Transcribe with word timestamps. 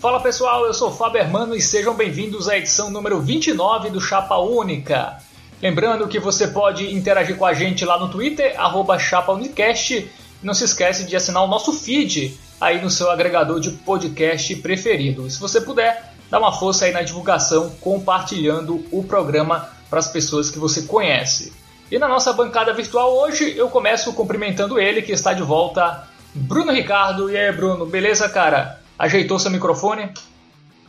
Fala 0.00 0.18
pessoal, 0.18 0.64
eu 0.64 0.72
sou 0.72 0.90
Fábio 0.90 1.20
Hermano 1.20 1.54
e 1.54 1.60
sejam 1.60 1.92
bem-vindos 1.92 2.48
à 2.48 2.56
edição 2.56 2.90
número 2.90 3.20
29 3.20 3.90
do 3.90 4.00
Chapa 4.00 4.38
Única. 4.38 5.18
Lembrando 5.60 6.08
que 6.08 6.18
você 6.18 6.48
pode 6.48 6.90
interagir 6.96 7.36
com 7.36 7.44
a 7.44 7.52
gente 7.52 7.84
lá 7.84 8.00
no 8.00 8.08
Twitter, 8.08 8.56
ChapaUnicast, 8.98 10.10
não 10.42 10.54
se 10.54 10.64
esquece 10.64 11.04
de 11.04 11.14
assinar 11.14 11.44
o 11.44 11.46
nosso 11.46 11.74
feed 11.74 12.34
aí 12.58 12.80
no 12.80 12.88
seu 12.88 13.10
agregador 13.10 13.60
de 13.60 13.72
podcast 13.72 14.56
preferido. 14.56 15.26
E 15.26 15.30
se 15.30 15.38
você 15.38 15.60
puder, 15.60 16.14
dá 16.30 16.38
uma 16.38 16.58
força 16.58 16.86
aí 16.86 16.92
na 16.92 17.02
divulgação, 17.02 17.68
compartilhando 17.78 18.82
o 18.90 19.04
programa 19.04 19.68
para 19.90 19.98
as 19.98 20.08
pessoas 20.08 20.50
que 20.50 20.58
você 20.58 20.80
conhece. 20.80 21.52
E 21.90 21.98
na 21.98 22.08
nossa 22.08 22.32
bancada 22.32 22.72
virtual 22.72 23.18
hoje 23.18 23.54
eu 23.54 23.68
começo 23.68 24.14
cumprimentando 24.14 24.80
ele, 24.80 25.02
que 25.02 25.12
está 25.12 25.34
de 25.34 25.42
volta, 25.42 26.08
Bruno 26.34 26.72
Ricardo. 26.72 27.30
E 27.30 27.36
aí, 27.36 27.52
Bruno, 27.52 27.84
beleza, 27.84 28.30
cara? 28.30 28.79
Ajeitou 29.00 29.38
seu 29.38 29.50
microfone? 29.50 30.10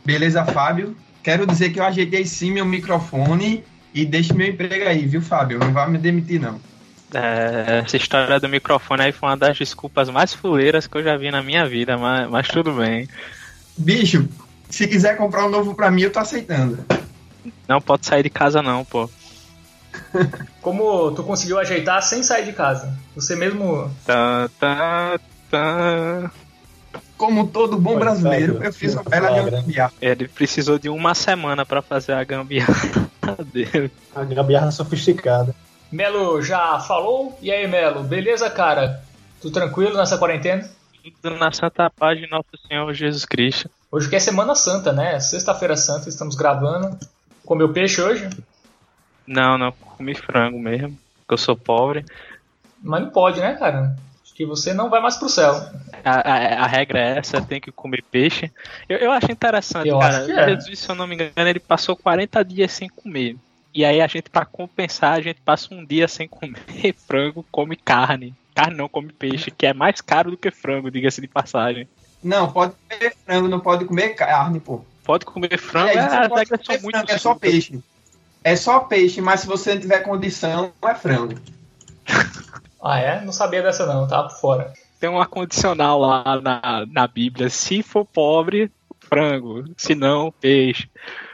Beleza, 0.04 0.44
Fábio. 0.44 0.94
Quero 1.22 1.46
dizer 1.46 1.70
que 1.70 1.80
eu 1.80 1.84
ajeitei 1.84 2.26
sim 2.26 2.52
meu 2.52 2.66
microfone 2.66 3.64
e 3.94 4.04
deixe 4.04 4.34
meu 4.34 4.48
emprego 4.48 4.86
aí, 4.86 5.06
viu, 5.06 5.22
Fábio? 5.22 5.58
Não 5.58 5.72
vai 5.72 5.88
me 5.88 5.96
demitir, 5.96 6.38
não. 6.38 6.60
É, 7.14 7.78
essa 7.82 7.96
história 7.96 8.38
do 8.38 8.50
microfone 8.50 9.04
aí 9.04 9.12
foi 9.12 9.30
uma 9.30 9.36
das 9.36 9.56
desculpas 9.56 10.10
mais 10.10 10.34
fuleiras 10.34 10.86
que 10.86 10.94
eu 10.94 11.02
já 11.02 11.16
vi 11.16 11.30
na 11.30 11.42
minha 11.42 11.66
vida, 11.66 11.96
mas, 11.96 12.28
mas 12.28 12.48
tudo 12.48 12.72
bem. 12.72 13.08
Bicho, 13.78 14.28
se 14.68 14.86
quiser 14.86 15.16
comprar 15.16 15.46
um 15.46 15.50
novo 15.50 15.74
pra 15.74 15.90
mim, 15.90 16.02
eu 16.02 16.12
tô 16.12 16.18
aceitando. 16.18 16.84
Não 17.66 17.80
pode 17.80 18.04
sair 18.04 18.22
de 18.22 18.30
casa 18.30 18.60
não, 18.60 18.84
pô. 18.84 19.08
Como 20.60 21.12
tu 21.12 21.22
conseguiu 21.22 21.58
ajeitar 21.58 22.02
sem 22.02 22.22
sair 22.22 22.44
de 22.44 22.52
casa? 22.52 22.94
Você 23.14 23.34
mesmo. 23.34 23.90
Tá, 24.04 24.50
tá, 24.60 25.18
tá. 25.50 26.30
Como 27.22 27.46
todo 27.46 27.78
bom 27.78 28.00
brasileiro, 28.00 28.60
eu 28.64 28.72
fiz 28.72 28.94
uma 28.94 29.04
bela 29.04 29.48
gambiarra. 29.48 29.92
Ele 30.02 30.26
precisou 30.26 30.76
de 30.76 30.88
uma 30.88 31.14
semana 31.14 31.64
para 31.64 31.80
fazer 31.80 32.14
a 32.14 32.24
gambiarra 32.24 32.74
dele. 33.54 33.92
A 34.12 34.24
gambiarra 34.24 34.72
sofisticada. 34.72 35.54
Melo 35.92 36.42
já 36.42 36.80
falou? 36.80 37.38
E 37.40 37.52
aí, 37.52 37.64
Melo, 37.68 38.02
beleza, 38.02 38.50
cara? 38.50 39.04
Tudo 39.40 39.52
tranquilo 39.52 39.96
nessa 39.96 40.18
quarentena? 40.18 40.68
Tudo 41.22 41.36
na 41.36 41.52
santa 41.52 41.88
paz 41.88 42.18
de 42.18 42.28
nosso 42.28 42.48
Senhor 42.66 42.92
Jesus 42.92 43.24
Cristo. 43.24 43.70
Hoje 43.92 44.08
que 44.08 44.16
é 44.16 44.18
Semana 44.18 44.56
Santa, 44.56 44.92
né? 44.92 45.20
Sexta-feira 45.20 45.76
Santa, 45.76 46.08
estamos 46.08 46.34
gravando. 46.34 46.98
Comeu 47.46 47.72
peixe 47.72 48.02
hoje? 48.02 48.28
Não, 49.24 49.56
não, 49.56 49.70
comi 49.70 50.16
frango 50.16 50.58
mesmo, 50.58 50.98
porque 51.20 51.34
eu 51.34 51.38
sou 51.38 51.56
pobre. 51.56 52.04
Mas 52.82 53.00
não 53.00 53.10
pode, 53.10 53.38
né, 53.38 53.54
cara? 53.54 53.96
Que 54.34 54.46
você 54.46 54.72
não 54.72 54.88
vai 54.88 55.00
mais 55.00 55.16
pro 55.16 55.28
céu. 55.28 55.52
A, 56.04 56.10
a, 56.10 56.64
a 56.64 56.66
regra 56.66 56.98
é 56.98 57.18
essa, 57.18 57.40
tem 57.40 57.60
que 57.60 57.70
comer 57.70 58.02
peixe. 58.10 58.50
Eu, 58.88 58.98
eu 58.98 59.12
acho 59.12 59.30
interessante, 59.30 59.88
Eu 59.88 59.98
cara. 59.98 60.18
acho 60.18 60.26
que 60.26 60.32
é. 60.32 60.48
Jesus, 60.48 60.78
se 60.78 60.88
eu 60.88 60.94
não 60.94 61.06
me 61.06 61.14
engano, 61.14 61.48
ele 61.48 61.60
passou 61.60 61.94
40 61.94 62.42
dias 62.44 62.72
sem 62.72 62.88
comer. 62.88 63.36
E 63.74 63.84
aí 63.84 64.00
a 64.00 64.06
gente, 64.06 64.28
pra 64.28 64.44
compensar, 64.44 65.14
a 65.14 65.20
gente 65.20 65.40
passa 65.40 65.74
um 65.74 65.84
dia 65.84 66.06
sem 66.06 66.28
comer 66.28 66.94
frango, 67.06 67.44
come 67.50 67.76
carne. 67.76 68.34
Carne 68.54 68.76
não, 68.76 68.88
come 68.88 69.12
peixe, 69.12 69.50
que 69.50 69.66
é 69.66 69.72
mais 69.72 70.00
caro 70.00 70.30
do 70.30 70.36
que 70.36 70.50
frango, 70.50 70.90
diga-se 70.90 71.20
de 71.20 71.28
passagem. 71.28 71.88
Não, 72.22 72.52
pode 72.52 72.74
comer 72.88 73.14
frango, 73.24 73.48
não 73.48 73.60
pode 73.60 73.84
comer 73.84 74.10
carne, 74.10 74.60
pô. 74.60 74.84
Pode 75.04 75.24
comer 75.24 75.58
frango, 75.58 75.88
É, 75.88 75.94
é, 75.94 76.28
comer 76.28 76.46
são 76.46 76.80
muito 76.80 76.96
frango, 76.96 77.10
é 77.10 77.18
só 77.18 77.34
peixe. 77.34 77.82
É 78.44 78.56
só 78.56 78.80
peixe, 78.80 79.20
mas 79.20 79.40
se 79.40 79.46
você 79.46 79.74
não 79.74 79.80
tiver 79.80 80.00
condição, 80.00 80.72
não 80.80 80.88
é 80.88 80.94
frango. 80.94 81.34
Ah, 82.82 82.98
é? 82.98 83.24
Não 83.24 83.32
sabia 83.32 83.62
dessa 83.62 83.86
não, 83.86 84.08
tava 84.08 84.28
por 84.28 84.40
fora. 84.40 84.72
Tem 84.98 85.08
uma 85.08 85.26
condicional 85.26 86.00
lá 86.00 86.40
na, 86.40 86.86
na 86.90 87.06
Bíblia. 87.06 87.48
Se 87.48 87.82
for 87.82 88.04
pobre, 88.04 88.70
frango. 89.00 89.64
Se 89.76 89.94
não, 89.94 90.32
peixe. 90.32 90.88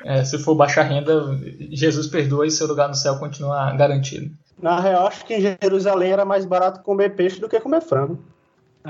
É, 0.05 0.25
se 0.25 0.39
for 0.39 0.55
baixa 0.55 0.83
renda, 0.83 1.39
Jesus 1.71 2.07
perdoa 2.07 2.47
e 2.47 2.51
seu 2.51 2.67
lugar 2.67 2.89
no 2.89 2.95
céu 2.95 3.19
continua 3.19 3.73
garantido. 3.73 4.31
Na 4.61 4.81
real, 4.81 5.07
acho 5.07 5.25
que 5.25 5.35
em 5.35 5.41
Jerusalém 5.41 6.13
era 6.13 6.25
mais 6.25 6.45
barato 6.45 6.83
comer 6.83 7.15
peixe 7.15 7.41
do 7.41 7.49
que 7.49 7.61
comer 7.61 7.81
frango. 7.81 8.19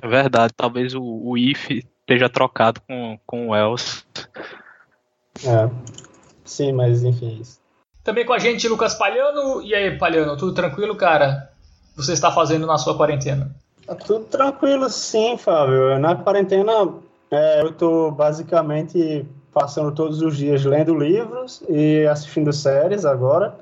É 0.01 0.07
verdade, 0.09 0.53
talvez 0.57 0.95
o, 0.95 1.03
o 1.03 1.37
if 1.37 1.71
esteja 1.71 2.29
trocado 2.29 2.81
com, 2.81 3.19
com 3.27 3.49
o 3.49 3.55
else. 3.55 4.03
É. 5.45 5.69
Sim, 6.45 6.73
mas 6.73 7.05
enfim, 7.05 7.37
é 7.37 7.43
isso. 7.43 7.61
Também 8.03 8.25
com 8.25 8.33
a 8.33 8.39
gente, 8.39 8.67
Lucas 8.67 8.95
Palhano. 8.95 9.61
E 9.63 9.75
aí, 9.75 9.99
Palhano, 9.99 10.37
tudo 10.37 10.55
tranquilo, 10.55 10.97
cara? 10.97 11.51
Você 11.99 12.13
está 12.13 12.31
fazendo 12.31 12.65
na 12.65 12.79
sua 12.79 12.97
quarentena? 12.97 13.51
Tá 13.85 13.93
tudo 13.97 14.25
tranquilo, 14.27 14.89
sim, 14.89 15.37
Fábio. 15.37 15.99
Na 15.99 16.15
quarentena, 16.15 16.95
é, 17.29 17.61
eu 17.61 17.73
tô 17.73 18.13
basicamente 18.13 19.27
passando 19.53 19.91
todos 19.91 20.23
os 20.23 20.37
dias 20.37 20.65
lendo 20.65 20.95
livros 20.95 21.61
e 21.69 22.07
assistindo 22.07 22.53
séries 22.53 23.05
agora. 23.05 23.53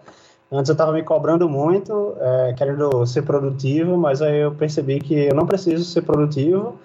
Antes 0.53 0.69
eu 0.69 0.75
estava 0.75 0.93
me 0.93 1.03
cobrando 1.03 1.49
muito, 1.49 2.15
é, 2.21 2.55
querendo 2.59 3.07
ser 3.07 3.23
produtivo, 3.23 3.97
mas 3.97 4.21
aí 4.21 4.41
eu 4.41 4.53
percebi 4.53 5.01
que 5.01 5.15
eu 5.15 5.35
não 5.35 5.47
preciso 5.47 5.85
ser 5.87 6.03
produtivo. 6.03 6.79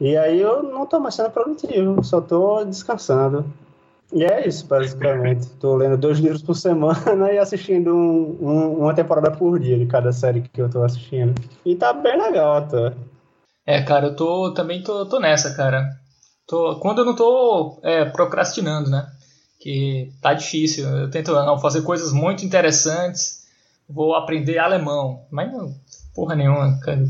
E 0.00 0.16
aí 0.16 0.40
eu 0.40 0.62
não 0.62 0.84
estou 0.84 1.00
mais 1.00 1.16
sendo 1.16 1.30
produtivo, 1.30 2.04
só 2.04 2.20
estou 2.20 2.64
descansando. 2.64 3.44
E 4.12 4.24
é 4.24 4.46
isso, 4.46 4.66
basicamente. 4.66 5.40
Estou 5.42 5.74
lendo 5.76 5.96
dois 5.96 6.18
livros 6.18 6.42
por 6.42 6.54
semana 6.54 7.30
e 7.32 7.38
assistindo 7.38 7.94
um- 7.94 8.36
um- 8.40 8.78
uma 8.80 8.94
temporada 8.94 9.30
por 9.30 9.58
dia 9.58 9.78
de 9.78 9.86
cada 9.86 10.12
série 10.12 10.42
que 10.42 10.60
eu 10.60 10.66
estou 10.66 10.84
assistindo. 10.84 11.34
E 11.64 11.74
tá 11.74 11.92
bem 11.92 12.20
legal 12.20 12.56
até. 12.58 12.92
É, 13.66 13.82
cara, 13.82 14.06
eu 14.08 14.16
tô 14.16 14.52
também 14.52 14.82
tô, 14.82 15.06
tô 15.06 15.18
nessa, 15.18 15.54
cara. 15.54 15.88
Tô, 16.46 16.76
quando 16.76 16.98
eu 17.00 17.04
não 17.06 17.14
tô 17.14 17.78
é, 17.82 18.04
procrastinando, 18.04 18.90
né? 18.90 19.06
Que 19.60 20.12
tá 20.20 20.34
difícil. 20.34 20.86
Eu 20.88 21.10
tento 21.10 21.32
não, 21.32 21.58
fazer 21.58 21.82
coisas 21.82 22.12
muito 22.12 22.44
interessantes. 22.44 23.46
Vou 23.88 24.14
aprender 24.14 24.58
alemão. 24.58 25.24
Mas 25.30 25.50
não, 25.52 25.74
porra 26.14 26.34
nenhuma, 26.34 26.78
cara. 26.80 27.04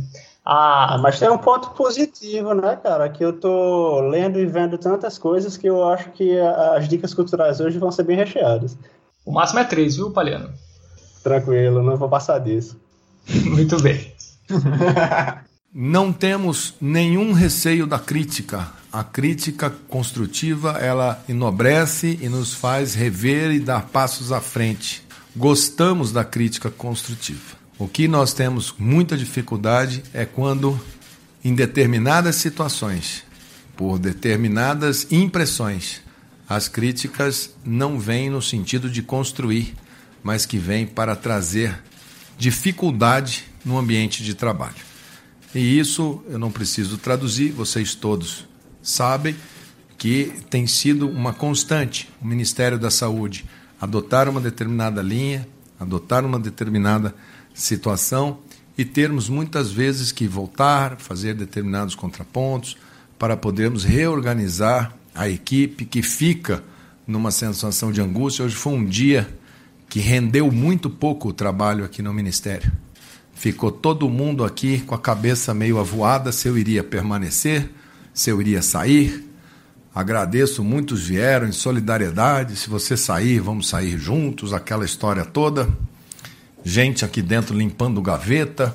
Ah, 0.44 0.94
Ah, 0.94 0.98
mas 0.98 1.18
tem 1.18 1.30
um 1.30 1.38
ponto 1.38 1.70
positivo, 1.70 2.52
né, 2.54 2.76
cara? 2.76 3.08
Que 3.08 3.24
eu 3.24 3.32
tô 3.32 4.00
lendo 4.00 4.38
e 4.40 4.46
vendo 4.46 4.76
tantas 4.76 5.16
coisas 5.16 5.56
que 5.56 5.68
eu 5.68 5.88
acho 5.88 6.10
que 6.10 6.38
as 6.38 6.88
dicas 6.88 7.14
culturais 7.14 7.60
hoje 7.60 7.78
vão 7.78 7.92
ser 7.92 8.02
bem 8.02 8.16
recheadas. 8.16 8.76
o 9.24 9.32
máximo 9.32 9.60
é 9.60 9.64
três, 9.64 9.96
viu, 9.96 10.10
Palhano? 10.10 10.50
Tranquilo, 11.22 11.82
não 11.82 11.96
vou 11.96 12.08
passar 12.08 12.40
disso. 12.40 12.76
Muito 13.46 13.80
bem. 13.80 14.12
Não 15.74 16.12
temos 16.12 16.74
nenhum 16.78 17.32
receio 17.32 17.86
da 17.86 17.98
crítica. 17.98 18.68
A 18.92 19.02
crítica 19.02 19.72
construtiva, 19.88 20.72
ela 20.72 21.18
enobrece 21.26 22.18
e 22.20 22.28
nos 22.28 22.52
faz 22.52 22.94
rever 22.94 23.50
e 23.52 23.58
dar 23.58 23.86
passos 23.86 24.32
à 24.32 24.40
frente. 24.40 25.02
Gostamos 25.34 26.12
da 26.12 26.24
crítica 26.24 26.70
construtiva. 26.70 27.61
O 27.78 27.88
que 27.88 28.06
nós 28.06 28.32
temos 28.32 28.74
muita 28.78 29.16
dificuldade 29.16 30.02
é 30.12 30.24
quando, 30.24 30.78
em 31.44 31.54
determinadas 31.54 32.36
situações, 32.36 33.24
por 33.76 33.98
determinadas 33.98 35.10
impressões, 35.10 36.00
as 36.48 36.68
críticas 36.68 37.50
não 37.64 37.98
vêm 37.98 38.28
no 38.28 38.42
sentido 38.42 38.90
de 38.90 39.02
construir, 39.02 39.74
mas 40.22 40.44
que 40.44 40.58
vêm 40.58 40.86
para 40.86 41.16
trazer 41.16 41.82
dificuldade 42.38 43.44
no 43.64 43.78
ambiente 43.78 44.22
de 44.22 44.34
trabalho. 44.34 44.74
E 45.54 45.78
isso 45.78 46.22
eu 46.28 46.38
não 46.38 46.50
preciso 46.50 46.98
traduzir, 46.98 47.50
vocês 47.52 47.94
todos 47.94 48.46
sabem 48.82 49.36
que 49.96 50.32
tem 50.50 50.66
sido 50.66 51.08
uma 51.08 51.32
constante 51.32 52.08
o 52.20 52.26
Ministério 52.26 52.78
da 52.78 52.90
Saúde 52.90 53.44
adotar 53.80 54.28
uma 54.28 54.40
determinada 54.40 55.02
linha, 55.02 55.46
adotar 55.78 56.24
uma 56.24 56.38
determinada 56.38 57.14
situação 57.54 58.38
e 58.76 58.84
termos 58.84 59.28
muitas 59.28 59.70
vezes 59.70 60.12
que 60.12 60.26
voltar, 60.26 60.96
fazer 60.98 61.34
determinados 61.34 61.94
contrapontos 61.94 62.76
para 63.18 63.36
podermos 63.36 63.84
reorganizar 63.84 64.94
a 65.14 65.28
equipe 65.28 65.84
que 65.84 66.02
fica 66.02 66.62
numa 67.06 67.30
sensação 67.30 67.92
de 67.92 68.00
angústia. 68.00 68.44
Hoje 68.44 68.54
foi 68.54 68.72
um 68.72 68.84
dia 68.84 69.28
que 69.88 70.00
rendeu 70.00 70.50
muito 70.50 70.88
pouco 70.88 71.28
o 71.28 71.32
trabalho 71.32 71.84
aqui 71.84 72.02
no 72.02 72.14
Ministério. 72.14 72.72
Ficou 73.34 73.70
todo 73.70 74.08
mundo 74.08 74.44
aqui 74.44 74.80
com 74.80 74.94
a 74.94 74.98
cabeça 74.98 75.52
meio 75.52 75.78
avoada 75.78 76.32
se 76.32 76.48
eu 76.48 76.56
iria 76.56 76.82
permanecer, 76.82 77.70
se 78.14 78.30
eu 78.30 78.40
iria 78.40 78.62
sair. 78.62 79.28
Agradeço, 79.94 80.64
muitos 80.64 81.06
vieram 81.06 81.46
em 81.46 81.52
solidariedade. 81.52 82.56
Se 82.56 82.70
você 82.70 82.96
sair, 82.96 83.40
vamos 83.40 83.68
sair 83.68 83.98
juntos, 83.98 84.52
aquela 84.52 84.84
história 84.84 85.24
toda. 85.24 85.68
Gente 86.64 87.04
aqui 87.04 87.20
dentro 87.20 87.56
limpando 87.56 88.00
gaveta, 88.00 88.74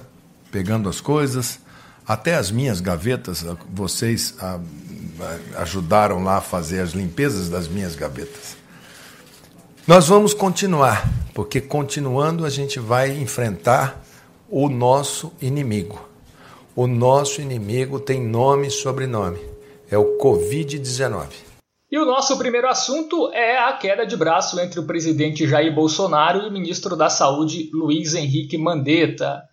pegando 0.52 0.90
as 0.90 1.00
coisas. 1.00 1.60
Até 2.06 2.36
as 2.36 2.52
minhas 2.52 2.80
gavetas, 2.80 3.46
vocês 3.74 4.34
ah, 4.40 4.60
ajudaram 5.58 6.24
lá 6.24 6.38
a 6.38 6.42
fazer 6.42 6.80
as 6.80 6.92
limpezas 6.92 7.50
das 7.50 7.68
minhas 7.68 7.96
gavetas. 7.96 8.56
Nós 9.86 10.08
vamos 10.08 10.34
continuar, 10.34 11.10
porque 11.34 11.62
continuando 11.62 12.46
a 12.46 12.50
gente 12.50 12.80
vai 12.80 13.18
enfrentar 13.18 14.04
o 14.50 14.70
nosso 14.70 15.32
inimigo. 15.42 16.08
O 16.76 16.88
nosso 16.88 17.42
inimigo 17.42 18.00
tem 18.00 18.22
nome 18.22 18.68
e 18.68 18.72
sobrenome. 18.72 19.40
É 19.90 19.98
o 19.98 20.18
Covid-19. 20.18 21.47
E 21.90 21.98
o 21.98 22.06
nosso 22.06 22.38
primeiro 22.38 22.68
assunto 22.68 23.32
é 23.32 23.60
a 23.60 23.72
queda 23.72 24.06
de 24.06 24.18
braço 24.18 24.60
entre 24.60 24.78
o 24.78 24.86
presidente 24.86 25.48
Jair 25.48 25.74
Bolsonaro 25.74 26.42
e 26.42 26.50
o 26.50 26.52
ministro 26.52 26.98
da 26.98 27.10
Saúde 27.10 27.70
Luiz 27.72 28.14
Henrique 28.14 28.58
Mandetta. 28.58 29.44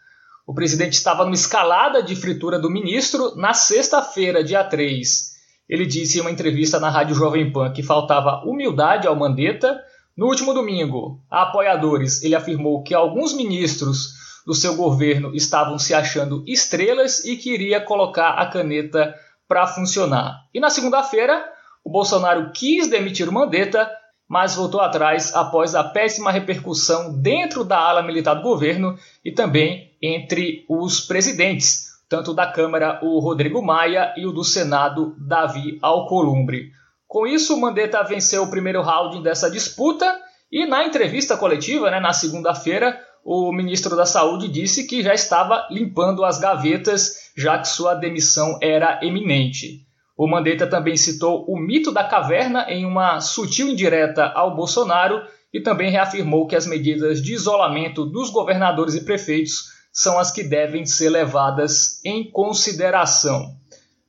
O 0.45 0.53
presidente 0.53 0.95
estava 0.95 1.23
numa 1.23 1.37
escalada 1.37 2.03
de 2.03 2.17
fritura 2.17 2.59
do 2.59 2.69
ministro 2.69 3.37
na 3.37 3.55
sexta-feira, 3.55 4.43
dia 4.43 4.65
3. 4.65 5.33
Ele 5.69 5.87
disse 5.87 6.19
em 6.19 6.23
uma 6.23 6.31
entrevista 6.31 6.81
na 6.81 6.91
Rádio 6.91 7.15
Jovem 7.15 7.53
Pan 7.53 7.73
que 7.73 7.85
faltava 7.85 8.43
humildade 8.45 9.07
ao 9.07 9.15
Mandetta. 9.15 9.81
No 10.17 10.27
último 10.27 10.53
domingo, 10.53 11.23
a 11.31 11.43
apoiadores, 11.43 12.21
ele 12.25 12.35
afirmou 12.35 12.83
que 12.83 12.95
alguns 12.95 13.33
ministros 13.33 14.09
do 14.45 14.55
seu 14.55 14.75
governo 14.75 15.33
estavam 15.37 15.79
se 15.79 15.95
achando 15.95 16.43
estrelas 16.49 17.25
e 17.25 17.37
que 17.37 17.55
iria 17.55 17.81
colocar 17.81 18.31
a 18.31 18.47
caneta 18.47 19.15
para 19.47 19.69
funcionar. 19.69 20.41
E 20.53 20.59
na 20.59 20.69
segunda-feira, 20.69 21.54
o 21.85 21.91
Bolsonaro 21.91 22.51
quis 22.53 22.89
demitir 22.89 23.29
o 23.29 23.33
Mandetta, 23.33 23.91
mas 24.27 24.55
voltou 24.55 24.81
atrás 24.81 25.35
após 25.37 25.75
a 25.75 25.85
péssima 25.85 26.33
repercussão 26.33 27.21
dentro 27.21 27.63
da 27.63 27.79
ala 27.79 28.03
militar 28.03 28.35
do 28.35 28.43
governo 28.43 28.99
e 29.23 29.31
também 29.31 29.93
entre 30.01 30.65
os 30.69 31.01
presidentes, 31.01 31.91
tanto 32.09 32.33
da 32.33 32.47
Câmara, 32.47 32.99
o 33.03 33.19
Rodrigo 33.21 33.63
Maia, 33.63 34.15
e 34.17 34.27
o 34.27 34.33
do 34.33 34.43
Senado, 34.43 35.15
Davi 35.19 35.79
Alcolumbre. 35.83 36.73
Com 37.07 37.27
isso, 37.27 37.55
o 37.55 37.61
Mandetta 37.61 38.03
venceu 38.03 38.43
o 38.43 38.51
primeiro 38.51 38.81
round 38.81 39.23
dessa 39.23 39.51
disputa 39.51 40.11
e 40.51 40.67
na 40.67 40.87
entrevista 40.87 41.37
coletiva, 41.37 41.91
né, 41.91 42.01
na 42.01 42.13
segunda-feira, 42.13 42.99
o 43.25 43.53
ministro 43.53 43.97
da 43.97 44.07
Saúde 44.07 44.49
disse 44.49 44.87
que 44.87 45.03
já 45.03 45.15
estava 45.15 45.67
limpando 45.71 46.25
as 46.25 46.39
gavetas, 46.39 47.31
já 47.37 47.59
que 47.59 47.69
sua 47.69 47.95
demissão 47.95 48.59
era 48.61 49.01
eminente. 49.03 49.87
O 50.16 50.28
Mandetta 50.28 50.66
também 50.66 50.96
citou 50.96 51.44
o 51.49 51.58
mito 51.58 51.90
da 51.90 52.05
caverna 52.05 52.66
em 52.69 52.84
uma 52.84 53.20
sutil 53.20 53.69
indireta 53.69 54.26
ao 54.26 54.55
Bolsonaro 54.55 55.22
e 55.52 55.61
também 55.61 55.90
reafirmou 55.90 56.46
que 56.46 56.55
as 56.55 56.66
medidas 56.66 57.20
de 57.20 57.34
isolamento 57.34 58.05
dos 58.05 58.31
governadores 58.31 58.94
e 58.94 59.05
prefeitos 59.05 59.72
são 59.93 60.19
as 60.19 60.31
que 60.31 60.43
devem 60.43 60.84
ser 60.84 61.08
levadas 61.08 62.00
em 62.05 62.31
consideração. 62.31 63.55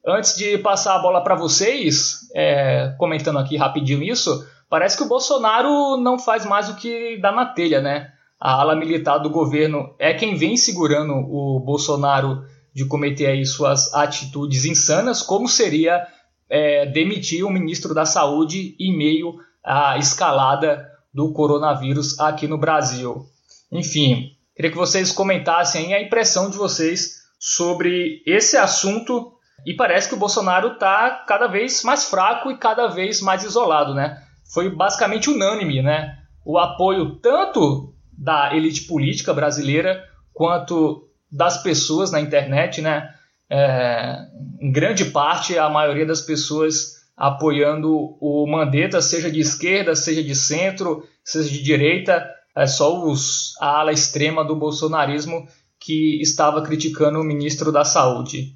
Antes 0.05 0.35
de 0.35 0.57
passar 0.59 0.95
a 0.95 1.01
bola 1.01 1.23
para 1.23 1.35
vocês, 1.35 2.29
é, 2.35 2.93
comentando 2.97 3.39
aqui 3.39 3.57
rapidinho 3.57 4.03
isso, 4.03 4.47
parece 4.69 4.97
que 4.97 5.03
o 5.03 5.07
Bolsonaro 5.07 5.97
não 5.97 6.19
faz 6.19 6.45
mais 6.45 6.69
o 6.69 6.75
que 6.75 7.17
dá 7.17 7.31
na 7.31 7.45
telha, 7.45 7.81
né? 7.81 8.11
A 8.39 8.53
ala 8.53 8.75
militar 8.75 9.17
do 9.17 9.29
governo 9.29 9.95
é 9.97 10.13
quem 10.13 10.35
vem 10.35 10.57
segurando 10.57 11.13
o 11.13 11.59
Bolsonaro 11.59 12.43
de 12.75 12.85
cometer 12.85 13.27
aí 13.27 13.45
suas 13.45 13.93
atitudes 13.93 14.65
insanas, 14.65 15.21
como 15.21 15.47
seria 15.47 16.05
é, 16.49 16.85
demitir 16.85 17.45
o 17.45 17.49
ministro 17.49 17.93
da 17.93 18.05
Saúde 18.05 18.75
em 18.77 18.95
meio 18.95 19.39
à 19.63 19.97
escalada 19.97 20.85
do 21.13 21.31
coronavírus 21.31 22.19
aqui 22.19 22.49
no 22.49 22.57
Brasil. 22.57 23.25
Enfim, 23.71 24.31
queria 24.53 24.69
que 24.69 24.77
vocês 24.77 25.13
comentassem 25.13 25.93
a 25.93 26.01
impressão 26.01 26.49
de 26.49 26.57
vocês 26.57 27.21
sobre 27.39 28.21
esse 28.25 28.57
assunto 28.57 29.31
e 29.65 29.73
parece 29.73 30.09
que 30.09 30.15
o 30.15 30.19
Bolsonaro 30.19 30.73
está 30.73 31.23
cada 31.25 31.47
vez 31.47 31.81
mais 31.81 32.09
fraco 32.09 32.51
e 32.51 32.57
cada 32.57 32.87
vez 32.87 33.21
mais 33.21 33.45
isolado, 33.45 33.93
né? 33.93 34.21
Foi 34.53 34.69
basicamente 34.69 35.29
unânime, 35.29 35.81
né? 35.81 36.19
O 36.45 36.57
apoio 36.57 37.15
tanto 37.15 37.93
da 38.11 38.53
elite 38.53 38.81
política 38.81 39.33
brasileira 39.33 40.03
quanto 40.33 41.07
das 41.31 41.61
pessoas 41.61 42.11
na 42.11 42.19
internet, 42.19 42.81
né? 42.81 43.13
É, 43.49 44.17
em 44.59 44.71
grande 44.71 45.05
parte, 45.05 45.57
a 45.57 45.69
maioria 45.69 46.05
das 46.05 46.21
pessoas 46.21 46.95
apoiando 47.15 48.17
o 48.19 48.45
Mandetta, 48.47 49.01
seja 49.01 49.31
de 49.31 49.39
esquerda, 49.39 49.95
seja 49.95 50.23
de 50.23 50.35
centro, 50.35 51.03
seja 51.23 51.49
de 51.49 51.63
direita, 51.63 52.25
é 52.55 52.67
só 52.67 53.05
os, 53.05 53.53
a 53.61 53.79
ala 53.79 53.91
extrema 53.91 54.43
do 54.43 54.55
bolsonarismo 54.55 55.47
que 55.79 56.21
estava 56.21 56.61
criticando 56.61 57.19
o 57.19 57.23
ministro 57.23 57.71
da 57.71 57.83
Saúde. 57.83 58.55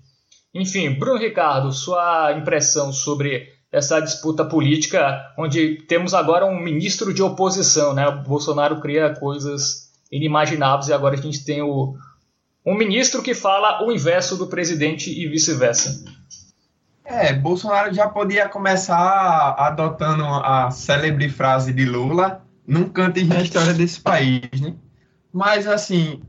Enfim, 0.53 0.91
Bruno 0.91 1.19
Ricardo, 1.19 1.71
sua 1.71 2.33
impressão 2.33 2.91
sobre 2.91 3.47
essa 3.71 3.99
disputa 3.99 4.43
política, 4.43 5.31
onde 5.37 5.75
temos 5.87 6.13
agora 6.13 6.45
um 6.45 6.59
ministro 6.59 7.13
de 7.13 7.21
oposição, 7.21 7.93
né? 7.93 8.07
O 8.07 8.23
Bolsonaro 8.23 8.81
cria 8.81 9.13
coisas 9.13 9.89
inimagináveis 10.11 10.87
e 10.87 10.93
agora 10.93 11.15
a 11.15 11.21
gente 11.21 11.45
tem 11.45 11.61
o, 11.61 11.95
um 12.65 12.75
ministro 12.75 13.21
que 13.21 13.33
fala 13.33 13.83
o 13.85 13.91
inverso 13.91 14.37
do 14.37 14.47
presidente 14.47 15.09
e 15.09 15.27
vice-versa. 15.27 16.03
É, 17.03 17.33
Bolsonaro 17.33 17.93
já 17.93 18.07
podia 18.07 18.47
começar 18.47 19.55
adotando 19.57 20.23
a 20.23 20.69
célebre 20.69 21.27
frase 21.27 21.73
de 21.73 21.85
Lula, 21.85 22.45
num 22.67 22.87
canto 22.87 23.23
na 23.25 23.41
história 23.41 23.73
desse 23.73 23.99
país, 23.99 24.61
né? 24.61 24.75
Mas, 25.33 25.65
assim, 25.65 26.21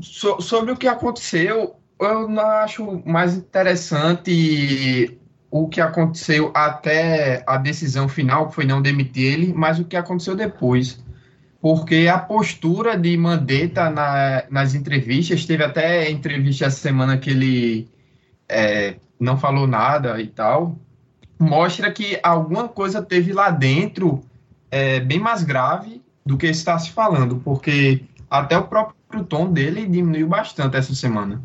so, 0.00 0.40
sobre 0.40 0.72
o 0.72 0.76
que 0.76 0.86
aconteceu, 0.86 1.76
eu 1.98 2.28
não 2.28 2.42
acho 2.42 3.02
mais 3.06 3.34
interessante 3.34 5.18
o 5.50 5.68
que 5.68 5.80
aconteceu 5.80 6.50
até 6.54 7.42
a 7.46 7.56
decisão 7.56 8.08
final, 8.08 8.48
que 8.48 8.54
foi 8.54 8.64
não 8.64 8.82
demitir 8.82 9.32
ele, 9.32 9.52
mas 9.54 9.78
o 9.78 9.84
que 9.84 9.96
aconteceu 9.96 10.34
depois 10.34 11.02
porque 11.62 12.08
a 12.12 12.18
postura 12.18 12.98
de 12.98 13.16
Mandetta 13.16 13.88
na, 13.88 14.42
nas 14.50 14.74
entrevistas, 14.74 15.46
teve 15.46 15.62
até 15.62 16.10
entrevista 16.10 16.66
essa 16.66 16.76
semana 16.76 17.16
que 17.16 17.30
ele 17.30 17.88
é, 18.48 18.96
não 19.18 19.38
falou 19.38 19.64
nada 19.64 20.20
e 20.20 20.26
tal, 20.26 20.76
mostra 21.38 21.88
que 21.92 22.18
alguma 22.20 22.66
coisa 22.68 23.00
teve 23.00 23.32
lá 23.32 23.48
dentro 23.48 24.24
é, 24.72 24.98
bem 24.98 25.20
mais 25.20 25.44
grave 25.44 26.02
do 26.26 26.36
que 26.36 26.48
está 26.48 26.76
se 26.80 26.90
falando, 26.90 27.36
porque 27.44 28.02
até 28.28 28.58
o 28.58 28.64
próprio 28.64 29.22
tom 29.22 29.48
dele 29.52 29.86
diminuiu 29.86 30.26
bastante 30.26 30.76
essa 30.76 30.96
semana. 30.96 31.40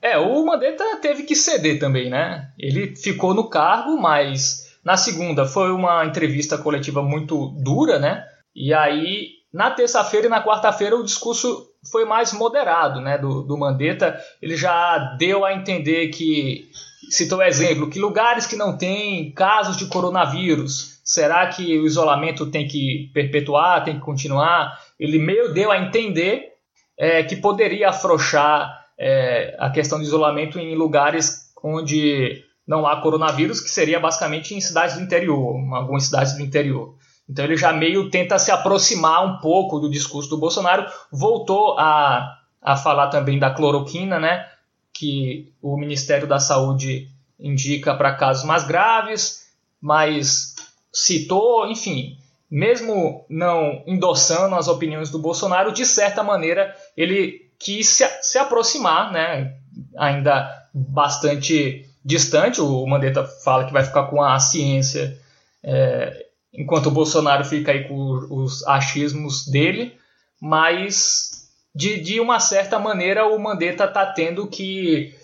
É, 0.00 0.16
o 0.16 0.46
Mandetta 0.46 0.96
teve 0.96 1.24
que 1.24 1.36
ceder 1.36 1.78
também, 1.78 2.08
né? 2.08 2.48
Ele 2.58 2.96
ficou 2.96 3.34
no 3.34 3.50
cargo, 3.50 4.00
mas 4.00 4.78
na 4.82 4.96
segunda 4.96 5.44
foi 5.44 5.70
uma 5.72 6.06
entrevista 6.06 6.56
coletiva 6.56 7.02
muito 7.02 7.48
dura, 7.48 7.98
né? 7.98 8.29
E 8.54 8.74
aí, 8.74 9.28
na 9.52 9.70
terça-feira 9.70 10.26
e 10.26 10.30
na 10.30 10.44
quarta-feira, 10.44 10.96
o 10.96 11.04
discurso 11.04 11.68
foi 11.90 12.04
mais 12.04 12.32
moderado 12.32 13.00
né, 13.00 13.18
do, 13.18 13.42
do 13.42 13.56
Mandetta. 13.56 14.20
Ele 14.40 14.56
já 14.56 15.16
deu 15.18 15.44
a 15.44 15.54
entender 15.54 16.08
que, 16.08 16.68
citou 17.10 17.38
o 17.38 17.42
exemplo, 17.42 17.88
que 17.88 17.98
lugares 17.98 18.46
que 18.46 18.56
não 18.56 18.76
têm 18.76 19.32
casos 19.32 19.76
de 19.76 19.86
coronavírus, 19.86 21.00
será 21.04 21.46
que 21.48 21.78
o 21.78 21.86
isolamento 21.86 22.50
tem 22.50 22.68
que 22.68 23.10
perpetuar, 23.12 23.84
tem 23.84 23.94
que 23.94 24.04
continuar? 24.04 24.78
Ele 24.98 25.18
meio 25.18 25.52
deu 25.52 25.70
a 25.70 25.78
entender 25.78 26.50
é, 26.98 27.22
que 27.22 27.36
poderia 27.36 27.88
afrouxar 27.88 28.78
é, 28.98 29.56
a 29.58 29.70
questão 29.70 29.98
do 29.98 30.04
isolamento 30.04 30.58
em 30.58 30.76
lugares 30.76 31.50
onde 31.64 32.44
não 32.66 32.86
há 32.86 33.00
coronavírus, 33.00 33.60
que 33.60 33.70
seria 33.70 33.98
basicamente 33.98 34.54
em 34.54 34.60
cidades 34.60 34.96
do 34.96 35.02
interior, 35.02 35.56
algumas 35.74 36.04
cidades 36.04 36.34
do 36.34 36.42
interior. 36.42 36.94
Então 37.30 37.44
ele 37.44 37.56
já 37.56 37.72
meio 37.72 38.10
tenta 38.10 38.40
se 38.40 38.50
aproximar 38.50 39.24
um 39.24 39.38
pouco 39.38 39.78
do 39.78 39.88
discurso 39.88 40.28
do 40.28 40.36
Bolsonaro, 40.36 40.84
voltou 41.12 41.78
a, 41.78 42.38
a 42.60 42.76
falar 42.76 43.06
também 43.06 43.38
da 43.38 43.52
cloroquina, 43.52 44.18
né, 44.18 44.48
que 44.92 45.52
o 45.62 45.76
Ministério 45.76 46.26
da 46.26 46.40
Saúde 46.40 47.08
indica 47.38 47.94
para 47.94 48.16
casos 48.16 48.42
mais 48.42 48.64
graves, 48.64 49.48
mas 49.80 50.56
citou, 50.92 51.68
enfim, 51.68 52.18
mesmo 52.50 53.24
não 53.30 53.84
endossando 53.86 54.56
as 54.56 54.66
opiniões 54.66 55.08
do 55.08 55.20
Bolsonaro, 55.20 55.70
de 55.70 55.86
certa 55.86 56.24
maneira 56.24 56.74
ele 56.96 57.48
quis 57.60 57.88
se, 57.88 58.04
se 58.22 58.38
aproximar, 58.38 59.12
né, 59.12 59.54
ainda 59.96 60.50
bastante 60.74 61.88
distante. 62.04 62.60
O 62.60 62.84
Mandetta 62.88 63.24
fala 63.24 63.66
que 63.66 63.72
vai 63.72 63.84
ficar 63.84 64.04
com 64.04 64.20
a 64.20 64.36
ciência 64.40 65.16
é, 65.62 66.26
enquanto 66.52 66.86
o 66.86 66.90
Bolsonaro 66.90 67.44
fica 67.44 67.72
aí 67.72 67.86
com 67.86 68.26
os 68.30 68.66
achismos 68.66 69.46
dele, 69.46 69.94
mas 70.40 71.48
de, 71.74 72.00
de 72.00 72.20
uma 72.20 72.40
certa 72.40 72.78
maneira 72.78 73.26
o 73.26 73.38
Mandetta 73.38 73.84
está 73.84 74.06
tendo 74.06 74.46
que 74.46 75.14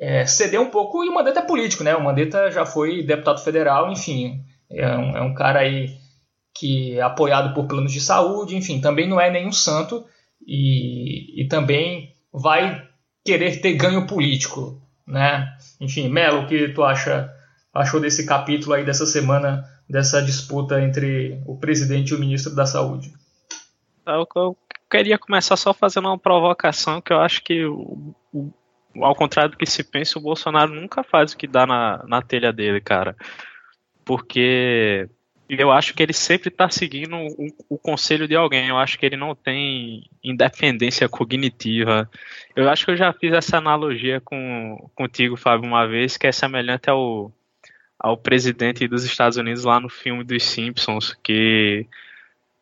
é, 0.00 0.24
ceder 0.26 0.60
um 0.60 0.70
pouco, 0.70 1.04
e 1.04 1.08
o 1.08 1.14
Mandetta 1.14 1.40
é 1.40 1.42
político, 1.42 1.82
né? 1.82 1.96
O 1.96 2.04
Mandetta 2.04 2.50
já 2.50 2.64
foi 2.64 3.02
deputado 3.02 3.42
federal, 3.42 3.90
enfim, 3.90 4.40
é 4.70 4.86
um, 4.96 5.16
é 5.16 5.22
um 5.22 5.34
cara 5.34 5.60
aí 5.60 5.96
que 6.54 6.98
é 6.98 7.02
apoiado 7.02 7.54
por 7.54 7.66
planos 7.66 7.92
de 7.92 8.00
saúde, 8.00 8.56
enfim, 8.56 8.80
também 8.80 9.08
não 9.08 9.20
é 9.20 9.30
nenhum 9.30 9.52
santo 9.52 10.04
e, 10.46 11.42
e 11.42 11.48
também 11.48 12.12
vai 12.32 12.82
querer 13.24 13.60
ter 13.60 13.74
ganho 13.74 14.06
político, 14.06 14.80
né? 15.06 15.52
Enfim, 15.80 16.08
Melo, 16.08 16.42
o 16.42 16.46
que 16.46 16.68
tu 16.68 16.82
acha 16.84 17.32
achou 17.72 18.00
desse 18.00 18.26
capítulo 18.26 18.74
aí 18.74 18.84
dessa 18.84 19.06
semana 19.06 19.64
dessa 19.88 20.22
disputa 20.22 20.80
entre 20.80 21.40
o 21.46 21.56
presidente 21.56 22.10
e 22.10 22.14
o 22.14 22.18
ministro 22.18 22.54
da 22.54 22.66
Saúde? 22.66 23.12
Eu, 24.06 24.26
eu 24.36 24.56
queria 24.90 25.18
começar 25.18 25.56
só 25.56 25.72
fazendo 25.72 26.08
uma 26.08 26.18
provocação 26.18 27.00
que 27.00 27.12
eu 27.12 27.20
acho 27.20 27.42
que, 27.42 27.64
o, 27.64 28.14
o, 28.32 28.52
ao 29.00 29.14
contrário 29.14 29.52
do 29.52 29.56
que 29.58 29.66
se 29.66 29.82
pensa, 29.82 30.18
o 30.18 30.22
Bolsonaro 30.22 30.74
nunca 30.74 31.02
faz 31.02 31.32
o 31.32 31.36
que 31.36 31.46
dá 31.46 31.66
na, 31.66 32.04
na 32.06 32.22
telha 32.22 32.52
dele, 32.52 32.80
cara. 32.80 33.16
porque 34.04 35.08
eu 35.48 35.72
acho 35.72 35.94
que 35.94 36.02
ele 36.02 36.12
sempre 36.12 36.48
está 36.48 36.68
seguindo 36.68 37.16
o, 37.16 37.46
o, 37.70 37.78
conselho 37.78 38.28
de 38.28 38.36
alguém. 38.36 38.68
Eu 38.68 38.76
acho 38.76 38.98
que 38.98 39.06
ele 39.06 39.16
não 39.16 39.34
tem 39.34 40.04
independência 40.22 41.08
cognitiva. 41.08 42.08
Eu 42.54 42.68
acho 42.68 42.84
que 42.84 42.90
eu 42.90 42.96
já 42.96 43.12
fiz 43.14 43.32
essa 43.32 43.56
analogia 43.56 44.20
com, 44.20 44.90
contigo, 44.94 45.36
Fábio, 45.36 45.66
uma 45.66 45.86
vez, 45.86 46.18
que 46.18 46.26
é 46.26 46.32
semelhante 46.32 46.90
ao, 46.90 47.32
ao 47.98 48.16
presidente 48.16 48.86
dos 48.86 49.04
Estados 49.04 49.36
Unidos 49.36 49.64
lá 49.64 49.80
no 49.80 49.88
filme 49.88 50.22
dos 50.22 50.42
Simpsons, 50.44 51.16
que 51.22 51.86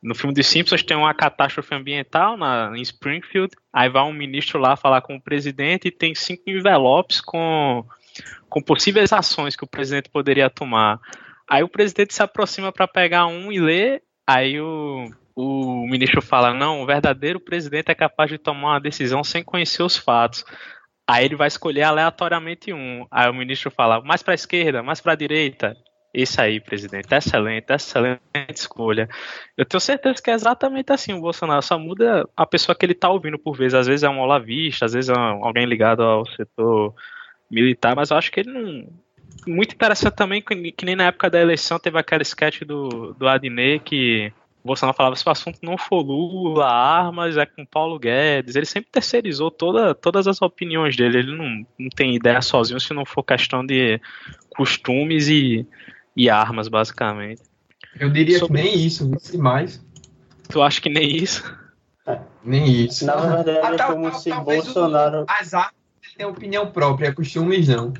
no 0.02 0.14
filme 0.14 0.33
dos 0.33 0.47
Simpsons 0.47 0.83
tem 0.83 0.97
uma 0.97 1.12
catástrofe 1.12 1.75
ambiental 1.75 2.37
na, 2.37 2.73
em 2.75 2.81
Springfield, 2.83 3.55
aí 3.73 3.88
vai 3.88 4.02
um 4.02 4.12
ministro 4.12 4.59
lá 4.59 4.76
falar 4.76 5.02
com 5.02 5.16
o 5.16 5.21
presidente 5.21 5.88
e 5.88 5.90
tem 5.90 6.14
cinco 6.14 6.45
envelopes 6.47 7.21
com, 7.21 7.85
com 8.49 8.62
possíveis 8.62 9.12
ações 9.12 9.57
que 9.57 9.64
o 9.64 9.69
presidente 9.69 10.09
poderia 10.09 10.49
tomar. 10.49 11.00
Aí 11.49 11.62
o 11.62 11.69
presidente 11.69 12.14
se 12.14 12.23
aproxima 12.23 12.73
para 12.73 12.88
pegar 12.88 13.26
um 13.26 13.52
e 13.52 13.61
ler, 13.61 14.02
aí 14.26 14.61
o, 14.61 15.11
o 15.35 15.87
ministro 15.87 16.23
fala: 16.23 16.55
Não, 16.55 16.83
o 16.83 16.87
verdadeiro 16.87 17.38
presidente 17.38 17.90
é 17.90 17.95
capaz 17.95 18.31
de 18.31 18.38
tomar 18.38 18.73
uma 18.73 18.81
decisão 18.81 19.23
sem 19.23 19.45
conhecer 19.45 19.83
os 19.83 19.97
fatos. 19.97 20.45
Aí 21.09 21.25
ele 21.25 21.37
vai 21.37 21.49
escolher 21.49 21.83
aleatoriamente 21.83 22.73
um. 22.73 23.07
Aí 23.11 23.29
o 23.31 23.35
ministro 23.35 23.71
fala: 23.71 24.01
mais 24.03 24.23
para 24.23 24.35
a 24.35 24.35
esquerda, 24.35 24.83
mais 24.83 25.01
para 25.01 25.13
a 25.13 25.17
direita. 25.17 25.77
Isso 26.13 26.41
aí, 26.41 26.61
presidente, 26.61 27.15
excelente, 27.15 27.71
excelente 27.71 28.21
escolha. 28.55 29.07
Eu 29.57 29.67
tenho 29.67 29.81
certeza 29.81 30.23
que 30.23 30.31
é 30.31 30.35
exatamente 30.35 30.91
assim 30.91 31.13
o 31.13 31.21
Bolsonaro, 31.21 31.61
só 31.61 31.79
muda 31.79 32.27
a 32.35 32.47
pessoa 32.47 32.75
que 32.75 32.87
ele 32.87 32.95
está 32.95 33.11
ouvindo 33.11 33.39
por 33.39 33.55
vezes. 33.55 33.75
Às 33.75 33.87
vezes 33.87 34.03
é 34.03 34.09
um 34.09 34.21
olavista, 34.21 34.87
às 34.87 34.95
vezes 34.95 35.11
é 35.11 35.15
alguém 35.15 35.67
ligado 35.67 36.03
ao 36.03 36.27
setor 36.31 36.95
militar, 37.51 37.95
mas 37.95 38.11
eu 38.11 38.17
acho 38.17 38.33
que 38.33 38.41
ele 38.41 38.51
não, 38.51 38.89
muito 39.47 39.75
interessante 39.75 40.15
também 40.15 40.43
que, 40.43 40.85
nem 40.85 40.97
na 40.97 41.05
época 41.05 41.31
da 41.31 41.41
eleição 41.41 41.79
teve 41.79 41.99
aquele 41.99 42.23
sketch 42.23 42.63
do, 42.63 43.13
do 43.15 43.29
Adnet 43.29 43.83
que 43.85 44.33
o 44.66 44.75
Bolsonaro 44.75 44.96
falava 44.96 45.14
se 45.14 45.25
o 45.25 45.30
assunto 45.30 45.61
não 45.62 45.78
for 45.78 46.02
Lula, 46.02 46.66
armas, 46.66 47.37
é 47.37 47.46
com 47.46 47.64
Paulo 47.64 48.00
Guedes. 48.00 48.56
Ele 48.56 48.66
sempre 48.66 48.90
terceirizou 48.90 49.49
toda, 49.49 49.94
todas 49.94 50.26
as 50.26 50.42
opiniões 50.42 50.96
dele. 50.96 51.20
Ele 51.20 51.37
não, 51.37 51.64
não 51.78 51.88
tem 51.88 52.16
ideia 52.16 52.42
sozinho 52.42 52.80
se 52.80 52.92
não 52.92 53.06
for 53.06 53.23
questão 53.23 53.64
de 53.64 54.00
costumes 54.50 55.28
e, 55.28 55.64
e 56.16 56.28
armas, 56.28 56.66
basicamente. 56.66 57.42
Eu 58.00 58.11
diria 58.11 58.40
Sobre... 58.40 58.61
que 58.61 58.68
nem 58.68 58.85
isso, 58.85 59.08
mais. 59.38 59.80
Tu 60.49 60.61
acha 60.61 60.80
que 60.80 60.88
nem 60.88 61.16
isso? 61.16 61.44
É, 62.04 62.18
nem 62.44 62.68
isso. 62.68 63.06
Na 63.06 63.14
verdade, 63.14 63.61
ah, 63.62 63.73
é 63.73 63.92
como 63.92 64.12
se 64.14 64.32
Bolsonaro. 64.32 65.20
O, 65.23 65.26
as 65.28 65.54
armas 65.54 65.75
têm 66.16 66.26
opinião 66.26 66.73
própria, 66.73 67.14
costumes 67.14 67.68
não. 67.68 67.92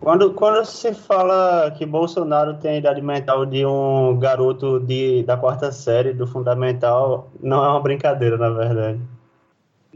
Quando, 0.00 0.32
quando 0.32 0.64
se 0.64 0.94
fala 0.94 1.70
que 1.76 1.84
Bolsonaro 1.84 2.54
tem 2.54 2.72
a 2.72 2.78
idade 2.78 3.02
mental 3.02 3.44
de 3.44 3.66
um 3.66 4.18
garoto 4.18 4.80
de, 4.80 5.22
da 5.24 5.36
quarta 5.36 5.70
série 5.70 6.12
do 6.12 6.26
fundamental, 6.26 7.30
não 7.42 7.64
é 7.64 7.68
uma 7.68 7.80
brincadeira, 7.80 8.38
na 8.38 8.48
verdade. 8.50 9.00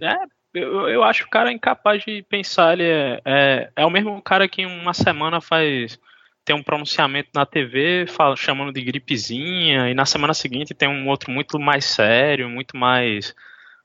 É, 0.01 0.17
eu, 0.53 0.89
eu 0.89 1.03
acho 1.03 1.25
o 1.25 1.31
cara 1.31 1.53
incapaz 1.53 2.03
de 2.05 2.23
pensar. 2.29 2.75
Ele 2.75 2.85
é, 2.85 3.21
é, 3.25 3.71
é 3.77 3.87
o 3.87 3.91
mesmo 3.91 4.21
cara 4.21 4.49
que 4.49 4.67
uma 4.67 4.93
semana 4.93 5.41
faz 5.41 5.99
tem 6.45 6.57
um 6.57 6.63
pronunciamento 6.63 7.29
na 7.35 7.47
TV 7.47 8.07
fala, 8.09 8.35
chamando 8.35 8.73
de 8.73 8.83
gripezinha, 8.83 9.89
e 9.91 9.95
na 9.95 10.07
semana 10.07 10.35
seguinte 10.35 10.75
tem 10.75 10.89
um 10.89 11.07
outro 11.09 11.31
muito 11.31 11.61
mais 11.61 11.85
sério, 11.85 12.49
muito 12.49 12.77
mais, 12.77 13.35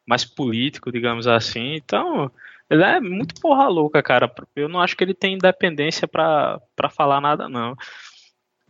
mais 0.07 0.25
político, 0.25 0.91
digamos 0.91 1.27
assim. 1.27 1.75
Então, 1.75 2.31
ele 2.69 2.84
é 2.84 3.00
muito 3.00 3.39
porra 3.39 3.67
louca, 3.67 4.01
cara. 4.01 4.31
Eu 4.55 4.67
não 4.67 4.81
acho 4.81 4.95
que 4.95 5.03
ele 5.03 5.13
tem 5.13 5.36
independência 5.36 6.07
para 6.07 6.60
falar 6.89 7.22
nada, 7.22 7.48
não. 7.48 7.75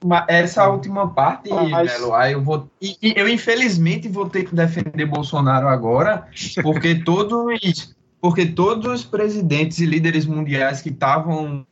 Mas 0.04 0.26
essa 0.28 0.68
última 0.68 1.14
parte, 1.14 1.50
Mas... 1.50 1.92
Melo, 1.92 2.14
aí 2.14 2.34
eu 2.34 2.42
vou. 2.44 2.70
E, 2.82 2.98
e, 3.02 3.14
eu, 3.16 3.28
infelizmente, 3.28 4.08
vou 4.08 4.30
ter 4.30 4.44
que 4.44 4.54
defender 4.54 5.06
Bolsonaro 5.06 5.68
agora, 5.68 6.28
porque 6.62 6.96
todos. 7.04 7.96
Porque 8.20 8.46
todos 8.46 8.92
os 8.92 9.06
presidentes 9.06 9.80
e 9.80 9.86
líderes 9.86 10.26
mundiais 10.26 10.82
que 10.82 10.90
estavam 10.90 11.66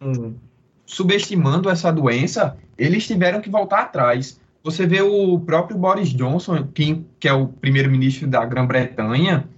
subestimando 0.85 1.67
essa 1.67 1.91
doença, 1.91 2.55
eles 2.77 3.07
tiveram 3.07 3.41
que 3.41 3.49
voltar 3.49 3.81
atrás. 3.81 4.39
Você 4.63 4.85
vê 4.85 5.01
o 5.01 5.39
próprio 5.39 5.77
Boris 5.77 6.09
Johnson, 6.09 6.67
que, 6.73 7.03
que 7.19 7.27
é 7.27 7.33
o 7.33 7.47
primeiro-ministro 7.47 8.27
da 8.27 8.45
Grã-Bretanha, 8.45 9.49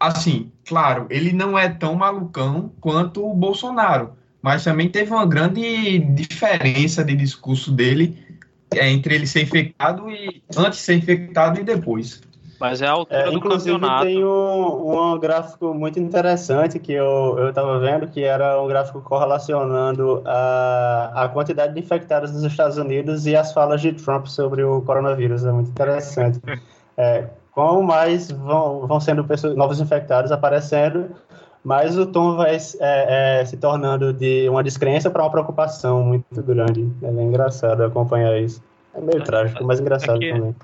assim, 0.00 0.50
claro, 0.66 1.06
ele 1.10 1.32
não 1.32 1.58
é 1.58 1.68
tão 1.68 1.94
malucão 1.94 2.72
quanto 2.80 3.24
o 3.24 3.34
Bolsonaro, 3.34 4.14
mas 4.40 4.64
também 4.64 4.88
teve 4.88 5.12
uma 5.12 5.26
grande 5.26 5.98
diferença 5.98 7.04
de 7.04 7.14
discurso 7.14 7.70
dele 7.70 8.18
é, 8.74 8.88
entre 8.88 9.14
ele 9.14 9.26
ser 9.26 9.42
infectado 9.42 10.10
e 10.10 10.42
antes 10.56 10.78
de 10.78 10.84
ser 10.84 10.94
infectado 10.94 11.60
e 11.60 11.64
depois. 11.64 12.22
Mas 12.60 12.82
é 12.82 12.86
a 12.86 12.92
altura 12.92 13.20
é, 13.20 13.24
do 13.24 13.38
inclusive 13.38 13.72
campeonato. 13.72 14.04
tem 14.04 14.22
um, 14.22 15.12
um 15.14 15.18
gráfico 15.18 15.72
muito 15.72 15.98
interessante 15.98 16.78
que 16.78 16.92
eu 16.92 17.48
estava 17.48 17.78
vendo, 17.78 18.06
que 18.06 18.22
era 18.22 18.60
um 18.62 18.68
gráfico 18.68 19.00
correlacionando 19.00 20.22
a, 20.26 21.24
a 21.24 21.28
quantidade 21.30 21.72
de 21.72 21.80
infectados 21.80 22.32
nos 22.32 22.44
Estados 22.44 22.76
Unidos 22.76 23.26
e 23.26 23.34
as 23.34 23.50
falas 23.52 23.80
de 23.80 23.92
Trump 23.94 24.26
sobre 24.26 24.62
o 24.62 24.82
coronavírus. 24.82 25.44
É 25.44 25.52
muito 25.52 25.70
interessante. 25.70 26.38
É, 26.96 27.30
quanto 27.60 27.82
mais 27.82 28.30
vão, 28.30 28.86
vão 28.86 29.00
sendo 29.00 29.24
pessoas, 29.24 29.54
novos 29.54 29.80
infectados 29.80 30.32
aparecendo, 30.32 31.10
mais 31.62 31.98
o 31.98 32.06
tom 32.06 32.36
vai 32.36 32.56
é, 32.56 33.40
é, 33.40 33.44
se 33.44 33.56
tornando 33.58 34.12
de 34.12 34.48
uma 34.48 34.62
descrença 34.62 35.10
para 35.10 35.22
uma 35.22 35.30
preocupação 35.30 36.02
muito 36.02 36.42
grande. 36.42 36.90
É 37.02 37.08
engraçado 37.08 37.82
acompanhar 37.84 38.38
isso. 38.40 38.62
É 38.94 39.00
meio 39.00 39.22
trágico, 39.22 39.62
mas 39.64 39.78
engraçado 39.78 40.18
também. 40.18 40.54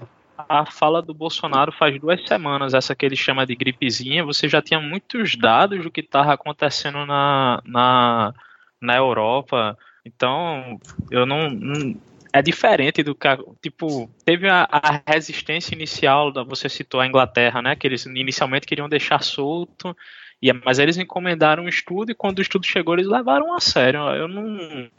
A 0.49 0.67
fala 0.67 1.03
do 1.03 1.15
Bolsonaro 1.15 1.73
faz 1.73 1.99
duas 2.00 2.25
semanas, 2.26 2.75
essa 2.75 2.95
que 2.95 3.05
ele 3.05 3.17
chama 3.17 3.47
de 3.47 3.55
gripezinha, 3.55 4.25
você 4.25 4.49
já 4.49 4.62
tinha 4.62 4.81
muitos 4.81 5.37
dados 5.37 5.83
do 5.83 5.91
que 5.91 6.00
estava 6.00 6.33
acontecendo 6.33 7.05
na, 7.05 7.61
na, 7.65 8.35
na 8.81 8.97
Europa. 8.97 9.76
Então, 10.05 10.79
eu 11.11 11.26
não, 11.26 11.50
não 11.50 11.97
é 12.38 12.43
diferente 12.43 13.02
do 13.02 13.14
que. 13.14 13.28
Tipo, 13.62 14.11
teve 14.25 14.49
a, 14.49 14.69
a, 14.71 15.02
resistência 15.07 15.75
inicial, 15.75 16.33
você 16.45 16.69
citou 16.69 17.00
a 17.00 17.07
Inglaterra, 17.07 17.62
né? 17.62 17.75
Que 17.75 17.87
eles 17.87 18.05
inicialmente 18.07 18.66
queriam 18.66 18.88
deixar 18.88 19.23
solto, 19.23 19.97
e, 20.40 20.52
mas 20.52 20.78
eles 20.78 20.99
encomendaram 20.99 21.64
um 21.64 21.69
estudo 21.69 22.11
e 22.11 22.14
quando 22.14 22.38
o 22.38 22.43
estudo 22.43 22.66
chegou, 22.66 22.95
eles 22.95 23.07
levaram 23.07 23.55
a 23.55 23.61
sério. 23.61 24.00
Eu 24.11 24.28
não. 24.28 24.90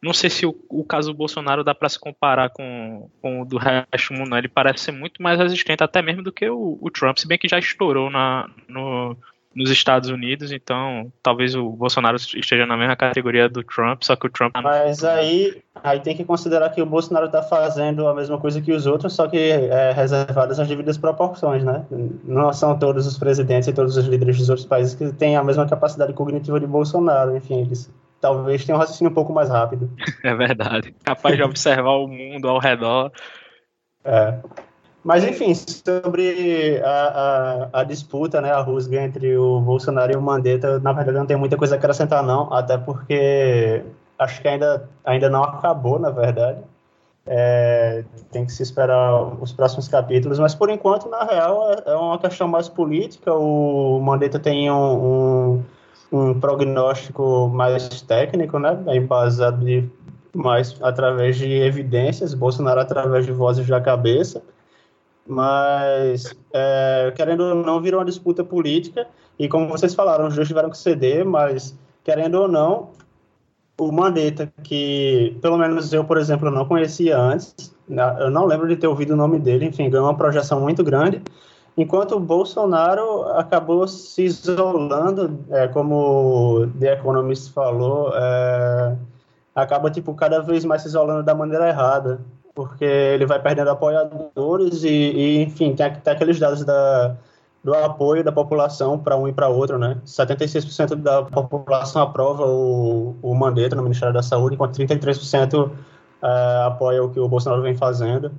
Não 0.00 0.12
sei 0.12 0.30
se 0.30 0.46
o, 0.46 0.54
o 0.68 0.84
caso 0.84 1.10
do 1.10 1.16
Bolsonaro 1.18 1.64
dá 1.64 1.74
para 1.74 1.88
se 1.88 1.98
comparar 1.98 2.50
com, 2.50 3.10
com 3.20 3.42
o 3.42 3.44
do 3.44 3.58
resto 3.58 4.12
do 4.12 4.20
mundo. 4.20 4.36
Ele 4.36 4.48
parece 4.48 4.84
ser 4.84 4.92
muito 4.92 5.20
mais 5.20 5.40
resistente, 5.40 5.82
até 5.82 6.00
mesmo 6.00 6.22
do 6.22 6.30
que 6.30 6.48
o, 6.48 6.78
o 6.80 6.88
Trump, 6.88 7.18
se 7.18 7.26
bem 7.26 7.36
que 7.36 7.48
já 7.48 7.58
estourou 7.58 8.08
na, 8.08 8.48
no, 8.68 9.16
nos 9.54 9.70
Estados 9.70 10.08
Unidos, 10.08 10.52
então 10.52 11.10
talvez 11.22 11.54
o 11.54 11.70
Bolsonaro 11.70 12.16
esteja 12.16 12.66
na 12.66 12.76
mesma 12.76 12.94
categoria 12.94 13.48
do 13.48 13.62
Trump, 13.64 14.02
só 14.02 14.14
que 14.14 14.26
o 14.26 14.30
Trump. 14.30 14.54
Mas 14.62 15.02
aí, 15.02 15.62
aí 15.82 16.00
tem 16.00 16.16
que 16.16 16.24
considerar 16.24 16.70
que 16.70 16.82
o 16.82 16.86
Bolsonaro 16.86 17.26
está 17.26 17.42
fazendo 17.42 18.06
a 18.06 18.14
mesma 18.14 18.38
coisa 18.38 18.60
que 18.60 18.72
os 18.72 18.86
outros, 18.86 19.14
só 19.14 19.26
que 19.26 19.36
é, 19.36 19.92
reservadas 19.92 20.60
as 20.60 20.68
devidas 20.68 20.98
proporções, 20.98 21.64
né? 21.64 21.84
Não 22.24 22.52
são 22.52 22.78
todos 22.78 23.06
os 23.06 23.18
presidentes 23.18 23.68
e 23.68 23.72
todos 23.72 23.96
os 23.96 24.06
líderes 24.06 24.38
dos 24.38 24.48
outros 24.48 24.66
países 24.66 24.94
que 24.94 25.12
têm 25.12 25.36
a 25.36 25.42
mesma 25.42 25.66
capacidade 25.66 26.12
cognitiva 26.12 26.60
de 26.60 26.66
Bolsonaro, 26.66 27.36
enfim, 27.36 27.62
eles 27.62 27.90
talvez 28.20 28.64
tenham 28.64 28.76
um 28.76 28.80
raciocínio 28.80 29.10
um 29.10 29.14
pouco 29.14 29.32
mais 29.32 29.48
rápido. 29.48 29.90
É 30.24 30.34
verdade. 30.34 30.94
Capaz 31.04 31.36
de 31.36 31.42
observar 31.42 31.92
o 31.92 32.08
mundo 32.08 32.48
ao 32.48 32.58
redor. 32.58 33.10
É. 34.04 34.38
Mas, 35.04 35.24
enfim, 35.24 35.54
sobre 35.54 36.80
a, 36.84 37.68
a, 37.72 37.80
a, 37.80 37.84
disputa, 37.84 38.40
né, 38.40 38.50
a 38.50 38.60
rusga 38.60 39.00
entre 39.02 39.36
o 39.36 39.60
Bolsonaro 39.60 40.12
e 40.12 40.16
o 40.16 40.20
Mandetta, 40.20 40.80
na 40.80 40.92
verdade 40.92 41.18
não 41.18 41.26
tem 41.26 41.36
muita 41.36 41.56
coisa 41.56 41.76
a 41.76 41.78
acrescentar, 41.78 42.22
não, 42.22 42.52
até 42.52 42.76
porque 42.76 43.84
acho 44.18 44.42
que 44.42 44.48
ainda, 44.48 44.88
ainda 45.04 45.30
não 45.30 45.44
acabou, 45.44 45.98
na 45.98 46.10
verdade. 46.10 46.58
É, 47.30 48.04
tem 48.32 48.46
que 48.46 48.52
se 48.52 48.62
esperar 48.62 49.22
os 49.40 49.52
próximos 49.52 49.86
capítulos, 49.86 50.38
mas 50.38 50.54
por 50.54 50.70
enquanto, 50.70 51.08
na 51.10 51.24
real, 51.24 51.72
é, 51.72 51.90
é 51.92 51.94
uma 51.94 52.18
questão 52.18 52.48
mais 52.48 52.68
política. 52.68 53.34
O 53.34 54.00
Mandetta 54.00 54.38
tem 54.38 54.70
um, 54.70 54.74
um, 55.04 55.64
um 56.10 56.40
prognóstico 56.40 57.48
mais 57.48 57.86
técnico, 58.02 58.58
né, 58.58 58.78
embasado 58.88 59.64
de, 59.64 59.88
mais 60.34 60.76
através 60.82 61.36
de 61.36 61.52
evidências, 61.52 62.34
Bolsonaro 62.34 62.80
através 62.80 63.26
de 63.26 63.32
vozes 63.32 63.66
da 63.66 63.80
cabeça. 63.80 64.42
Mas, 65.28 66.34
é, 66.52 67.12
querendo 67.14 67.40
ou 67.40 67.54
não, 67.54 67.80
virou 67.80 68.00
uma 68.00 68.06
disputa 68.06 68.42
política. 68.42 69.06
E 69.38 69.48
como 69.48 69.68
vocês 69.68 69.94
falaram, 69.94 70.26
os 70.26 70.34
dois 70.34 70.48
tiveram 70.48 70.70
que 70.70 70.78
ceder, 70.78 71.24
mas, 71.24 71.78
querendo 72.02 72.36
ou 72.36 72.48
não, 72.48 72.90
o 73.78 73.92
Mandetta, 73.92 74.52
que 74.64 75.38
pelo 75.40 75.56
menos 75.56 75.92
eu, 75.92 76.04
por 76.04 76.18
exemplo, 76.18 76.50
não 76.50 76.64
conhecia 76.64 77.16
antes, 77.16 77.72
né, 77.88 78.16
eu 78.18 78.30
não 78.30 78.44
lembro 78.44 78.66
de 78.66 78.76
ter 78.76 78.88
ouvido 78.88 79.12
o 79.12 79.16
nome 79.16 79.38
dele, 79.38 79.66
enfim, 79.66 79.88
ganhou 79.88 80.06
uma 80.06 80.16
projeção 80.16 80.60
muito 80.60 80.82
grande, 80.82 81.22
enquanto 81.76 82.16
o 82.16 82.20
Bolsonaro 82.20 83.22
acabou 83.36 83.86
se 83.86 84.24
isolando, 84.24 85.38
é, 85.50 85.68
como 85.68 86.68
The 86.80 86.94
Economist 86.94 87.52
falou, 87.52 88.12
é, 88.14 88.96
acaba, 89.54 89.90
tipo, 89.90 90.12
cada 90.14 90.40
vez 90.40 90.64
mais 90.64 90.82
se 90.82 90.88
isolando 90.88 91.22
da 91.22 91.34
maneira 91.34 91.68
errada, 91.68 92.20
porque 92.58 92.84
ele 92.84 93.24
vai 93.24 93.40
perdendo 93.40 93.70
apoiadores 93.70 94.82
e, 94.82 94.88
e 94.88 95.42
enfim, 95.44 95.76
tem, 95.76 95.94
tem 95.94 96.12
aqueles 96.12 96.40
dados 96.40 96.64
da, 96.64 97.14
do 97.62 97.72
apoio 97.72 98.24
da 98.24 98.32
população 98.32 98.98
para 98.98 99.16
um 99.16 99.28
e 99.28 99.32
para 99.32 99.46
outro, 99.46 99.78
né? 99.78 99.96
76% 100.04 100.96
da 100.96 101.22
população 101.22 102.02
aprova 102.02 102.44
o, 102.46 103.14
o 103.22 103.32
Mandetta 103.32 103.76
no 103.76 103.84
Ministério 103.84 104.12
da 104.12 104.24
Saúde, 104.24 104.56
enquanto 104.56 104.76
33% 104.76 105.70
é, 106.20 106.62
apoia 106.66 107.04
o 107.04 107.10
que 107.10 107.20
o 107.20 107.28
Bolsonaro 107.28 107.62
vem 107.62 107.76
fazendo 107.76 108.32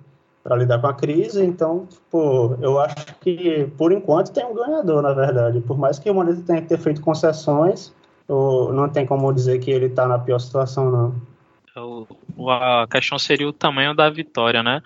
para 0.44 0.58
lidar 0.58 0.82
com 0.82 0.88
a 0.88 0.94
crise. 0.94 1.42
Então, 1.42 1.86
tipo, 1.86 2.58
eu 2.60 2.78
acho 2.78 3.16
que, 3.22 3.72
por 3.78 3.94
enquanto, 3.94 4.34
tem 4.34 4.46
um 4.46 4.54
ganhador, 4.54 5.02
na 5.02 5.14
verdade. 5.14 5.62
Por 5.62 5.78
mais 5.78 5.98
que 5.98 6.12
o 6.12 6.14
Mandetta 6.14 6.42
tenha 6.46 6.62
que 6.62 6.68
ter 6.68 6.78
feito 6.78 7.00
concessões, 7.00 7.94
não 8.28 8.90
tem 8.90 9.06
como 9.06 9.32
dizer 9.32 9.60
que 9.60 9.72
ele 9.72 9.86
está 9.86 10.06
na 10.10 10.20
pior 10.20 10.40
situação, 10.40 10.92
não. 10.92 11.16
O, 11.82 12.06
a 12.50 12.88
questão 12.90 13.18
seria 13.20 13.48
o 13.48 13.54
tamanho 13.54 13.94
da 13.94 14.10
vitória, 14.10 14.64
né? 14.64 14.82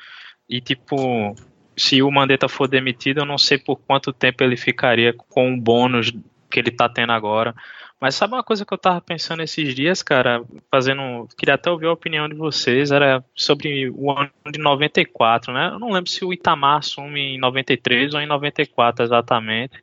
E, 0.49 0.61
tipo, 0.61 1.35
se 1.75 2.01
o 2.01 2.11
Mandetta 2.11 2.47
for 2.47 2.67
demitido, 2.67 3.19
eu 3.19 3.25
não 3.25 3.37
sei 3.37 3.57
por 3.57 3.77
quanto 3.77 4.13
tempo 4.13 4.43
ele 4.43 4.57
ficaria 4.57 5.13
com 5.13 5.53
o 5.53 5.59
bônus 5.59 6.11
que 6.49 6.59
ele 6.59 6.71
tá 6.71 6.87
tendo 6.87 7.11
agora. 7.11 7.55
Mas 7.99 8.15
sabe 8.15 8.33
uma 8.33 8.43
coisa 8.43 8.65
que 8.65 8.73
eu 8.73 8.77
tava 8.77 8.99
pensando 8.99 9.41
esses 9.41 9.73
dias, 9.73 10.03
cara, 10.03 10.43
fazendo, 10.69 11.27
queria 11.37 11.55
até 11.55 11.71
ouvir 11.71 11.87
a 11.87 11.93
opinião 11.93 12.27
de 12.27 12.35
vocês, 12.35 12.91
era 12.91 13.23
sobre 13.33 13.89
o 13.89 14.11
ano 14.11 14.29
de 14.51 14.59
94, 14.59 15.53
né? 15.53 15.69
Eu 15.71 15.79
não 15.79 15.89
lembro 15.89 16.09
se 16.09 16.25
o 16.25 16.33
Itamar 16.33 16.79
assume 16.79 17.35
em 17.35 17.39
93 17.39 18.13
ou 18.13 18.19
em 18.19 18.27
94 18.27 19.05
exatamente. 19.05 19.81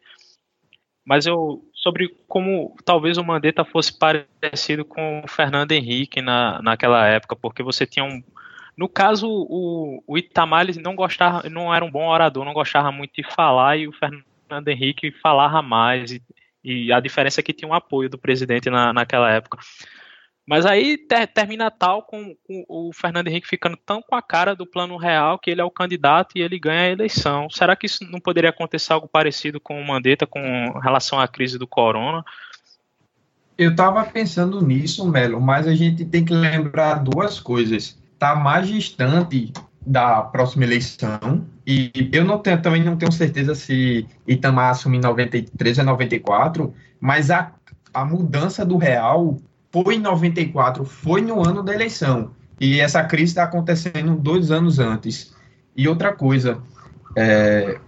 Mas 1.03 1.27
eu 1.27 1.65
sobre 1.81 2.15
como 2.29 2.77
talvez 2.85 3.17
o 3.17 3.25
Mandetta 3.25 3.65
fosse 3.65 3.93
parecido 3.93 4.85
com 4.85 5.23
o 5.25 5.29
Fernando 5.29 5.73
Henrique 5.73 6.21
na, 6.21 6.61
naquela 6.63 7.07
época, 7.07 7.35
porque 7.35 7.63
você 7.63 7.87
tinha 7.87 8.05
um 8.05 8.23
no 8.77 8.89
caso, 8.89 9.29
o, 9.29 10.03
o 10.07 10.17
Itamar 10.17 10.65
não 10.83 10.95
gostava, 10.95 11.47
não 11.51 11.75
era 11.75 11.85
um 11.85 11.91
bom 11.91 12.09
orador, 12.09 12.47
não 12.47 12.55
gostava 12.55 12.91
muito 12.91 13.13
de 13.15 13.23
falar 13.23 13.77
e 13.77 13.87
o 13.87 13.93
Fernando 13.93 14.69
Henrique 14.69 15.11
falava 15.11 15.61
mais. 15.61 16.13
E, 16.13 16.23
e 16.65 16.91
a 16.91 16.99
diferença 16.99 17.41
é 17.41 17.43
que 17.43 17.53
tinha 17.53 17.69
um 17.69 17.75
apoio 17.75 18.09
do 18.09 18.17
presidente 18.17 18.71
na, 18.71 18.91
naquela 18.91 19.31
época. 19.31 19.59
Mas 20.51 20.67
aí 20.67 20.99
ter, 20.99 21.29
termina 21.29 21.71
tal 21.71 22.03
com, 22.03 22.35
com, 22.45 22.65
o 22.69 22.91
Fernando 22.93 23.29
Henrique 23.29 23.47
ficando 23.47 23.77
tão 23.77 24.03
com 24.03 24.17
a 24.17 24.21
cara 24.21 24.53
do 24.53 24.67
plano 24.67 24.97
real 24.97 25.39
que 25.39 25.49
ele 25.49 25.61
é 25.61 25.65
o 25.65 25.71
candidato 25.71 26.33
e 26.35 26.43
ele 26.43 26.59
ganha 26.59 26.81
a 26.81 26.91
eleição. 26.91 27.49
Será 27.49 27.77
que 27.77 27.87
isso 27.87 28.03
não 28.11 28.19
poderia 28.19 28.51
acontecer 28.51 28.93
algo 28.93 29.07
parecido 29.07 29.61
com 29.61 29.81
o 29.81 29.87
Mandetta 29.87 30.27
com 30.27 30.41
relação 30.83 31.21
à 31.21 31.29
crise 31.29 31.57
do 31.57 31.69
corona? 31.69 32.25
Eu 33.57 33.71
estava 33.71 34.03
pensando 34.03 34.61
nisso, 34.61 35.09
Melo, 35.09 35.41
mas 35.41 35.69
a 35.69 35.75
gente 35.77 36.05
tem 36.05 36.25
que 36.25 36.35
lembrar 36.35 36.95
duas 36.95 37.39
coisas 37.39 37.97
está 38.15 38.35
mais 38.35 38.67
distante 38.67 39.53
da 39.87 40.21
próxima 40.21 40.65
eleição. 40.65 41.47
E 41.65 42.11
eu 42.13 42.25
não 42.25 42.39
tenho, 42.39 42.61
também 42.61 42.83
não 42.83 42.97
tenho 42.97 43.13
certeza 43.13 43.55
se 43.55 44.05
Itamar 44.27 44.71
assume 44.71 44.97
em 44.97 45.01
93 45.01 45.79
ou 45.79 45.85
94, 45.85 46.75
mas 47.01 47.31
a, 47.31 47.53
a 47.95 48.05
mudança 48.05 48.67
do 48.67 48.77
real 48.77 49.39
foi 49.73 49.97
em 49.97 50.01
94, 50.01 50.85
foi 50.85 51.21
no 51.21 51.47
ano 51.47 51.63
da 51.63 51.75
eleição. 51.75 52.33
E 52.61 52.81
essa 52.81 53.03
crise 53.05 53.33
está 53.33 53.45
acontecendo 53.45 54.17
dois 54.17 54.51
anos 54.51 54.79
antes. 54.79 55.35
E 55.77 55.89
outra 55.89 56.13
coisa, 56.13 56.61
é, 57.17 57.81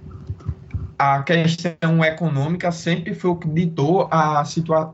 a 0.99 1.23
questão 1.23 2.05
econômica 2.05 2.71
sempre 2.73 3.15
foi 3.15 3.31
o 3.31 3.37
que 3.37 3.49
ditou 3.49 4.09
a, 4.11 4.45
situa 4.45 4.93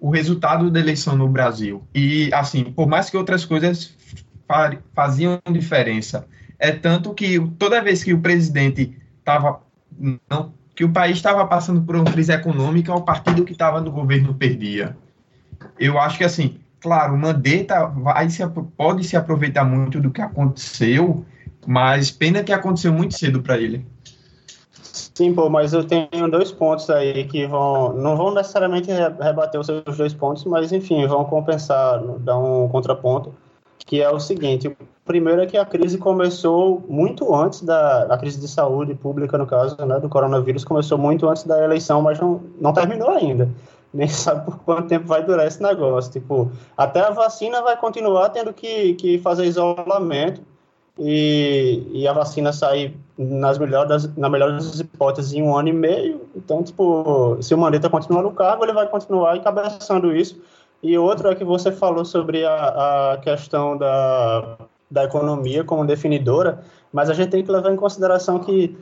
o 0.00 0.10
resultado 0.10 0.70
da 0.70 0.78
eleição 0.78 1.16
no 1.16 1.28
Brasil. 1.28 1.82
E, 1.94 2.30
assim, 2.32 2.64
por 2.64 2.86
mais 2.86 3.10
que 3.10 3.16
outras 3.16 3.44
coisas 3.44 3.94
faziam 4.94 5.40
diferença. 5.50 6.26
É 6.58 6.70
tanto 6.72 7.12
que 7.12 7.38
toda 7.58 7.82
vez 7.82 8.02
que 8.02 8.14
o 8.14 8.20
presidente 8.20 8.96
estava. 9.18 9.60
que 10.74 10.84
o 10.84 10.92
país 10.92 11.16
estava 11.16 11.46
passando 11.46 11.82
por 11.82 11.96
uma 11.96 12.04
crise 12.04 12.32
econômica, 12.32 12.94
o 12.94 13.02
partido 13.02 13.44
que 13.44 13.52
estava 13.52 13.80
no 13.80 13.90
governo 13.90 14.34
perdia. 14.34 14.96
Eu 15.78 15.98
acho 15.98 16.18
que, 16.18 16.24
assim, 16.24 16.58
claro, 16.80 17.14
o 17.14 17.18
Mandetta 17.18 17.86
vai 17.86 18.28
se, 18.30 18.46
pode 18.76 19.04
se 19.04 19.16
aproveitar 19.16 19.64
muito 19.64 20.00
do 20.00 20.10
que 20.10 20.20
aconteceu, 20.20 21.24
mas 21.66 22.10
pena 22.10 22.42
que 22.42 22.52
aconteceu 22.52 22.92
muito 22.92 23.18
cedo 23.18 23.42
para 23.42 23.58
ele. 23.58 23.84
Sim, 24.82 25.34
pô, 25.34 25.48
mas 25.48 25.72
eu 25.72 25.84
tenho 25.84 26.30
dois 26.30 26.52
pontos 26.52 26.88
aí 26.90 27.24
que 27.24 27.46
vão, 27.46 27.92
não 27.94 28.16
vão 28.16 28.34
necessariamente 28.34 28.90
rebater 29.20 29.60
os 29.60 29.66
seus 29.66 29.96
dois 29.96 30.12
pontos, 30.12 30.44
mas 30.44 30.72
enfim, 30.72 31.06
vão 31.06 31.24
compensar, 31.24 32.02
dar 32.20 32.38
um 32.38 32.68
contraponto 32.68 33.34
que 33.86 34.02
é 34.02 34.10
o 34.10 34.18
seguinte: 34.18 34.68
o 34.68 34.76
primeiro 35.04 35.40
é 35.40 35.46
que 35.46 35.56
a 35.56 35.64
crise 35.64 35.96
começou 35.96 36.84
muito 36.88 37.34
antes 37.34 37.62
da 37.62 38.02
a 38.12 38.18
crise 38.18 38.40
de 38.40 38.48
saúde 38.48 38.94
pública, 38.94 39.38
no 39.38 39.46
caso, 39.46 39.76
né, 39.86 39.98
do 40.00 40.08
coronavírus, 40.08 40.64
começou 40.64 40.98
muito 40.98 41.28
antes 41.28 41.44
da 41.44 41.62
eleição, 41.62 42.02
mas 42.02 42.18
não, 42.18 42.42
não 42.60 42.72
terminou 42.72 43.10
ainda. 43.10 43.48
Nem 43.92 44.08
sabe 44.08 44.44
por 44.44 44.58
quanto 44.58 44.88
tempo 44.88 45.06
vai 45.06 45.24
durar 45.24 45.46
esse 45.46 45.62
negócio. 45.62 46.12
Tipo, 46.12 46.50
até 46.76 47.00
a 47.00 47.10
vacina 47.10 47.62
vai 47.62 47.76
continuar 47.76 48.28
tendo 48.30 48.52
que, 48.52 48.94
que 48.94 49.18
fazer 49.18 49.46
isolamento 49.46 50.40
e, 50.98 51.86
e 51.92 52.08
a 52.08 52.12
vacina 52.12 52.52
sair 52.52 52.96
nas 53.16 53.58
melhores, 53.58 54.14
na 54.16 54.28
melhor 54.28 54.52
das 54.52 54.80
hipóteses 54.80 55.32
em 55.32 55.42
um 55.42 55.56
ano 55.56 55.68
e 55.68 55.72
meio. 55.72 56.20
Então, 56.34 56.62
tipo, 56.62 57.38
se 57.40 57.54
o 57.54 57.58
Mandetta 57.58 57.88
continuar 57.88 58.22
no 58.22 58.32
cargo, 58.32 58.64
ele 58.64 58.72
vai 58.72 58.86
continuar 58.88 59.36
encabeçando 59.36 60.14
isso 60.14 60.40
e 60.82 60.96
outro 60.98 61.28
é 61.28 61.34
que 61.34 61.44
você 61.44 61.72
falou 61.72 62.04
sobre 62.04 62.44
a, 62.44 63.12
a 63.12 63.16
questão 63.18 63.76
da, 63.76 64.58
da 64.90 65.04
economia 65.04 65.64
como 65.64 65.86
definidora, 65.86 66.62
mas 66.92 67.10
a 67.10 67.14
gente 67.14 67.30
tem 67.30 67.44
que 67.44 67.50
levar 67.50 67.72
em 67.72 67.76
consideração 67.76 68.38
que, 68.38 68.76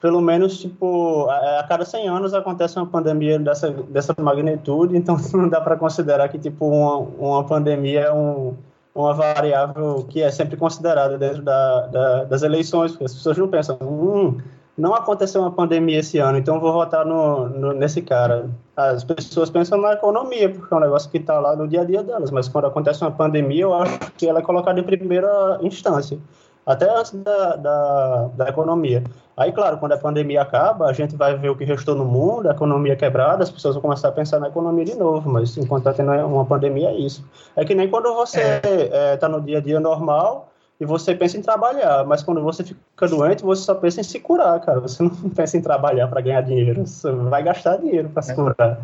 pelo 0.00 0.20
menos, 0.20 0.58
tipo, 0.58 1.28
a, 1.28 1.64
cada 1.68 1.84
100 1.84 2.08
anos 2.08 2.34
acontece 2.34 2.76
uma 2.76 2.86
pandemia 2.86 3.38
dessa, 3.38 3.70
dessa 3.70 4.14
magnitude, 4.18 4.96
então 4.96 5.16
não 5.32 5.48
dá 5.48 5.60
para 5.60 5.76
considerar 5.76 6.28
que, 6.28 6.38
tipo, 6.38 6.66
uma, 6.66 6.96
uma 6.98 7.44
pandemia 7.44 8.00
é 8.00 8.12
um, 8.12 8.54
uma 8.94 9.14
variável 9.14 10.06
que 10.08 10.22
é 10.22 10.30
sempre 10.30 10.56
considerada 10.56 11.18
dentro 11.18 11.42
da, 11.42 11.86
da, 11.86 12.24
das 12.24 12.42
eleições, 12.42 12.92
porque 12.92 13.04
as 13.04 13.14
pessoas 13.14 13.38
não 13.38 13.48
pensam, 13.48 13.78
hum, 13.80 14.38
não 14.76 14.94
aconteceu 14.94 15.40
uma 15.40 15.50
pandemia 15.50 16.00
esse 16.00 16.18
ano, 16.18 16.36
então 16.36 16.60
vou 16.60 16.72
votar 16.72 17.04
no, 17.06 17.48
no, 17.48 17.72
nesse 17.72 18.02
cara. 18.02 18.50
As 18.76 19.02
pessoas 19.04 19.48
pensam 19.48 19.80
na 19.80 19.94
economia, 19.94 20.50
porque 20.50 20.72
é 20.72 20.76
um 20.76 20.80
negócio 20.80 21.10
que 21.10 21.16
está 21.16 21.40
lá 21.40 21.56
no 21.56 21.66
dia 21.66 21.80
a 21.80 21.84
dia 21.84 22.02
delas, 22.02 22.30
mas 22.30 22.46
quando 22.46 22.66
acontece 22.66 23.02
uma 23.02 23.10
pandemia, 23.10 23.62
eu 23.62 23.74
acho 23.74 23.98
que 24.18 24.28
ela 24.28 24.40
é 24.40 24.42
colocada 24.42 24.78
em 24.78 24.82
primeira 24.82 25.58
instância, 25.62 26.18
até 26.66 26.90
antes 26.90 27.12
da, 27.12 27.54
da, 27.56 28.28
da 28.34 28.48
economia. 28.48 29.04
Aí, 29.36 29.52
claro, 29.52 29.78
quando 29.78 29.92
a 29.92 29.98
pandemia 29.98 30.42
acaba, 30.42 30.86
a 30.86 30.92
gente 30.92 31.14
vai 31.14 31.36
ver 31.36 31.50
o 31.50 31.56
que 31.56 31.64
restou 31.64 31.94
no 31.94 32.04
mundo, 32.04 32.48
a 32.48 32.52
economia 32.52 32.96
quebrada, 32.96 33.44
as 33.44 33.50
pessoas 33.50 33.74
vão 33.74 33.82
começar 33.82 34.08
a 34.08 34.12
pensar 34.12 34.40
na 34.40 34.48
economia 34.48 34.84
de 34.84 34.94
novo, 34.94 35.30
mas 35.30 35.56
enquanto 35.56 35.86
está 35.86 35.92
tendo 35.92 36.10
uma 36.26 36.44
pandemia, 36.44 36.88
é 36.88 36.94
isso. 36.94 37.24
É 37.54 37.64
que 37.64 37.74
nem 37.74 37.88
quando 37.88 38.12
você 38.14 38.40
está 38.40 38.68
é. 38.68 39.12
é, 39.12 39.16
tá 39.16 39.28
no 39.28 39.40
dia 39.40 39.58
a 39.58 39.60
dia 39.60 39.78
normal 39.78 40.48
e 40.80 40.84
você 40.84 41.14
pensa 41.14 41.36
em 41.36 41.42
trabalhar, 41.42 42.04
mas 42.04 42.22
quando 42.22 42.42
você 42.42 42.64
fica 42.64 43.08
doente, 43.08 43.44
você 43.44 43.62
só 43.62 43.74
pensa 43.74 44.00
em 44.00 44.04
se 44.04 44.18
curar, 44.18 44.58
cara. 44.60 44.80
Você 44.80 45.02
não 45.02 45.10
pensa 45.30 45.56
em 45.56 45.62
trabalhar 45.62 46.08
para 46.08 46.20
ganhar 46.20 46.40
dinheiro, 46.40 46.86
você 46.86 47.10
vai 47.12 47.42
gastar 47.42 47.76
dinheiro 47.76 48.08
para 48.08 48.22
se 48.22 48.32
é. 48.32 48.34
curar. 48.34 48.80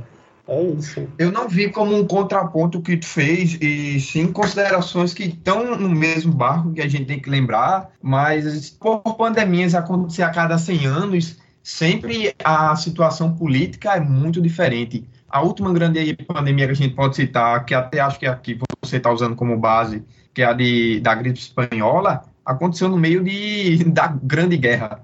É 0.49 0.63
isso. 0.63 1.09
Eu 1.19 1.31
não 1.31 1.49
vi 1.49 1.71
como 1.71 1.97
um 1.97 2.07
contraponto 2.07 2.83
que 2.83 2.97
tu 2.97 3.07
fez, 3.07 3.57
e 3.61 4.01
sim 4.01 4.33
considerações 4.33 5.15
que 5.15 5.25
estão 5.25 5.77
no 5.77 5.89
mesmo 5.89 6.33
barco 6.33 6.73
que 6.73 6.81
a 6.81 6.89
gente 6.89 7.07
tem 7.07 7.21
que 7.21 7.31
lembrar, 7.31 7.91
mas 8.03 8.71
por 8.71 9.01
pandemias 9.17 9.75
acontecer 9.75 10.23
a 10.23 10.31
cada 10.31 10.59
100 10.59 10.87
anos, 10.87 11.39
sempre 11.63 12.35
a 12.43 12.75
situação 12.75 13.35
política 13.35 13.95
é 13.95 14.01
muito 14.01 14.41
diferente. 14.41 15.07
A 15.29 15.41
última 15.43 15.73
grande 15.73 16.15
pandemia 16.27 16.67
que 16.67 16.73
a 16.73 16.77
gente 16.77 16.95
pode 16.95 17.17
citar, 17.17 17.65
que 17.65 17.73
até 17.73 18.01
acho 18.01 18.19
que 18.19 18.27
aqui 18.27 18.59
você 18.83 18.97
está 18.97 19.11
usando 19.11 19.37
como 19.37 19.57
base, 19.57 20.05
que 20.35 20.43
é 20.43 20.47
a 20.47 20.53
de, 20.53 21.01
da 21.01 21.15
gripe 21.15 21.39
espanhola, 21.39 22.25
aconteceu 22.45 22.89
no 22.89 22.99
meio 22.99 23.23
de, 23.23 23.85
da 23.85 24.09
Grande 24.09 24.57
Guerra. 24.57 25.03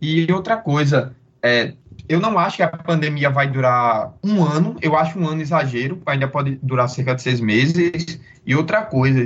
E 0.00 0.30
outra 0.32 0.56
coisa, 0.56 1.14
é, 1.42 1.74
eu 2.10 2.18
não 2.18 2.36
acho 2.36 2.56
que 2.56 2.62
a 2.64 2.68
pandemia 2.68 3.30
vai 3.30 3.48
durar 3.48 4.12
um 4.24 4.42
ano, 4.42 4.74
eu 4.82 4.96
acho 4.96 5.16
um 5.16 5.28
ano 5.28 5.40
exagero, 5.40 6.02
ainda 6.04 6.26
pode 6.26 6.58
durar 6.60 6.88
cerca 6.88 7.14
de 7.14 7.22
seis 7.22 7.40
meses. 7.40 8.20
E 8.44 8.52
outra 8.52 8.82
coisa, 8.82 9.24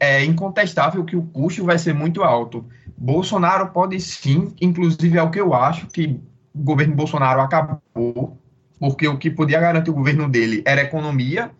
é 0.00 0.24
incontestável 0.24 1.04
que 1.04 1.14
o 1.14 1.22
custo 1.22 1.62
vai 1.66 1.76
ser 1.76 1.92
muito 1.92 2.22
alto. 2.22 2.64
Bolsonaro 2.96 3.68
pode 3.72 4.00
sim, 4.00 4.54
inclusive 4.58 5.18
é 5.18 5.22
o 5.22 5.30
que 5.30 5.38
eu 5.38 5.52
acho 5.52 5.86
que 5.88 6.18
o 6.54 6.62
governo 6.62 6.94
Bolsonaro 6.94 7.42
acabou, 7.42 8.38
porque 8.80 9.06
o 9.06 9.18
que 9.18 9.30
podia 9.30 9.60
garantir 9.60 9.90
o 9.90 9.94
governo 9.94 10.26
dele 10.26 10.62
era 10.64 10.80
economia 10.80 11.50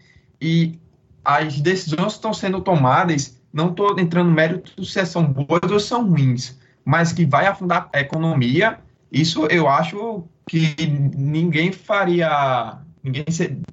e 0.40 0.80
as 1.22 1.60
decisões 1.60 2.06
que 2.06 2.12
estão 2.12 2.32
sendo 2.32 2.62
tomadas, 2.62 3.38
não 3.52 3.68
estou 3.68 4.00
entrando 4.00 4.28
no 4.28 4.34
mérito 4.34 4.82
se 4.82 5.04
são 5.04 5.24
boas 5.26 5.70
ou 5.70 5.78
são 5.78 6.08
ruins, 6.08 6.58
mas 6.82 7.12
que 7.12 7.26
vai 7.26 7.46
afundar 7.46 7.90
a 7.92 8.00
economia, 8.00 8.78
isso 9.12 9.44
eu 9.46 9.68
acho 9.68 10.26
que 10.48 10.74
ninguém 10.86 11.72
faria, 11.72 12.78
ninguém 13.02 13.24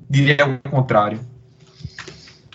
diria 0.10 0.46
o 0.46 0.70
contrário. 0.70 1.20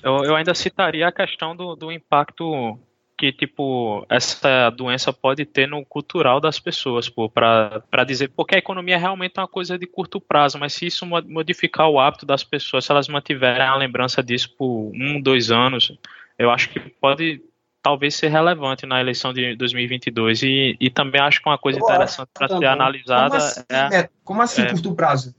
Eu, 0.02 0.24
eu 0.24 0.36
ainda 0.36 0.54
citaria 0.54 1.08
a 1.08 1.12
questão 1.12 1.56
do, 1.56 1.74
do 1.74 1.90
impacto 1.90 2.78
que, 3.16 3.32
tipo, 3.32 4.04
essa 4.10 4.70
doença 4.70 5.12
pode 5.12 5.44
ter 5.46 5.66
no 5.66 5.84
cultural 5.84 6.38
das 6.38 6.60
pessoas, 6.60 7.08
pra 7.08 8.04
dizer, 8.06 8.30
porque 8.36 8.54
a 8.54 8.58
economia 8.58 8.96
é 8.96 8.98
realmente 8.98 9.38
uma 9.38 9.48
coisa 9.48 9.78
de 9.78 9.86
curto 9.86 10.20
prazo, 10.20 10.58
mas 10.58 10.74
se 10.74 10.86
isso 10.86 11.06
modificar 11.06 11.88
o 11.88 11.98
hábito 11.98 12.26
das 12.26 12.44
pessoas, 12.44 12.84
se 12.84 12.92
elas 12.92 13.08
mantiverem 13.08 13.66
a 13.66 13.74
lembrança 13.74 14.22
disso 14.22 14.54
por 14.56 14.92
um, 14.94 15.20
dois 15.20 15.50
anos, 15.50 15.96
eu 16.38 16.50
acho 16.50 16.68
que 16.68 16.78
pode 16.78 17.40
talvez 17.86 18.16
ser 18.16 18.32
relevante 18.32 18.84
na 18.84 19.00
eleição 19.00 19.32
de 19.32 19.54
2022 19.54 20.42
e, 20.42 20.76
e 20.80 20.90
também 20.90 21.20
acho 21.20 21.40
que 21.40 21.48
uma 21.48 21.56
coisa 21.56 21.78
interessante 21.78 22.28
para 22.34 22.48
ser 22.48 22.66
analisada 22.66 23.30
como 23.30 23.36
assim, 23.36 23.62
é, 23.70 24.08
como 24.24 24.42
assim 24.42 24.62
é, 24.62 24.70
curto 24.70 24.92
prazo? 24.92 25.34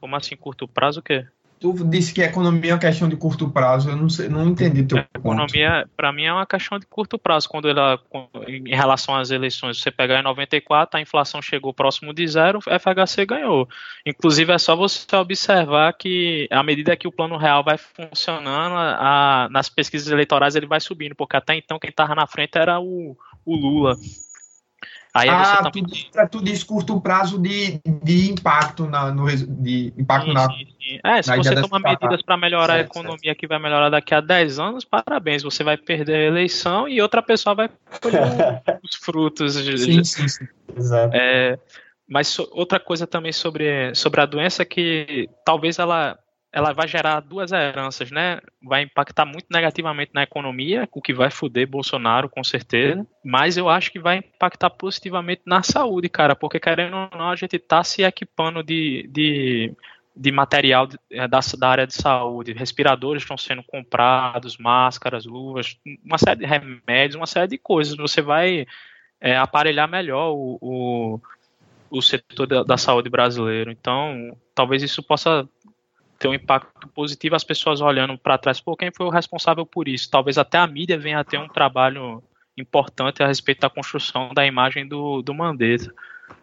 Como 0.00 0.16
assim 0.16 0.34
curto 0.34 0.66
prazo 0.66 1.00
o 1.00 1.02
quê? 1.02 1.26
Tu 1.60 1.74
disse 1.84 2.14
que 2.14 2.22
a 2.22 2.26
economia 2.26 2.70
é 2.70 2.74
uma 2.74 2.80
questão 2.80 3.06
de 3.06 3.16
curto 3.16 3.50
prazo, 3.50 3.90
eu 3.90 3.96
não, 3.96 4.08
sei, 4.08 4.30
não 4.30 4.48
entendi 4.48 4.82
teu 4.82 4.96
a 4.96 5.06
economia, 5.14 5.86
para 5.94 6.10
mim, 6.10 6.24
é 6.24 6.32
uma 6.32 6.46
questão 6.46 6.78
de 6.78 6.86
curto 6.86 7.18
prazo. 7.18 7.50
Quando 7.50 7.68
ela, 7.68 8.00
em 8.48 8.74
relação 8.74 9.14
às 9.14 9.30
eleições, 9.30 9.78
você 9.78 9.90
pegar 9.90 10.20
em 10.20 10.22
94, 10.22 10.98
a 10.98 11.02
inflação 11.02 11.42
chegou 11.42 11.74
próximo 11.74 12.14
de 12.14 12.26
zero, 12.26 12.60
o 12.60 12.62
FHC 12.62 13.26
ganhou. 13.26 13.68
Inclusive, 14.06 14.50
é 14.50 14.56
só 14.56 14.74
você 14.74 15.04
observar 15.16 15.92
que, 15.92 16.48
à 16.50 16.62
medida 16.62 16.96
que 16.96 17.06
o 17.06 17.12
plano 17.12 17.36
real 17.36 17.62
vai 17.62 17.76
funcionando, 17.76 18.74
a, 18.74 19.46
nas 19.50 19.68
pesquisas 19.68 20.10
eleitorais 20.10 20.56
ele 20.56 20.66
vai 20.66 20.80
subindo, 20.80 21.14
porque 21.14 21.36
até 21.36 21.54
então 21.54 21.78
quem 21.78 21.90
estava 21.90 22.14
na 22.14 22.26
frente 22.26 22.56
era 22.56 22.80
o, 22.80 23.14
o 23.44 23.54
Lula. 23.54 23.96
Aí 25.12 25.28
ah, 25.28 25.62
tá... 25.62 25.70
tu, 25.70 25.82
tu 26.30 26.44
diz 26.44 26.62
curto 26.62 27.00
prazo 27.00 27.36
de, 27.36 27.80
de 27.84 28.30
impacto 28.30 28.86
na, 28.86 29.10
no 29.10 29.26
de 29.28 29.92
impacto 29.98 30.28
sim, 30.28 30.32
na. 30.32 30.48
Sim, 30.48 30.66
sim. 30.80 30.98
É, 31.04 31.20
se 31.22 31.36
você 31.36 31.60
tomar 31.60 31.80
medidas 31.80 32.22
para 32.22 32.36
melhorar 32.36 32.74
certo, 32.74 32.96
a 32.96 33.00
economia 33.00 33.18
certo. 33.24 33.38
que 33.38 33.46
vai 33.48 33.58
melhorar 33.58 33.90
daqui 33.90 34.14
a 34.14 34.20
10 34.20 34.60
anos, 34.60 34.84
parabéns, 34.84 35.42
você 35.42 35.64
vai 35.64 35.76
perder 35.76 36.14
a 36.14 36.26
eleição 36.28 36.88
e 36.88 37.02
outra 37.02 37.22
pessoa 37.22 37.56
vai 37.56 37.70
colher 38.00 38.22
os 38.84 38.94
frutos. 38.94 39.54
Sim, 39.54 40.04
sim, 40.04 40.28
sim. 40.28 40.46
Exato. 40.76 41.16
É, 41.16 41.58
mas 42.08 42.38
outra 42.52 42.78
coisa 42.78 43.04
também 43.06 43.32
sobre, 43.32 43.92
sobre 43.96 44.20
a 44.20 44.26
doença 44.26 44.62
é 44.62 44.64
que 44.64 45.28
talvez 45.44 45.78
ela 45.80 46.18
ela 46.52 46.72
vai 46.72 46.88
gerar 46.88 47.20
duas 47.20 47.52
heranças, 47.52 48.10
né? 48.10 48.40
Vai 48.62 48.82
impactar 48.82 49.24
muito 49.24 49.46
negativamente 49.50 50.10
na 50.12 50.24
economia, 50.24 50.88
o 50.92 51.00
que 51.00 51.14
vai 51.14 51.30
foder 51.30 51.68
Bolsonaro, 51.68 52.28
com 52.28 52.42
certeza. 52.42 53.06
Mas 53.24 53.56
eu 53.56 53.68
acho 53.68 53.92
que 53.92 54.00
vai 54.00 54.18
impactar 54.18 54.70
positivamente 54.70 55.42
na 55.46 55.62
saúde, 55.62 56.08
cara, 56.08 56.34
porque 56.34 56.58
querendo 56.58 56.96
ou 56.96 57.18
não, 57.18 57.30
a 57.30 57.36
gente 57.36 57.58
tá 57.58 57.84
se 57.84 58.02
equipando 58.02 58.64
de, 58.64 59.08
de, 59.12 59.72
de 60.16 60.32
material 60.32 60.88
eh, 61.10 61.28
da, 61.28 61.38
da 61.56 61.68
área 61.68 61.86
de 61.86 61.94
saúde. 61.94 62.52
Respiradores 62.52 63.22
estão 63.22 63.38
sendo 63.38 63.62
comprados, 63.62 64.58
máscaras, 64.58 65.24
luvas, 65.24 65.76
uma 66.04 66.18
série 66.18 66.40
de 66.40 66.46
remédios, 66.46 67.14
uma 67.14 67.26
série 67.26 67.46
de 67.46 67.58
coisas. 67.58 67.96
Você 67.96 68.20
vai 68.20 68.66
é, 69.20 69.36
aparelhar 69.36 69.88
melhor 69.88 70.32
o, 70.32 70.58
o, 70.60 71.20
o 71.90 72.02
setor 72.02 72.46
da, 72.46 72.62
da 72.64 72.76
saúde 72.76 73.08
brasileiro. 73.08 73.70
Então, 73.70 74.36
talvez 74.54 74.82
isso 74.82 75.02
possa 75.02 75.48
ter 76.20 76.28
um 76.28 76.34
impacto 76.34 76.86
positivo, 76.88 77.34
as 77.34 77.42
pessoas 77.42 77.80
olhando 77.80 78.16
para 78.18 78.36
trás, 78.36 78.60
pô, 78.60 78.76
quem 78.76 78.92
foi 78.94 79.06
o 79.06 79.10
responsável 79.10 79.64
por 79.64 79.88
isso? 79.88 80.10
Talvez 80.10 80.36
até 80.36 80.58
a 80.58 80.66
mídia 80.66 80.98
venha 80.98 81.18
a 81.18 81.24
ter 81.24 81.38
um 81.38 81.48
trabalho 81.48 82.22
importante 82.56 83.22
a 83.22 83.26
respeito 83.26 83.62
da 83.62 83.70
construção 83.70 84.32
da 84.34 84.46
imagem 84.46 84.86
do, 84.86 85.22
do 85.22 85.32
Mandetta. 85.32 85.92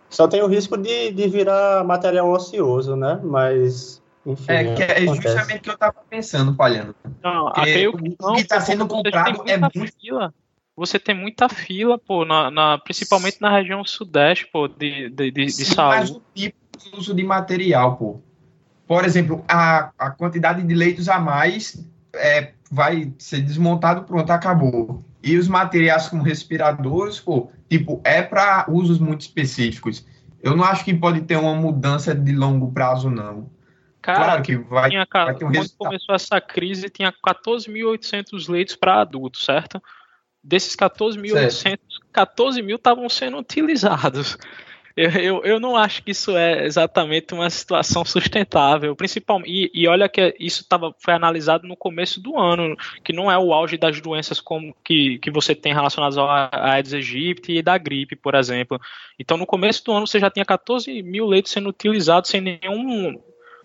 Só 0.10 0.28
tem 0.28 0.42
o 0.42 0.48
risco 0.48 0.76
de, 0.78 1.12
de 1.12 1.28
virar 1.28 1.84
material 1.84 2.28
ocioso, 2.32 2.96
né? 2.96 3.20
Mas, 3.24 4.02
enfim. 4.26 4.52
É, 4.52 4.74
que 4.74 4.82
é 4.82 5.06
justamente 5.06 5.60
o 5.60 5.62
que 5.62 5.70
eu 5.70 5.74
estava 5.76 5.98
pensando, 6.10 6.56
Palhando. 6.56 6.96
Não, 7.24 7.50
até 7.50 7.88
o 7.88 7.96
que 7.96 8.42
está 8.42 8.60
sendo 8.60 8.88
comprado 8.88 9.44
é 9.46 9.58
muito. 9.58 9.94
Fila. 10.02 10.34
Você 10.76 10.98
tem 10.98 11.14
muita 11.14 11.50
fila, 11.50 12.00
pô, 12.00 12.26
na, 12.26 12.50
na, 12.50 12.78
principalmente 12.80 13.42
na 13.42 13.52
região 13.52 13.84
sudeste, 13.84 14.48
pô, 14.52 14.68
de, 14.68 15.10
de, 15.10 15.32
de, 15.32 15.50
Sim, 15.50 15.64
de 15.64 15.70
saúde. 15.70 16.00
Mas 16.00 16.10
o 16.12 16.22
tipo 16.34 16.58
de 16.78 16.96
uso 16.96 17.14
de 17.14 17.24
material, 17.24 17.96
pô. 17.96 18.22
Por 18.88 19.04
exemplo, 19.04 19.44
a, 19.48 19.92
a 19.98 20.10
quantidade 20.12 20.64
de 20.64 20.74
leitos 20.74 21.10
a 21.10 21.20
mais 21.20 21.86
é, 22.16 22.54
vai 22.72 23.12
ser 23.18 23.42
desmontado, 23.42 24.04
pronto, 24.04 24.32
acabou. 24.32 25.04
E 25.22 25.38
os 25.38 25.48
materiais 25.48 26.08
como 26.08 26.24
respiradores, 26.24 27.20
pô, 27.20 27.52
tipo, 27.70 28.00
é 28.04 28.22
para 28.22 28.66
usos 28.70 28.98
muito 29.00 29.22
específicos. 29.22 30.06
Eu 30.42 30.56
não 30.56 30.64
acho 30.64 30.86
que 30.86 30.94
pode 30.94 31.22
ter 31.22 31.36
uma 31.36 31.54
mudança 31.56 32.16
de 32.16 32.32
longo 32.32 32.72
prazo, 32.72 33.10
não. 33.10 33.50
Cara, 34.02 34.24
claro 34.24 34.44
que 34.44 34.56
vai, 34.56 34.90
tinha, 34.90 35.06
vai 35.12 35.36
ter 35.36 35.44
um 35.44 35.48
quando 35.50 35.56
resultado. 35.56 35.78
começou 35.80 36.16
essa 36.16 36.40
crise, 36.40 36.90
tinha 36.90 37.12
14.800 37.12 38.50
leitos 38.50 38.76
para 38.76 39.02
adultos, 39.02 39.44
certo? 39.44 39.84
Desses 40.42 40.78
14.800, 40.78 41.78
14 42.14 42.62
mil 42.62 42.78
estavam 42.78 43.10
sendo 43.10 43.38
utilizados. 43.38 44.38
Eu, 44.98 45.12
eu, 45.12 45.44
eu, 45.44 45.60
não 45.60 45.76
acho 45.76 46.02
que 46.02 46.10
isso 46.10 46.36
é 46.36 46.66
exatamente 46.66 47.32
uma 47.32 47.48
situação 47.52 48.04
sustentável, 48.04 48.96
principalmente. 48.96 49.70
E, 49.72 49.84
e 49.84 49.88
olha 49.88 50.10
que 50.10 50.36
isso 50.40 50.68
tava, 50.68 50.92
foi 50.98 51.14
analisado 51.14 51.68
no 51.68 51.78
começo 51.78 52.20
do 52.20 52.36
ano, 52.36 52.76
que 53.04 53.14
não 53.14 53.32
é 53.32 53.38
o 53.38 53.54
auge 53.54 53.78
das 53.78 54.02
doenças 54.02 54.42
como 54.42 54.76
que, 54.84 55.20
que 55.20 55.30
você 55.30 55.54
tem 55.54 55.72
relacionadas 55.72 56.18
ao 56.18 56.28
Aedes 56.28 56.96
aegypti 56.96 57.54
e 57.54 57.62
da 57.62 57.78
gripe, 57.78 58.16
por 58.16 58.34
exemplo. 58.34 58.82
Então, 59.20 59.38
no 59.38 59.46
começo 59.46 59.86
do 59.86 59.92
ano, 59.92 60.08
você 60.08 60.20
já 60.20 60.32
tinha 60.32 60.44
14 60.44 61.04
mil 61.04 61.28
leitos 61.28 61.52
sendo 61.52 61.70
utilizados 61.70 62.32
sem 62.32 62.42
nenhum, 62.42 63.22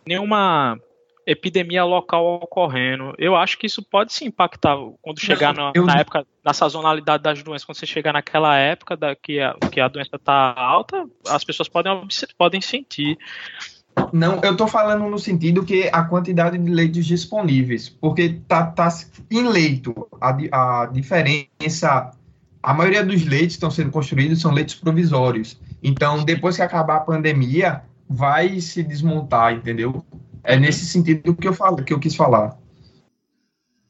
nenhuma 0.07 0.79
epidemia 1.27 1.85
local 1.85 2.41
ocorrendo. 2.43 3.15
Eu 3.19 3.37
acho 3.37 3.59
que 3.59 3.67
isso 3.67 3.83
pode 3.83 4.13
se 4.13 4.25
impactar 4.25 4.77
quando 5.01 5.21
chegar 5.21 5.55
na, 5.55 5.73
na, 5.75 6.01
época 6.01 6.27
da 6.45 6.53
sazonalidade 6.53 7.23
das 7.23 7.43
doenças. 7.43 7.65
Quando 7.65 7.79
você 7.79 7.87
chegar 7.87 8.13
naquela 8.13 8.57
época 8.57 8.97
da, 8.97 9.15
que, 9.15 9.41
a, 9.41 9.55
que 9.71 9.81
a 9.81 9.89
doença 9.89 10.17
está 10.17 10.55
alta, 10.57 11.05
as 11.29 11.45
pessoas 11.45 11.69
podem, 11.69 11.93
podem 12.37 12.61
sentir. 12.61 13.19
Não, 14.13 14.41
eu 14.43 14.53
estou 14.53 14.67
falando 14.67 15.07
no 15.09 15.19
sentido 15.19 15.65
que 15.65 15.89
a 15.93 16.03
quantidade 16.05 16.57
de 16.57 16.71
leitos 16.71 17.05
disponíveis, 17.05 17.89
porque 17.89 18.41
tá, 18.49 18.67
tá 18.67 18.89
em 19.31 19.47
leito 19.47 20.09
a, 20.21 20.83
a 20.83 20.87
diferença, 20.87 22.11
a 22.63 22.75
maioria 22.75 23.05
dos 23.05 23.25
leitos 23.27 23.55
estão 23.55 23.71
sendo 23.71 23.91
construídos 23.91 24.41
são 24.41 24.53
leitos 24.53 24.75
provisórios. 24.75 25.61
Então, 25.83 26.25
depois 26.25 26.57
que 26.57 26.63
acabar 26.63 26.97
a 26.97 27.01
pandemia, 27.01 27.83
vai 28.09 28.61
se 28.61 28.83
desmontar, 28.83 29.55
entendeu? 29.55 30.05
É 30.45 30.59
nesse 30.59 30.87
sentido 30.87 31.35
que 31.37 31.47
eu 31.47 31.53
falo, 31.53 31.85
que 31.85 31.93
eu 31.93 32.01
quis 32.01 32.17
falar. 32.17 32.59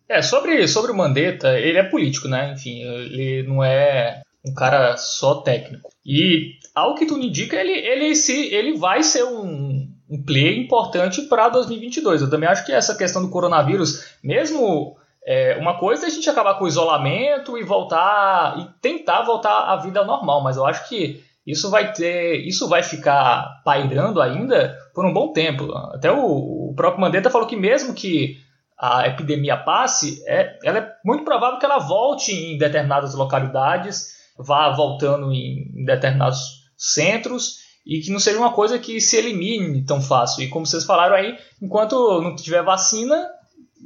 É, 0.09 0.21
sobre, 0.21 0.69
sobre 0.69 0.93
o 0.93 0.97
Mandetta, 0.97 1.59
ele 1.59 1.79
é 1.79 1.83
político, 1.83 2.29
né? 2.29 2.53
Enfim, 2.53 2.83
ele 2.83 3.45
não 3.49 3.65
é 3.65 4.21
um 4.45 4.53
cara 4.53 4.97
só 4.97 5.37
técnico. 5.37 5.91
E 6.05 6.59
ao 6.75 6.95
que 6.95 7.07
tudo 7.07 7.25
indica, 7.25 7.57
ele, 7.57 7.73
ele, 7.73 8.15
se, 8.15 8.53
ele 8.55 8.77
vai 8.77 9.03
ser 9.03 9.25
um, 9.25 9.89
um 10.11 10.23
player 10.23 10.59
importante 10.59 11.23
para 11.23 11.49
2022. 11.49 12.23
Eu 12.23 12.31
também 12.31 12.49
acho 12.49 12.67
que 12.67 12.73
essa 12.73 12.95
questão 12.95 13.23
do 13.23 13.31
coronavírus, 13.31 14.05
mesmo 14.23 14.97
é, 15.25 15.57
uma 15.59 15.79
coisa 15.79 16.05
é 16.05 16.09
a 16.09 16.11
gente 16.11 16.29
acabar 16.29 16.55
com 16.55 16.65
o 16.65 16.69
isolamento 16.69 17.57
e 17.57 17.63
voltar 17.63 18.59
e 18.59 18.81
tentar 18.81 19.23
voltar 19.23 19.73
à 19.73 19.77
vida 19.77 20.05
normal, 20.05 20.43
mas 20.43 20.57
eu 20.57 20.67
acho 20.67 20.89
que 20.89 21.23
isso 21.47 21.71
vai 21.71 21.93
ter, 21.93 22.37
isso 22.47 22.69
vai 22.69 22.83
ficar 22.83 23.63
pairando 23.65 24.21
ainda 24.21 24.77
por 24.95 25.05
um 25.05 25.13
bom 25.13 25.33
tempo. 25.33 25.73
Até 25.95 26.11
o, 26.11 26.71
o 26.71 26.75
próprio 26.75 27.01
Mandetta 27.01 27.31
falou 27.31 27.47
que 27.47 27.57
mesmo 27.57 27.95
que 27.95 28.37
a 28.79 29.07
epidemia 29.09 29.57
passe, 29.57 30.23
é, 30.27 30.59
ela 30.65 30.79
é 30.79 30.93
muito 31.05 31.25
provável 31.25 31.59
que 31.59 31.65
ela 31.65 31.79
volte 31.79 32.33
em 32.33 32.59
determinadas 32.59 33.15
localidades, 33.15 34.13
vá 34.39 34.71
voltando 34.71 35.33
em 35.33 35.85
determinados 35.85 36.63
centros 36.77 37.59
e 37.87 38.01
que 38.01 38.11
não 38.11 38.19
seja 38.19 38.39
uma 38.39 38.53
coisa 38.53 38.79
que 38.79 39.01
se 39.01 39.17
elimine 39.17 39.85
tão 39.85 40.01
fácil. 40.01 40.43
E 40.43 40.49
como 40.49 40.67
vocês 40.67 40.85
falaram 40.85 41.15
aí, 41.15 41.37
enquanto 41.61 42.21
não 42.21 42.35
tiver 42.35 42.63
vacina, 42.63 43.29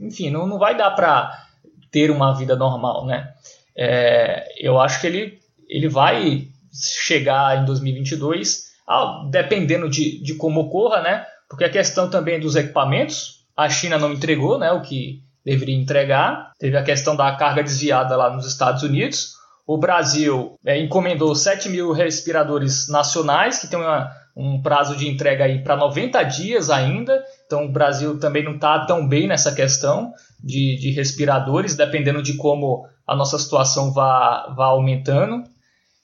enfim, 0.01 0.31
não, 0.31 0.47
não 0.47 0.59
vai 0.59 0.77
dar 0.77 0.91
para 0.91 1.31
ter 1.91 2.11
uma 2.11 2.35
vida 2.35 2.55
normal, 2.57 3.07
né? 3.07 3.33
É, 3.77 4.47
eu 4.59 4.79
acho 4.79 5.01
que 5.01 5.07
ele, 5.07 5.39
ele 5.69 5.89
vai 5.89 6.49
chegar 6.83 7.63
em 7.63 7.65
2022, 7.65 8.67
dependendo 9.31 9.89
de, 9.89 10.23
de 10.23 10.35
como 10.35 10.61
ocorra, 10.61 11.01
né? 11.03 11.27
Porque 11.49 11.65
a 11.65 11.71
questão 11.71 12.11
também 12.11 12.41
dos 12.41 12.57
equipamentos, 12.57 13.45
a 13.57 13.69
China 13.69 13.99
não 13.99 14.13
entregou, 14.13 14.59
né? 14.59 14.73
O 14.73 14.83
que 14.83 15.23
deveria 15.45 15.77
entregar. 15.77 16.51
Teve 16.59 16.77
a 16.77 16.83
questão 16.83 17.15
da 17.15 17.35
carga 17.37 17.63
desviada 17.63 18.17
lá 18.17 18.29
nos 18.35 18.47
Estados 18.47 18.83
Unidos. 18.83 19.37
O 19.65 19.79
Brasil 19.79 20.57
é, 20.65 20.79
encomendou 20.79 21.35
7 21.35 21.69
mil 21.69 21.93
respiradores 21.93 22.89
nacionais, 22.89 23.59
que 23.59 23.69
tem 23.69 23.79
uma, 23.79 24.11
um 24.37 24.61
prazo 24.61 24.97
de 24.97 25.09
entrega 25.09 25.45
aí 25.45 25.63
para 25.63 25.77
90 25.77 26.23
dias 26.25 26.69
ainda. 26.69 27.23
Então 27.47 27.65
o 27.65 27.73
Brasil 27.73 28.19
também 28.19 28.45
não 28.45 28.57
está 28.57 28.85
tão 28.87 29.07
bem 29.07 29.27
nessa 29.27 29.55
questão 29.55 30.13
de, 30.43 30.77
de 30.77 30.91
respiradores, 30.91 31.77
dependendo 31.77 32.23
de 32.23 32.35
como 32.35 32.87
a 33.07 33.15
nossa 33.15 33.39
situação 33.39 33.93
vá, 33.93 34.53
vá 34.57 34.67
aumentando. 34.67 35.45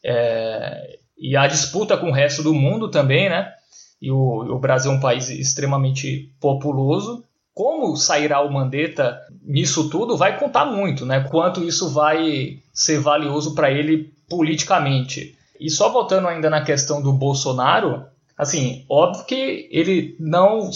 É, 0.05 0.99
e 1.17 1.37
a 1.37 1.47
disputa 1.47 1.97
com 1.97 2.09
o 2.09 2.13
resto 2.13 2.43
do 2.43 2.53
mundo 2.53 2.91
também, 2.91 3.29
né? 3.29 3.53
E 4.01 4.11
o, 4.11 4.55
o, 4.55 4.59
Brasil 4.59 4.91
é 4.91 4.95
um 4.95 5.01
país 5.01 5.31
extremamente 5.31 6.35
populoso, 6.41 7.25
como 7.55 7.97
sairá 7.97 8.41
o 8.41 8.53
Mandetta 8.53 9.21
nisso 9.43 9.89
tudo 9.89 10.17
vai 10.17 10.39
contar 10.39 10.65
muito, 10.65 11.07
né? 11.07 11.21
Quanto 11.31 11.63
isso 11.63 11.91
vai 11.91 12.59
ser 12.73 12.99
valioso 12.99 13.55
para 13.55 13.71
ele 13.71 14.13
politicamente. 14.29 15.37
E 15.61 15.71
só 15.71 15.91
voltando 15.91 16.27
ainda 16.27 16.51
na 16.51 16.65
questão 16.65 17.01
do 17.01 17.13
Bolsonaro, 17.13 18.05
assim, 18.37 18.85
óbvio 18.89 19.25
que 19.25 19.69
ele 19.71 20.17
não 20.19 20.71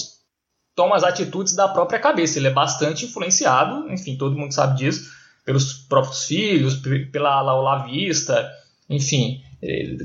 toma 0.76 0.94
as 0.94 1.02
atitudes 1.02 1.56
da 1.56 1.66
própria 1.66 1.98
cabeça, 1.98 2.38
ele 2.38 2.48
é 2.48 2.52
bastante 2.52 3.06
influenciado, 3.06 3.90
enfim, 3.90 4.16
todo 4.16 4.36
mundo 4.36 4.52
sabe 4.52 4.76
disso, 4.76 5.10
pelos 5.44 5.72
próprios 5.72 6.24
filhos, 6.24 6.80
pela 7.10 7.34
ala 7.34 7.86
enfim, 8.88 9.42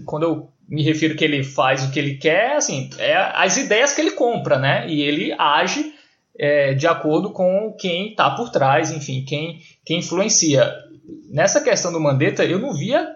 quando 0.05 0.23
eu 0.23 0.49
me 0.67 0.83
refiro 0.83 1.15
que 1.15 1.23
ele 1.23 1.43
faz 1.43 1.83
o 1.83 1.91
que 1.91 1.99
ele 1.99 2.15
quer, 2.15 2.55
assim, 2.55 2.89
é 2.97 3.13
as 3.13 3.57
ideias 3.57 3.93
que 3.93 3.99
ele 3.99 4.11
compra, 4.11 4.57
né? 4.57 4.87
E 4.87 5.01
ele 5.01 5.33
age 5.37 5.93
é, 6.39 6.73
de 6.73 6.87
acordo 6.87 7.31
com 7.31 7.75
quem 7.77 8.11
está 8.11 8.31
por 8.31 8.49
trás, 8.49 8.91
enfim, 8.91 9.25
quem, 9.25 9.59
quem 9.85 9.99
influencia. 9.99 10.73
Nessa 11.29 11.61
questão 11.61 11.91
do 11.91 11.99
Mandetta, 11.99 12.45
eu 12.45 12.57
não 12.57 12.73
via 12.73 13.07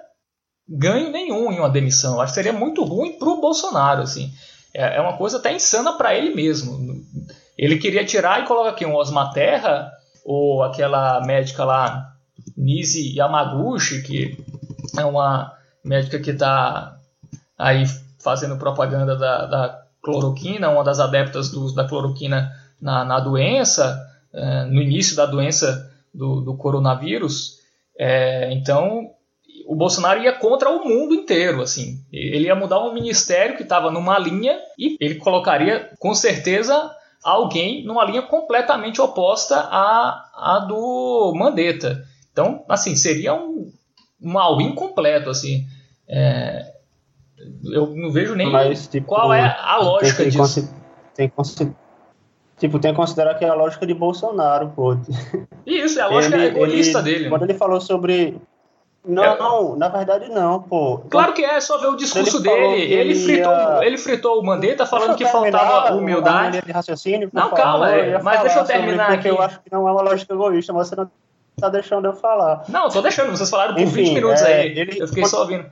ganho 0.68 1.12
nenhum 1.12 1.52
em 1.52 1.60
uma 1.60 1.70
demissão. 1.70 2.16
Eu 2.16 2.22
acho 2.22 2.34
que 2.34 2.42
seria 2.44 2.54
muito 2.54 2.84
ruim 2.84 3.14
para 3.14 3.30
o 3.30 3.40
Bolsonaro, 3.40 4.02
assim. 4.02 4.32
É, 4.74 4.98
é 4.98 5.02
uma 5.02 5.18
coisa 5.18 5.38
até 5.38 5.54
insana 5.54 5.94
para 5.94 6.14
ele 6.16 6.36
mesmo. 6.36 6.78
Ele 7.58 7.78
queria 7.78 8.04
tirar 8.04 8.44
e 8.44 8.48
colocar 8.48 8.72
aqui 8.72 8.86
um 8.86 8.96
Osma 8.96 9.32
Terra 9.32 9.92
ou 10.26 10.64
aquela 10.64 11.22
médica 11.22 11.64
lá, 11.64 12.14
Nise 12.58 13.16
Yamaguchi, 13.16 14.02
que 14.02 14.38
é 14.98 15.06
uma 15.06 15.54
médica 15.84 16.20
que 16.20 16.32
está 16.32 16.98
aí 17.58 17.86
fazendo 18.20 18.58
propaganda 18.58 19.16
da, 19.16 19.46
da, 19.46 19.86
cloroquina, 20.06 20.70
uma 20.70 20.84
das 20.84 21.00
adeptas 21.00 21.50
do, 21.50 21.74
da 21.74 21.88
cloroquina 21.88 22.52
na, 22.80 23.04
na 23.04 23.20
doença, 23.20 24.00
é, 24.32 24.66
no 24.66 24.80
início 24.80 25.16
da 25.16 25.26
doença 25.26 25.92
do, 26.14 26.42
do 26.42 26.56
coronavírus. 26.56 27.60
É, 27.98 28.54
então, 28.54 29.10
o 29.66 29.76
Bolsonaro 29.76 30.22
ia 30.22 30.34
contra 30.34 30.70
o 30.70 30.88
mundo 30.88 31.16
inteiro, 31.16 31.62
assim. 31.62 32.00
Ele 32.14 32.46
ia 32.46 32.56
mudar 32.56 32.84
um 32.84 32.94
ministério 32.94 33.58
que 33.58 33.64
estava 33.64 33.90
numa 33.90 34.20
linha 34.20 34.56
e 34.78 34.96
ele 35.00 35.16
colocaria, 35.16 35.90
com 35.98 36.14
certeza, 36.14 36.92
alguém 37.24 37.84
numa 37.84 38.06
linha 38.06 38.22
completamente 38.22 39.02
oposta 39.02 39.56
à, 39.58 40.30
à 40.36 40.60
do 40.60 41.34
Mandetta. 41.36 42.06
Então, 42.32 42.64
assim, 42.70 42.96
seria 42.96 43.34
um, 43.34 43.72
um 44.22 44.38
all-in 44.38 44.74
completo, 44.74 45.30
assim. 45.30 45.66
É, 46.08 46.74
eu 47.72 47.88
não 47.96 48.12
vejo 48.12 48.36
nem 48.36 48.52
Mas, 48.52 48.88
tipo, 48.88 49.08
qual 49.08 49.34
é 49.34 49.56
a 49.60 49.78
lógica 49.78 50.24
tem 50.24 50.30
disso. 50.30 50.74
Tem 51.14 51.32
Tipo, 52.58 52.80
tem 52.80 52.92
que 52.92 52.98
considerar 52.98 53.36
que 53.36 53.44
é 53.44 53.50
a 53.50 53.54
lógica 53.54 53.86
de 53.86 53.94
Bolsonaro, 53.94 54.72
pô. 54.74 54.98
Isso, 55.66 56.00
é 56.00 56.04
a 56.04 56.08
lógica 56.08 56.38
ele, 56.38 56.46
egoísta 56.46 57.00
ele, 57.00 57.12
dele. 57.12 57.30
Quando 57.30 57.44
ele 57.44 57.54
falou 57.54 57.82
sobre. 57.82 58.40
Não, 59.04 59.24
é. 59.24 59.38
não, 59.38 59.76
na 59.76 59.90
verdade 59.90 60.30
não, 60.30 60.62
pô. 60.62 61.00
Claro 61.10 61.34
que 61.34 61.44
é, 61.44 61.60
só 61.60 61.78
ver 61.78 61.88
o 61.88 61.96
discurso 61.96 62.38
ele 62.38 62.44
dele. 62.44 62.82
Ele, 62.82 62.94
ele, 62.94 63.16
fritou, 63.16 63.52
ia... 63.52 63.80
ele 63.84 63.98
fritou 63.98 64.40
o 64.40 64.46
Mandetta 64.46 64.86
falando 64.86 65.16
que 65.16 65.26
faltava 65.26 65.94
humildade. 65.96 66.62
Não, 67.34 67.50
calma, 67.52 67.92
é, 67.92 68.22
mas 68.22 68.42
deixa 68.42 68.60
eu 68.60 68.66
terminar 68.66 69.12
aqui. 69.12 69.28
Eu 69.28 69.42
acho 69.42 69.60
que 69.60 69.72
não 69.72 69.88
é 69.88 69.92
uma 69.92 70.02
lógica 70.02 70.34
egoísta, 70.34 70.72
mas 70.72 70.88
você 70.88 70.96
não 70.96 71.12
tá 71.58 71.70
deixando 71.70 72.06
eu 72.06 72.14
falar. 72.14 72.64
Não, 72.70 72.90
tô 72.90 73.02
deixando, 73.02 73.32
vocês 73.32 73.50
falaram 73.50 73.74
por 73.74 73.82
Enfim, 73.82 74.04
20 74.04 74.14
minutos 74.14 74.42
é, 74.42 74.62
aí. 74.62 74.80
Ele, 74.80 75.02
eu 75.02 75.08
fiquei 75.08 75.26
só 75.26 75.42
ouvindo. 75.42 75.66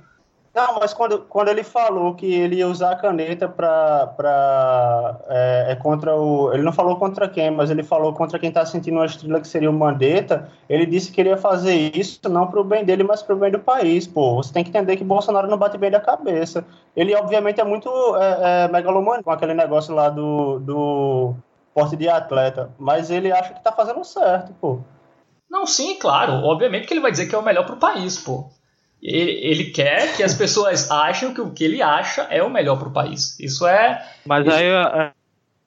Não, 0.53 0.75
mas 0.79 0.93
quando, 0.93 1.17
quando 1.21 1.47
ele 1.47 1.63
falou 1.63 2.13
que 2.13 2.31
ele 2.31 2.57
ia 2.57 2.67
usar 2.67 2.91
a 2.91 2.95
caneta 2.95 3.49
para. 3.49 5.17
É, 5.27 5.71
é, 5.71 5.75
contra 5.75 6.15
o. 6.15 6.53
Ele 6.53 6.61
não 6.61 6.71
falou 6.71 6.97
contra 6.97 7.27
quem, 7.27 7.49
mas 7.49 7.71
ele 7.71 7.81
falou 7.81 8.13
contra 8.13 8.37
quem 8.37 8.49
está 8.49 8.63
sentindo 8.63 8.97
uma 8.97 9.05
estrela 9.07 9.41
que 9.41 9.47
seria 9.47 9.69
o 9.69 9.73
Mandetta. 9.73 10.47
Ele 10.69 10.85
disse 10.85 11.11
que 11.11 11.19
ele 11.19 11.29
ia 11.29 11.37
fazer 11.37 11.73
isso 11.97 12.19
não 12.29 12.45
para 12.45 12.61
o 12.61 12.63
bem 12.63 12.85
dele, 12.85 13.03
mas 13.03 13.23
para 13.23 13.33
o 13.33 13.39
bem 13.39 13.49
do 13.49 13.57
país. 13.57 14.05
Pô, 14.05 14.35
você 14.35 14.53
tem 14.53 14.63
que 14.63 14.69
entender 14.69 14.95
que 14.95 15.03
Bolsonaro 15.03 15.47
não 15.47 15.57
bate 15.57 15.75
bem 15.75 15.89
da 15.89 15.99
cabeça. 15.99 16.63
Ele, 16.95 17.15
obviamente, 17.15 17.59
é 17.59 17.63
muito 17.63 17.89
é, 18.17 18.65
é, 18.65 18.67
megalomano 18.67 19.23
com 19.23 19.31
aquele 19.31 19.55
negócio 19.55 19.95
lá 19.95 20.07
do, 20.09 20.59
do 20.59 21.33
porte 21.73 21.95
de 21.95 22.07
atleta, 22.07 22.69
mas 22.77 23.09
ele 23.09 23.31
acha 23.31 23.53
que 23.53 23.57
está 23.57 23.71
fazendo 23.71 24.03
certo, 24.03 24.53
pô. 24.61 24.81
Não, 25.53 25.67
sim, 25.67 25.99
claro. 25.99 26.33
Obviamente 26.43 26.87
que 26.87 26.93
ele 26.95 26.99
vai 26.99 27.11
dizer 27.11 27.27
que 27.27 27.35
é 27.35 27.37
o 27.37 27.43
melhor 27.43 27.63
para 27.63 27.75
o 27.75 27.79
país, 27.79 28.17
pô. 28.17 28.49
Ele, 28.99 29.31
ele, 29.31 29.65
quer 29.65 30.15
que 30.15 30.23
as 30.23 30.33
pessoas 30.33 30.89
achem 30.89 31.31
que 31.31 31.41
o 31.41 31.51
que 31.51 31.63
ele 31.63 31.79
acha 31.79 32.23
é 32.23 32.41
o 32.41 32.49
melhor 32.49 32.79
para 32.79 32.87
o 32.87 32.91
país. 32.91 33.39
Isso 33.39 33.67
é. 33.67 34.03
Mas 34.25 34.47
aí 34.47 34.65
é, 34.65 35.11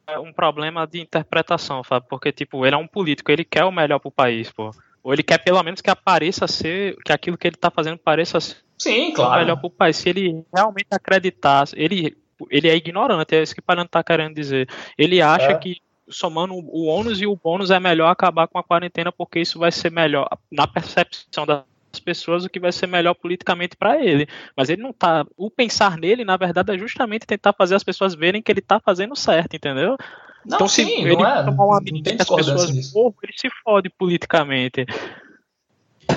é 0.09 0.19
um 0.19 0.33
problema 0.33 0.89
de 0.89 1.01
interpretação, 1.01 1.85
Fábio, 1.85 2.09
porque 2.09 2.33
tipo, 2.33 2.67
ele 2.67 2.75
é 2.75 2.79
um 2.79 2.87
político, 2.89 3.31
ele 3.31 3.45
quer 3.45 3.63
o 3.63 3.71
melhor 3.71 4.01
para 4.01 4.09
o 4.09 4.13
país, 4.13 4.51
pô. 4.51 4.73
Ou 5.05 5.13
ele 5.13 5.23
quer 5.23 5.39
pelo 5.39 5.63
menos 5.63 5.81
que 5.81 5.91
apareça 5.91 6.49
ser, 6.49 6.97
que 7.05 7.13
aquilo 7.13 7.39
que 7.39 7.47
ele 7.47 7.55
está 7.55 7.71
fazendo 7.71 7.99
pareça 7.99 8.41
ser 8.41 8.57
Sim, 8.77 9.13
claro. 9.13 9.35
o 9.35 9.37
melhor 9.37 9.57
para 9.57 9.67
o 9.69 9.71
país. 9.71 9.99
Se 9.99 10.09
ele 10.09 10.45
realmente 10.53 10.89
acreditar, 10.91 11.69
ele, 11.75 12.17
ele 12.51 12.69
é 12.69 12.75
ignorante, 12.75 13.37
é 13.37 13.43
isso 13.43 13.55
que 13.55 13.61
o 13.61 13.65
Parano 13.65 13.87
está 13.87 14.03
querendo 14.03 14.35
dizer. 14.35 14.69
Ele 14.99 15.23
acha 15.23 15.53
é. 15.53 15.55
que 15.55 15.77
somando 16.09 16.55
o 16.55 16.87
ônus 16.87 17.21
e 17.21 17.27
o 17.27 17.37
bônus 17.37 17.71
é 17.71 17.81
melhor 17.81 18.11
acabar 18.11 18.47
com 18.47 18.59
a 18.59 18.63
quarentena 18.63 19.11
porque 19.11 19.41
isso 19.41 19.59
vai 19.59 19.73
ser 19.73 19.91
melhor 19.91 20.29
na 20.51 20.67
percepção 20.67 21.47
da 21.47 21.65
pessoas 22.01 22.45
o 22.45 22.49
que 22.49 22.61
vai 22.61 22.73
ser 22.73 22.87
melhor 22.87 23.15
politicamente 23.15 23.77
para 23.77 24.03
ele. 24.03 24.29
Mas 24.57 24.69
ele 24.69 24.83
não 24.83 24.93
tá. 24.93 25.27
O 25.37 25.51
pensar 25.51 25.97
nele, 25.97 26.25
na 26.25 26.37
verdade, 26.37 26.75
é 26.75 26.79
justamente 26.79 27.27
tentar 27.27 27.53
fazer 27.53 27.75
as 27.75 27.85
pessoas 27.85 28.15
verem 28.15 28.43
que 28.43 28.53
ele 28.53 28.61
tá 28.61 28.81
fazendo 28.81 29.17
certo, 29.17 29.57
entendeu? 29.57 29.97
Não, 30.45 30.57
então, 30.57 30.69
sim, 30.69 30.85
se 30.85 30.93
ele 30.93 31.23
é, 31.23 31.43
tomar 31.43 31.65
uma 31.65 31.81
medida 31.81 32.15
que 32.15 32.23
as 32.23 32.29
pessoas 32.29 32.71
ele 32.71 33.33
se 33.37 33.51
fode 33.65 33.91
politicamente. 33.91 34.87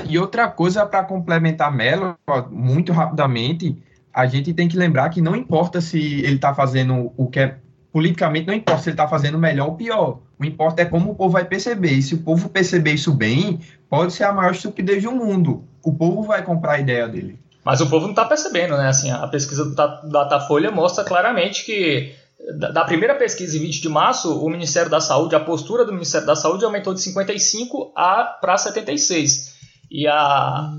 E 0.08 0.19
outra 0.19 0.47
coisa 0.47 0.86
para 0.86 1.04
complementar 1.04 1.73
Melo, 1.73 2.15
muito 2.52 2.91
rapidamente, 2.91 3.75
a 4.13 4.28
gente 4.28 4.54
tem 4.54 4.67
que 4.67 4.78
lembrar 4.78 5.10
que 5.10 5.21
não 5.21 5.36
importa 5.36 5.82
se 5.82 5.97
ele 5.97 6.36
está 6.36 6.54
fazendo 6.54 7.12
o 7.17 7.28
que 7.28 7.39
é 7.39 7.58
politicamente, 7.91 8.47
não 8.47 8.54
importa 8.54 8.82
se 8.82 8.89
ele 8.89 8.93
está 8.93 9.08
fazendo 9.08 9.38
melhor 9.38 9.69
ou 9.69 9.75
pior. 9.75 10.19
O 10.39 10.45
importa 10.45 10.82
é 10.82 10.86
como 10.86 11.12
o 11.12 11.15
povo 11.15 11.32
vai 11.32 11.45
perceber. 11.45 11.91
E 11.91 12.02
se 12.02 12.15
o 12.15 12.19
povo 12.19 12.49
perceber 12.49 12.93
isso 12.93 13.13
bem, 13.13 13.60
pode 13.89 14.13
ser 14.13 14.23
a 14.23 14.34
maior 14.34 14.52
estupidez 14.52 15.04
do 15.04 15.12
mundo. 15.12 15.63
O 15.84 15.93
povo 15.93 16.23
vai 16.23 16.43
comprar 16.43 16.73
a 16.73 16.80
ideia 16.80 17.08
dele. 17.08 17.39
Mas 17.63 17.82
o 17.82 17.89
povo 17.89 18.04
não 18.04 18.12
está 18.12 18.25
percebendo, 18.25 18.78
né? 18.78 18.88
Assim, 18.88 19.12
a 19.12 19.28
pesquisa 19.28 19.65
do 19.65 19.75
Datafolha 20.10 20.71
mostra 20.71 21.04
claramente 21.04 21.65
que 21.65 22.13
da 22.58 22.86
primeira 22.86 23.15
pesquisa 23.15 23.58
em 23.58 23.62
20 23.62 23.82
de 23.82 23.89
março, 23.89 24.43
o 24.43 24.49
Ministério 24.49 24.89
da 24.89 25.02
Saúde, 25.02 25.36
a 25.36 25.39
postura 25.39 25.86
do 25.86 25.91
Ministério 25.91 26.25
da 26.25 26.36
Saúde 26.36 26.63
aumentou 26.63 26.93
de 26.93 27.02
55 27.02 27.93
para 28.41 28.58
76. 28.58 29.56
E, 29.91 30.08
a, 30.08 30.71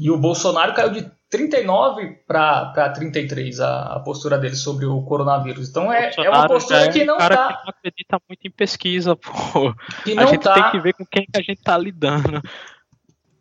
e 0.00 0.10
o 0.10 0.16
Bolsonaro 0.16 0.74
caiu 0.74 0.90
de 0.90 1.10
39 1.32 2.18
para 2.26 2.90
33 2.90 3.58
a, 3.58 3.94
a 3.94 4.00
postura 4.00 4.36
dele 4.36 4.54
sobre 4.54 4.84
o 4.84 5.00
coronavírus. 5.00 5.70
Então 5.70 5.90
é, 5.90 6.10
é 6.18 6.28
uma 6.28 6.46
postura 6.46 6.84
é 6.84 6.92
que 6.92 7.04
não 7.06 7.16
cara 7.16 7.34
tá... 7.34 7.46
que 7.46 7.64
não 7.64 7.70
acredita 7.70 8.20
muito 8.28 8.46
em 8.46 8.50
pesquisa, 8.50 9.16
pô. 9.16 9.74
Que 10.04 10.18
a 10.18 10.26
gente 10.26 10.42
tá... 10.42 10.52
tem 10.52 10.70
que 10.70 10.80
ver 10.80 10.92
com 10.92 11.06
quem 11.06 11.24
que 11.24 11.40
a 11.40 11.42
gente 11.42 11.62
tá 11.62 11.78
lidando. 11.78 12.42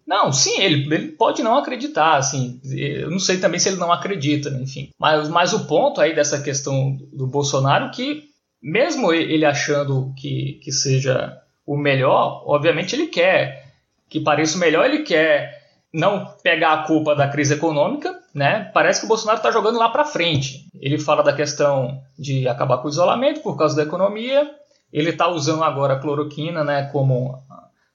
Não, 0.08 0.32
sim, 0.32 0.62
ele, 0.62 0.94
ele 0.94 1.08
pode 1.10 1.44
não 1.44 1.58
acreditar, 1.58 2.16
assim. 2.16 2.62
Eu 2.64 3.12
não 3.12 3.20
sei 3.20 3.40
também 3.40 3.60
se 3.60 3.68
ele 3.68 3.78
não 3.78 3.92
acredita, 3.92 4.50
enfim. 4.50 4.90
Mas, 4.98 5.28
mas 5.28 5.52
o 5.52 5.68
ponto 5.68 6.00
aí 6.00 6.16
dessa 6.16 6.42
questão 6.42 6.98
do 7.12 7.28
Bolsonaro 7.28 7.92
que 7.92 8.24
mesmo 8.64 9.12
ele 9.12 9.44
achando 9.44 10.14
que, 10.18 10.62
que 10.64 10.72
seja 10.72 11.38
o 11.66 11.76
melhor, 11.76 12.44
obviamente 12.46 12.96
ele 12.96 13.08
quer 13.08 13.70
que 14.10 14.22
pareça 14.22 14.56
o 14.56 14.60
melhor, 14.60 14.86
ele 14.86 15.04
quer 15.04 15.61
não 15.94 16.26
pegar 16.42 16.74
a 16.74 16.84
culpa 16.84 17.16
da 17.16 17.28
crise 17.28 17.54
econômica, 17.54 18.18
né? 18.34 18.72
Parece 18.74 19.02
que 19.02 19.06
o 19.06 19.10
Bolsonaro 19.10 19.38
está 19.38 19.52
jogando 19.52 19.78
lá 19.78 19.90
para 19.90 20.06
frente. 20.06 20.68
Ele 20.80 20.98
fala 20.98 21.22
da 21.22 21.34
questão 21.34 22.02
de 22.18 22.48
acabar 22.48 22.78
com 22.78 22.88
o 22.88 22.92
isolamento 22.92 23.42
por 23.42 23.58
causa 23.58 23.76
da 23.76 23.84
economia. 23.84 24.50
Ele 24.92 25.10
está 25.10 25.28
usando 25.30 25.64
agora 25.64 25.96
a 25.96 26.00
cloroquina, 26.00 26.64
né, 26.64 26.90
como 26.92 27.38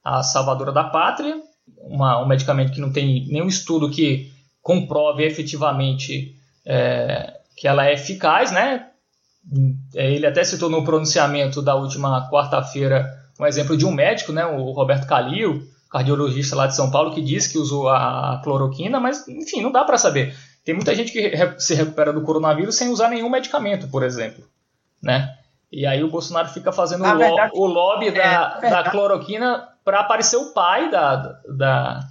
a 0.05 0.23
salvadora 0.23 0.73
da 0.73 0.85
pátria, 0.85 1.41
uma, 1.79 2.23
um 2.23 2.27
medicamento 2.27 2.73
que 2.73 2.81
não 2.81 2.93
tem 2.93 3.27
nenhum 3.29 3.49
estudo 3.49 3.91
que 3.91 4.31
comprove 4.63 5.25
efetivamente 5.25 6.37
é, 6.65 7.35
que 7.57 7.67
ela 7.67 7.87
é 7.87 7.95
eficaz, 7.95 8.51
né? 8.51 8.89
Ele 9.95 10.27
até 10.27 10.43
citou 10.45 10.69
no 10.69 10.85
pronunciamento 10.85 11.63
da 11.63 11.75
última 11.75 12.29
quarta-feira 12.29 13.09
um 13.39 13.47
exemplo 13.47 13.77
de 13.77 13.85
um 13.85 13.93
médico, 13.93 14.33
né, 14.33 14.45
o 14.47 14.73
Roberto 14.73 15.07
Calil, 15.07 15.63
cardiologista 15.90 16.57
lá 16.57 16.66
de 16.66 16.77
São 16.77 16.90
Paulo 16.90 17.14
que 17.14 17.20
disse 17.20 17.51
que 17.51 17.59
usou 17.59 17.88
a 17.88 18.40
cloroquina, 18.42 18.99
mas 18.99 19.27
enfim, 19.29 19.61
não 19.61 19.70
dá 19.70 19.85
para 19.85 19.99
saber. 19.99 20.37
Tem 20.64 20.75
muita 20.75 20.94
gente 20.94 21.12
que 21.12 21.33
se 21.59 21.75
recupera 21.75 22.12
do 22.12 22.22
coronavírus 22.22 22.75
sem 22.75 22.88
usar 22.88 23.09
nenhum 23.09 23.31
medicamento, 23.31 23.88
por 23.88 24.03
exemplo, 24.03 24.44
né? 25.03 25.35
E 25.70 25.87
aí 25.87 26.03
o 26.03 26.11
Bolsonaro 26.11 26.49
fica 26.49 26.72
fazendo 26.72 27.05
o, 27.05 27.16
verdade, 27.16 27.53
o, 27.55 27.66
lobby 27.66 28.11
da, 28.11 28.59
é 28.62 28.70
da 28.70 28.90
cloroquina 28.90 29.68
para 29.85 30.01
aparecer 30.01 30.37
o 30.37 30.53
pai 30.53 30.90
da, 30.90 31.40
da, 31.49 32.09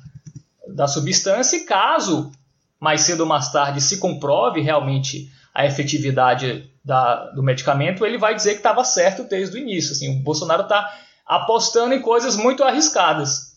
da 0.67 0.87
substância 0.87 1.57
e 1.57 1.65
caso 1.65 2.31
mais 2.79 3.01
cedo 3.01 3.21
ou 3.21 3.25
mais 3.25 3.51
tarde 3.51 3.81
se 3.81 3.97
comprove 3.97 4.61
realmente 4.61 5.31
a 5.53 5.65
efetividade 5.65 6.69
da, 6.83 7.31
do 7.31 7.41
medicamento, 7.41 8.05
ele 8.05 8.17
vai 8.17 8.35
dizer 8.35 8.51
que 8.51 8.57
estava 8.57 8.83
certo 8.83 9.23
desde 9.23 9.57
o 9.57 9.59
início. 9.59 9.93
Assim, 9.93 10.19
o 10.19 10.21
Bolsonaro 10.21 10.63
está 10.63 10.93
apostando 11.25 11.95
em 11.95 12.01
coisas 12.01 12.35
muito 12.35 12.63
arriscadas. 12.63 13.54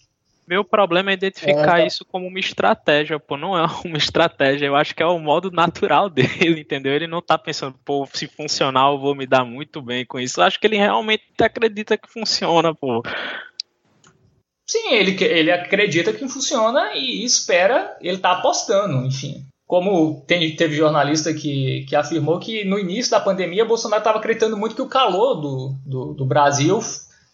Meu 0.48 0.64
problema 0.64 1.10
é 1.10 1.14
identificar 1.14 1.80
é. 1.80 1.86
isso 1.86 2.06
como 2.06 2.26
uma 2.26 2.40
estratégia, 2.40 3.20
pô, 3.20 3.36
não 3.36 3.56
é 3.56 3.66
uma 3.84 3.98
estratégia, 3.98 4.64
eu 4.64 4.74
acho 4.74 4.94
que 4.94 5.02
é 5.02 5.06
o 5.06 5.18
modo 5.18 5.50
natural 5.50 6.08
dele, 6.08 6.62
entendeu? 6.62 6.94
Ele 6.94 7.06
não 7.06 7.20
tá 7.20 7.36
pensando, 7.36 7.78
pô, 7.84 8.08
se 8.10 8.26
funcionar 8.26 8.90
eu 8.90 8.98
vou 8.98 9.14
me 9.14 9.26
dar 9.26 9.44
muito 9.44 9.82
bem 9.82 10.06
com 10.06 10.18
isso. 10.18 10.40
Eu 10.40 10.44
acho 10.44 10.58
que 10.58 10.66
ele 10.66 10.76
realmente 10.76 11.24
acredita 11.38 11.98
que 11.98 12.10
funciona, 12.10 12.74
pô. 12.74 13.02
Sim, 14.66 14.94
ele, 14.94 15.22
ele 15.22 15.52
acredita 15.52 16.12
que 16.12 16.26
funciona 16.26 16.94
e 16.94 17.24
espera, 17.24 17.96
ele 18.00 18.18
tá 18.18 18.32
apostando, 18.32 19.06
enfim. 19.06 19.44
Como 19.66 20.24
tem, 20.26 20.56
teve 20.56 20.74
jornalista 20.74 21.34
que, 21.34 21.84
que 21.86 21.94
afirmou 21.94 22.38
que 22.38 22.64
no 22.64 22.78
início 22.78 23.10
da 23.10 23.20
pandemia 23.20 23.66
Bolsonaro 23.66 24.00
estava 24.00 24.18
acreditando 24.18 24.56
muito 24.56 24.74
que 24.74 24.80
o 24.80 24.88
calor 24.88 25.34
do, 25.34 25.74
do, 25.84 26.14
do 26.14 26.24
Brasil 26.24 26.80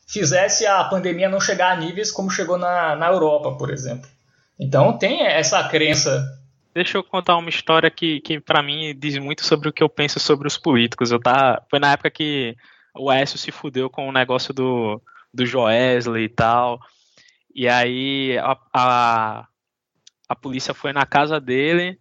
fizesse 0.06 0.66
a 0.66 0.84
pandemia 0.84 1.28
não 1.28 1.40
chegar 1.40 1.72
a 1.72 1.76
níveis 1.76 2.10
como 2.10 2.30
chegou 2.30 2.58
na, 2.58 2.94
na 2.96 3.08
Europa, 3.08 3.52
por 3.52 3.70
exemplo. 3.70 4.08
Então 4.58 4.96
tem 4.96 5.22
essa 5.26 5.66
crença. 5.68 6.24
Deixa 6.74 6.98
eu 6.98 7.04
contar 7.04 7.36
uma 7.36 7.48
história 7.48 7.90
que, 7.90 8.20
que 8.20 8.40
para 8.40 8.62
mim 8.62 8.94
diz 8.96 9.16
muito 9.18 9.44
sobre 9.44 9.68
o 9.68 9.72
que 9.72 9.82
eu 9.82 9.88
penso 9.88 10.18
sobre 10.18 10.48
os 10.48 10.56
políticos. 10.56 11.10
Eu 11.10 11.20
tá, 11.20 11.62
foi 11.70 11.78
na 11.78 11.92
época 11.92 12.10
que 12.10 12.56
o 12.96 13.10
Aécio 13.10 13.38
se 13.38 13.50
fudeu 13.50 13.88
com 13.90 14.08
o 14.08 14.12
negócio 14.12 14.52
do, 14.52 15.00
do 15.32 15.46
Joesley 15.46 16.24
e 16.24 16.28
tal. 16.28 16.80
E 17.54 17.68
aí 17.68 18.36
a, 18.38 18.56
a, 18.72 19.46
a 20.28 20.36
polícia 20.36 20.74
foi 20.74 20.92
na 20.92 21.06
casa 21.06 21.40
dele 21.40 21.98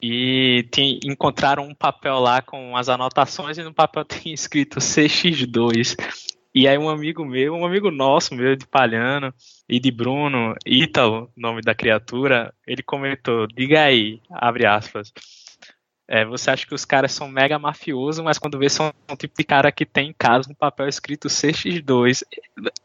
e 0.00 0.66
tem, 0.70 0.98
encontraram 1.04 1.64
um 1.64 1.74
papel 1.74 2.18
lá 2.18 2.42
com 2.42 2.76
as 2.76 2.88
anotações 2.88 3.56
e 3.58 3.62
no 3.62 3.72
papel 3.72 4.04
tem 4.06 4.32
escrito 4.32 4.80
CX2. 4.80 5.96
E 6.54 6.68
aí 6.68 6.76
um 6.76 6.88
amigo 6.88 7.24
meu, 7.24 7.54
um 7.54 7.64
amigo 7.64 7.90
nosso 7.90 8.34
meu 8.34 8.54
de 8.54 8.66
Palhano 8.66 9.32
e 9.66 9.80
de 9.80 9.90
Bruno, 9.90 10.54
Ítalo, 10.66 11.30
nome 11.36 11.62
da 11.62 11.74
criatura, 11.74 12.52
ele 12.66 12.82
comentou, 12.82 13.46
diga 13.46 13.82
aí, 13.82 14.20
abre 14.30 14.66
aspas, 14.66 15.12
é, 16.08 16.26
você 16.26 16.50
acha 16.50 16.66
que 16.66 16.74
os 16.74 16.84
caras 16.84 17.12
são 17.12 17.26
mega 17.26 17.58
mafiosos, 17.58 18.22
mas 18.22 18.38
quando 18.38 18.58
vê 18.58 18.68
são 18.68 18.92
um 19.10 19.16
tipo 19.16 19.34
de 19.34 19.44
cara 19.44 19.72
que 19.72 19.86
tem 19.86 20.10
em 20.10 20.12
casa 20.12 20.50
um 20.50 20.54
papel 20.54 20.86
escrito 20.86 21.26
CX2. 21.26 22.22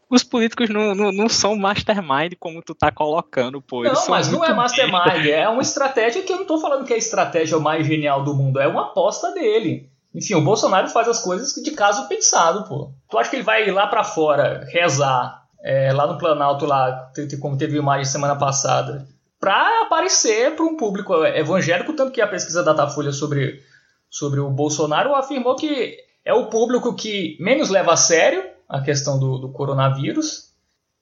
Os 0.08 0.24
políticos 0.24 0.70
não, 0.70 0.94
não, 0.94 1.12
não 1.12 1.28
são 1.28 1.54
mastermind 1.54 2.32
como 2.40 2.62
tu 2.62 2.74
tá 2.74 2.90
colocando, 2.90 3.60
pô. 3.60 3.82
Não, 3.82 4.08
mas 4.08 4.32
não 4.32 4.42
é 4.42 4.54
mastermind, 4.54 5.26
é 5.28 5.46
uma 5.46 5.60
estratégia 5.60 6.22
que 6.22 6.32
eu 6.32 6.38
não 6.38 6.46
tô 6.46 6.58
falando 6.58 6.86
que 6.86 6.92
é 6.94 6.96
a 6.96 6.98
estratégia 6.98 7.58
mais 7.58 7.86
genial 7.86 8.24
do 8.24 8.34
mundo, 8.34 8.60
é 8.60 8.66
uma 8.66 8.86
aposta 8.86 9.30
dele. 9.32 9.90
Enfim, 10.14 10.34
o 10.34 10.40
Bolsonaro 10.40 10.88
faz 10.88 11.06
as 11.08 11.20
coisas 11.20 11.52
de 11.52 11.70
caso 11.72 12.08
pensado, 12.08 12.64
pô. 12.68 12.92
Tu 13.10 13.18
acha 13.18 13.30
que 13.30 13.36
ele 13.36 13.42
vai 13.42 13.70
lá 13.70 13.86
para 13.86 14.04
fora 14.04 14.66
rezar, 14.70 15.44
é, 15.62 15.92
lá 15.92 16.06
no 16.06 16.18
Planalto, 16.18 16.64
lá, 16.64 17.12
como 17.40 17.58
teve 17.58 17.76
imagem 17.76 18.04
semana 18.04 18.36
passada, 18.36 19.06
para 19.38 19.82
aparecer 19.82 20.56
para 20.56 20.64
um 20.64 20.76
público 20.76 21.14
evangélico, 21.24 21.92
tanto 21.92 22.12
que 22.12 22.20
a 22.20 22.26
pesquisa 22.26 22.62
da 22.62 22.72
Datafolha 22.72 23.12
sobre, 23.12 23.62
sobre 24.10 24.40
o 24.40 24.50
Bolsonaro 24.50 25.14
afirmou 25.14 25.54
que 25.54 25.96
é 26.24 26.32
o 26.32 26.46
público 26.46 26.94
que 26.94 27.36
menos 27.40 27.68
leva 27.68 27.92
a 27.92 27.96
sério 27.96 28.44
a 28.68 28.80
questão 28.80 29.18
do, 29.18 29.38
do 29.38 29.52
coronavírus 29.52 30.48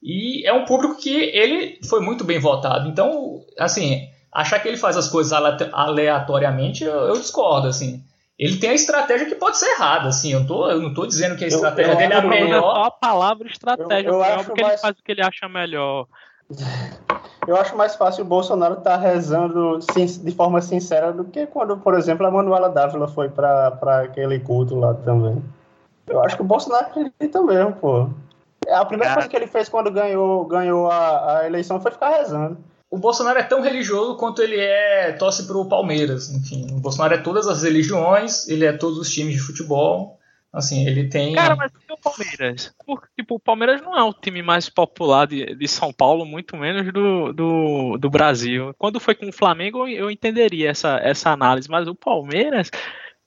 e 0.03 0.47
é 0.47 0.53
um 0.53 0.65
público 0.65 0.97
que 0.97 1.15
ele 1.15 1.81
foi 1.89 2.01
muito 2.01 2.23
bem 2.23 2.39
votado. 2.39 2.89
Então, 2.89 3.41
assim, 3.59 4.09
achar 4.31 4.59
que 4.61 4.69
ele 4.69 4.77
faz 4.77 4.97
as 4.97 5.09
coisas 5.09 5.33
aleatoriamente, 5.73 6.85
eu, 6.85 6.93
eu 6.93 7.19
discordo, 7.19 7.69
assim 7.69 8.05
ele 8.39 8.59
tem 8.59 8.71
a 8.71 8.75
estratégia 8.75 9.27
que 9.27 9.35
pode 9.35 9.57
ser 9.59 9.67
errada, 9.67 10.09
assim, 10.09 10.33
eu, 10.33 10.47
tô, 10.47 10.71
eu 10.71 10.81
não 10.81 10.91
estou 10.91 11.07
dizendo 11.07 11.37
que 11.37 11.45
a 11.45 11.49
estratégia 11.49 11.93
eu, 11.93 11.95
eu 11.95 11.99
dele 11.99 12.13
é 12.13 12.17
a 12.17 12.23
melhor. 12.23 12.61
Só 12.61 12.85
a 12.85 12.91
palavra 12.91 13.49
estratégia, 13.49 14.09
eu, 14.09 14.23
eu 14.23 14.45
porque 14.45 14.63
mais... 14.63 14.75
ele 14.75 14.83
faz 14.83 14.99
o 14.99 15.03
que 15.03 15.13
ele 15.13 15.23
acha 15.23 15.49
melhor. 15.49 16.07
Eu 17.47 17.57
acho 17.57 17.77
mais 17.77 17.95
fácil 17.95 18.25
o 18.25 18.27
Bolsonaro 18.27 18.79
estar 18.79 18.97
tá 18.97 18.97
rezando 18.97 19.79
de 19.79 20.33
forma 20.33 20.61
sincera 20.61 21.13
do 21.13 21.25
que 21.25 21.47
quando, 21.47 21.77
por 21.77 21.95
exemplo, 21.95 22.27
a 22.27 22.31
Manuela 22.31 22.69
Dávila 22.69 23.07
foi 23.07 23.29
para 23.29 24.01
aquele 24.03 24.41
culto 24.41 24.75
lá 24.75 24.93
também. 24.95 25.41
Eu 26.09 26.21
acho 26.25 26.35
que 26.35 26.43
o 26.43 26.45
Bolsonaro 26.45 26.87
acredita 26.87 27.41
mesmo, 27.43 27.73
pô. 27.75 28.11
A 28.69 28.85
primeira 28.85 29.11
Cara... 29.11 29.15
coisa 29.15 29.29
que 29.29 29.37
ele 29.37 29.47
fez 29.47 29.69
quando 29.69 29.93
ganhou, 29.93 30.45
ganhou 30.45 30.91
a, 30.91 31.39
a 31.39 31.47
eleição 31.47 31.81
foi 31.81 31.93
ficar 31.93 32.09
rezando 32.09 32.59
o 32.91 32.99
Bolsonaro 32.99 33.39
é 33.39 33.43
tão 33.43 33.61
religioso 33.61 34.17
quanto 34.17 34.43
ele 34.43 34.59
é 34.59 35.13
torce 35.13 35.47
pro 35.47 35.69
Palmeiras. 35.69 36.31
Enfim, 36.31 36.67
o 36.71 36.81
Bolsonaro 36.81 37.15
é 37.15 37.19
todas 37.19 37.49
as 37.49 37.63
religiões, 37.63 38.49
ele 38.49 38.65
é 38.65 38.73
todos 38.73 38.99
os 38.99 39.13
times 39.13 39.35
de 39.35 39.41
futebol. 39.41 40.19
Assim, 40.53 40.87
ele 40.87 41.09
tem. 41.09 41.35
Cara, 41.35 41.55
mas 41.55 41.71
e 41.73 41.93
o 41.93 41.99
Palmeiras? 41.99 42.75
Porque, 42.87 43.09
tipo, 43.19 43.35
o 43.35 43.41
Palmeiras 43.41 43.83
não 43.83 43.95
é 43.97 44.03
o 44.03 44.15
time 44.15 44.41
mais 44.41 44.71
popular 44.71 45.27
de, 45.27 45.55
de 45.55 45.69
São 45.69 45.93
Paulo, 45.93 46.25
muito 46.25 46.57
menos 46.57 46.91
do, 46.93 47.33
do, 47.33 47.99
do 47.99 48.09
Brasil. 48.09 48.73
Quando 48.79 49.01
foi 49.01 49.15
com 49.15 49.29
o 49.29 49.33
Flamengo, 49.33 49.87
eu 49.87 50.11
entenderia 50.11 50.71
essa, 50.71 50.99
essa 51.03 51.31
análise, 51.31 51.69
mas 51.69 51.87
o 51.87 51.95
Palmeiras. 51.95 52.71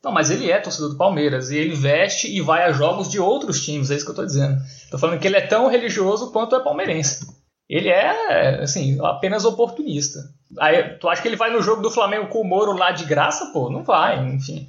Não, 0.03 0.11
mas 0.11 0.31
ele 0.31 0.49
é 0.49 0.57
torcedor 0.57 0.89
do 0.89 0.97
Palmeiras 0.97 1.51
e 1.51 1.57
ele 1.57 1.75
veste 1.75 2.33
e 2.33 2.41
vai 2.41 2.63
a 2.63 2.71
jogos 2.71 3.11
de 3.11 3.19
outros 3.19 3.63
times, 3.63 3.91
é 3.91 3.95
isso 3.95 4.05
que 4.05 4.11
eu 4.11 4.15
tô 4.15 4.25
dizendo. 4.25 4.57
Tô 4.89 4.97
falando 4.97 5.19
que 5.19 5.27
ele 5.27 5.35
é 5.35 5.45
tão 5.45 5.67
religioso 5.67 6.31
quanto 6.31 6.55
é 6.55 6.63
palmeirense 6.63 7.38
ele 7.69 7.89
é, 7.89 8.61
assim, 8.61 8.97
apenas 9.03 9.45
oportunista. 9.45 10.29
Aí, 10.57 10.95
tu 10.95 11.07
acha 11.07 11.21
que 11.21 11.27
ele 11.27 11.35
vai 11.35 11.51
no 11.51 11.61
jogo 11.61 11.81
do 11.81 11.91
Flamengo 11.91 12.27
com 12.27 12.41
o 12.41 12.43
Moro 12.43 12.73
lá 12.73 12.91
de 12.91 13.05
graça? 13.05 13.51
Pô, 13.53 13.69
não 13.69 13.83
vai, 13.83 14.17
enfim. 14.25 14.67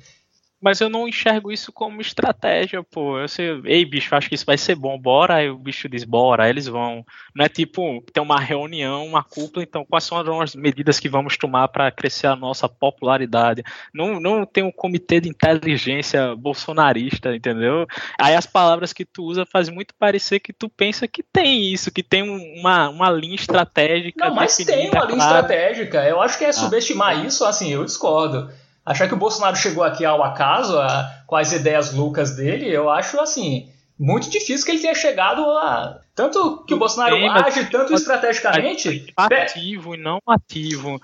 Mas 0.60 0.80
eu 0.80 0.90
não 0.90 1.08
enxergo 1.08 1.50
isso 1.50 1.72
como 1.72 2.00
estratégia, 2.00 2.82
pô. 2.82 3.18
Eu 3.18 3.28
sei, 3.28 3.60
ei, 3.64 3.84
bicho, 3.84 4.14
acho 4.14 4.28
que 4.28 4.34
isso 4.34 4.44
vai 4.44 4.58
ser 4.58 4.74
bom, 4.74 4.98
bora. 4.98 5.36
Aí 5.36 5.48
o 5.48 5.56
bicho 5.56 5.88
diz, 5.88 6.04
bora, 6.04 6.44
aí 6.44 6.50
eles 6.50 6.66
vão. 6.66 7.04
Não 7.34 7.44
é 7.44 7.48
tipo, 7.48 8.04
tem 8.12 8.22
uma 8.22 8.38
reunião, 8.38 9.06
uma 9.06 9.22
cúpula, 9.22 9.62
então 9.62 9.84
quais 9.84 10.04
são 10.04 10.40
as 10.40 10.54
medidas 10.54 11.00
que 11.00 11.08
vamos 11.08 11.36
tomar 11.36 11.68
para 11.68 11.90
crescer 11.90 12.26
a 12.26 12.36
nossa 12.36 12.68
popularidade? 12.68 13.62
Não, 13.94 14.20
não 14.20 14.44
tem 14.44 14.62
um 14.62 14.72
comitê 14.72 15.20
de 15.20 15.28
inteligência 15.28 16.36
bolsonarista, 16.36 17.34
entendeu? 17.34 17.86
Aí 18.20 18.34
as 18.34 18.46
palavras 18.46 18.92
que 18.92 19.04
tu 19.04 19.24
usa 19.24 19.46
fazem 19.46 19.74
muito 19.74 19.94
parecer 19.94 20.40
que 20.40 20.52
tu 20.52 20.68
pensa 20.68 21.08
que 21.08 21.22
tem 21.22 21.72
isso, 21.72 21.90
que 21.90 22.02
tem 22.02 22.22
uma, 22.58 22.90
uma 22.90 23.10
linha 23.10 23.34
estratégica. 23.34 24.28
Não, 24.28 24.34
mas 24.34 24.56
tem 24.56 24.90
uma 24.90 25.04
linha 25.04 25.18
estratégica. 25.18 26.04
Eu 26.04 26.20
acho 26.20 26.36
que 26.36 26.44
é 26.44 26.48
ah. 26.48 26.52
subestimar 26.52 27.18
ah. 27.18 27.24
isso, 27.24 27.44
assim, 27.44 27.72
eu 27.72 27.84
discordo. 27.84 28.50
Achar 28.84 29.08
que 29.08 29.14
o 29.14 29.18
Bolsonaro 29.18 29.56
chegou 29.56 29.84
aqui 29.84 30.04
ao 30.04 30.22
acaso, 30.22 30.78
a, 30.78 31.22
com 31.26 31.36
as 31.36 31.52
ideias 31.52 31.92
loucas 31.92 32.36
dele, 32.36 32.68
eu 32.68 32.90
acho 32.90 33.20
assim. 33.20 33.68
Muito 33.98 34.30
difícil 34.30 34.64
que 34.64 34.72
ele 34.72 34.80
tenha 34.80 34.94
chegado 34.94 35.42
a. 35.42 36.00
Tanto 36.14 36.64
que 36.64 36.72
o 36.72 36.78
Bolsonaro 36.78 37.14
tem, 37.14 37.28
age 37.28 37.66
tanto 37.66 37.92
estrategicamente. 37.92 39.12
Ativo 39.14 39.94
e 39.94 39.98
não 39.98 40.18
ativo. 40.26 40.98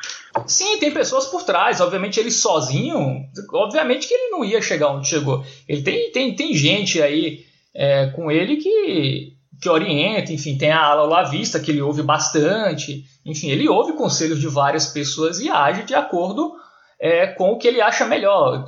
Sim, 0.47 0.79
tem 0.79 0.91
pessoas 0.91 1.27
por 1.27 1.43
trás. 1.43 1.79
Obviamente, 1.83 2.19
ele 2.19 2.31
sozinho. 2.31 3.27
Obviamente 3.53 4.09
que 4.09 4.15
ele 4.15 4.31
não 4.31 4.43
ia 4.43 4.63
chegar 4.63 4.89
onde 4.89 5.09
chegou. 5.09 5.45
Ele 5.69 5.83
tem, 5.83 6.11
tem, 6.11 6.35
tem 6.35 6.55
gente 6.55 7.03
aí 7.03 7.45
é, 7.75 8.07
com 8.07 8.31
ele 8.31 8.57
que, 8.57 9.35
que 9.61 9.69
orienta, 9.69 10.33
enfim, 10.33 10.57
tem 10.57 10.71
a 10.71 10.83
ala 10.83 11.05
lavista 11.05 11.61
que 11.61 11.71
ele 11.71 11.83
ouve 11.83 12.03
bastante. 12.03 13.05
Enfim, 13.27 13.51
ele 13.51 13.69
ouve 13.69 13.93
conselhos 13.93 14.41
de 14.41 14.49
várias 14.49 14.87
pessoas 14.87 15.39
e 15.39 15.51
age 15.51 15.83
de 15.83 15.95
acordo 15.95 16.57
é, 17.01 17.27
com 17.27 17.51
o 17.51 17.59
que 17.59 17.69
ele 17.69 17.81
acha 17.81 18.07
melhor. 18.07 18.65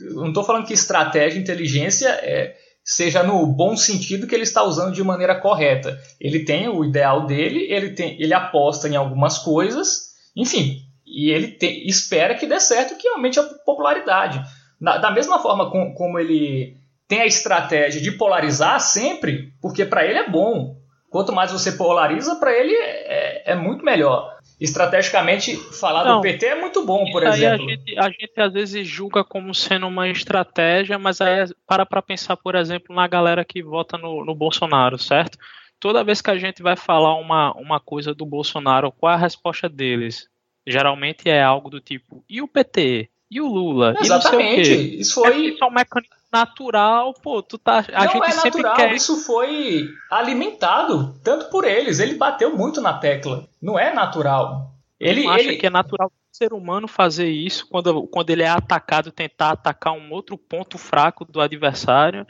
Eu 0.00 0.14
não 0.14 0.28
estou 0.28 0.44
falando 0.44 0.66
que 0.66 0.72
estratégia 0.72 1.38
inteligência 1.38 2.08
é, 2.08 2.54
seja 2.84 3.22
no 3.22 3.46
bom 3.46 3.76
sentido 3.76 4.26
que 4.26 4.34
ele 4.34 4.42
está 4.42 4.62
usando 4.62 4.94
de 4.94 5.02
maneira 5.02 5.40
correta. 5.40 5.98
Ele 6.20 6.44
tem 6.44 6.68
o 6.68 6.84
ideal 6.84 7.26
dele, 7.26 7.66
ele, 7.70 7.90
tem, 7.90 8.20
ele 8.20 8.34
aposta 8.34 8.88
em 8.88 8.96
algumas 8.96 9.38
coisas, 9.38 10.12
enfim, 10.36 10.78
e 11.06 11.30
ele 11.30 11.56
espera 11.86 12.34
que 12.34 12.46
dê 12.46 12.58
certo, 12.58 12.96
que 12.96 13.08
aumente 13.08 13.38
a 13.38 13.44
popularidade. 13.44 14.42
Na, 14.80 14.98
da 14.98 15.10
mesma 15.10 15.38
forma 15.38 15.70
com, 15.70 15.94
como 15.94 16.18
ele 16.18 16.76
tem 17.06 17.20
a 17.20 17.26
estratégia 17.26 18.00
de 18.00 18.12
polarizar 18.12 18.80
sempre, 18.80 19.52
porque 19.60 19.84
para 19.84 20.04
ele 20.04 20.18
é 20.18 20.28
bom. 20.28 20.76
Quanto 21.10 21.30
mais 21.30 21.52
você 21.52 21.72
polariza, 21.72 22.36
para 22.36 22.52
ele 22.52 22.72
é, 22.72 23.52
é, 23.52 23.54
muito 23.54 23.84
melhor 23.84 24.34
estrategicamente 24.60 25.56
falar 25.56 26.04
Não, 26.04 26.16
do 26.16 26.22
PT 26.22 26.46
é 26.46 26.60
muito 26.60 26.84
bom, 26.84 27.10
por 27.10 27.22
exemplo. 27.24 27.66
A 27.66 27.70
gente, 27.70 27.98
a 27.98 28.08
gente, 28.10 28.32
às 28.40 28.52
vezes 28.52 28.86
julga 28.86 29.24
como 29.24 29.54
sendo 29.54 29.86
uma 29.86 30.08
estratégia, 30.08 30.98
mas 30.98 31.20
aí 31.20 31.46
para 31.66 31.84
para 31.84 32.02
pensar, 32.02 32.36
por 32.36 32.54
exemplo, 32.54 32.94
na 32.94 33.06
galera 33.06 33.44
que 33.44 33.62
vota 33.62 33.98
no, 33.98 34.24
no 34.24 34.34
Bolsonaro, 34.34 34.98
certo? 34.98 35.38
Toda 35.80 36.04
vez 36.04 36.20
que 36.20 36.30
a 36.30 36.38
gente 36.38 36.62
vai 36.62 36.76
falar 36.76 37.16
uma, 37.16 37.52
uma 37.54 37.80
coisa 37.80 38.14
do 38.14 38.24
Bolsonaro, 38.24 38.92
qual 38.92 39.12
é 39.12 39.16
a 39.16 39.18
resposta 39.18 39.68
deles? 39.68 40.28
Geralmente 40.64 41.28
é 41.28 41.42
algo 41.42 41.68
do 41.68 41.80
tipo, 41.80 42.24
e 42.28 42.40
o 42.40 42.46
PT? 42.46 43.08
E 43.28 43.40
o 43.40 43.48
Lula? 43.48 43.94
Exatamente. 44.00 45.00
Isso 45.00 45.14
foi. 45.14 45.48
É, 45.48 45.58
é 45.60 45.64
um 45.64 45.70
mecanismo 45.70 46.21
natural, 46.32 47.12
pô, 47.14 47.42
tu 47.42 47.58
tá. 47.58 47.84
A 47.92 48.04
não 48.04 48.12
gente 48.12 48.26
é 48.26 48.30
sempre 48.30 48.62
natural, 48.62 48.76
quer... 48.76 48.94
isso 48.94 49.16
foi 49.18 49.88
alimentado 50.10 51.14
tanto 51.22 51.50
por 51.50 51.64
eles. 51.64 51.98
Ele 51.98 52.14
bateu 52.14 52.56
muito 52.56 52.80
na 52.80 52.94
tecla. 52.94 53.46
Não 53.60 53.78
é 53.78 53.92
natural. 53.92 54.72
Ele 54.98 55.26
acha 55.26 55.42
ele... 55.42 55.56
que 55.56 55.66
é 55.66 55.70
natural 55.70 56.08
do 56.08 56.36
ser 56.36 56.52
humano 56.52 56.88
fazer 56.88 57.28
isso 57.28 57.66
quando, 57.68 58.06
quando 58.06 58.30
ele 58.30 58.42
é 58.42 58.48
atacado, 58.48 59.12
tentar 59.12 59.50
atacar 59.50 59.92
um 59.92 60.12
outro 60.12 60.38
ponto 60.38 60.78
fraco 60.78 61.24
do 61.24 61.40
adversário. 61.40 62.26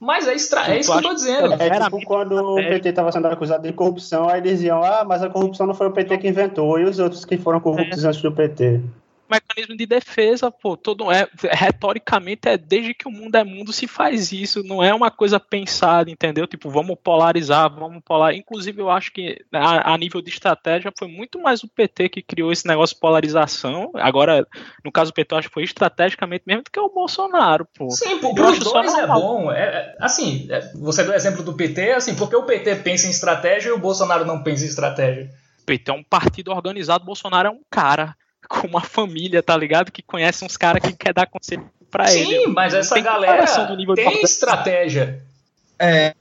Mas 0.00 0.26
é, 0.26 0.34
extra... 0.34 0.72
é 0.72 0.80
isso 0.80 0.92
que 0.92 0.98
eu 0.98 1.02
tô 1.02 1.14
dizendo. 1.14 1.52
É 1.54 1.80
tipo 1.80 2.04
quando 2.04 2.36
o 2.36 2.56
PT 2.56 2.88
estava 2.88 3.12
sendo 3.12 3.26
acusado 3.26 3.66
de 3.66 3.72
corrupção, 3.72 4.28
aí 4.28 4.40
diziam, 4.40 4.82
ah, 4.82 5.04
mas 5.04 5.22
a 5.22 5.30
corrupção 5.30 5.66
não 5.66 5.74
foi 5.74 5.88
o 5.88 5.92
PT 5.92 6.18
que 6.18 6.28
inventou, 6.28 6.78
e 6.78 6.84
os 6.84 6.98
outros 6.98 7.24
que 7.24 7.36
foram 7.36 7.60
corruptos 7.60 8.04
é. 8.04 8.08
antes 8.08 8.22
do 8.22 8.32
PT 8.32 8.80
mecanismo 9.30 9.76
de 9.76 9.86
defesa, 9.86 10.50
pô, 10.50 10.76
todo 10.76 11.10
é 11.10 11.28
retoricamente 11.52 12.48
é 12.48 12.56
desde 12.56 12.94
que 12.94 13.08
o 13.08 13.10
mundo 13.10 13.34
é 13.36 13.44
mundo 13.44 13.72
se 13.72 13.86
faz 13.86 14.32
isso, 14.32 14.62
não 14.62 14.82
é 14.82 14.94
uma 14.94 15.10
coisa 15.10 15.40
pensada, 15.40 16.10
entendeu? 16.10 16.46
Tipo, 16.46 16.70
vamos 16.70 16.96
polarizar, 17.02 17.72
vamos 17.74 18.02
polar. 18.04 18.34
Inclusive, 18.34 18.80
eu 18.80 18.90
acho 18.90 19.12
que 19.12 19.44
a, 19.52 19.92
a, 19.92 19.98
nível 19.98 20.20
de 20.20 20.30
estratégia 20.30 20.92
foi 20.96 21.08
muito 21.08 21.40
mais 21.40 21.62
o 21.62 21.68
PT 21.68 22.08
que 22.08 22.22
criou 22.22 22.52
esse 22.52 22.66
negócio 22.66 22.94
de 22.94 23.00
polarização. 23.00 23.90
Agora, 23.94 24.46
no 24.84 24.92
caso 24.92 25.10
do 25.10 25.14
PT, 25.14 25.34
eu 25.34 25.38
acho 25.38 25.48
que 25.48 25.54
foi 25.54 25.64
estrategicamente 25.64 26.44
mesmo 26.46 26.62
do 26.62 26.70
que 26.70 26.80
o 26.80 26.90
Bolsonaro, 26.90 27.66
pô. 27.76 27.90
Sim, 27.90 28.18
pô, 28.18 28.32
os 28.32 28.58
dois 28.58 28.94
é 28.94 29.06
bom. 29.06 29.50
É, 29.50 29.62
é, 29.62 29.96
assim, 30.00 30.46
é, 30.50 30.72
você 30.74 31.02
deu 31.02 31.12
o 31.12 31.16
exemplo 31.16 31.42
do 31.42 31.54
PT, 31.54 31.92
assim, 31.92 32.14
porque 32.14 32.36
o 32.36 32.44
PT 32.44 32.76
pensa 32.76 33.06
em 33.06 33.10
estratégia 33.10 33.68
e 33.68 33.72
o 33.72 33.78
Bolsonaro 33.78 34.24
não 34.24 34.42
pensa 34.42 34.64
em 34.64 34.68
estratégia. 34.68 35.30
O 35.62 35.64
PT 35.64 35.90
é 35.90 35.94
um 35.94 36.04
partido 36.04 36.50
organizado, 36.50 37.04
o 37.04 37.06
Bolsonaro 37.06 37.48
é 37.48 37.50
um 37.50 37.60
cara 37.70 38.14
com 38.60 38.66
uma 38.66 38.80
família, 38.80 39.42
tá 39.42 39.56
ligado? 39.56 39.90
Que 39.90 40.02
conhece 40.02 40.44
uns 40.44 40.56
caras 40.56 40.82
que 40.82 40.92
quer 40.92 41.12
dar 41.12 41.26
conselho 41.26 41.68
pra 41.90 42.06
Sim, 42.06 42.20
ele. 42.20 42.44
Sim, 42.44 42.46
mas 42.48 42.74
essa 42.74 42.98
galera 43.00 43.44
tem 43.94 44.22
estratégia. 44.22 45.22
É, 45.78 46.14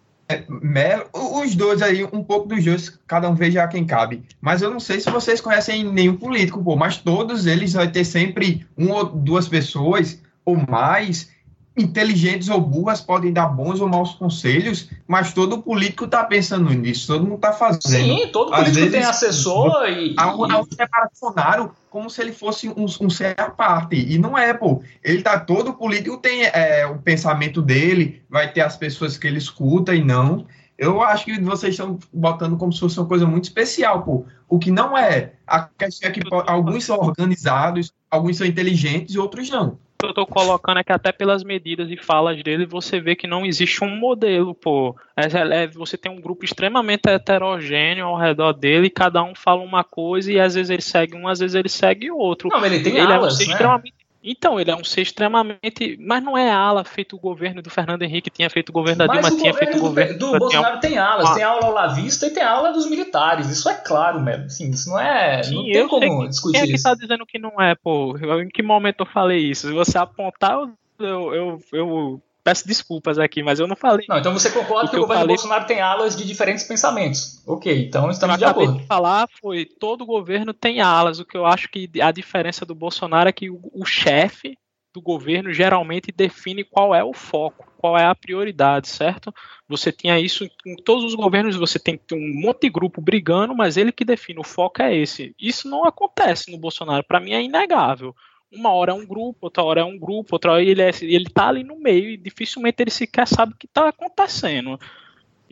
os 1.14 1.56
dois 1.56 1.82
aí, 1.82 2.04
um 2.04 2.24
pouco 2.24 2.48
dos 2.48 2.64
dois, 2.64 2.90
cada 3.08 3.30
um 3.30 3.36
veja 3.36 3.68
quem 3.68 3.86
cabe. 3.86 4.24
Mas 4.42 4.62
eu 4.62 4.72
não 4.72 4.80
sei 4.80 5.00
se 5.00 5.10
vocês 5.10 5.40
conhecem 5.40 5.84
nenhum 5.84 6.16
político, 6.16 6.64
pô, 6.64 6.76
mas 6.76 6.98
todos 6.98 7.46
eles 7.46 7.74
vai 7.74 7.90
ter 7.90 8.04
sempre 8.04 8.66
uma 8.76 8.96
ou 8.96 9.06
duas 9.06 9.48
pessoas 9.48 10.22
ou 10.46 10.58
mais 10.58 11.32
inteligentes 11.76 12.50
ou 12.50 12.62
burras 12.62 13.02
podem 13.02 13.34
dar 13.34 13.48
bons 13.48 13.82
ou 13.82 13.90
maus 13.90 14.14
conselhos, 14.14 14.90
mas 15.08 15.34
todo 15.34 15.62
político 15.62 16.06
está 16.06 16.24
pensando 16.24 16.70
nisso, 16.70 17.08
todo 17.08 17.24
mundo 17.24 17.36
está 17.36 17.52
fazendo. 17.52 17.82
Sim, 17.82 18.30
todo 18.32 18.54
Às 18.54 18.60
político 18.60 18.80
vezes, 18.80 18.92
tem 18.92 19.04
assessor 19.04 19.90
e. 19.90 20.16
Há 20.18 20.36
um, 20.36 20.48
Bolsonaro 20.48 21.72
como 21.90 22.10
se 22.10 22.22
ele 22.22 22.32
fosse 22.32 22.70
um, 22.70 22.86
um 23.02 23.10
ser 23.10 23.40
à 23.40 23.50
parte, 23.50 23.96
e 23.96 24.18
não 24.18 24.38
é, 24.38 24.54
pô. 24.54 24.84
Ele 25.04 25.22
tá 25.22 25.40
todo 25.40 25.74
político, 25.74 26.18
tem 26.18 26.44
é, 26.46 26.86
o 26.86 26.98
pensamento 27.00 27.62
dele, 27.62 28.22
vai 28.30 28.52
ter 28.52 28.62
as 28.62 28.76
pessoas 28.76 29.18
que 29.18 29.28
ele 29.28 29.38
escuta 29.38 29.96
e 29.96 30.04
não. 30.04 30.46
Eu 30.78 31.02
acho 31.02 31.26
que 31.26 31.40
vocês 31.40 31.74
estão 31.74 32.00
botando 32.12 32.58
como 32.58 32.74
se 32.74 32.80
fosse 32.80 33.00
uma 33.00 33.08
coisa 33.08 33.26
muito 33.26 33.46
especial, 33.46 34.02
pô. 34.04 34.26
O 34.50 34.60
que 34.60 34.72
não 34.72 34.98
é. 34.98 35.34
A 35.46 35.62
questão 35.62 36.10
é 36.10 36.12
que 36.12 36.22
alguns 36.48 36.84
são 36.84 36.98
organizados, 36.98 37.94
alguns 38.10 38.38
são 38.38 38.46
inteligentes 38.46 39.16
e 39.16 39.20
outros 39.20 39.50
não 39.50 39.78
que 40.04 40.10
eu 40.10 40.14
tô 40.14 40.26
colocando 40.26 40.80
é 40.80 40.84
que 40.84 40.92
até 40.92 41.12
pelas 41.12 41.44
medidas 41.44 41.90
e 41.90 41.96
falas 41.96 42.42
dele, 42.44 42.66
você 42.66 43.00
vê 43.00 43.16
que 43.16 43.26
não 43.26 43.46
existe 43.46 43.84
um 43.84 43.96
modelo, 43.96 44.54
pô. 44.54 44.96
É, 45.16 45.64
é, 45.64 45.68
você 45.68 45.98
tem 45.98 46.12
um 46.12 46.20
grupo 46.20 46.44
extremamente 46.44 47.08
heterogêneo 47.08 48.06
ao 48.06 48.18
redor 48.18 48.52
dele, 48.54 48.90
cada 48.90 49.24
um 49.24 49.34
fala 49.34 49.62
uma 49.62 49.84
coisa 49.84 50.32
e 50.32 50.40
às 50.40 50.56
vezes 50.56 50.70
ele 50.70 50.82
segue 50.82 51.16
um, 51.16 51.28
às 51.28 51.40
vezes 51.40 51.56
ele 51.56 51.70
segue 51.70 52.12
outro. 52.12 52.50
Não, 52.50 52.66
ele 52.66 52.82
tem 52.82 52.98
ele 52.98 53.12
alas, 53.12 53.40
é 53.40 53.46
né? 53.46 53.52
extremamente 53.52 54.03
então, 54.24 54.60
ele 54.60 54.72
é 54.72 54.76
um 54.76 54.84
ser 54.84 55.02
extremamente. 55.02 55.98
Mas 56.00 56.24
não 56.24 56.38
é 56.38 56.50
ala 56.50 56.84
feito 56.86 57.16
o 57.16 57.20
governo 57.20 57.62
do 57.62 57.70
Fernando 57.70 58.04
Henrique, 58.04 58.30
tinha 58.30 58.50
feito 58.50 58.70
o 58.70 58.74
governo 58.74 59.06
da 59.06 59.14
Dilma, 59.14 59.30
tinha 59.30 59.54
feito 59.54 59.78
o 59.78 59.82
governo. 59.82 60.18
Do, 60.18 60.32
do 60.32 60.40
Bolsonaro 60.40 60.80
tem 60.80 60.98
alas, 60.98 61.32
ah. 61.32 61.34
tem 61.34 61.44
aula 61.44 61.66
ao 61.66 61.74
lavista 61.74 62.28
e 62.28 62.30
tem 62.30 62.44
aula 62.44 62.72
dos 62.72 62.90
militares. 62.90 63.50
Isso 63.50 63.68
é 63.68 63.76
claro 63.76 64.22
mesmo. 64.22 64.46
Assim, 64.46 64.70
isso 64.70 64.90
não 64.90 65.00
é. 65.00 65.44
Sim, 65.44 65.56
não 65.56 65.64
tem 65.64 65.88
como 65.88 66.22
que, 66.22 66.30
discutir. 66.30 66.60
Quem 66.60 66.62
é 66.62 66.68
que 66.68 66.76
está 66.76 66.96
dizendo 66.96 67.26
que 67.26 67.38
não 67.38 67.62
é, 67.62 67.76
pô? 67.76 68.18
Em 68.42 68.48
que 68.48 68.64
momento 68.64 69.02
eu 69.02 69.06
falei 69.08 69.40
isso? 69.40 69.68
Se 69.68 69.74
você 69.74 69.98
apontar, 69.98 70.58
eu, 71.00 71.34
eu, 71.34 71.60
eu 71.74 72.22
peço 72.44 72.68
desculpas 72.68 73.18
aqui, 73.18 73.42
mas 73.42 73.60
eu 73.60 73.68
não 73.68 73.76
falei. 73.76 74.06
Não, 74.10 74.18
então 74.18 74.34
você 74.34 74.52
concorda 74.52 74.90
que, 74.90 74.96
que 74.96 74.98
o 74.98 75.02
governo 75.02 75.22
falei... 75.22 75.36
Bolsonaro 75.36 75.66
tem 75.66 75.82
alas 75.82 76.16
de 76.16 76.26
diferentes 76.26 76.64
pensamentos. 76.64 77.42
Ok, 77.48 77.88
então 77.88 78.10
estamos 78.10 78.38
de 78.38 78.46
acordo. 78.46 78.80
De 78.80 78.86
falar 78.86 79.28
foi 79.42 79.66
todo 79.66 80.06
governo 80.06 80.54
tem 80.54 80.82
alas. 80.82 81.20
O 81.20 81.26
que 81.26 81.38
eu 81.38 81.46
acho 81.46 81.70
que 81.70 81.90
a 82.02 82.12
diferença 82.12 82.66
do 82.66 82.76
Bolsonaro 82.76 83.30
é 83.30 83.34
que 83.34 83.50
o, 83.50 83.60
o 83.74 83.86
chefe 83.86 84.58
do 84.94 85.02
governo 85.02 85.52
geralmente 85.52 86.12
define 86.12 86.64
qual 86.64 86.94
é 86.94 87.04
o 87.04 87.14
foco, 87.14 87.68
qual 87.78 87.98
é 87.98 88.06
a 88.06 88.14
prioridade, 88.14 88.88
certo? 88.88 89.34
Você 89.68 89.92
tinha 89.92 90.20
isso 90.20 90.48
em 90.66 90.76
todos 90.76 91.04
os 91.04 91.16
governos, 91.16 91.56
você 91.56 91.80
tem 91.80 92.00
um 92.12 92.42
monte 92.42 92.62
de 92.62 92.70
grupo 92.70 93.02
brigando, 93.02 93.56
mas 93.56 93.76
ele 93.76 93.92
que 93.92 94.06
define 94.06 94.40
o 94.40 94.44
foco 94.44 94.84
é 94.84 94.96
esse. 94.96 95.36
Isso 95.40 95.68
não 95.68 95.84
acontece 95.84 96.52
no 96.52 96.60
Bolsonaro, 96.60 97.04
para 97.04 97.20
mim 97.20 97.32
é 97.32 97.42
inegável. 97.42 98.16
Uma 98.54 98.72
hora 98.72 98.92
é 98.92 98.94
um 98.94 99.06
grupo, 99.06 99.40
outra 99.42 99.64
hora 99.64 99.82
é 99.82 99.84
um 99.84 99.98
grupo, 99.98 100.36
outra 100.36 100.54
hora 100.54 100.64
ele, 100.64 100.82
é, 100.82 100.92
ele 101.02 101.30
tá 101.30 101.50
ali 101.50 101.64
no 101.64 101.76
meio 101.76 102.10
e 102.10 102.18
dificilmente 102.18 102.82
ele 102.82 102.92
sequer 102.92 103.28
sabe 103.28 103.54
o 103.54 103.58
que 103.58 103.66
está 103.66 103.90
acontecendo. 103.90 104.80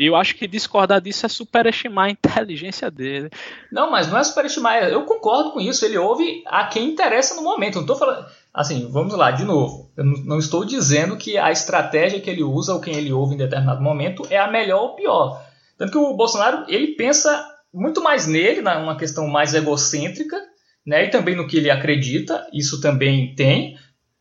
E 0.01 0.07
eu 0.07 0.15
acho 0.15 0.35
que 0.35 0.47
discordar 0.47 0.99
disso 0.99 1.25
é 1.27 1.29
superestimar 1.29 2.05
a 2.05 2.09
inteligência 2.09 2.89
dele. 2.89 3.29
Não, 3.71 3.91
mas 3.91 4.07
não 4.07 4.17
é 4.17 4.23
superestimar. 4.23 4.83
Eu 4.85 5.03
concordo 5.03 5.51
com 5.51 5.61
isso. 5.61 5.85
Ele 5.85 5.95
ouve 5.95 6.43
a 6.47 6.65
quem 6.65 6.89
interessa 6.89 7.35
no 7.35 7.43
momento. 7.43 7.75
Não 7.75 7.85
tô 7.85 7.95
falando. 7.95 8.25
Assim, 8.51 8.89
vamos 8.91 9.13
lá, 9.13 9.29
de 9.29 9.43
novo. 9.43 9.91
Eu 9.95 10.03
não 10.03 10.39
estou 10.39 10.65
dizendo 10.65 11.17
que 11.17 11.37
a 11.37 11.51
estratégia 11.51 12.19
que 12.19 12.29
ele 12.29 12.41
usa 12.41 12.73
ou 12.73 12.81
quem 12.81 12.95
ele 12.95 13.13
ouve 13.13 13.35
em 13.35 13.37
determinado 13.37 13.81
momento 13.81 14.25
é 14.31 14.39
a 14.39 14.49
melhor 14.49 14.81
ou 14.81 14.95
pior. 14.95 15.45
Tanto 15.77 15.91
que 15.91 15.97
o 15.99 16.15
Bolsonaro, 16.15 16.65
ele 16.67 16.95
pensa 16.95 17.47
muito 17.73 18.01
mais 18.01 18.25
nele, 18.25 18.61
numa 18.61 18.97
questão 18.97 19.27
mais 19.27 19.53
egocêntrica, 19.53 20.35
né? 20.85 21.05
E 21.05 21.09
também 21.09 21.35
no 21.35 21.47
que 21.47 21.57
ele 21.57 21.69
acredita, 21.69 22.47
isso 22.53 22.81
também 22.81 23.35
tem. 23.35 23.77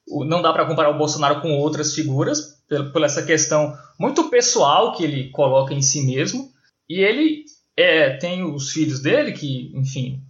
Não 0.09 0.43
dá 0.43 0.53
para 0.53 0.67
comparar 0.67 0.91
o 0.91 0.99
Bolsonaro 0.99 1.41
com 1.41 1.53
outras 1.53 1.95
figuras, 1.95 2.61
por 2.93 3.03
essa 3.03 3.23
questão 3.23 3.75
muito 3.99 4.31
pessoal 4.31 4.93
que 4.93 5.05
ele 5.05 5.31
coloca 5.31 5.75
em 5.75 5.83
si 5.83 6.03
mesmo. 6.03 6.51
E 6.89 7.01
ele 7.01 7.45
é, 7.77 8.11
tem 8.17 8.43
os 8.45 8.71
filhos 8.71 9.01
dele, 9.01 9.33
que, 9.33 9.73
enfim, 9.75 10.21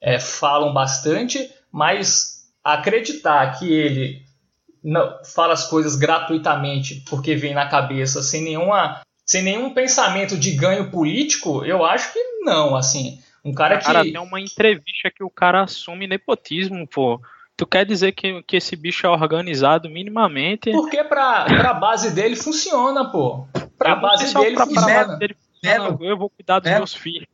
é, 0.00 0.18
falam 0.18 0.72
bastante, 0.72 1.50
mas 1.72 2.40
acreditar 2.62 3.58
que 3.58 3.70
ele 3.70 4.22
não, 4.82 5.18
fala 5.24 5.52
as 5.52 5.66
coisas 5.66 5.96
gratuitamente 5.96 7.02
porque 7.08 7.34
vem 7.34 7.54
na 7.54 7.68
cabeça 7.68 8.22
sem 8.22 8.42
nenhuma 8.42 9.02
sem 9.26 9.42
nenhum 9.42 9.72
pensamento 9.72 10.36
de 10.36 10.50
ganho 10.52 10.90
político, 10.90 11.64
eu 11.64 11.84
acho 11.84 12.12
que 12.12 12.18
não, 12.40 12.74
assim. 12.74 13.20
Um 13.44 13.52
cara, 13.52 13.78
que. 13.78 13.84
Cara, 13.84 14.02
tem 14.02 14.18
uma 14.18 14.40
entrevista 14.40 15.10
que 15.14 15.22
o 15.22 15.30
cara 15.30 15.62
assume 15.62 16.06
nepotismo, 16.06 16.86
pô. 16.86 17.20
Tu 17.56 17.66
quer 17.66 17.84
dizer 17.84 18.12
que, 18.12 18.42
que 18.44 18.56
esse 18.56 18.74
bicho 18.74 19.06
é 19.06 19.10
organizado 19.10 19.88
minimamente? 19.90 20.70
Porque 20.70 21.04
pra, 21.04 21.44
pra 21.44 21.74
base 21.74 22.10
dele 22.10 22.34
funciona, 22.34 23.10
pô. 23.10 23.46
Pra 23.76 23.96
base 23.96 24.32
dele 24.34 24.56
pra, 24.56 24.66
funciona. 24.66 24.86
Pra 24.86 25.04
base 25.04 25.18
dele 25.18 25.36
funciona. 25.36 25.98
eu 26.00 26.16
vou 26.16 26.30
cuidar 26.30 26.58
dos 26.60 26.70
meus 26.70 26.94
filhos. 26.94 27.26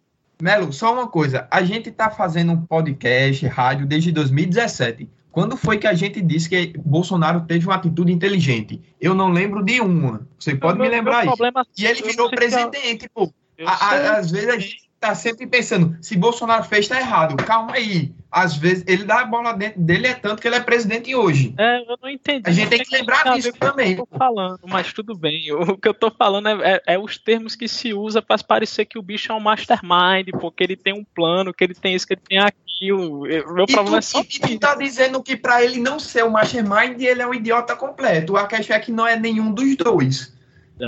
Melo, 0.43 0.73
só 0.73 0.93
uma 0.93 1.09
coisa. 1.09 1.47
A 1.51 1.63
gente 1.63 1.91
tá 1.91 2.11
fazendo 2.11 2.53
um 2.53 2.67
podcast, 2.67 3.47
rádio, 3.47 3.87
desde 3.87 4.13
2017. 4.13 5.09
Quando 5.31 5.57
foi 5.57 5.79
que 5.79 5.87
a 5.87 5.95
gente 5.95 6.21
disse 6.21 6.49
que 6.49 6.73
Bolsonaro 6.79 7.43
teve 7.43 7.67
uma 7.67 7.75
atitude 7.75 8.11
inteligente? 8.11 8.81
Eu 9.01 9.15
não 9.15 9.31
lembro 9.31 9.63
de 9.63 9.81
uma. 9.81 10.27
Você 10.39 10.55
pode 10.55 10.79
me 10.79 10.89
lembrar 10.89 11.27
isso. 11.27 11.37
E 11.79 11.87
ele 11.87 12.03
virou 12.03 12.31
presidente, 12.31 13.09
pô. 13.09 13.33
A, 13.65 14.17
às 14.17 14.31
vezes 14.31 14.49
a 14.49 14.59
gente 14.59 14.86
tá 15.01 15.15
sempre 15.15 15.47
pensando, 15.47 15.97
se 16.01 16.17
Bolsonaro 16.17 16.65
fez, 16.65 16.89
tá 16.89 16.99
errado. 16.99 17.37
Calma 17.37 17.75
aí. 17.75 18.13
Às 18.31 18.57
vezes, 18.57 18.85
ele 18.87 19.05
dá 19.05 19.21
a 19.21 19.25
bola 19.25 19.53
dentro 19.53 19.81
dele, 19.81 20.09
é 20.09 20.15
tanto 20.15 20.43
que 20.43 20.49
ele 20.49 20.57
é 20.57 20.61
presidente 20.61 21.15
hoje. 21.15 21.55
É, 21.57 21.81
eu 21.81 21.97
não 22.03 22.11
entendi. 22.11 22.43
A 22.45 22.51
gente 22.51 22.69
tem 22.69 22.83
que 22.83 22.95
lembrar 22.95 23.35
disso 23.35 23.53
também. 23.53 23.93
Eu 23.93 24.07
tô 24.07 24.19
falando, 24.19 24.61
mas 24.67 24.93
tudo 24.93 25.17
bem. 25.17 25.53
O 25.53 25.79
que 25.79 25.89
eu 25.89 25.95
tô 25.95 26.11
falando 26.11 26.49
é, 26.49 26.75
é, 26.75 26.95
é 26.95 26.99
os 26.99 27.17
termos 27.17 27.55
que 27.55 27.69
se 27.69 27.95
usa 27.95 28.21
para 28.21 28.37
parecer 28.43 28.85
que 28.85 28.99
o 28.99 29.03
bicho 29.03 29.33
é 29.33 29.35
um 29.35 29.41
mastermind, 29.41 30.29
porque 30.41 30.65
ele 30.65 30.77
tem 30.77 30.93
um 30.93 31.05
plano, 31.05 31.55
que 31.55 31.65
ele 31.65 31.75
tem 31.75 31.95
isso, 31.95 32.07
que 32.07 32.15
ele 32.15 32.23
tem 32.29 32.39
aquilo. 32.39 33.23
Meu 33.23 33.65
e 33.67 33.73
problema 33.73 33.91
tu, 33.91 33.97
é 33.97 34.03
só. 34.03 34.21
E 34.21 34.25
tu 34.25 34.59
tá 34.59 34.75
dizendo 34.75 35.23
que 35.23 35.37
para 35.37 35.65
ele 35.65 35.81
não 35.81 35.99
ser 35.99 36.25
o 36.25 36.31
mastermind, 36.31 37.01
ele 37.01 37.23
é 37.23 37.27
um 37.27 37.33
idiota 37.33 37.75
completo. 37.75 38.37
A 38.37 38.47
questão 38.47 38.77
é 38.77 38.81
que 38.81 38.93
não 38.93 39.07
é 39.07 39.19
nenhum 39.19 39.53
dos 39.53 39.77
dois. 39.77 40.36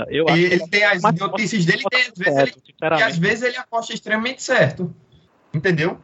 Eu 0.09 0.27
ele, 0.29 0.45
ele 0.45 0.67
tem 0.67 0.83
as 0.83 1.01
notícias 1.01 1.65
dele, 1.65 1.83
tem, 1.89 2.01
às 2.01 2.17
vezes 2.17 2.37
ele, 2.37 2.53
e 2.99 3.03
às 3.03 3.17
vezes 3.17 3.43
ele 3.43 3.57
aposta 3.57 3.93
extremamente 3.93 4.43
certo. 4.43 4.93
Entendeu? 5.53 5.97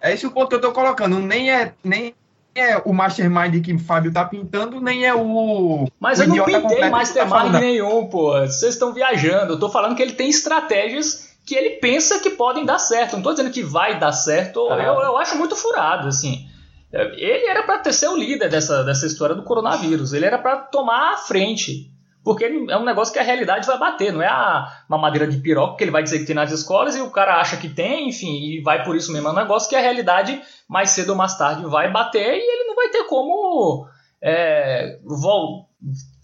É 0.00 0.12
esse 0.12 0.26
o 0.26 0.30
ponto 0.30 0.48
que 0.48 0.54
eu 0.54 0.60
tô 0.60 0.72
colocando. 0.72 1.18
Nem 1.18 1.50
é, 1.50 1.74
nem 1.82 2.14
é 2.54 2.76
o 2.84 2.92
mastermind 2.92 3.62
que 3.64 3.72
o 3.72 3.78
Fábio 3.78 4.12
tá 4.12 4.24
pintando, 4.24 4.80
nem 4.80 5.04
é 5.04 5.14
o. 5.14 5.88
Mas 5.98 6.20
o 6.20 6.22
eu 6.22 6.28
não 6.28 6.44
pintei 6.44 6.78
tá 6.78 6.90
mastermind 6.90 7.52
tá 7.52 7.60
nenhum, 7.60 8.06
pô. 8.06 8.32
Vocês 8.40 8.74
estão 8.74 8.92
viajando. 8.92 9.54
Eu 9.54 9.58
tô 9.58 9.68
falando 9.68 9.96
que 9.96 10.02
ele 10.02 10.12
tem 10.12 10.28
estratégias 10.28 11.34
que 11.44 11.54
ele 11.54 11.70
pensa 11.70 12.20
que 12.20 12.30
podem 12.30 12.64
dar 12.64 12.78
certo. 12.78 13.12
Não 13.12 13.18
estou 13.18 13.34
dizendo 13.34 13.50
que 13.50 13.62
vai 13.62 13.98
dar 13.98 14.12
certo. 14.12 14.68
Ah. 14.70 14.82
Eu, 14.82 15.00
eu 15.00 15.16
acho 15.18 15.36
muito 15.36 15.56
furado, 15.56 16.06
assim. 16.06 16.48
Ele 16.92 17.46
era 17.46 17.64
para 17.64 17.92
ser 17.92 18.08
o 18.08 18.16
líder 18.16 18.48
dessa, 18.48 18.84
dessa 18.84 19.06
história 19.06 19.34
do 19.34 19.42
coronavírus. 19.42 20.12
Ele 20.12 20.24
era 20.24 20.38
para 20.38 20.58
tomar 20.58 21.14
a 21.14 21.16
frente. 21.16 21.90
Porque 22.24 22.44
é 22.44 22.76
um 22.78 22.84
negócio 22.84 23.12
que 23.12 23.18
a 23.18 23.22
realidade 23.22 23.66
vai 23.66 23.78
bater, 23.78 24.10
não 24.10 24.22
é 24.22 24.26
a 24.26 24.66
mamadeira 24.88 25.26
de 25.26 25.36
piroca 25.36 25.76
que 25.76 25.84
ele 25.84 25.90
vai 25.90 26.02
dizer 26.02 26.20
que 26.20 26.24
tem 26.24 26.34
nas 26.34 26.50
escolas 26.50 26.96
e 26.96 27.00
o 27.00 27.10
cara 27.10 27.38
acha 27.38 27.58
que 27.58 27.68
tem, 27.68 28.08
enfim, 28.08 28.34
e 28.40 28.62
vai 28.62 28.82
por 28.82 28.96
isso 28.96 29.12
mesmo. 29.12 29.28
É 29.28 29.32
um 29.32 29.36
negócio 29.36 29.68
que 29.68 29.76
a 29.76 29.80
realidade, 29.80 30.40
mais 30.66 30.90
cedo 30.90 31.10
ou 31.10 31.16
mais 31.16 31.36
tarde, 31.36 31.66
vai 31.66 31.92
bater 31.92 32.38
e 32.38 32.40
ele 32.40 32.64
não 32.64 32.74
vai 32.74 32.88
ter 32.88 33.04
como. 33.04 33.86
É, 34.22 34.98
vol 35.04 35.68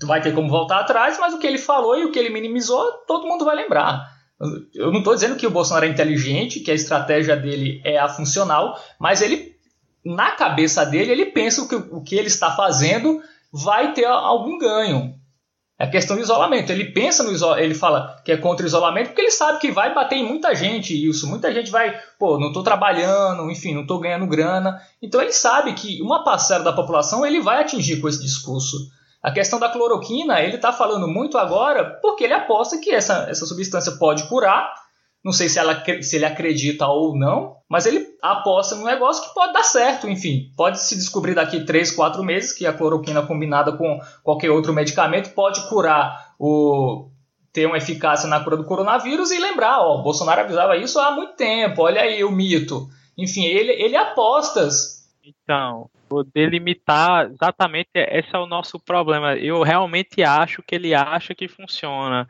vai 0.07 0.23
ter 0.23 0.35
como 0.35 0.49
voltar 0.49 0.81
atrás, 0.81 1.19
mas 1.21 1.35
o 1.35 1.39
que 1.39 1.47
ele 1.47 1.59
falou 1.59 1.99
e 1.99 2.05
o 2.07 2.11
que 2.11 2.19
ele 2.19 2.31
minimizou, 2.31 2.93
todo 3.07 3.29
mundo 3.29 3.45
vai 3.45 3.55
lembrar. 3.55 4.09
Eu 4.75 4.91
não 4.91 5.01
estou 5.01 5.15
dizendo 5.15 5.37
que 5.37 5.47
o 5.47 5.51
Bolsonaro 5.51 5.85
é 5.85 5.89
inteligente, 5.89 6.61
que 6.61 6.71
a 6.71 6.75
estratégia 6.75 7.37
dele 7.37 7.83
é 7.85 7.99
a 7.99 8.09
funcional, 8.09 8.81
mas 8.99 9.21
ele, 9.21 9.55
na 10.03 10.31
cabeça 10.31 10.87
dele, 10.87 11.13
ele 11.13 11.27
pensa 11.27 11.69
que 11.69 11.75
o 11.75 12.03
que 12.03 12.17
ele 12.17 12.29
está 12.29 12.51
fazendo 12.53 13.21
vai 13.53 13.93
ter 13.93 14.07
algum 14.07 14.57
ganho. 14.57 15.20
É 15.81 15.87
questão 15.87 16.14
do 16.14 16.22
isolamento. 16.22 16.70
Ele 16.70 16.85
pensa 16.85 17.22
no 17.22 17.33
isolamento, 17.33 17.64
ele 17.64 17.74
fala 17.74 18.20
que 18.22 18.31
é 18.31 18.37
contra 18.37 18.64
o 18.64 18.66
isolamento 18.66 19.07
porque 19.09 19.22
ele 19.22 19.31
sabe 19.31 19.59
que 19.59 19.72
vai 19.72 19.95
bater 19.95 20.16
em 20.16 20.28
muita 20.28 20.55
gente 20.55 20.93
isso. 21.09 21.26
Muita 21.26 21.51
gente 21.55 21.70
vai, 21.70 21.99
pô, 22.18 22.39
não 22.39 22.49
estou 22.49 22.62
trabalhando, 22.62 23.51
enfim, 23.51 23.72
não 23.72 23.81
estou 23.81 23.99
ganhando 23.99 24.26
grana. 24.26 24.78
Então 25.01 25.22
ele 25.22 25.33
sabe 25.33 25.72
que 25.72 26.03
uma 26.03 26.22
parcela 26.22 26.62
da 26.62 26.72
população 26.74 27.24
ele 27.24 27.41
vai 27.41 27.62
atingir 27.62 27.99
com 27.99 28.09
esse 28.11 28.20
discurso. 28.20 28.91
A 29.22 29.31
questão 29.31 29.59
da 29.59 29.70
cloroquina, 29.70 30.43
ele 30.43 30.57
está 30.57 30.70
falando 30.70 31.09
muito 31.09 31.39
agora 31.39 31.99
porque 32.03 32.24
ele 32.24 32.35
aposta 32.35 32.76
que 32.76 32.91
essa, 32.91 33.26
essa 33.31 33.47
substância 33.47 33.93
pode 33.93 34.24
curar 34.24 34.74
não 35.25 35.33
sei 35.33 35.49
se, 35.49 35.59
ela, 35.59 35.85
se 36.03 36.16
ele 36.16 36.25
acredita 36.25 36.87
ou 36.87 37.16
não, 37.16 37.57
mas 37.68 37.87
ele 37.87 38.07
aposta 38.23 38.75
no 38.75 38.85
negócio 38.85 39.29
que 39.29 39.35
pode 39.35 39.53
dar 39.53 39.62
certo, 39.62 40.09
enfim. 40.09 40.51
Pode 40.57 40.81
se 40.81 40.97
descobrir 40.97 41.35
daqui 41.35 41.64
3, 41.64 41.93
4 41.93 42.23
meses 42.25 42.53
que 42.53 42.66
a 42.66 42.73
cloroquina 42.73 43.23
combinada 43.23 43.73
com 43.73 44.01
qualquer 44.23 44.51
outro 44.51 44.73
medicamento 44.73 45.35
pode 45.35 45.68
curar 45.68 46.35
o 46.39 47.11
ter 47.53 47.66
uma 47.66 47.79
eficácia 47.79 48.29
na 48.29 48.41
cura 48.43 48.57
do 48.57 48.64
coronavírus 48.64 49.31
e 49.31 49.39
lembrar, 49.39 49.81
ó, 49.81 50.03
Bolsonaro 50.03 50.43
avisava 50.43 50.77
isso 50.77 50.99
há 51.01 51.11
muito 51.11 51.35
tempo, 51.35 51.83
olha 51.83 52.01
aí 52.01 52.23
o 52.23 52.31
mito. 52.31 52.89
Enfim, 53.18 53.45
ele, 53.45 53.73
ele 53.73 53.97
apostas. 53.97 55.09
Então, 55.23 55.91
vou 56.09 56.25
delimitar 56.25 57.27
exatamente 57.31 57.91
esse 57.95 58.35
é 58.35 58.39
o 58.39 58.47
nosso 58.47 58.79
problema. 58.79 59.35
Eu 59.35 59.62
realmente 59.62 60.23
acho 60.23 60.62
que 60.62 60.75
ele 60.75 60.95
acha 60.95 61.35
que 61.35 61.49
funciona. 61.49 62.27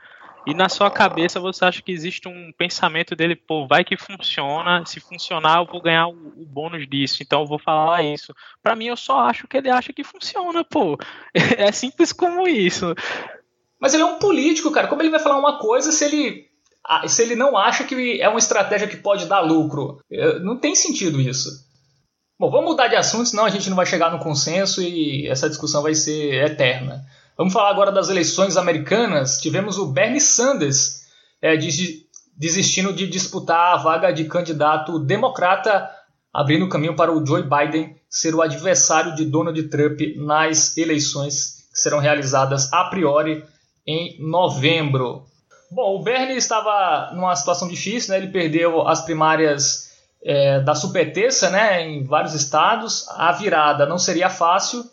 E 0.47 0.55
na 0.55 0.69
sua 0.69 0.91
cabeça 0.91 1.39
você 1.39 1.65
acha 1.65 1.83
que 1.83 1.93
existe 1.93 2.27
um 2.27 2.53
pensamento 2.57 3.15
dele, 3.15 3.37
pô, 3.37 3.67
vai 3.67 3.85
que 3.85 3.97
funciona, 3.97 4.85
se 4.87 4.99
funcionar 4.99 5.59
eu 5.59 5.67
vou 5.67 5.83
ganhar 5.83 6.09
o, 6.09 6.13
o 6.13 6.47
bônus 6.47 6.89
disso, 6.89 7.23
então 7.23 7.43
eu 7.43 7.47
vou 7.47 7.59
falar 7.59 8.03
isso. 8.03 8.35
Para 8.63 8.75
mim 8.75 8.87
eu 8.87 8.97
só 8.97 9.21
acho 9.21 9.47
que 9.47 9.57
ele 9.57 9.69
acha 9.69 9.93
que 9.93 10.05
funciona, 10.05 10.65
pô. 10.65 10.99
É 11.59 11.71
simples 11.73 12.13
como 12.13 12.49
isso. 12.49 12.95
Mas 13.81 13.95
ele 13.95 14.03
é 14.03 14.07
um 14.07 14.19
político, 14.19 14.71
cara. 14.71 14.89
Como 14.89 15.03
ele 15.03 15.11
vai 15.11 15.21
falar 15.21 15.39
uma 15.39 15.59
coisa 15.59 15.93
se 15.93 16.05
ele 16.05 16.51
se 17.07 17.23
ele 17.23 17.37
não 17.37 17.57
acha 17.57 17.85
que 17.85 18.21
é 18.21 18.29
uma 18.29 18.39
estratégia 18.39 18.89
que 18.89 18.97
pode 18.97 19.27
dar 19.27 19.41
lucro? 19.41 20.03
É, 20.11 20.39
não 20.41 20.59
tem 20.59 20.75
sentido 20.75 21.21
isso. 21.21 21.49
Bom, 22.39 22.51
vamos 22.51 22.71
mudar 22.71 22.89
de 22.89 22.97
assunto, 22.97 23.29
senão 23.29 23.45
a 23.45 23.51
gente 23.51 23.69
não 23.69 23.77
vai 23.77 23.85
chegar 23.85 24.11
no 24.11 24.19
consenso 24.19 24.83
e 24.83 25.29
essa 25.29 25.49
discussão 25.49 25.83
vai 25.83 25.95
ser 25.95 26.43
eterna. 26.43 27.05
Vamos 27.37 27.53
falar 27.53 27.71
agora 27.71 27.93
das 27.93 28.09
eleições 28.09 28.57
americanas. 28.57 29.41
Tivemos 29.41 29.79
o 29.79 29.87
Bernie 29.87 30.21
Sanders 30.21 31.07
é, 31.41 31.57
desistindo 32.37 32.93
de 32.93 33.07
disputar 33.07 33.75
a 33.75 33.77
vaga 33.77 34.13
de 34.13 34.25
candidato 34.25 34.99
democrata, 34.99 35.91
abrindo 36.33 36.69
caminho 36.69 36.95
para 36.95 37.13
o 37.13 37.25
Joe 37.25 37.43
Biden 37.43 37.97
ser 38.09 38.35
o 38.35 38.43
adversário 38.43 39.15
de 39.15 39.25
Donald 39.25 39.63
Trump 39.65 40.01
nas 40.17 40.77
eleições 40.77 41.69
que 41.73 41.79
serão 41.79 41.99
realizadas 41.99 42.73
a 42.73 42.85
priori 42.85 43.45
em 43.87 44.17
novembro. 44.21 45.25
Bom, 45.71 45.97
o 45.97 46.03
Bernie 46.03 46.37
estava 46.37 47.13
numa 47.15 47.35
situação 47.37 47.69
difícil, 47.69 48.13
né? 48.13 48.19
ele 48.19 48.33
perdeu 48.33 48.87
as 48.89 49.03
primárias 49.03 49.91
é, 50.23 50.61
da 50.61 50.75
superterça 50.75 51.49
né, 51.49 51.89
em 51.89 52.05
vários 52.05 52.35
estados. 52.35 53.09
A 53.11 53.31
virada 53.33 53.87
não 53.87 53.99
seria 53.99 54.29
fácil, 54.29 54.85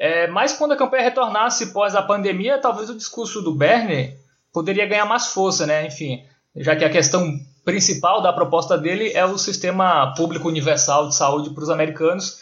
é, 0.00 0.26
mas 0.28 0.54
quando 0.54 0.72
a 0.72 0.76
campanha 0.78 1.02
retornasse 1.02 1.74
pós 1.74 1.94
a 1.94 2.00
pandemia, 2.00 2.58
talvez 2.58 2.88
o 2.88 2.96
discurso 2.96 3.42
do 3.42 3.54
Bernie 3.54 4.16
poderia 4.50 4.86
ganhar 4.86 5.04
mais 5.04 5.26
força, 5.26 5.66
né? 5.66 5.86
Enfim, 5.86 6.24
já 6.56 6.74
que 6.74 6.86
a 6.86 6.88
questão 6.88 7.38
principal 7.66 8.22
da 8.22 8.32
proposta 8.32 8.78
dele 8.78 9.12
é 9.12 9.26
o 9.26 9.36
sistema 9.36 10.14
público 10.14 10.48
universal 10.48 11.06
de 11.06 11.14
saúde 11.14 11.50
para 11.50 11.62
os 11.62 11.68
americanos, 11.68 12.38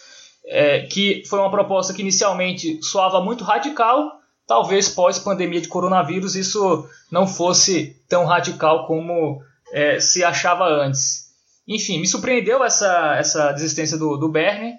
é, 0.47 0.83
que 0.83 1.25
foi 1.29 1.41
uma 1.41 1.51
proposta 1.51 1.93
que 1.93 2.01
inicialmente 2.01 2.81
soava 2.81 3.21
muito 3.21 3.43
radical, 3.43 4.13
talvez 4.47 4.89
pós-pandemia 4.89 5.61
de 5.61 5.67
coronavírus 5.67 6.37
isso 6.37 6.89
não 7.11 7.27
fosse 7.27 8.01
tão 8.09 8.25
radical 8.25 8.87
como 8.87 9.43
é, 9.73 9.99
se 9.99 10.23
achava 10.23 10.65
antes. 10.65 11.33
Enfim, 11.67 11.99
me 11.99 12.07
surpreendeu 12.07 12.63
essa, 12.63 13.17
essa 13.17 13.51
desistência 13.51 13.99
do, 13.99 14.17
do 14.17 14.29
Bernie, 14.29 14.75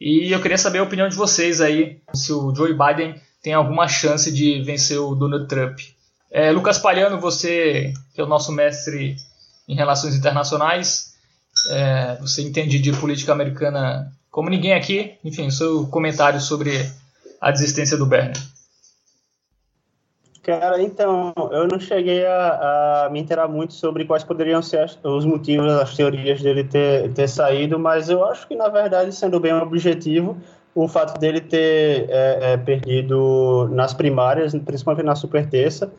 e 0.00 0.32
eu 0.32 0.40
queria 0.40 0.58
saber 0.58 0.78
a 0.78 0.82
opinião 0.82 1.08
de 1.08 1.16
vocês 1.16 1.60
aí, 1.60 1.98
se 2.14 2.32
o 2.32 2.54
Joe 2.54 2.74
Biden 2.74 3.14
tem 3.42 3.54
alguma 3.54 3.88
chance 3.88 4.32
de 4.32 4.62
vencer 4.62 4.98
o 4.98 5.14
Donald 5.14 5.46
Trump. 5.46 5.78
É, 6.30 6.50
Lucas 6.50 6.78
Palhano, 6.78 7.20
você 7.20 7.94
que 8.14 8.20
é 8.20 8.24
o 8.24 8.28
nosso 8.28 8.52
mestre 8.52 9.16
em 9.68 9.74
relações 9.74 10.14
internacionais, 10.14 11.14
é, 11.70 12.16
você 12.20 12.42
entende 12.42 12.78
de 12.78 12.92
política 12.92 13.32
americana 13.32 14.12
como 14.30 14.50
ninguém 14.50 14.74
aqui. 14.74 15.14
Enfim, 15.24 15.50
seu 15.50 15.86
comentário 15.86 16.40
sobre 16.40 16.90
a 17.40 17.50
desistência 17.50 17.96
do 17.96 18.06
Bernie. 18.06 18.34
Cara, 20.46 20.80
então, 20.80 21.34
eu 21.50 21.66
não 21.66 21.80
cheguei 21.80 22.24
a, 22.24 23.06
a, 23.06 23.10
me 23.10 23.18
interar 23.18 23.48
muito 23.48 23.74
sobre 23.74 24.04
quais 24.04 24.22
poderiam 24.22 24.62
ser 24.62 24.96
os 25.02 25.24
motivos, 25.24 25.66
as 25.72 25.96
teorias 25.96 26.40
dele 26.40 26.62
ter, 26.62 27.12
ter 27.14 27.26
saído, 27.26 27.80
mas 27.80 28.08
eu 28.08 28.24
acho 28.24 28.46
que, 28.46 28.54
na 28.54 28.68
verdade, 28.68 29.12
sendo 29.12 29.40
bem 29.40 29.52
objetivo, 29.52 30.36
o 30.72 30.86
fato 30.86 31.18
dele 31.18 31.40
ter 31.40 32.08
é, 32.08 32.52
é, 32.52 32.56
perdido 32.58 33.68
nas 33.72 33.92
primárias, 33.92 34.54
principalmente 34.64 35.04
na 35.04 35.16
super 35.16 35.50
terça, 35.50 35.92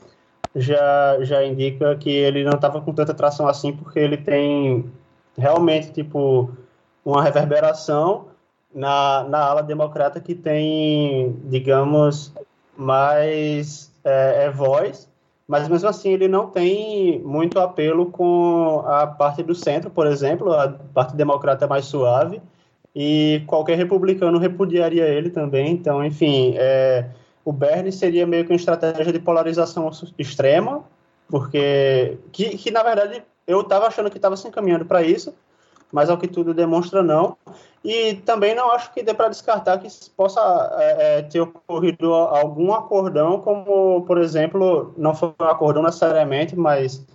já, 0.55 1.17
já 1.23 1.43
indica 1.43 1.97
que 1.97 2.09
ele 2.09 2.45
não 2.45 2.53
estava 2.53 2.79
com 2.79 2.93
tanta 2.93 3.13
tração 3.13 3.49
assim, 3.49 3.73
porque 3.73 3.99
ele 3.99 4.15
tem 4.15 4.89
realmente, 5.37 5.91
tipo, 5.91 6.49
uma 7.03 7.21
reverberação 7.21 8.27
na, 8.73 9.25
na 9.25 9.39
ala 9.39 9.61
democrata 9.61 10.21
que 10.21 10.33
tem, 10.33 11.35
digamos, 11.49 12.31
mais 12.77 13.91
é, 14.07 14.45
é 14.45 14.49
voz, 14.49 15.09
mas 15.47 15.67
mesmo 15.67 15.87
assim 15.87 16.11
ele 16.11 16.27
não 16.27 16.47
tem 16.47 17.19
muito 17.19 17.59
apelo 17.59 18.07
com 18.07 18.83
a 18.85 19.07
parte 19.07 19.43
do 19.43 19.55
centro, 19.55 19.89
por 19.89 20.07
exemplo, 20.07 20.51
a 20.53 20.69
parte 20.93 21.15
democrata 21.15 21.65
é 21.65 21.67
mais 21.67 21.85
suave, 21.85 22.41
e 22.95 23.43
qualquer 23.45 23.77
republicano 23.77 24.39
repudiaria 24.39 25.05
ele 25.05 25.29
também. 25.29 25.71
Então, 25.71 26.03
enfim, 26.03 26.55
é, 26.57 27.05
o 27.45 27.51
Bernie 27.51 27.91
seria 27.91 28.25
meio 28.25 28.43
que 28.43 28.51
uma 28.51 28.57
estratégia 28.57 29.13
de 29.13 29.19
polarização 29.19 29.89
extrema, 30.17 30.83
porque 31.29 32.17
que, 32.31 32.57
que 32.57 32.71
na 32.71 32.83
verdade 32.83 33.23
eu 33.45 33.61
estava 33.61 33.87
achando 33.87 34.09
que 34.09 34.17
estava 34.17 34.35
se 34.35 34.47
encaminhando 34.47 34.85
para 34.85 35.03
isso, 35.03 35.33
mas 35.91 36.09
ao 36.09 36.17
que 36.17 36.27
tudo 36.27 36.53
demonstra 36.53 37.01
não. 37.01 37.37
E 37.83 38.15
também 38.25 38.53
não 38.53 38.71
acho 38.71 38.93
que 38.93 39.03
dê 39.03 39.13
para 39.13 39.29
descartar 39.29 39.77
que 39.77 39.87
possa 40.15 40.41
é, 40.77 41.19
é, 41.19 41.21
ter 41.21 41.39
ocorrido 41.39 42.13
algum 42.13 42.73
acordão, 42.73 43.39
como, 43.39 44.01
por 44.01 44.17
exemplo, 44.17 44.93
não 44.97 45.15
foi 45.15 45.33
um 45.39 45.45
acordão 45.45 45.83
necessariamente, 45.83 46.55
mas 46.55 47.05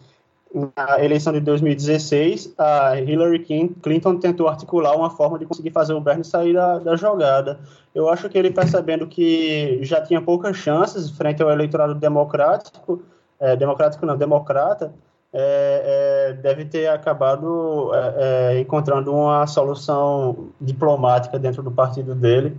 na 0.76 1.02
eleição 1.02 1.32
de 1.32 1.40
2016, 1.40 2.54
a 2.58 3.00
Hillary 3.00 3.44
Clinton 3.82 4.18
tentou 4.18 4.48
articular 4.48 4.94
uma 4.94 5.10
forma 5.10 5.38
de 5.38 5.46
conseguir 5.46 5.70
fazer 5.70 5.94
o 5.94 6.00
Bernie 6.00 6.24
sair 6.24 6.52
da, 6.52 6.78
da 6.78 6.96
jogada. 6.96 7.58
Eu 7.94 8.08
acho 8.08 8.28
que 8.28 8.36
ele 8.36 8.50
percebendo 8.50 9.06
que 9.06 9.78
já 9.82 10.00
tinha 10.00 10.20
poucas 10.20 10.56
chances 10.56 11.10
frente 11.10 11.42
ao 11.42 11.50
eleitorado 11.50 11.94
democrático, 11.94 13.02
é, 13.40 13.56
democrático 13.56 14.04
não, 14.04 14.16
democrata, 14.16 14.92
é, 15.32 16.28
é, 16.28 16.32
deve 16.34 16.66
ter 16.66 16.88
acabado 16.88 17.90
é, 17.94 18.14
é, 18.56 18.60
encontrando 18.60 19.12
uma 19.12 19.46
solução 19.46 20.50
diplomática 20.60 21.38
dentro 21.38 21.62
do 21.62 21.70
partido 21.70 22.14
dele, 22.14 22.56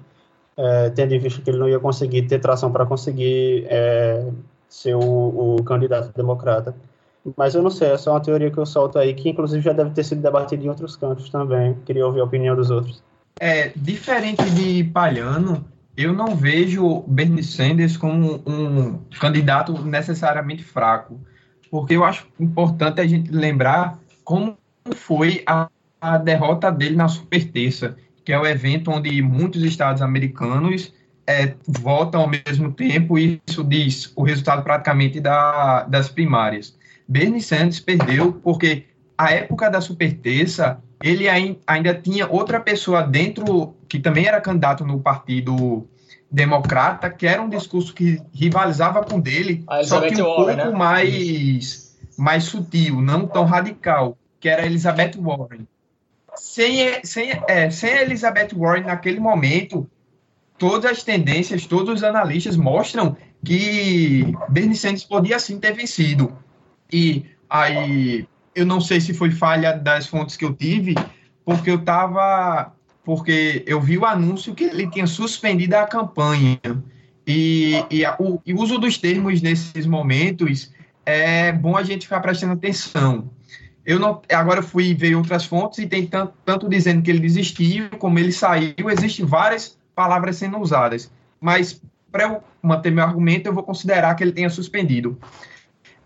é, 0.57 0.89
tendo 0.89 1.13
em 1.13 1.19
vista 1.19 1.41
que 1.41 1.49
ele 1.49 1.59
não 1.59 1.69
ia 1.69 1.79
conseguir 1.79 2.23
ter 2.23 2.39
tração 2.39 2.71
para 2.71 2.85
conseguir 2.85 3.67
é, 3.69 4.27
ser 4.67 4.95
o, 4.95 5.55
o, 5.57 5.63
candidato 5.63 6.11
democrata. 6.15 6.75
Mas 7.37 7.53
eu 7.55 7.61
não 7.61 7.69
sei, 7.69 7.91
é 7.91 7.97
só 7.97 8.11
uma 8.11 8.19
teoria 8.19 8.51
que 8.51 8.57
eu 8.57 8.65
solto 8.65 8.97
aí, 8.97 9.13
que 9.13 9.29
inclusive 9.29 9.63
já 9.63 9.71
deve 9.71 9.91
ter 9.91 10.03
sido 10.03 10.21
debatida 10.21 10.63
em 10.63 10.67
outros 10.67 10.95
cantos 10.95 11.29
também. 11.29 11.75
Queria 11.85 12.05
ouvir 12.05 12.21
a 12.21 12.25
opinião 12.25 12.55
dos 12.55 12.69
outros. 12.69 13.03
É, 13.39 13.71
diferente 13.75 14.43
de 14.49 14.83
Palhano, 14.83 15.63
eu 15.95 16.11
não 16.11 16.35
vejo 16.35 17.03
Bernie 17.07 17.43
Sanders 17.43 17.95
como 17.95 18.41
um 18.45 18.99
candidato 19.19 19.73
necessariamente 19.85 20.63
fraco 20.63 21.19
porque 21.73 21.95
eu 21.95 22.03
acho 22.03 22.27
importante 22.39 23.01
a 23.01 23.07
gente 23.07 23.31
lembrar 23.31 23.97
como 24.23 24.55
foi 24.93 25.41
a, 25.47 25.67
a 25.99 26.19
derrota 26.19 26.71
dele 26.71 26.95
na 26.95 27.07
Super 27.07 27.43
Terça, 27.45 27.97
que 28.23 28.31
é 28.31 28.37
o 28.37 28.45
evento 28.45 28.91
onde 28.91 29.19
muitos 29.23 29.63
estados 29.63 29.99
americanos 29.99 30.93
é, 31.25 31.55
votam 31.67 32.21
ao 32.21 32.27
mesmo 32.29 32.71
tempo, 32.71 33.17
e 33.17 33.41
isso 33.47 33.63
diz 33.63 34.13
o 34.15 34.21
resultado 34.21 34.61
praticamente 34.61 35.19
da, 35.19 35.81
das 35.85 36.09
primárias. 36.09 36.77
Bernie 37.07 37.41
Sanders 37.41 37.79
perdeu 37.79 38.33
porque 38.33 38.85
a 39.17 39.31
época 39.31 39.67
da 39.67 39.81
superterça, 39.81 40.79
ele 41.01 41.25
ainda 41.27 41.95
tinha 41.95 42.27
outra 42.29 42.59
pessoa 42.59 43.01
dentro, 43.01 43.73
que 43.89 43.97
também 43.97 44.27
era 44.27 44.39
candidato 44.39 44.85
no 44.85 44.99
partido 44.99 45.87
democrata, 46.33 47.11
que 47.11 47.27
era 47.27 47.39
um 47.39 47.47
discurso 47.47 47.93
que 47.93 48.19
rivalizava 48.33 49.03
com 49.03 49.19
dele, 49.19 49.63
só 49.83 50.01
que 50.01 50.19
um 50.19 50.25
Warren, 50.25 50.55
pouco 50.55 50.71
né? 50.71 50.71
mais, 50.71 51.95
mais 52.17 52.45
sutil, 52.45 52.99
não 52.99 53.27
tão 53.27 53.45
radical, 53.45 54.17
que 54.39 54.49
era 54.49 54.65
Elizabeth 54.65 55.11
Warren. 55.19 55.67
Sem, 56.35 57.05
sem, 57.05 57.39
é, 57.47 57.69
sem 57.69 57.91
Elizabeth 57.91 58.49
Warren 58.55 58.85
naquele 58.85 59.19
momento, 59.19 59.87
todas 60.57 60.89
as 60.89 61.03
tendências, 61.03 61.67
todos 61.67 61.93
os 61.93 62.03
analistas 62.03 62.57
mostram 62.57 63.15
que 63.45 64.33
Bernie 64.49 64.75
Sanders 64.75 65.03
podia 65.03 65.37
sim 65.37 65.59
ter 65.59 65.73
vencido. 65.73 66.35
E 66.91 67.27
aí, 67.47 68.27
eu 68.55 68.65
não 68.65 68.81
sei 68.81 68.99
se 68.99 69.13
foi 69.13 69.29
falha 69.29 69.73
das 69.73 70.07
fontes 70.07 70.35
que 70.35 70.45
eu 70.45 70.53
tive, 70.53 70.95
porque 71.45 71.69
eu 71.69 71.75
estava 71.75 72.73
porque 73.03 73.63
eu 73.67 73.81
vi 73.81 73.97
o 73.97 74.05
anúncio 74.05 74.55
que 74.55 74.63
ele 74.63 74.89
tinha 74.89 75.07
suspendido 75.07 75.75
a 75.75 75.85
campanha. 75.85 76.59
E, 77.25 77.83
e 77.89 78.05
a, 78.05 78.15
o, 78.19 78.41
e 78.45 78.53
uso 78.53 78.77
dos 78.77 78.97
termos 78.97 79.41
nesses 79.41 79.85
momentos 79.85 80.71
é 81.05 81.51
bom 81.51 81.77
a 81.77 81.83
gente 81.83 82.03
ficar 82.03 82.19
prestando 82.19 82.53
atenção. 82.53 83.29
Eu 83.85 83.99
não, 83.99 84.21
agora 84.31 84.59
eu 84.59 84.63
fui 84.63 84.93
ver 84.93 85.15
outras 85.15 85.43
fontes 85.43 85.79
e 85.79 85.87
tem 85.87 86.05
tanto, 86.05 86.33
tanto 86.45 86.69
dizendo 86.69 87.01
que 87.01 87.11
ele 87.11 87.19
desistiu, 87.19 87.89
como 87.99 88.17
ele 88.17 88.31
saiu, 88.31 88.89
existem 88.89 89.25
várias 89.25 89.77
palavras 89.93 90.37
sendo 90.37 90.57
usadas. 90.57 91.11
Mas 91.39 91.81
para 92.09 92.23
eu 92.23 92.43
manter 92.61 92.91
meu 92.91 93.03
argumento, 93.03 93.47
eu 93.47 93.53
vou 93.53 93.63
considerar 93.63 94.15
que 94.15 94.23
ele 94.23 94.31
tenha 94.31 94.49
suspendido. 94.49 95.17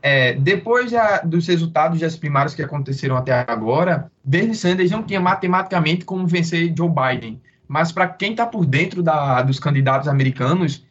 É, 0.02 0.34
depois 0.34 0.92
dos 1.26 1.48
resultados 1.48 2.00
das 2.00 2.16
primárias 2.16 2.54
que 2.54 2.62
aconteceram 2.62 3.18
até 3.18 3.46
agora, 3.48 4.12
Bernie 4.24 4.56
Sanders 4.56 4.92
não 4.92 5.04
tinha 5.04 5.20
matematicamente 5.20 6.06
como 6.06 6.28
vencer 6.28 6.74
Joe 6.76 6.90
Biden. 6.90 7.42
Mas 7.68 7.92
para 7.92 8.08
quem 8.08 8.32
está 8.32 8.46
por 8.46 8.66
dentro 8.66 9.04
da, 9.04 9.42
dos 9.42 9.60
candidatos 9.60 10.08
americanos, 10.08 10.86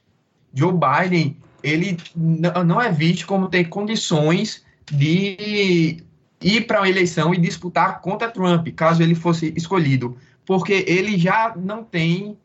Joe 0.52 0.72
Biden 0.72 1.36
ele 1.62 1.96
não 2.14 2.80
é 2.80 2.92
visto 2.92 3.26
como 3.26 3.48
ter 3.48 3.64
condições 3.64 4.64
de 4.90 6.04
ir 6.40 6.66
para 6.66 6.80
uma 6.80 6.88
eleição 6.88 7.34
e 7.34 7.38
disputar 7.38 8.00
contra 8.00 8.30
Trump, 8.30 8.68
caso 8.68 9.02
ele 9.02 9.14
fosse 9.14 9.52
escolhido, 9.56 10.16
porque 10.44 10.84
ele 10.86 11.18
já 11.18 11.54
não 11.56 11.82
tem, 11.82 12.38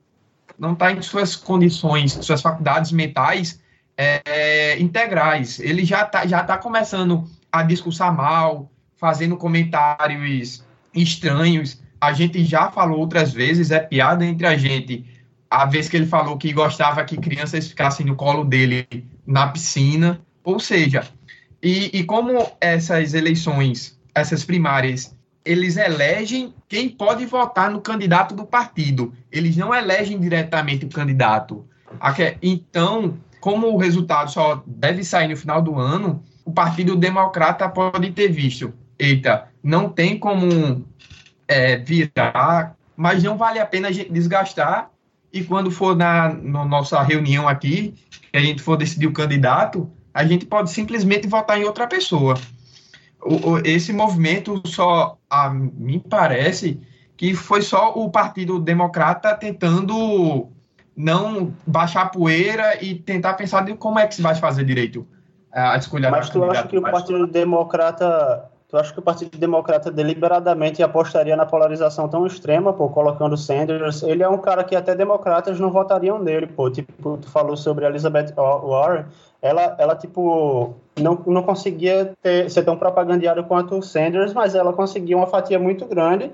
não 0.57 0.73
está 0.73 0.91
em 0.91 1.01
suas 1.01 1.35
condições, 1.35 2.13
suas 2.13 2.41
faculdades 2.41 2.91
mentais 2.91 3.60
é, 4.25 4.79
integrais. 4.79 5.59
Ele 5.59 5.85
já 5.85 6.03
está 6.03 6.25
já 6.25 6.43
tá 6.43 6.57
começando 6.57 7.29
a 7.51 7.63
discursar 7.63 8.15
mal, 8.15 8.71
fazendo 8.97 9.37
comentários 9.37 10.63
estranhos. 10.93 11.81
A 11.99 12.13
gente 12.13 12.43
já 12.43 12.71
falou 12.71 12.99
outras 12.99 13.31
vezes, 13.31 13.71
é 13.71 13.79
piada 13.79 14.25
entre 14.25 14.47
a 14.47 14.57
gente. 14.57 15.05
A 15.49 15.65
vez 15.65 15.89
que 15.89 15.97
ele 15.97 16.07
falou 16.07 16.37
que 16.37 16.51
gostava 16.53 17.03
que 17.03 17.17
crianças 17.17 17.67
ficassem 17.67 18.05
no 18.05 18.15
colo 18.15 18.43
dele 18.43 18.87
na 19.25 19.47
piscina. 19.47 20.19
Ou 20.43 20.59
seja, 20.59 21.03
e, 21.61 21.99
e 21.99 22.03
como 22.03 22.51
essas 22.59 23.13
eleições, 23.13 23.99
essas 24.15 24.43
primárias, 24.43 25.15
eles 25.45 25.77
elegem 25.77 26.53
quem 26.67 26.89
pode 26.89 27.25
votar 27.25 27.69
no 27.69 27.81
candidato 27.81 28.33
do 28.33 28.45
partido. 28.45 29.13
Eles 29.31 29.57
não 29.57 29.73
elegem 29.73 30.19
diretamente 30.19 30.85
o 30.85 30.89
candidato. 30.89 31.65
Então, 32.41 33.17
como 33.41 33.73
o 33.73 33.77
resultado 33.77 34.31
só 34.31 34.63
deve 34.65 35.03
sair 35.03 35.27
no 35.27 35.35
final 35.35 35.61
do 35.61 35.77
ano, 35.77 36.23
o 36.45 36.51
Partido 36.51 36.95
Democrata 36.95 37.67
pode 37.67 38.11
ter 38.11 38.31
visto. 38.31 38.71
Eita, 38.97 39.47
não 39.63 39.89
tem 39.89 40.17
como 40.17 40.85
é, 41.47 41.75
virar, 41.77 42.75
mas 42.95 43.23
não 43.23 43.35
vale 43.35 43.59
a 43.59 43.65
pena 43.65 43.87
a 43.87 43.91
gente 43.91 44.11
desgastar. 44.11 44.91
E 45.33 45.43
quando 45.43 45.71
for 45.71 45.95
na, 45.95 46.29
na 46.33 46.63
nossa 46.65 47.01
reunião 47.01 47.47
aqui, 47.47 47.95
que 48.31 48.37
a 48.37 48.41
gente 48.41 48.61
for 48.61 48.77
decidir 48.77 49.07
o 49.07 49.13
candidato, 49.13 49.89
a 50.13 50.23
gente 50.23 50.45
pode 50.45 50.69
simplesmente 50.69 51.27
votar 51.27 51.59
em 51.59 51.63
outra 51.63 51.87
pessoa. 51.87 52.35
O, 53.23 53.51
o, 53.51 53.57
esse 53.65 53.91
movimento 53.91 54.61
só, 54.65 55.17
a 55.27 55.49
mim 55.49 55.99
parece, 55.99 56.79
que 57.17 57.33
foi 57.33 57.63
só 57.63 57.93
o 57.93 58.11
Partido 58.11 58.59
Democrata 58.59 59.33
tentando 59.35 60.49
não 60.95 61.53
baixar 61.65 62.03
a 62.03 62.09
poeira 62.09 62.83
e 62.83 62.95
tentar 62.95 63.33
pensar 63.33 63.63
de 63.63 63.73
como 63.75 63.99
é 63.99 64.07
que 64.07 64.15
se 64.15 64.21
vai 64.21 64.35
fazer 64.35 64.63
direito 64.63 65.07
a 65.51 65.77
escolha 65.77 66.09
Mas 66.09 66.29
tu 66.29 66.43
acha 66.43 66.67
que 66.67 66.77
o 66.77 66.81
Partido 66.81 67.27
Democrata 67.27 68.49
Tu 68.71 68.77
acha 68.77 68.93
que 68.93 68.99
o 68.99 69.01
Partido 69.01 69.37
Democrata 69.37 69.91
deliberadamente 69.91 70.81
apostaria 70.81 71.35
na 71.35 71.45
polarização 71.45 72.07
tão 72.07 72.25
extrema, 72.25 72.71
pô, 72.71 72.87
colocando 72.87 73.35
Sanders? 73.35 74.01
Ele 74.01 74.23
é 74.23 74.29
um 74.29 74.37
cara 74.37 74.63
que 74.63 74.77
até 74.77 74.95
democratas 74.95 75.59
não 75.59 75.69
votariam 75.69 76.17
nele, 76.17 76.47
pô. 76.47 76.71
Tipo, 76.71 77.17
tu 77.17 77.29
falou 77.29 77.57
sobre 77.57 77.85
Elizabeth 77.85 78.33
Warren, 78.33 79.03
ela, 79.41 79.75
ela 79.77 79.93
tipo, 79.93 80.73
não, 80.97 81.21
não 81.27 81.43
conseguia 81.43 82.13
ter, 82.23 82.49
ser 82.49 82.63
tão 82.63 82.77
propagandeada 82.77 83.43
quanto 83.43 83.77
o 83.77 83.83
Sanders, 83.83 84.33
mas 84.33 84.55
ela 84.55 84.71
conseguia 84.71 85.17
uma 85.17 85.27
fatia 85.27 85.59
muito 85.59 85.85
grande 85.85 86.31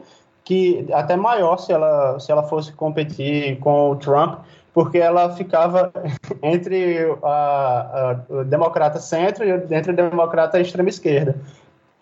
que 0.48 0.88
até 0.94 1.18
maior 1.18 1.58
se 1.58 1.74
ela, 1.74 2.18
se 2.22 2.32
ela 2.32 2.42
fosse 2.42 2.72
competir 2.72 3.60
com 3.60 3.92
o 3.92 3.98
Trump, 3.98 4.40
porque 4.74 4.98
ela 4.98 5.36
ficava 5.36 5.92
entre 6.42 7.00
a, 7.22 8.16
a, 8.30 8.44
democrata 8.44 8.98
centro 8.98 9.44
e 9.44 9.52
entre 9.52 9.92
a 9.92 10.10
democrata 10.10 10.58
extrema 10.58 10.88
esquerda. 10.88 11.36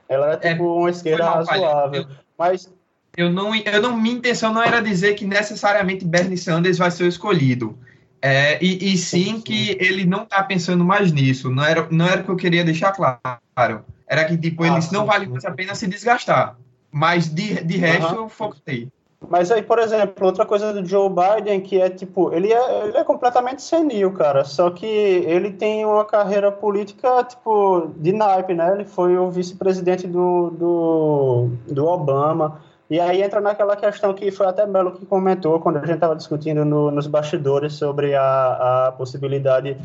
Ela 0.07 0.27
era 0.27 0.47
é, 0.47 0.51
tipo 0.51 0.63
é, 0.63 0.79
uma 0.79 0.89
esquerda 0.91 1.27
razoável. 1.27 2.01
Eu, 2.03 2.07
mas 2.37 2.71
eu 3.17 3.31
não, 3.31 3.55
eu 3.55 3.81
não, 3.81 3.97
minha 3.97 4.15
intenção 4.15 4.53
não 4.53 4.61
era 4.61 4.79
dizer 4.79 5.15
que 5.15 5.25
necessariamente 5.25 6.05
Bernie 6.05 6.37
Sanders 6.37 6.77
vai 6.77 6.91
ser 6.91 7.05
o 7.05 7.07
escolhido. 7.07 7.75
É, 8.21 8.63
e, 8.63 8.93
e 8.93 8.97
sim 8.97 9.41
que 9.41 9.75
ele 9.79 10.05
não 10.05 10.21
está 10.21 10.43
pensando 10.43 10.85
mais 10.85 11.11
nisso. 11.11 11.49
Não 11.49 11.65
era, 11.65 11.87
não 11.89 12.05
era 12.05 12.21
o 12.21 12.23
que 12.23 12.29
eu 12.29 12.35
queria 12.35 12.63
deixar 12.63 12.91
claro. 12.91 13.83
Era 14.07 14.23
que 14.25 14.37
tipo, 14.37 14.61
ah, 14.61 14.67
eles 14.67 14.91
não 14.91 15.07
vale 15.07 15.25
mais 15.25 15.43
a 15.45 15.51
pena 15.51 15.73
se 15.73 15.87
desgastar. 15.87 16.55
Mas 16.95 17.27
de, 17.27 17.61
de 17.61 17.75
resto, 17.75 18.15
uhum. 18.15 18.21
eu 18.21 18.29
foquei. 18.29 18.87
Mas 19.27 19.51
aí, 19.51 19.61
por 19.61 19.79
exemplo, 19.79 20.25
outra 20.25 20.45
coisa 20.45 20.71
do 20.71 20.85
Joe 20.85 21.09
Biden 21.09 21.59
que 21.59 21.81
é 21.81 21.89
tipo, 21.89 22.31
ele 22.33 22.53
é, 22.53 22.87
ele 22.87 22.97
é 22.97 23.03
completamente 23.03 23.61
senil, 23.61 24.13
cara. 24.13 24.45
Só 24.45 24.69
que 24.69 24.85
ele 24.85 25.51
tem 25.51 25.85
uma 25.85 26.05
carreira 26.05 26.53
política, 26.53 27.21
tipo, 27.25 27.91
de 27.97 28.13
naipe, 28.13 28.53
né? 28.53 28.71
Ele 28.73 28.85
foi 28.85 29.17
o 29.17 29.29
vice-presidente 29.29 30.07
do, 30.07 30.51
do, 30.51 31.49
do 31.67 31.85
Obama. 31.85 32.61
E 32.89 32.97
aí 32.97 33.21
entra 33.21 33.41
naquela 33.41 33.75
questão 33.75 34.13
que 34.13 34.31
foi 34.31 34.45
até 34.45 34.65
Melo 34.65 34.93
que 34.93 35.05
comentou 35.05 35.59
quando 35.59 35.77
a 35.77 35.81
gente 35.81 35.95
estava 35.95 36.15
discutindo 36.15 36.63
no, 36.63 36.91
nos 36.91 37.07
bastidores 37.07 37.73
sobre 37.73 38.15
a, 38.15 38.87
a 38.87 38.91
possibilidade 38.93 39.75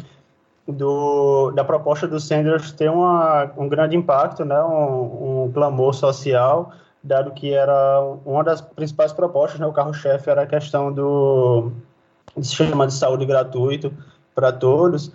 do, 0.69 1.51
da 1.51 1.65
proposta 1.65 2.07
do 2.07 2.21
Sanders 2.21 2.71
ter 2.71 2.89
uma, 2.89 3.51
um 3.57 3.69
grande 3.69 3.97
impacto, 3.97 4.45
né? 4.45 4.63
um, 4.63 5.47
um 5.47 5.53
clamor 5.53 5.93
social 5.93 6.73
dado 7.03 7.33
que 7.33 7.53
era 7.53 8.01
uma 8.25 8.45
das 8.45 8.61
principais 8.61 9.13
propostas, 9.13 9.59
né, 9.61 9.67
o 9.67 9.73
carro-chefe 9.73 10.29
era 10.29 10.43
a 10.43 10.47
questão 10.47 10.93
do 10.93 11.73
sistema 12.41 12.87
de 12.87 12.93
saúde 12.93 13.25
gratuito 13.25 13.93
para 14.35 14.53
todos, 14.53 15.13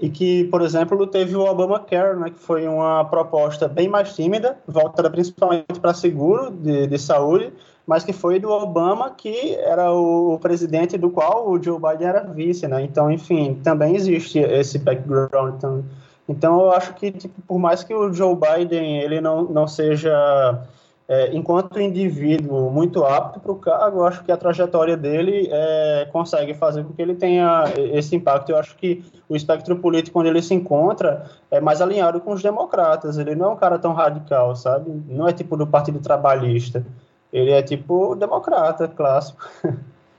e 0.00 0.08
que, 0.08 0.44
por 0.44 0.62
exemplo, 0.62 1.06
teve 1.06 1.34
o 1.34 1.44
Obamacare, 1.44 2.16
né, 2.18 2.30
que 2.30 2.38
foi 2.38 2.68
uma 2.68 3.04
proposta 3.04 3.66
bem 3.66 3.88
mais 3.88 4.14
tímida, 4.14 4.56
voltada 4.66 5.10
principalmente 5.10 5.80
para 5.80 5.92
seguro 5.92 6.50
de, 6.50 6.86
de 6.86 6.98
saúde, 6.98 7.52
mas 7.88 8.04
que 8.04 8.12
foi 8.12 8.38
do 8.38 8.50
Obama, 8.50 9.10
que 9.10 9.54
era 9.54 9.90
o, 9.90 10.38
presidente 10.38 10.98
do 10.98 11.08
qual 11.08 11.48
o 11.48 11.60
Joe 11.60 11.80
Biden 11.80 12.06
era 12.06 12.20
vice, 12.22 12.68
né? 12.68 12.82
Então, 12.82 13.10
enfim, 13.10 13.58
também 13.64 13.96
existe 13.96 14.38
esse 14.38 14.78
background. 14.78 15.54
Então, 15.56 15.84
então 16.28 16.60
eu 16.60 16.72
acho 16.72 16.92
que, 16.94 17.10
tipo, 17.10 17.40
por 17.48 17.58
mais 17.58 17.82
que 17.82 17.94
o 17.94 18.12
Joe 18.12 18.36
Biden 18.36 19.00
ele 19.00 19.22
não, 19.22 19.44
não 19.44 19.66
seja 19.66 20.62
é, 21.10 21.34
enquanto 21.34 21.80
indivíduo 21.80 22.70
muito 22.70 23.02
apto 23.02 23.40
para 23.40 23.50
o 23.50 23.56
cargo, 23.56 24.00
eu 24.00 24.06
acho 24.06 24.22
que 24.22 24.30
a 24.30 24.36
trajetória 24.36 24.94
dele 24.94 25.48
é, 25.50 26.06
consegue 26.12 26.52
fazer 26.52 26.84
com 26.84 26.92
que 26.92 27.00
ele 27.00 27.14
tenha 27.14 27.64
esse 27.94 28.14
impacto. 28.14 28.50
Eu 28.50 28.58
acho 28.58 28.76
que 28.76 29.02
o 29.26 29.34
espectro 29.34 29.76
político 29.76 30.20
onde 30.20 30.28
ele 30.28 30.42
se 30.42 30.52
encontra 30.52 31.30
é 31.50 31.62
mais 31.62 31.80
alinhado 31.80 32.20
com 32.20 32.32
os 32.32 32.42
democratas. 32.42 33.16
Ele 33.16 33.34
não 33.34 33.46
é 33.46 33.48
um 33.54 33.56
cara 33.56 33.78
tão 33.78 33.94
radical, 33.94 34.54
sabe? 34.54 34.90
Não 35.08 35.26
é 35.26 35.32
tipo 35.32 35.56
do 35.56 35.66
Partido 35.66 35.98
Trabalhista. 35.98 36.84
Ele 37.32 37.52
é 37.52 37.62
tipo 37.62 38.14
democrata 38.14 38.86
clássico. 38.86 39.48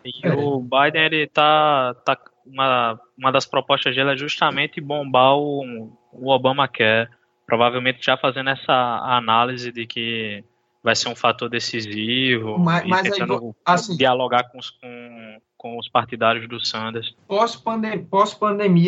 E 0.03 0.27
o 0.27 0.59
Biden, 0.59 1.05
ele 1.05 1.27
tá, 1.27 1.93
tá 2.03 2.17
uma, 2.43 2.99
uma 3.15 3.31
das 3.31 3.45
propostas 3.45 3.95
dele 3.95 4.13
é 4.13 4.17
justamente 4.17 4.81
bombar 4.81 5.37
o, 5.37 5.91
o 6.13 6.31
Obamacare. 6.31 7.09
Provavelmente 7.45 8.03
já 8.03 8.17
fazendo 8.17 8.49
essa 8.49 8.73
análise 9.03 9.71
de 9.71 9.85
que 9.85 10.43
vai 10.83 10.95
ser 10.95 11.09
um 11.09 11.15
fator 11.15 11.49
decisivo 11.49 12.57
mas, 12.57 12.85
mas 12.87 13.01
tentando 13.03 13.33
aí, 13.33 13.53
assim, 13.65 13.97
dialogar 13.97 14.43
com, 14.43 14.59
com, 14.81 15.37
com 15.57 15.77
os 15.77 15.89
partidários 15.89 16.47
do 16.47 16.59
Sanders. 16.59 17.15
Pós-pandemia, 17.27 18.05
pós 18.09 18.37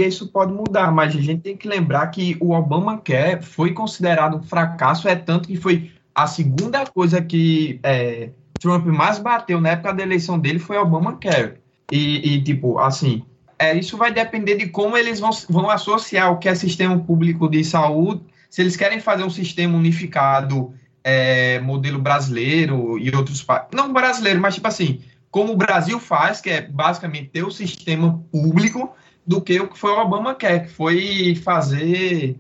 isso 0.08 0.32
pode 0.32 0.54
mudar, 0.54 0.92
mas 0.92 1.16
a 1.16 1.22
gente 1.22 1.42
tem 1.42 1.58
que 1.58 1.68
lembrar 1.68 2.08
que 2.08 2.38
o 2.39 2.52
Obamacare 2.52 3.44
foi 3.44 3.74
considerado 3.74 4.38
um 4.38 4.44
fracasso, 4.44 5.08
é 5.08 5.16
tanto 5.16 5.48
que 5.48 5.58
foi 5.58 5.92
a 6.16 6.28
segunda 6.28 6.86
coisa 6.86 7.22
que 7.22 7.80
é, 7.84 8.32
Trump 8.60 8.86
mais 8.86 9.20
bateu 9.20 9.60
na 9.60 9.70
época 9.70 9.94
da 9.94 10.04
eleição 10.04 10.39
dele 10.39 10.60
foi 10.60 10.78
Obamacare. 10.78 11.56
E, 11.92 12.36
e 12.36 12.42
tipo, 12.42 12.80
assim, 12.80 13.24
é, 13.60 13.78
isso 13.78 13.98
vai 13.98 14.14
depender 14.14 14.56
de 14.56 14.68
como 14.68 14.96
eles 14.96 15.20
vão, 15.20 15.32
vão 15.50 15.70
associar 15.70 16.32
o 16.32 16.38
que 16.38 16.48
é 16.48 16.56
sistema 16.56 16.98
público 16.98 17.50
de 17.50 17.64
saúde, 17.64 18.24
se 18.50 18.62
eles 18.62 18.76
querem 18.76 19.00
fazer 19.00 19.24
um 19.24 19.30
sistema 19.30 19.78
unificado, 19.78 20.74
é, 21.04 21.60
modelo 21.60 21.99
brasileiro 21.99 22.97
e 22.99 23.14
outros 23.16 23.45
não 23.74 23.91
brasileiro, 23.91 24.39
mas 24.39 24.56
tipo 24.56 24.68
assim, 24.68 25.02
como 25.30 25.54
o 25.54 25.58
Brasil 25.58 25.99
faz, 25.99 26.41
que 26.41 26.49
é 26.49 26.62
basicamente 26.62 27.30
ter 27.30 27.43
o 27.43 27.52
sistema 27.52 28.24
público, 28.32 28.93
do 29.26 29.41
que 29.41 29.60
o 29.60 29.68
que 29.68 29.78
foi 29.78 29.91
o 29.91 29.99
Obama 29.99 30.36
quer, 30.36 30.66
que 30.66 30.72
foi 30.72 31.36
fazer, 31.36 32.36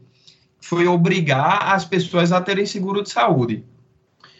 foi 0.59 0.87
obrigar 0.87 1.73
as 1.73 1.85
pessoas 1.85 2.31
a 2.31 2.41
terem 2.41 2.65
seguro 2.65 3.01
de 3.03 3.09
saúde. 3.09 3.63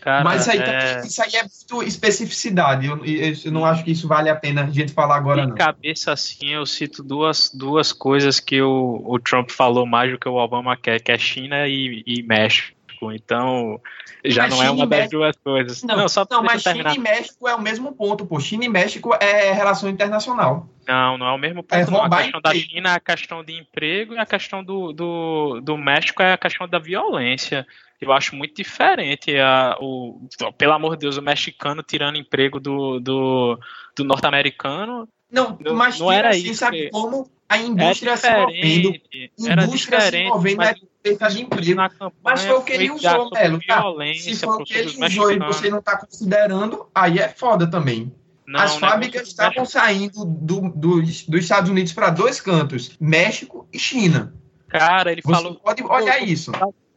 Cara, 0.01 0.23
Mas 0.23 0.41
isso 0.41 0.51
aí, 0.51 0.59
é... 0.59 1.01
isso 1.05 1.21
aí 1.21 1.35
é 1.35 1.43
muito 1.43 1.87
especificidade. 1.87 2.87
Eu, 2.87 3.05
eu, 3.05 3.51
não 3.51 3.63
acho 3.63 3.83
que 3.83 3.91
isso 3.91 4.07
vale 4.07 4.29
a 4.29 4.35
pena 4.35 4.63
a 4.63 4.69
gente 4.69 4.91
falar 4.91 5.15
agora, 5.15 5.45
de 5.45 5.53
cabeça 5.53 6.11
assim, 6.11 6.49
eu 6.49 6.65
cito 6.65 7.03
duas, 7.03 7.51
duas 7.53 7.93
coisas 7.93 8.39
que 8.39 8.59
o, 8.59 9.03
o 9.05 9.19
Trump 9.19 9.51
falou 9.51 9.85
mais 9.85 10.11
do 10.11 10.17
que 10.17 10.27
o 10.27 10.33
Obama 10.33 10.75
quer, 10.75 10.99
que 10.99 11.11
é 11.11 11.17
China 11.19 11.67
e, 11.67 12.03
e 12.05 12.23
México. 12.23 12.80
Então, 13.09 13.79
já 14.25 14.43
mas 14.43 14.51
não 14.51 14.57
é 14.57 14.67
China 14.67 14.69
é 14.69 14.71
uma 14.71 14.87
das 14.87 14.99
México... 14.99 15.17
duas 15.17 15.37
coisas. 15.37 15.83
Não, 15.83 15.95
não 15.95 16.09
só 16.09 16.27
não 16.29 16.43
mas 16.43 16.61
China 16.61 16.93
e 16.93 16.99
México 16.99 17.47
é 17.47 17.55
o 17.55 17.61
mesmo 17.61 17.93
ponto, 17.93 18.25
pô. 18.25 18.37
China 18.39 18.65
e 18.65 18.69
México 18.69 19.15
é 19.19 19.53
relação 19.53 19.89
internacional. 19.89 20.67
Não, 20.85 21.17
não 21.17 21.27
é 21.27 21.31
o 21.31 21.37
mesmo 21.37 21.63
ponto. 21.63 21.79
É 21.79 21.89
não. 21.89 22.03
A 22.03 22.09
questão 22.09 22.39
emprego. 22.39 22.41
da 22.41 22.53
China 22.53 22.89
é 22.89 22.95
a 22.95 22.99
questão 22.99 23.43
de 23.43 23.53
emprego 23.53 24.13
e 24.13 24.19
a 24.19 24.25
questão 24.25 24.61
do, 24.61 24.91
do, 24.91 25.61
do 25.61 25.77
México 25.77 26.21
é 26.21 26.33
a 26.33 26.37
questão 26.37 26.67
da 26.67 26.79
violência. 26.79 27.65
Eu 28.01 28.11
acho 28.11 28.35
muito 28.35 28.55
diferente. 28.55 29.37
A, 29.37 29.77
o, 29.79 30.27
pelo 30.57 30.73
amor 30.73 30.97
de 30.97 31.01
Deus, 31.01 31.17
o 31.17 31.21
mexicano 31.21 31.81
tirando 31.81 32.17
emprego 32.17 32.59
do, 32.59 32.99
do, 32.99 33.59
do 33.95 34.03
norte-americano. 34.03 35.07
Não, 35.31 35.57
mas 35.73 35.99
não 35.99 36.11
era 36.11 36.29
assim, 36.29 36.49
isso. 36.49 36.55
Sabe 36.55 36.89
como 36.89 37.29
a 37.47 37.57
indústria 37.57 38.17
se 38.17 38.29
movendo. 38.29 39.01
Indústria 39.37 40.01
se 40.01 40.23
movendo 40.23 40.57
mas, 40.57 40.81
é 41.03 41.27
de 41.29 41.41
emprego. 41.41 41.81
Mas 42.23 42.43
foi 42.43 42.55
o 42.55 42.63
que 42.63 42.73
ele 42.73 42.91
usou, 42.91 43.29
Melo. 43.31 43.59
Tá? 43.65 43.83
Se 44.15 44.35
foi 44.35 44.61
o 44.61 44.63
que 44.63 44.73
ele 44.73 45.05
usou 45.05 45.31
e 45.31 45.39
você 45.39 45.69
não 45.69 45.79
está 45.79 45.97
considerando, 45.97 46.87
aí 46.93 47.19
é 47.19 47.29
foda 47.29 47.69
também. 47.69 48.13
Não, 48.47 48.59
As 48.59 48.75
é 48.75 48.79
fábricas 48.79 49.27
estavam 49.27 49.65
saindo 49.65 50.25
do, 50.25 50.69
do, 50.69 51.01
dos 51.01 51.25
Estados 51.29 51.69
Unidos 51.69 51.93
para 51.93 52.09
dois 52.09 52.41
cantos, 52.41 52.97
México 52.99 53.67
e 53.71 53.79
China. 53.79 54.33
Cara, 54.67 55.11
ele 55.11 55.21
você 55.21 55.31
falou. 55.31 55.55
Pode 55.55 55.83
olhar 55.83 56.21
isso 56.21 56.51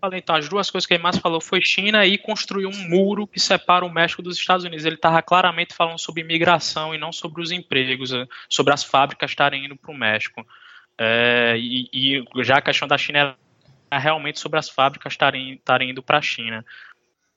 falei, 0.05 0.19
então, 0.19 0.37
as 0.37 0.49
duas 0.49 0.71
coisas 0.71 0.87
que 0.87 0.95
ele 0.95 1.03
mais 1.03 1.17
falou 1.17 1.41
foi 1.41 1.61
China 1.63 2.05
e 2.05 2.19
construir 2.19 2.67
um 2.67 2.89
muro 2.89 3.27
que 3.27 3.41
separa 3.41 3.85
o 3.85 3.93
México 3.93 4.23
dos 4.23 4.37
Estados 4.37 4.65
Unidos. 4.65 4.85
Ele 4.85 4.97
estava 4.97 5.23
claramente 5.23 5.75
falando 5.75 5.99
sobre 5.99 6.21
imigração 6.21 6.95
e 6.95 6.99
não 6.99 7.13
sobre 7.13 7.41
os 7.41 7.51
empregos, 7.51 8.13
eh, 8.13 8.27
sobre 8.49 8.75
as 8.75 8.85
fábricas 8.85 9.31
estarem 9.31 9.65
indo 9.65 9.77
para 9.77 9.91
o 9.91 9.97
México. 9.97 10.47
É, 10.99 11.55
e, 11.59 11.89
e, 11.93 12.25
já 12.45 12.59
a 12.59 12.63
questão 12.63 12.87
da 12.87 12.99
China 12.99 13.37
realmente 13.93 14.41
sobre 14.41 14.59
as 14.59 14.68
fábricas 14.68 15.12
estarem, 15.12 15.55
estarem 15.55 15.91
indo 15.91 16.03
para 16.03 16.18
a 16.18 16.22
China. 16.22 16.64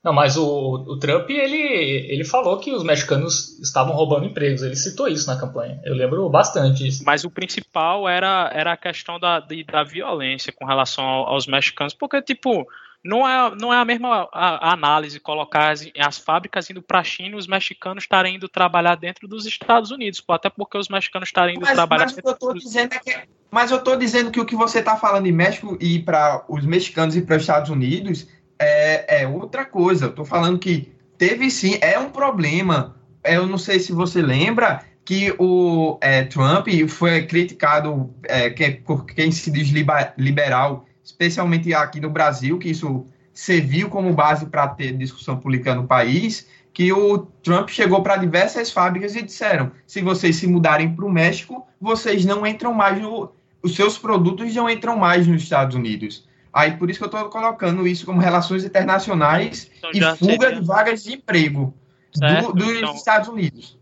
Não, 0.03 0.13
mas 0.13 0.37
o, 0.37 0.45
o 0.87 0.97
Trump, 0.97 1.29
ele, 1.29 1.57
ele 1.57 2.23
falou 2.23 2.57
que 2.59 2.71
os 2.71 2.83
mexicanos 2.83 3.59
estavam 3.59 3.93
roubando 3.93 4.25
empregos. 4.25 4.61
Ele 4.61 4.75
citou 4.75 5.07
isso 5.07 5.27
na 5.27 5.37
campanha. 5.37 5.81
Eu 5.83 5.93
lembro 5.93 6.29
bastante 6.29 6.87
isso. 6.87 7.03
Mas 7.05 7.25
o 7.25 7.29
principal 7.29 8.07
era, 8.07 8.49
era 8.53 8.71
a 8.71 8.77
questão 8.77 9.19
da, 9.19 9.39
de, 9.39 9.63
da 9.65 9.83
violência 9.83 10.53
com 10.53 10.65
relação 10.65 11.03
aos 11.03 11.45
mexicanos. 11.45 11.93
Porque, 11.93 12.21
tipo, 12.21 12.65
não 13.07 13.27
é, 13.27 13.55
não 13.55 13.73
é 13.73 13.77
a 13.77 13.85
mesma 13.85 14.27
a, 14.33 14.69
a 14.69 14.73
análise 14.73 15.19
colocar 15.19 15.71
as, 15.71 15.89
as 15.97 16.17
fábricas 16.17 16.69
indo 16.69 16.81
para 16.81 16.99
a 16.99 17.03
China 17.03 17.35
e 17.35 17.39
os 17.39 17.47
mexicanos 17.47 18.03
estarem 18.03 18.35
indo 18.35 18.49
trabalhar 18.49 18.95
dentro 18.95 19.27
dos 19.27 19.45
Estados 19.45 19.91
Unidos. 19.91 20.21
Até 20.27 20.49
porque 20.49 20.77
os 20.77 20.89
mexicanos 20.89 21.29
estarem 21.29 21.55
indo 21.55 21.61
mas, 21.61 21.73
trabalhar 21.73 22.05
mas 22.05 22.15
dentro 22.15 22.31
eu 22.31 22.35
tô 22.35 22.53
dizendo 22.53 22.93
é 22.93 22.99
que, 22.99 23.17
Mas 23.49 23.71
eu 23.71 23.77
estou 23.77 23.95
dizendo 23.95 24.29
que 24.29 24.39
o 24.39 24.45
que 24.45 24.55
você 24.55 24.79
está 24.79 24.97
falando 24.97 25.25
em 25.25 25.31
México 25.31 25.77
e 25.79 25.99
para 25.99 26.43
os 26.49 26.65
mexicanos 26.65 27.15
e 27.15 27.21
para 27.21 27.37
os 27.37 27.43
Estados 27.43 27.69
Unidos 27.69 28.27
é, 28.59 29.21
é 29.21 29.27
outra 29.27 29.65
coisa. 29.65 30.05
Eu 30.05 30.11
tô 30.13 30.25
falando 30.25 30.59
que 30.59 30.91
teve 31.17 31.49
sim, 31.49 31.77
é 31.81 31.97
um 31.97 32.09
problema. 32.09 32.97
Eu 33.23 33.47
não 33.47 33.57
sei 33.57 33.79
se 33.79 33.93
você 33.93 34.21
lembra 34.21 34.83
que 35.05 35.33
o 35.39 35.97
é, 36.01 36.23
Trump 36.23 36.67
foi 36.89 37.25
criticado 37.25 38.13
é, 38.25 38.49
que, 38.49 38.71
por 38.71 39.05
quem 39.05 39.31
se 39.31 39.49
diz 39.49 39.69
liberal, 40.17 40.85
especialmente 41.07 41.73
aqui 41.73 42.01
no 42.01 42.09
Brasil, 42.09 42.59
que 42.59 42.69
isso 42.69 43.05
serviu 43.33 43.89
como 43.89 44.13
base 44.13 44.45
para 44.45 44.67
ter 44.67 44.91
discussão 44.97 45.37
política 45.37 45.73
no 45.73 45.87
país, 45.87 46.47
que 46.73 46.91
o 46.91 47.19
Trump 47.41 47.69
chegou 47.69 48.03
para 48.03 48.17
diversas 48.17 48.69
fábricas 48.69 49.15
e 49.15 49.21
disseram: 49.21 49.71
se 49.85 50.01
vocês 50.01 50.35
se 50.35 50.45
mudarem 50.47 50.93
para 50.93 51.05
o 51.05 51.11
México, 51.11 51.65
vocês 51.79 52.25
não 52.25 52.45
entram 52.45 52.73
mais 52.73 53.01
no, 53.01 53.31
os 53.63 53.73
seus 53.73 53.97
produtos 53.97 54.53
não 54.53 54.69
entram 54.69 54.97
mais 54.97 55.25
nos 55.25 55.43
Estados 55.43 55.75
Unidos. 55.75 56.27
Aí 56.51 56.73
por 56.73 56.89
isso 56.89 56.99
que 56.99 57.05
eu 57.05 57.19
estou 57.19 57.29
colocando 57.29 57.87
isso 57.87 58.05
como 58.05 58.19
relações 58.19 58.65
internacionais 58.65 59.71
então, 59.77 59.91
e 59.93 60.17
fuga 60.17 60.53
de 60.53 60.65
vagas 60.65 61.03
de 61.03 61.13
emprego 61.13 61.73
do, 62.15 62.53
dos 62.53 62.77
então, 62.77 62.95
Estados 62.95 63.29
Unidos. 63.29 63.76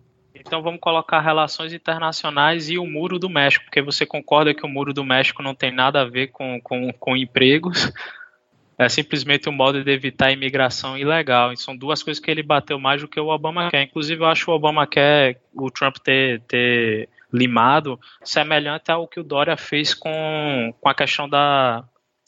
Então 0.46 0.62
vamos 0.62 0.80
colocar 0.80 1.22
relações 1.22 1.74
internacionais 1.74 2.70
e 2.70 2.78
o 2.78 2.86
muro 2.86 3.18
do 3.18 3.28
México, 3.28 3.66
porque 3.66 3.82
você 3.82 4.06
concorda 4.06 4.54
que 4.54 4.64
o 4.64 4.70
muro 4.70 4.93
do 4.93 5.04
México 5.04 5.41
não 5.41 5.56
tem 5.56 5.72
nada 5.72 6.02
a 6.02 6.06
ver 6.06 6.28
com, 6.28 6.62
com, 6.62 6.93
com 6.93 7.18
empregos, 7.18 7.91
é 8.78 8.88
simplesmente 8.88 9.50
um 9.50 9.52
modo 9.52 9.84
de 9.84 9.91
evitar 9.91 10.28
a 10.28 10.32
imigração 10.32 10.96
ilegal. 10.96 11.52
E 11.52 11.58
são 11.58 11.76
duas 11.76 12.04
coisas 12.04 12.24
que 12.24 12.30
ele 12.30 12.43
bateu 12.43 12.78
mais 12.78 13.02
do 13.02 13.08
que 13.08 13.20
o 13.20 13.28
Obama 13.28 13.72
quer. 13.72 13.82
Inclusive, 13.82 14.22
eu 14.22 14.28
acho 14.28 14.52
o 14.52 14.54
Obama 14.54 14.86
quer 14.86 15.41
o 15.52 15.72
Trump 15.72 15.98
ter, 15.98 16.41
ter 16.41 17.10
limado 17.34 18.00
semelhante 18.24 18.91
ao 18.91 19.08
que 19.08 19.20
o 19.20 19.24
Dória 19.24 19.58
fez 19.58 19.96
com, 19.96 20.74
com 20.80 20.89
a 20.89 20.93
questão 20.93 21.28
da, 21.28 21.84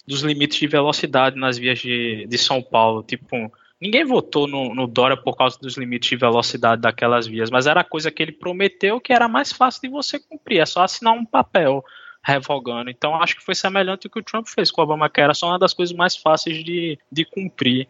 dos 0.08 0.22
limites 0.22 0.58
de 0.58 0.66
velocidade 0.66 1.38
nas 1.38 1.58
vias 1.58 1.78
de, 1.78 2.26
de 2.28 2.38
São 2.38 2.64
Paulo. 2.64 3.04
Tipo, 3.04 3.52
ninguém 3.82 4.06
votou 4.06 4.48
no, 4.48 4.74
no 4.74 4.88
Dória 4.88 5.18
por 5.18 5.36
causa 5.36 5.58
dos 5.60 5.78
limites 5.78 6.10
de 6.10 6.16
velocidade 6.16 6.82
daquelas 6.82 7.28
vias, 7.28 7.50
mas 7.50 7.68
era 7.68 7.84
coisa 7.84 8.12
que 8.12 8.22
ele 8.22 8.32
prometeu 8.32 9.00
que 9.00 9.14
era 9.14 9.28
mais 9.28 9.52
fácil 9.52 9.82
de 9.82 9.90
você 9.90 10.20
cumprir, 10.20 10.60
é 10.60 10.66
só 10.66 10.84
assinar 10.84 11.14
um 11.14 11.26
papel 11.26 11.84
revogando. 12.24 12.90
Então 12.90 13.16
acho 13.16 13.38
que 13.38 13.44
foi 13.44 13.56
semelhante 13.56 14.08
ao 14.08 14.12
que 14.12 14.20
o 14.20 14.24
Trump 14.24 14.48
fez 14.48 14.70
com 14.70 14.82
o 14.82 14.84
Obama, 14.84 15.10
que 15.10 15.22
era 15.22 15.34
só 15.34 15.48
uma 15.48 15.60
das 15.60 15.74
coisas 15.74 15.96
mais 15.96 16.16
fáceis 16.16 16.64
de, 16.64 17.00
de 17.12 17.26
cumprir. 17.26 17.88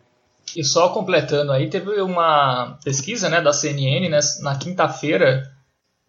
E 0.55 0.63
só 0.63 0.89
completando 0.89 1.51
aí, 1.51 1.69
teve 1.69 1.99
uma 2.01 2.77
pesquisa 2.83 3.29
né, 3.29 3.41
da 3.41 3.51
CNN 3.51 4.09
né, 4.09 4.19
na 4.41 4.55
quinta-feira, 4.57 5.51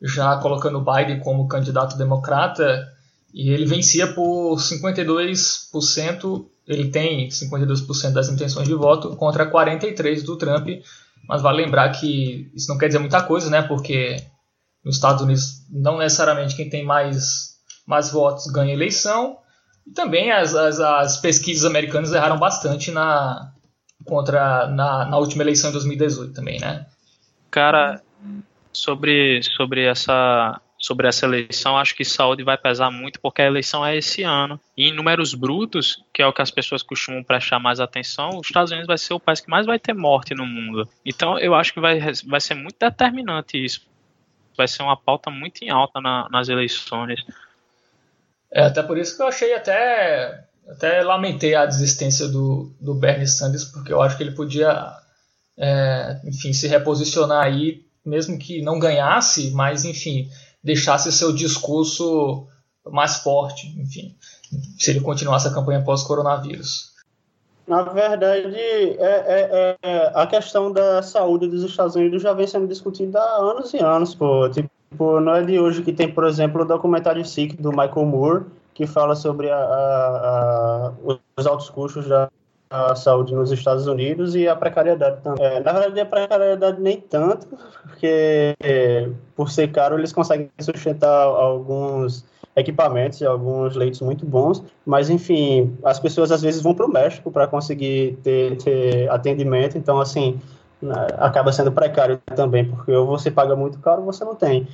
já 0.01 0.37
colocando 0.37 0.79
o 0.79 0.85
Biden 0.85 1.21
como 1.21 1.49
candidato 1.49 1.97
democrata, 1.97 2.87
e 3.33 3.51
ele 3.51 3.67
vencia 3.67 4.07
por 4.07 4.57
52%, 4.57 6.47
ele 6.67 6.89
tem 6.89 7.29
52% 7.29 8.13
das 8.13 8.29
intenções 8.29 8.67
de 8.67 8.75
voto 8.75 9.15
contra 9.17 9.51
43% 9.51 10.25
do 10.25 10.37
Trump, 10.37 10.69
mas 11.29 11.43
vale 11.43 11.63
lembrar 11.63 11.91
que 11.91 12.51
isso 12.55 12.69
não 12.71 12.79
quer 12.79 12.87
dizer 12.87 12.99
muita 12.99 13.23
coisa, 13.23 13.51
né? 13.51 13.63
Porque 13.63 14.17
nos 14.85 14.97
Estados 14.97 15.23
Unidos 15.23 15.63
não 15.71 15.99
necessariamente 15.99 16.57
quem 16.57 16.71
tem 16.71 16.85
mais, 16.85 17.59
mais 17.87 18.11
votos 18.11 18.47
ganha 18.47 18.73
eleição, 18.73 19.39
e 19.87 19.91
também 19.91 20.31
as, 20.31 20.55
as, 20.55 20.81
as 20.81 21.17
pesquisas 21.19 21.65
americanas 21.65 22.13
erraram 22.13 22.39
bastante 22.39 22.91
na, 22.91 23.53
contra, 24.05 24.67
na, 24.69 25.05
na 25.05 25.19
última 25.19 25.43
eleição 25.43 25.71
de 25.71 25.75
2018 25.75 26.33
também, 26.33 26.59
né? 26.61 26.87
Cara, 27.51 28.03
sobre, 28.73 29.43
sobre 29.43 29.85
essa 29.85 30.61
sobre 30.79 31.09
essa 31.09 31.27
eleição, 31.27 31.77
acho 31.77 31.95
que 31.95 32.05
saúde 32.05 32.45
vai 32.45 32.57
pesar 32.57 32.91
muito 32.91 33.21
porque 33.21 33.43
a 33.43 33.47
eleição 33.47 33.85
é 33.85 33.97
esse 33.97 34.23
ano. 34.23 34.61
E 34.77 34.89
em 34.89 34.95
números 34.95 35.35
brutos, 35.35 36.05
que 36.15 36.23
é 36.23 36.27
o 36.27 36.33
que 36.33 36.41
as 36.41 36.53
pessoas 36.53 36.83
costumam 36.83 37.25
prestar 37.25 37.59
mais 37.59 37.81
atenção, 37.81 38.31
os 38.39 38.47
Estados 38.47 38.71
Unidos 38.71 38.87
vai 38.87 38.97
ser 38.97 39.13
o 39.15 39.21
país 39.21 39.41
que 39.41 39.51
mais 39.51 39.67
vai 39.67 39.79
ter 39.79 39.93
morte 39.93 40.35
no 40.35 40.47
mundo. 40.47 40.89
Então 41.05 41.39
eu 41.39 41.55
acho 41.55 41.75
que 41.75 41.81
vai, 41.81 42.01
vai 42.27 42.41
ser 42.41 42.55
muito 42.55 42.77
determinante 42.79 43.63
isso. 43.63 43.87
Vai 44.57 44.69
ser 44.69 44.83
uma 44.83 44.97
pauta 44.97 45.31
muito 45.31 45.63
em 45.63 45.71
alta 45.71 46.01
na, 46.01 46.29
nas 46.31 46.49
eleições. 46.49 47.25
É, 48.51 48.63
até 48.63 48.83
por 48.83 48.97
isso 48.97 49.17
que 49.17 49.23
eu 49.23 49.27
achei 49.27 49.55
até. 49.55 50.45
Até 50.69 51.03
lamentei 51.03 51.55
a 51.55 51.65
desistência 51.65 52.29
do, 52.29 52.71
do 52.79 52.95
Bernie 52.95 53.27
Sanders, 53.27 53.65
porque 53.65 53.91
eu 53.91 54.03
acho 54.03 54.19
que 54.19 54.23
ele 54.23 54.33
podia, 54.33 54.93
é, 55.57 56.21
enfim, 56.27 56.53
se 56.53 56.69
reposicionar 56.69 57.43
aí, 57.43 57.87
mesmo 58.05 58.39
que 58.39 58.61
não 58.61 58.79
ganhasse, 58.79 59.51
mas 59.53 59.87
enfim, 59.87 60.29
deixasse 60.69 61.11
seu 61.11 61.33
discurso 61.33 62.47
mais 62.87 63.17
forte, 63.17 63.67
enfim, 63.81 64.15
se 64.79 64.91
ele 64.91 65.01
continuasse 65.01 65.49
a 65.49 65.53
campanha 65.53 65.83
pós-coronavírus. 65.83 66.93
Na 67.67 67.83
verdade, 67.83 68.57
é, 68.57 68.97
é, 68.99 69.77
é, 69.83 70.13
a 70.15 70.27
questão 70.27 70.73
da 70.73 71.03
saúde 71.03 71.49
dos 71.49 71.63
Estados 71.63 71.97
Unidos 71.97 72.23
já 72.23 72.33
vem 72.33 72.47
sendo 72.47 72.67
discutida 72.67 73.21
há 73.21 73.37
anos 73.37 73.75
e 73.75 73.79
anos, 73.79 74.15
pô. 74.15 74.49
Tipo, 74.49 74.71
Tipo, 74.91 75.21
não 75.21 75.35
é 75.35 75.43
de 75.43 75.59
hoje 75.59 75.83
que 75.83 75.93
tem, 75.93 76.13
por 76.13 76.25
exemplo, 76.25 76.63
o 76.63 76.65
documentário 76.65 77.25
Sick 77.25 77.57
do 77.61 77.71
Michael 77.71 78.07
Moore, 78.07 78.45
que 78.73 78.87
fala 78.87 79.15
sobre 79.15 79.51
a, 79.51 79.57
a, 79.57 80.89
a, 80.89 80.93
os 81.37 81.47
altos 81.47 81.69
custos 81.69 82.09
da 82.09 82.31
saúde 82.97 83.35
nos 83.35 83.51
Estados 83.51 83.87
Unidos 83.87 84.35
e 84.35 84.47
a 84.47 84.55
precariedade 84.55 85.21
também. 85.23 85.45
É, 85.45 85.61
na 85.61 85.73
verdade, 85.73 86.01
a 86.01 86.07
precariedade 86.07 86.81
nem 86.81 87.01
tanto, 87.01 87.47
porque 87.83 88.55
é, 88.61 89.09
por 89.35 89.51
ser 89.51 89.69
caro 89.69 89.99
eles 89.99 90.13
conseguem 90.13 90.51
sustentar 90.61 91.25
alguns 91.25 92.25
equipamentos 92.55 93.21
e 93.21 93.27
alguns 93.27 93.77
leitos 93.77 94.01
muito 94.01 94.27
bons, 94.27 94.63
mas 94.85 95.09
enfim, 95.09 95.77
as 95.85 96.01
pessoas 96.01 96.33
às 96.33 96.43
vezes 96.43 96.61
vão 96.61 96.75
para 96.75 96.87
o 96.87 96.89
México 96.89 97.31
para 97.31 97.47
conseguir 97.47 98.19
ter, 98.23 98.57
ter 98.59 99.09
atendimento, 99.11 99.79
então 99.79 100.01
assim 100.01 100.41
né, 100.83 101.07
acaba 101.19 101.53
sendo 101.53 101.71
precário 101.71 102.21
também, 102.35 102.65
porque 102.65 102.93
ou 102.93 103.07
você 103.07 103.31
paga 103.31 103.55
muito 103.55 103.79
caro 103.79 104.03
você 104.03 104.25
não 104.25 104.35
tem. 104.35 104.67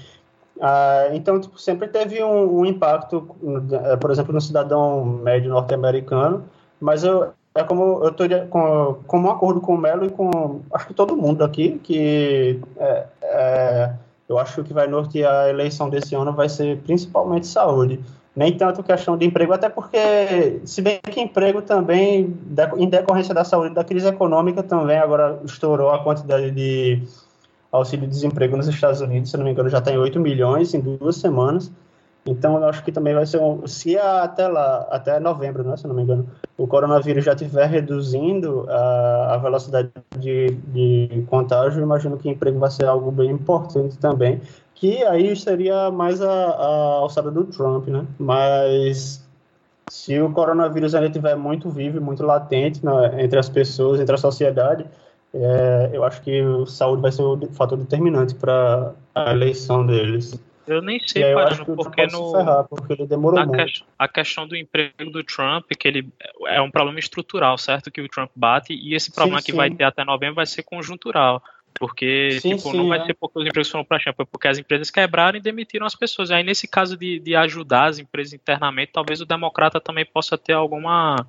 Ah, 0.61 1.09
então, 1.13 1.41
tipo, 1.41 1.59
sempre 1.59 1.89
teve 1.89 2.23
um, 2.23 2.61
um, 2.61 2.65
impacto, 2.65 3.37
eh, 3.73 3.97
por 3.97 4.11
exemplo, 4.11 4.33
no 4.33 4.41
cidadão 4.41 5.05
médio 5.05 5.51
norte-americano, 5.51 6.45
mas 6.81 7.03
eu, 7.03 7.33
é 7.55 7.63
como 7.63 8.03
eu 8.03 8.09
estou 8.09 8.27
com, 8.51 8.97
com 9.07 9.21
um 9.21 9.31
acordo 9.31 9.61
com 9.61 9.75
o 9.75 9.79
Melo 9.79 10.05
e 10.05 10.11
com 10.11 10.61
acho 10.73 10.89
que 10.89 10.95
todo 10.95 11.17
mundo 11.17 11.45
aqui, 11.45 11.81
que 11.85 12.61
é, 12.77 13.07
é, 13.23 13.93
eu 14.29 14.39
acho 14.39 14.65
que 14.65 14.73
vai 14.73 14.89
nortear 14.89 15.45
a 15.45 15.49
eleição 15.51 15.89
desse 15.89 16.15
ano 16.17 16.33
vai 16.33 16.49
ser 16.49 16.79
principalmente 16.79 17.47
saúde. 17.47 18.01
Nem 18.35 18.57
tanto 18.57 18.83
questão 18.83 19.17
de 19.17 19.25
emprego, 19.25 19.53
até 19.53 19.69
porque, 19.69 20.61
se 20.65 20.83
bem 20.83 20.99
que 21.01 21.21
emprego 21.21 21.63
também, 21.63 22.37
em 22.77 22.89
decorrência 22.89 23.33
da 23.33 23.45
saúde, 23.45 23.73
da 23.73 23.85
crise 23.85 24.09
econômica 24.09 24.61
também, 24.61 24.99
agora 24.99 25.39
estourou 25.45 25.91
a 25.91 26.03
quantidade 26.03 26.51
de 26.51 27.01
auxílio-desemprego 27.71 28.57
nos 28.57 28.67
Estados 28.67 29.01
Unidos, 29.01 29.31
se 29.31 29.37
não 29.37 29.45
me 29.45 29.53
engano, 29.53 29.69
já 29.69 29.79
está 29.79 29.93
em 29.93 29.99
8 29.99 30.19
milhões 30.19 30.75
em 30.75 30.81
duas 30.81 31.17
semanas. 31.17 31.71
Então, 32.27 32.57
eu 32.57 32.65
acho 32.65 32.83
que 32.83 32.91
também 32.91 33.15
vai 33.15 33.27
ser 33.27 33.41
um. 33.41 33.67
Se 33.67 33.99
até 33.99 34.49
lá, 34.49 34.87
até 34.91 35.21
novembro, 35.21 35.63
né, 35.63 35.77
se 35.77 35.87
não 35.87 35.95
me 35.95 36.03
engano, 36.03 36.27
o 36.57 36.67
coronavírus 36.67 37.25
já 37.25 37.33
estiver 37.33 37.67
reduzindo 37.67 38.67
a, 38.69 39.35
a 39.35 39.37
velocidade 39.37 39.91
de, 40.19 40.51
de 40.69 41.25
contágio, 41.29 41.83
imagino 41.83 42.17
que 42.17 42.31
emprego 42.31 42.59
vai 42.59 42.71
ser 42.71 42.87
algo 42.87 43.11
bem 43.11 43.31
importante 43.31 43.99
também. 43.99 44.41
Que 44.75 45.05
aí 45.05 45.37
seria 45.37 45.91
mais 45.91 46.23
a, 46.23 46.33
a 46.33 46.67
alçada 47.01 47.31
do 47.31 47.45
Trump, 47.45 47.89
né? 47.89 48.07
Mas 48.19 49.25
se 49.89 50.19
o 50.21 50.31
coronavírus 50.31 50.95
ainda 50.95 51.09
estiver 51.09 51.37
muito 51.37 51.69
vivo, 51.69 52.01
muito 52.01 52.25
latente 52.25 52.85
né, 52.85 53.23
entre 53.23 53.39
as 53.39 53.49
pessoas, 53.49 54.01
entre 54.01 54.15
a 54.15 54.19
sociedade, 54.19 54.87
é, 55.35 55.91
eu 55.93 56.05
acho 56.05 56.23
que 56.23 56.43
saúde 56.67 57.03
vai 57.03 57.13
ser 57.13 57.23
o 57.23 57.39
fator 57.53 57.77
determinante 57.77 58.35
para 58.35 58.93
a 59.15 59.33
eleição 59.33 59.87
deles. 59.87 60.41
Eu 60.67 60.81
nem 60.81 60.99
sei, 61.01 61.35
parando, 61.35 61.65
porque 61.77 62.07
no. 62.07 62.33
Ferrar, 62.33 62.65
porque 62.65 62.93
ele 62.93 63.07
demorou 63.07 63.39
a, 63.39 63.47
muito. 63.47 63.85
A 63.99 64.09
questão 64.09 64.47
do 64.47 64.57
emprego 64.57 65.11
do 65.11 65.23
Trump, 65.23 65.67
que 65.79 65.87
ele 65.87 66.09
é 66.47 66.61
um 66.61 66.71
problema 66.71 66.99
estrutural, 66.99 67.59
certo? 67.59 67.91
Que 67.91 68.01
o 68.01 68.09
Trump 68.09 68.31
bate, 68.35 68.73
e 68.73 68.95
esse 68.95 69.13
problema 69.13 69.41
sim, 69.41 69.47
que 69.47 69.53
sim. 69.53 69.57
vai 69.57 69.71
ter 69.71 69.85
até 69.85 70.05
novembro 70.05 70.37
vai 70.37 70.47
ser 70.47 70.63
conjuntural. 70.63 71.43
Porque, 71.79 72.39
sim, 72.41 72.57
tipo, 72.57 72.73
não 72.73 72.89
vai 72.89 73.01
é. 73.01 73.05
ser 73.05 73.15
porque 73.15 73.41
os 73.41 73.47
empregos 73.47 73.69
foram 73.69 73.85
para 73.85 73.99
Trump, 73.99 74.21
é 74.21 74.25
porque 74.25 74.49
as 74.49 74.59
empresas 74.59 74.91
quebraram 74.91 75.37
e 75.37 75.43
demitiram 75.43 75.85
as 75.85 75.95
pessoas. 75.95 76.31
E 76.31 76.35
aí, 76.35 76.45
nesse 76.45 76.69
caso 76.69 76.97
de, 76.97 77.19
de 77.19 77.35
ajudar 77.35 77.87
as 77.87 77.99
empresas 77.99 78.33
internamente, 78.33 78.93
talvez 78.93 79.21
o 79.21 79.27
democrata 79.27 79.81
também 79.81 80.07
possa 80.07 80.39
ter 80.39 80.53
alguma. 80.53 81.27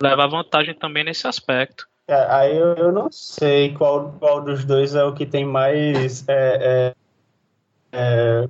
levar 0.00 0.26
vantagem 0.26 0.74
também 0.74 1.04
nesse 1.04 1.26
aspecto. 1.26 1.86
É, 2.08 2.26
aí 2.30 2.56
eu, 2.56 2.74
eu, 2.74 2.92
não 2.92 3.10
sei 3.10 3.74
qual, 3.74 4.14
qual 4.18 4.40
dos 4.40 4.64
dois 4.64 4.94
é 4.94 5.02
o 5.02 5.12
que 5.12 5.26
tem 5.26 5.44
mais 5.44 6.24
é, 6.28 6.94
é, 7.92 8.48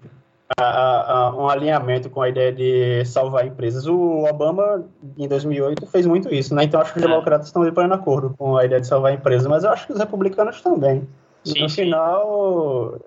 é 0.59 0.63
a, 0.63 1.13
a, 1.13 1.37
um 1.37 1.49
alinhamento 1.49 2.09
com 2.09 2.23
a 2.23 2.29
ideia 2.29 2.53
de 2.53 3.05
salvar 3.05 3.47
empresas. 3.47 3.87
O 3.87 4.25
Obama, 4.25 4.85
em 5.19 5.27
2008, 5.27 5.87
fez 5.87 6.07
muito 6.07 6.33
isso, 6.33 6.55
né? 6.55 6.65
Então 6.65 6.81
acho 6.81 6.93
que 6.93 6.99
os 6.99 7.05
é. 7.05 7.09
democratas 7.09 7.49
estão 7.49 7.65
de 7.65 7.93
acordo 7.93 8.35
com 8.39 8.57
a 8.57 8.65
ideia 8.65 8.81
de 8.81 8.87
salvar 8.87 9.13
empresas, 9.13 9.47
mas 9.47 9.65
eu 9.65 9.71
acho 9.71 9.87
que 9.87 9.93
os 9.93 9.99
republicanos 9.99 10.61
também. 10.61 11.07
Sim, 11.45 11.63
no 11.63 11.69
sim. 11.69 11.83
final, 11.85 12.99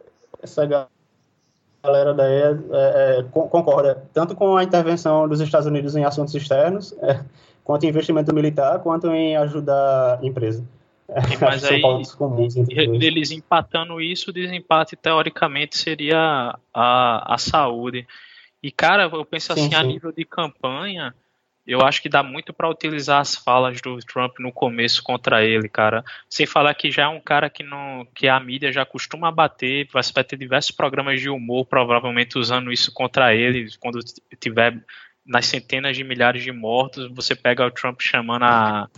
essa 0.42 0.66
galera 1.84 2.14
daí 2.14 2.42
é, 2.42 3.20
é, 3.20 3.26
concorda 3.32 4.04
tanto 4.14 4.36
com 4.36 4.58
a 4.58 4.64
intervenção 4.64 5.28
dos 5.28 5.40
Estados 5.40 5.68
Unidos 5.68 5.96
em 5.96 6.04
assuntos 6.04 6.36
externos, 6.36 6.94
é, 7.04 7.22
quanto 7.64 7.86
em 7.86 7.90
investimento 7.90 8.34
militar, 8.34 8.80
quanto 8.80 9.08
em 9.08 9.38
ajudar 9.38 10.20
a 10.22 10.26
empresa. 10.26 10.64
Mas 11.42 11.64
aí, 11.64 11.82
eles 13.02 13.32
empatando 13.32 14.00
isso, 14.00 14.30
o 14.30 14.34
desempate 14.34 14.96
teoricamente 14.96 15.78
seria 15.78 16.58
a, 16.74 17.34
a 17.34 17.38
saúde. 17.38 18.08
E, 18.62 18.72
cara, 18.72 19.10
eu 19.12 19.26
penso 19.26 19.54
assim, 19.54 19.64
sim, 19.64 19.70
sim. 19.70 19.76
a 19.76 19.84
nível 19.84 20.12
de 20.12 20.26
campanha, 20.26 21.16
eu 21.66 21.82
acho 21.82 22.02
que 22.02 22.10
dá 22.10 22.22
muito 22.22 22.52
para 22.52 22.70
utilizar 22.70 23.22
as 23.22 23.36
falas 23.36 23.80
do 23.82 23.98
Trump 24.00 24.40
no 24.40 24.52
começo 24.52 25.02
contra 25.04 25.44
ele, 25.44 25.70
cara. 25.70 26.04
Sem 26.30 26.46
falar 26.46 26.74
que 26.74 26.92
já 26.92 27.04
é 27.04 27.08
um 27.08 27.22
cara 27.22 27.50
que 27.50 27.64
não 27.64 28.08
que 28.14 28.28
a 28.28 28.40
mídia 28.40 28.72
já 28.72 28.86
costuma 28.86 29.32
bater, 29.32 29.88
vai 29.92 30.04
ter 30.24 30.36
diversos 30.36 30.72
programas 30.72 31.22
de 31.22 31.30
humor, 31.30 31.66
provavelmente 31.66 32.38
usando 32.38 32.72
isso 32.72 32.92
contra 32.92 33.34
ele, 33.36 33.68
quando 33.80 34.00
tiver 34.40 34.84
nas 35.26 35.46
centenas 35.46 35.96
de 35.96 36.04
milhares 36.04 36.44
de 36.44 36.52
mortos, 36.52 37.08
você 37.14 37.36
pega 37.36 37.66
o 37.66 37.72
Trump 37.72 38.02
chamando 38.02 38.44
a 38.44 38.90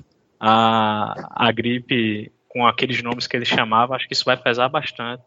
a, 0.43 1.13
a 1.29 1.51
gripe 1.51 2.31
com 2.49 2.65
aqueles 2.65 3.01
nomes 3.03 3.27
que 3.27 3.37
ele 3.37 3.45
chamava, 3.45 3.95
acho 3.95 4.07
que 4.07 4.13
isso 4.13 4.25
vai 4.25 4.35
pesar 4.35 4.67
bastante. 4.67 5.21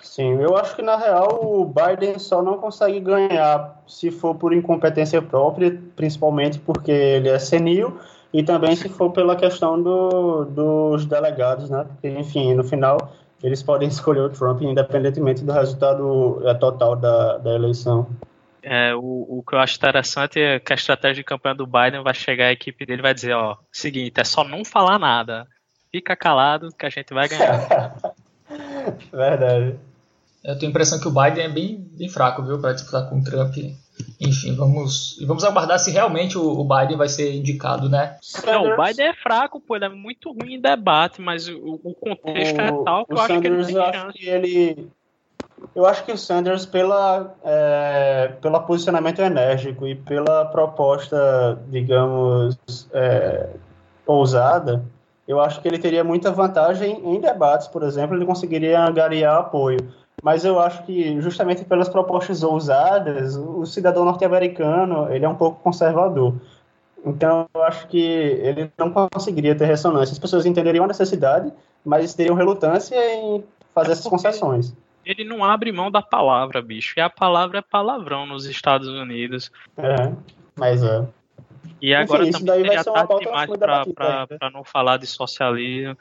Sim, 0.00 0.40
eu 0.40 0.56
acho 0.56 0.76
que 0.76 0.82
na 0.82 0.96
real 0.96 1.40
o 1.42 1.64
Biden 1.64 2.18
só 2.18 2.40
não 2.42 2.58
consegue 2.58 3.00
ganhar 3.00 3.82
se 3.86 4.10
for 4.10 4.34
por 4.34 4.52
incompetência 4.52 5.20
própria, 5.20 5.76
principalmente 5.96 6.58
porque 6.58 6.92
ele 6.92 7.28
é 7.28 7.38
senil, 7.38 7.98
e 8.32 8.42
também 8.42 8.76
se 8.76 8.88
for 8.88 9.10
pela 9.10 9.34
questão 9.34 9.82
do, 9.82 10.44
dos 10.44 11.06
delegados, 11.06 11.70
né? 11.70 11.84
Porque, 11.88 12.08
enfim, 12.08 12.54
no 12.54 12.62
final 12.62 13.12
eles 13.42 13.62
podem 13.62 13.88
escolher 13.88 14.20
o 14.20 14.28
Trump 14.28 14.62
independentemente 14.62 15.42
do 15.42 15.52
resultado 15.52 16.42
é, 16.44 16.54
total 16.54 16.94
da, 16.94 17.38
da 17.38 17.54
eleição. 17.54 18.06
É, 18.70 18.94
o, 18.94 19.38
o 19.38 19.42
que 19.48 19.54
eu 19.54 19.58
acho 19.60 19.76
interessante 19.76 20.38
é 20.38 20.60
que 20.60 20.72
a 20.72 20.76
estratégia 20.76 21.22
de 21.22 21.24
campanha 21.24 21.54
do 21.54 21.66
Biden 21.66 22.02
vai 22.02 22.12
chegar 22.12 22.46
a 22.46 22.52
equipe 22.52 22.84
dele 22.84 23.00
vai 23.00 23.14
dizer, 23.14 23.32
ó, 23.32 23.56
seguinte, 23.72 24.20
é 24.20 24.24
só 24.24 24.44
não 24.44 24.64
falar 24.64 24.98
nada. 24.98 25.46
Fica 25.90 26.14
calado 26.14 26.68
que 26.78 26.84
a 26.84 26.90
gente 26.90 27.14
vai 27.14 27.28
ganhar. 27.28 27.96
Verdade. 29.10 29.78
Eu 30.44 30.58
tenho 30.58 30.68
a 30.68 30.70
impressão 30.70 31.00
que 31.00 31.08
o 31.08 31.10
Biden 31.10 31.44
é 31.44 31.48
bem, 31.48 31.88
bem 31.92 32.08
fraco, 32.08 32.42
viu, 32.42 32.60
para 32.60 32.72
disputar 32.72 33.08
com 33.08 33.18
o 33.18 33.24
Trump. 33.24 33.56
Enfim, 34.20 34.54
vamos, 34.54 35.18
vamos 35.26 35.42
aguardar 35.44 35.78
se 35.78 35.90
realmente 35.90 36.38
o, 36.38 36.42
o, 36.42 36.64
Biden 36.64 36.96
vai 36.96 37.08
ser 37.08 37.34
indicado, 37.34 37.88
né? 37.88 38.16
Não, 38.46 38.72
o 38.72 38.76
Biden 38.76 39.08
é 39.08 39.14
fraco, 39.14 39.60
pô, 39.60 39.76
ele 39.76 39.86
é 39.86 39.88
muito 39.88 40.30
ruim 40.30 40.54
em 40.54 40.60
debate, 40.60 41.20
mas 41.20 41.48
o, 41.48 41.80
o 41.82 41.94
contexto 41.94 42.60
é 42.60 42.72
o, 42.72 42.82
é 42.82 42.84
tal 42.84 43.06
que 43.06 43.12
eu 43.12 43.18
acho 43.18 43.40
que 43.40 43.46
ele 43.46 43.64
tem 43.64 43.74
chance. 43.74 44.18
Que 44.18 44.28
ele, 44.28 44.88
eu 45.74 45.86
acho 45.86 46.04
que 46.04 46.12
o 46.12 46.18
Sanders, 46.18 46.66
pela, 46.66 47.34
é, 47.44 48.32
pelo 48.40 48.60
posicionamento 48.62 49.20
enérgico 49.20 49.86
e 49.86 49.94
pela 49.94 50.44
proposta, 50.46 51.58
digamos, 51.68 52.58
é, 52.92 53.50
ousada, 54.06 54.84
eu 55.26 55.40
acho 55.40 55.60
que 55.60 55.68
ele 55.68 55.78
teria 55.78 56.02
muita 56.02 56.32
vantagem 56.32 57.00
em 57.04 57.20
debates, 57.20 57.68
por 57.68 57.82
exemplo, 57.82 58.16
ele 58.16 58.24
conseguiria 58.24 58.80
angariar 58.80 59.38
apoio. 59.38 59.78
Mas 60.22 60.44
eu 60.44 60.58
acho 60.58 60.82
que, 60.84 61.20
justamente 61.20 61.64
pelas 61.64 61.88
propostas 61.88 62.42
ousadas, 62.42 63.36
o 63.36 63.64
cidadão 63.64 64.04
norte-americano 64.04 65.12
ele 65.12 65.24
é 65.24 65.28
um 65.28 65.34
pouco 65.34 65.62
conservador. 65.62 66.34
Então, 67.06 67.46
eu 67.54 67.62
acho 67.62 67.86
que 67.86 68.00
ele 68.00 68.72
não 68.76 68.90
conseguiria 68.90 69.54
ter 69.54 69.66
ressonância. 69.66 70.12
As 70.12 70.18
pessoas 70.18 70.44
entenderiam 70.44 70.84
a 70.84 70.88
necessidade, 70.88 71.52
mas 71.84 72.14
teriam 72.14 72.34
relutância 72.34 72.96
em 73.14 73.44
fazer 73.72 73.92
essas 73.92 74.08
concessões 74.08 74.74
ele 75.10 75.24
não 75.24 75.44
abre 75.44 75.72
mão 75.72 75.90
da 75.90 76.02
palavra, 76.02 76.60
bicho. 76.60 76.94
E 76.96 77.00
a 77.00 77.08
palavra 77.08 77.58
é 77.58 77.62
palavrão 77.62 78.26
nos 78.26 78.44
Estados 78.44 78.88
Unidos. 78.88 79.50
É, 79.76 80.12
mas 80.56 80.82
é. 80.82 81.06
E 81.80 81.94
agora 81.94 82.26
Enfim, 82.26 82.44
também 82.44 82.64
seria 82.64 82.84
tarde 82.84 83.18
demais 83.20 83.50
para 83.56 84.50
não 84.52 84.64
falar 84.64 84.96
de 84.96 85.06
socialismo. 85.06 85.96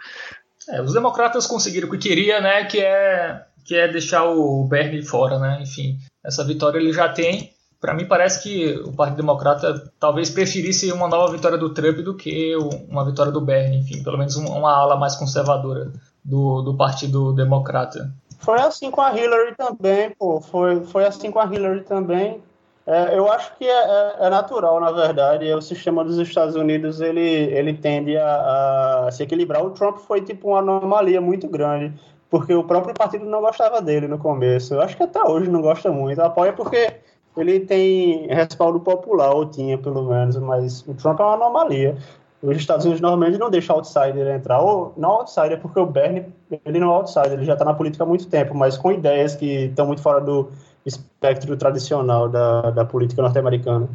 É, 0.70 0.82
os 0.82 0.94
democratas 0.94 1.48
conseguiram 1.48 1.88
o 1.88 1.92
que 1.92 1.98
queria, 1.98 2.42
né? 2.42 2.66
Que 2.66 2.80
é, 2.80 3.44
que 3.64 3.76
é 3.76 3.88
deixar 3.88 4.26
o 4.26 4.64
Bernie 4.66 5.04
fora, 5.04 5.40
né? 5.40 5.60
Enfim, 5.62 5.98
essa 6.24 6.44
vitória 6.44 6.78
ele 6.78 6.92
já 6.92 7.08
tem. 7.10 7.54
Para 7.80 7.94
mim 7.94 8.06
parece 8.06 8.42
que 8.42 8.74
o 8.80 8.92
Partido 8.92 9.18
Democrata 9.18 9.92
talvez 10.00 10.32
preferisse 10.32 10.92
uma 10.92 11.08
nova 11.08 11.32
vitória 11.32 11.58
do 11.58 11.74
Trump 11.74 11.98
do 11.98 12.16
que 12.16 12.56
uma 12.90 13.06
vitória 13.06 13.32
do 13.32 13.40
Bernie, 13.40 13.80
enfim, 13.80 14.04
pelo 14.04 14.18
menos 14.18 14.36
uma, 14.36 14.50
uma 14.50 14.76
ala 14.76 14.98
mais 14.98 15.16
conservadora 15.16 15.92
do, 16.26 16.64
do 16.64 16.76
Partido 16.76 17.34
Democrata. 17.34 18.12
Foi 18.38 18.60
assim 18.60 18.92
com 18.92 19.02
a 19.02 19.16
Hillary 19.18 19.56
também, 19.56 20.12
pô. 20.12 20.40
Foi, 20.40 20.84
foi 20.86 21.06
assim 21.06 21.32
com 21.32 21.40
a 21.40 21.46
Hillary 21.46 21.82
também. 21.82 22.42
É, 22.86 23.18
eu 23.18 23.30
acho 23.30 23.54
que 23.58 23.66
é, 23.66 23.70
é, 23.70 24.16
é, 24.22 24.30
natural, 24.30 24.80
na 24.80 24.92
verdade. 24.92 25.54
O 25.54 25.62
sistema 25.62 26.06
dos 26.06 26.18
Estados 26.18 26.56
Unidos 26.56 27.02
ele, 27.02 27.20
ele 27.20 27.74
tende 27.74 28.16
a, 28.16 29.08
a, 29.08 29.12
se 29.12 29.24
equilibrar. 29.24 29.62
O 29.66 29.72
Trump 29.72 29.98
foi 29.98 30.22
tipo 30.22 30.50
uma 30.50 30.60
anomalia 30.60 31.20
muito 31.20 31.50
grande, 31.50 31.94
porque 32.30 32.54
o 32.54 32.64
próprio 32.64 32.94
partido 32.94 33.26
não 33.26 33.42
gostava 33.42 33.82
dele 33.82 34.08
no 34.08 34.18
começo. 34.18 34.74
Eu 34.74 34.82
acho 34.82 34.96
que 34.96 35.04
até 35.04 35.22
hoje 35.22 35.50
não 35.50 35.62
gosta 35.62 35.92
muito. 35.92 36.22
Apoia 36.22 36.54
porque 36.54 36.94
ele 37.36 37.60
tem 37.60 38.28
respaldo 38.28 38.80
popular, 38.80 39.32
ou 39.32 39.46
tinha 39.46 39.78
pelo 39.78 40.04
menos, 40.04 40.38
mas 40.38 40.82
o 40.88 40.94
Trump 40.94 41.20
é 41.20 41.24
uma 41.24 41.34
anomalia. 41.34 41.98
Os 42.42 42.58
Estados 42.58 42.86
Unidos 42.86 43.02
normalmente 43.02 43.40
não 43.40 43.50
deixam 43.50 43.78
outsider 43.78 44.36
entrar, 44.36 44.60
ou 44.60 44.94
não 44.96 45.10
outsider, 45.10 45.60
porque 45.60 45.80
o 45.80 45.86
Bernie, 45.86 46.26
ele 46.64 46.80
não 46.80 46.92
é 46.92 46.96
outsider, 46.96 47.34
ele 47.34 47.46
já 47.46 47.54
está 47.54 47.66
na 47.66 47.74
política 47.74 48.04
há 48.04 48.08
muito 48.08 48.28
tempo, 48.28 48.54
mas 48.56 48.78
com 48.78 48.92
ideias 48.92 49.36
que 49.36 49.66
estão 49.66 49.88
muito 49.88 50.02
fora 50.02 50.22
do 50.22 50.52
espectro 50.86 51.58
tradicional 51.58 52.30
da, 52.30 52.70
da 52.72 52.86
política 52.86 53.22
norte-americana. 53.22 53.90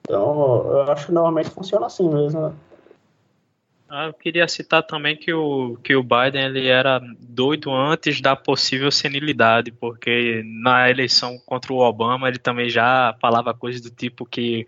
Então, 0.00 0.66
eu 0.70 0.92
acho 0.92 1.06
que 1.06 1.12
normalmente 1.12 1.50
funciona 1.50 1.86
assim 1.86 2.08
mesmo. 2.08 2.54
Ah, 3.88 4.06
eu 4.06 4.12
queria 4.14 4.48
citar 4.48 4.82
também 4.82 5.16
que 5.16 5.32
o, 5.32 5.76
que 5.82 5.94
o 5.94 6.02
Biden 6.02 6.44
ele 6.44 6.66
era 6.66 7.00
doido 7.20 7.72
antes 7.72 8.20
da 8.20 8.34
possível 8.34 8.90
senilidade, 8.90 9.70
porque 9.70 10.42
na 10.44 10.90
eleição 10.90 11.38
contra 11.46 11.72
o 11.72 11.78
Obama 11.78 12.26
ele 12.28 12.38
também 12.38 12.68
já 12.68 13.14
falava 13.20 13.54
coisas 13.54 13.80
do 13.80 13.90
tipo 13.90 14.26
que 14.26 14.66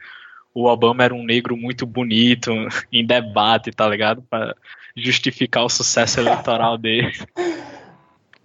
o 0.58 0.66
Obama 0.66 1.04
era 1.04 1.14
um 1.14 1.24
negro 1.24 1.56
muito 1.56 1.86
bonito 1.86 2.50
em 2.92 3.06
debate, 3.06 3.70
tá 3.70 3.88
ligado? 3.88 4.22
Para 4.22 4.56
justificar 4.96 5.64
o 5.64 5.68
sucesso 5.68 6.18
eleitoral 6.18 6.76
dele. 6.76 7.12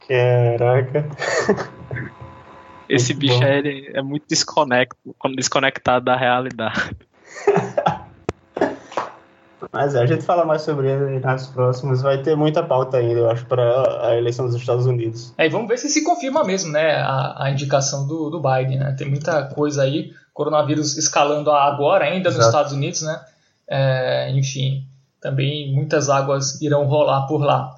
Caraca. 0.08 1.10
Esse 2.88 3.14
muito 3.14 3.22
bicho 3.22 3.44
é, 3.44 3.98
é 3.98 4.02
muito 4.04 4.26
desconecto, 4.28 4.96
desconectado 5.36 6.06
da 6.06 6.16
realidade. 6.16 6.96
Mas 9.72 9.96
é, 9.96 10.04
a 10.04 10.06
gente 10.06 10.24
fala 10.24 10.46
mais 10.46 10.62
sobre 10.62 10.92
ele 10.92 11.20
nas 11.20 11.48
próximas. 11.48 12.04
Vai 12.04 12.22
ter 12.22 12.36
muita 12.36 12.62
pauta 12.62 12.98
ainda, 12.98 13.22
eu 13.22 13.32
acho, 13.32 13.46
para 13.48 14.08
a 14.08 14.16
eleição 14.16 14.46
dos 14.46 14.56
Estados 14.56 14.86
Unidos. 14.86 15.34
É, 15.36 15.48
e 15.48 15.50
vamos 15.50 15.68
ver 15.68 15.80
se 15.80 15.90
se 15.90 16.04
confirma 16.04 16.44
mesmo, 16.44 16.72
né, 16.72 16.98
a, 16.98 17.46
a 17.46 17.50
indicação 17.50 18.06
do, 18.06 18.30
do 18.30 18.40
Biden, 18.40 18.78
né? 18.78 18.94
Tem 18.96 19.10
muita 19.10 19.46
coisa 19.46 19.82
aí, 19.82 20.14
coronavírus 20.34 20.98
escalando 20.98 21.52
agora 21.52 22.06
ainda 22.06 22.30
Exato. 22.30 22.38
nos 22.38 22.46
Estados 22.48 22.74
Unidos, 22.74 23.02
né? 23.02 23.24
É, 23.68 24.32
enfim, 24.32 24.86
também 25.22 25.74
muitas 25.74 26.10
águas 26.10 26.62
irão 26.62 26.86
rolar 26.86 27.28
por 27.28 27.42
lá. 27.44 27.76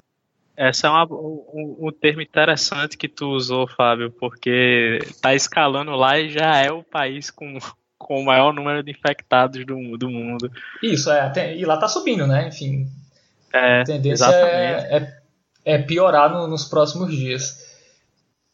Essa 0.56 0.86
é 0.86 0.90
uma, 0.90 1.04
um, 1.04 1.76
um, 1.80 1.92
termo 1.92 2.22
interessante 2.22 2.96
que 2.96 3.08
tu 3.08 3.26
usou, 3.26 3.68
Fábio, 3.68 4.10
porque 4.10 5.00
tá 5.20 5.34
escalando 5.34 5.90
lá 5.92 6.18
e 6.18 6.30
já 6.30 6.56
é 6.56 6.72
o 6.72 6.82
país 6.82 7.30
com 7.30 7.58
com 7.98 8.20
o 8.20 8.24
maior 8.24 8.52
número 8.52 8.82
de 8.82 8.90
infectados 8.90 9.64
do, 9.64 9.96
do 9.96 10.08
mundo. 10.08 10.50
Isso, 10.82 11.10
é, 11.10 11.56
e 11.56 11.64
lá 11.64 11.76
tá 11.76 11.88
subindo, 11.88 12.26
né? 12.26 12.48
Enfim. 12.48 12.88
É, 13.52 13.80
a 13.80 13.84
tendência 13.84 14.26
é, 14.26 14.96
é, 14.96 15.20
é, 15.64 15.78
piorar 15.78 16.30
no, 16.30 16.46
nos 16.46 16.64
próximos 16.64 17.10
dias. 17.10 17.64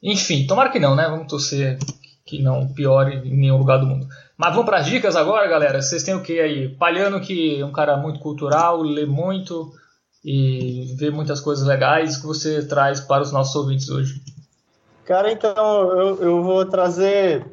Enfim, 0.02 0.46
tomara 0.46 0.70
que 0.70 0.78
não, 0.78 0.94
né? 0.94 1.08
Vamos 1.08 1.26
torcer 1.26 1.78
que 2.24 2.40
não 2.40 2.68
piore 2.68 3.16
em 3.16 3.36
nenhum 3.36 3.58
lugar 3.58 3.78
do 3.78 3.86
mundo. 3.86 4.06
Mas 4.36 4.50
vamos 4.50 4.66
para 4.66 4.78
as 4.78 4.86
dicas 4.86 5.16
agora, 5.16 5.46
galera. 5.48 5.80
Vocês 5.80 6.02
têm 6.02 6.14
o 6.14 6.22
que 6.22 6.40
aí? 6.40 6.68
Palhano, 6.68 7.20
que 7.20 7.60
é 7.60 7.64
um 7.64 7.72
cara 7.72 7.96
muito 7.96 8.20
cultural, 8.20 8.82
lê 8.82 9.06
muito 9.06 9.72
e 10.24 10.94
vê 10.96 11.10
muitas 11.10 11.40
coisas 11.40 11.66
legais 11.66 12.16
que 12.16 12.26
você 12.26 12.64
traz 12.64 13.00
para 13.00 13.22
os 13.22 13.32
nossos 13.32 13.54
ouvintes 13.56 13.88
hoje. 13.88 14.20
Cara, 15.04 15.32
então 15.32 15.54
eu, 15.98 16.22
eu 16.22 16.42
vou 16.42 16.64
trazer 16.64 17.44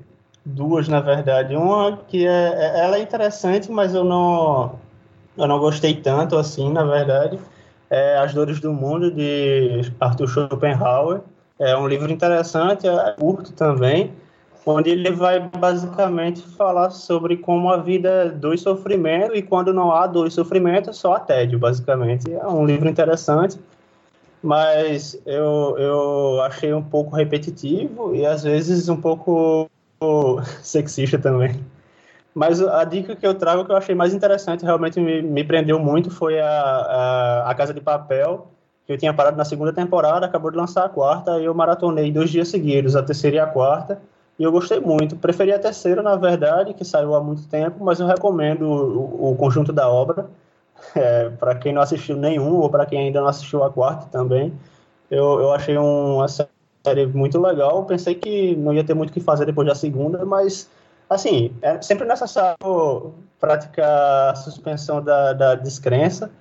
duas, 0.45 0.87
na 0.87 0.99
verdade. 0.99 1.55
Uma 1.55 1.97
que 1.97 2.25
é, 2.25 2.29
é, 2.29 2.79
ela 2.85 2.97
é 2.97 3.01
interessante, 3.01 3.71
mas 3.71 3.93
eu 3.93 4.03
não, 4.03 4.79
eu 5.35 5.47
não 5.47 5.59
gostei 5.59 5.95
tanto 5.95 6.37
assim, 6.37 6.71
na 6.71 6.83
verdade. 6.83 7.39
É 7.89 8.17
As 8.19 8.33
Dores 8.33 8.59
do 8.59 8.71
Mundo, 8.71 9.11
de 9.11 9.91
Arthur 9.99 10.27
Schopenhauer. 10.27 11.21
É 11.57 11.75
um 11.75 11.87
livro 11.87 12.11
interessante, 12.11 12.87
é 12.87 13.15
curto 13.19 13.51
também, 13.51 14.13
onde 14.65 14.89
ele 14.89 15.11
vai 15.11 15.39
basicamente 15.39 16.41
falar 16.41 16.89
sobre 16.89 17.37
como 17.37 17.69
a 17.69 17.77
vida 17.77 18.09
é 18.09 18.29
dois 18.29 18.61
sofrimentos 18.61 19.37
e 19.37 19.41
quando 19.41 19.73
não 19.73 19.91
há 19.91 20.05
dois 20.07 20.33
sofrimentos, 20.33 20.97
só 20.97 21.13
há 21.13 21.19
tédio, 21.19 21.57
basicamente. 21.57 22.31
É 22.31 22.47
um 22.47 22.65
livro 22.65 22.89
interessante, 22.89 23.59
mas 24.41 25.19
eu, 25.25 25.75
eu 25.77 26.41
achei 26.41 26.73
um 26.73 26.83
pouco 26.83 27.15
repetitivo 27.15 28.15
e 28.15 28.25
às 28.25 28.43
vezes 28.43 28.89
um 28.89 28.97
pouco 28.97 29.69
sexista 30.61 31.17
também. 31.17 31.59
Mas 32.33 32.61
a 32.61 32.83
dica 32.83 33.15
que 33.15 33.25
eu 33.25 33.33
trago, 33.33 33.65
que 33.65 33.71
eu 33.71 33.75
achei 33.75 33.95
mais 33.95 34.13
interessante, 34.13 34.63
realmente 34.63 34.99
me, 34.99 35.21
me 35.21 35.43
prendeu 35.43 35.79
muito, 35.79 36.11
foi 36.11 36.39
a, 36.39 36.47
a, 36.47 37.51
a, 37.51 37.55
Casa 37.55 37.73
de 37.73 37.81
Papel, 37.81 38.47
que 38.85 38.93
eu 38.93 38.97
tinha 38.97 39.13
parado 39.13 39.35
na 39.35 39.43
segunda 39.43 39.73
temporada, 39.73 40.25
acabou 40.25 40.51
de 40.51 40.57
lançar 40.57 40.85
a 40.85 40.89
quarta, 40.89 41.39
e 41.39 41.45
eu 41.45 41.53
maratonei 41.53 42.11
dois 42.11 42.29
dias 42.29 42.47
seguidos, 42.47 42.95
a 42.95 43.03
terceira 43.03 43.37
e 43.37 43.39
a 43.39 43.47
quarta, 43.47 43.99
e 44.39 44.43
eu 44.43 44.51
gostei 44.53 44.79
muito. 44.79 45.17
Preferi 45.17 45.51
a 45.51 45.59
terceira, 45.59 46.01
na 46.01 46.15
verdade, 46.15 46.73
que 46.73 46.85
saiu 46.85 47.13
há 47.13 47.21
muito 47.21 47.45
tempo, 47.49 47.83
mas 47.83 47.99
eu 47.99 48.07
recomendo 48.07 48.63
o, 48.63 49.31
o 49.31 49.35
conjunto 49.35 49.73
da 49.73 49.89
obra, 49.89 50.29
é, 50.95 51.29
para 51.29 51.55
quem 51.55 51.73
não 51.73 51.81
assistiu 51.81 52.15
nenhum, 52.15 52.55
ou 52.55 52.69
para 52.69 52.85
quem 52.85 52.99
ainda 52.99 53.19
não 53.19 53.27
assistiu 53.27 53.61
a 53.65 53.69
quarta 53.69 54.07
também. 54.09 54.53
Eu, 55.11 55.41
eu 55.41 55.51
achei 55.51 55.77
uma 55.77 56.27
série 56.27 57.05
muito 57.13 57.37
legal. 57.37 57.83
Pensei 57.83 58.15
que 58.15 58.55
não 58.55 58.73
ia 58.73 58.83
ter 58.83 58.93
muito 58.93 59.09
o 59.09 59.13
que 59.13 59.19
fazer 59.19 59.45
depois 59.45 59.67
da 59.67 59.75
segunda, 59.75 60.23
mas, 60.25 60.69
assim, 61.09 61.51
é 61.61 61.81
sempre 61.81 62.07
necessário 62.07 63.13
praticar 63.41 64.31
a 64.31 64.35
suspensão 64.35 65.01
da, 65.03 65.33
da 65.33 65.55
descrença, 65.55 66.31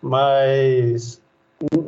mas 0.00 1.19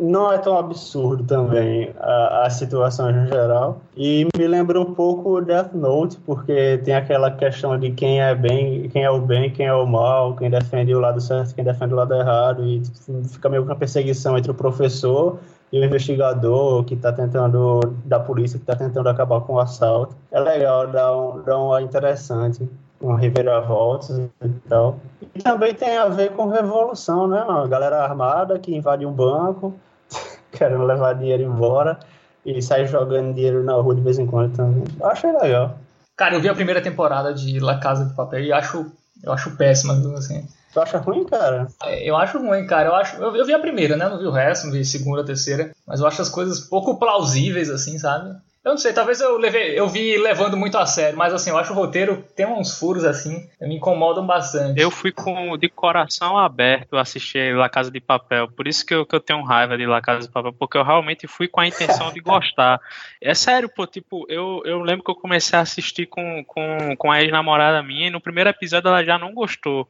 não 0.00 0.30
é 0.30 0.38
tão 0.38 0.58
absurdo 0.58 1.24
também 1.24 1.92
a, 1.98 2.46
a 2.46 2.50
situação 2.50 3.10
em 3.10 3.26
geral. 3.26 3.80
E 3.96 4.26
me 4.36 4.46
lembra 4.46 4.78
um 4.80 4.94
pouco 4.94 5.40
Death 5.40 5.72
Note, 5.72 6.18
porque 6.26 6.78
tem 6.84 6.94
aquela 6.94 7.30
questão 7.30 7.78
de 7.78 7.90
quem 7.90 8.20
é 8.20 8.34
bem, 8.34 8.88
quem 8.90 9.04
é 9.04 9.10
o 9.10 9.20
bem, 9.20 9.50
quem 9.50 9.66
é 9.66 9.74
o 9.74 9.86
mal, 9.86 10.36
quem 10.36 10.50
defende 10.50 10.94
o 10.94 11.00
lado 11.00 11.20
certo, 11.20 11.54
quem 11.54 11.64
defende 11.64 11.94
o 11.94 11.96
lado 11.96 12.14
errado, 12.14 12.64
e 12.64 12.82
fica 13.30 13.48
meio 13.48 13.62
que 13.62 13.68
uma 13.70 13.76
perseguição 13.76 14.36
entre 14.36 14.50
o 14.50 14.54
professor 14.54 15.38
e 15.72 15.80
o 15.80 15.84
investigador 15.84 16.84
que 16.84 16.92
está 16.92 17.10
tentando, 17.10 17.80
da 18.04 18.20
polícia 18.20 18.58
que 18.58 18.64
está 18.64 18.76
tentando 18.76 19.08
acabar 19.08 19.40
com 19.40 19.54
o 19.54 19.58
assalto. 19.58 20.14
É 20.30 20.38
legal, 20.38 20.86
dá 20.86 21.16
um, 21.16 21.42
dá 21.42 21.58
um 21.58 21.78
interessante, 21.80 22.68
uma 23.02 23.18
reviravolta 23.18 24.30
e 24.42 24.48
tal. 24.68 25.00
E 25.34 25.42
também 25.42 25.74
tem 25.74 25.98
a 25.98 26.08
ver 26.08 26.30
com 26.32 26.46
revolução, 26.46 27.26
né? 27.26 27.42
Uma 27.42 27.66
galera 27.66 28.02
armada 28.02 28.58
que 28.58 28.74
invade 28.74 29.04
um 29.04 29.12
banco, 29.12 29.74
querendo 30.52 30.84
levar 30.84 31.14
dinheiro 31.14 31.42
embora 31.42 31.98
e 32.46 32.60
sai 32.62 32.86
jogando 32.86 33.34
dinheiro 33.34 33.62
na 33.62 33.74
rua 33.74 33.94
de 33.94 34.00
vez 34.00 34.18
em 34.18 34.26
quando 34.26 34.56
também. 34.56 34.84
Eu 34.98 35.06
achei 35.06 35.32
legal. 35.32 35.76
Cara, 36.16 36.34
eu 36.34 36.40
vi 36.40 36.48
a 36.48 36.54
primeira 36.54 36.80
temporada 36.80 37.34
de 37.34 37.58
La 37.58 37.78
Casa 37.78 38.04
de 38.04 38.14
Papel 38.14 38.40
e 38.40 38.52
acho, 38.52 38.86
eu 39.22 39.32
acho 39.32 39.56
péssima, 39.56 39.94
assim. 40.16 40.46
Tu 40.72 40.80
acha 40.80 40.98
ruim, 40.98 41.24
cara? 41.24 41.68
É, 41.84 42.08
eu 42.08 42.16
acho 42.16 42.38
ruim, 42.38 42.66
cara. 42.66 42.88
Eu, 42.88 42.94
acho, 42.94 43.16
eu, 43.16 43.36
eu, 43.36 43.44
vi 43.44 43.52
a 43.52 43.58
primeira, 43.58 43.96
né? 43.96 44.08
Não 44.08 44.18
vi 44.18 44.26
o 44.26 44.30
resto, 44.30 44.64
não 44.64 44.72
vi 44.72 44.80
a 44.80 44.84
segunda, 44.84 45.20
a 45.20 45.24
terceira. 45.24 45.72
Mas 45.86 46.00
eu 46.00 46.06
acho 46.06 46.22
as 46.22 46.28
coisas 46.28 46.60
pouco 46.60 46.98
plausíveis, 46.98 47.68
assim, 47.68 47.98
sabe? 47.98 48.34
Eu 48.64 48.70
não 48.70 48.78
sei, 48.78 48.92
talvez 48.92 49.20
eu 49.20 49.36
levei, 49.38 49.76
eu 49.76 49.88
vi 49.88 50.16
levando 50.16 50.56
muito 50.56 50.78
a 50.78 50.86
sério, 50.86 51.18
mas 51.18 51.34
assim, 51.34 51.50
eu 51.50 51.58
acho 51.58 51.72
o 51.72 51.76
roteiro 51.76 52.24
tem 52.36 52.46
uns 52.46 52.78
furos 52.78 53.04
assim, 53.04 53.48
me 53.60 53.74
incomodam 53.74 54.24
bastante. 54.24 54.80
Eu 54.80 54.88
fui 54.88 55.10
com 55.10 55.58
de 55.58 55.68
coração 55.68 56.38
aberto 56.38 56.96
assistir 56.96 57.56
La 57.56 57.68
Casa 57.68 57.90
de 57.90 58.00
Papel, 58.00 58.48
por 58.52 58.68
isso 58.68 58.86
que 58.86 58.94
eu, 58.94 59.04
que 59.04 59.16
eu 59.16 59.20
tenho 59.20 59.42
raiva 59.42 59.76
de 59.76 59.84
La 59.84 60.00
Casa 60.00 60.28
de 60.28 60.32
Papel, 60.32 60.52
porque 60.52 60.78
eu 60.78 60.84
realmente 60.84 61.26
fui 61.26 61.48
com 61.48 61.60
a 61.60 61.66
intenção 61.66 62.12
de 62.12 62.20
gostar. 62.20 62.80
É 63.20 63.34
sério, 63.34 63.68
pô, 63.68 63.86
tipo, 63.86 64.26
eu, 64.28 64.62
eu 64.64 64.80
lembro 64.80 65.04
que 65.04 65.10
eu 65.10 65.14
comecei 65.14 65.56
a 65.56 65.62
assistir 65.62 66.06
com, 66.06 66.44
com, 66.44 66.96
com 66.96 67.10
a 67.10 67.22
ex-namorada 67.22 67.80
minha 67.82 68.08
e 68.08 68.10
no 68.10 68.20
primeiro 68.20 68.50
episódio 68.50 68.88
ela 68.88 69.04
já 69.04 69.16
não 69.16 69.32
gostou 69.32 69.88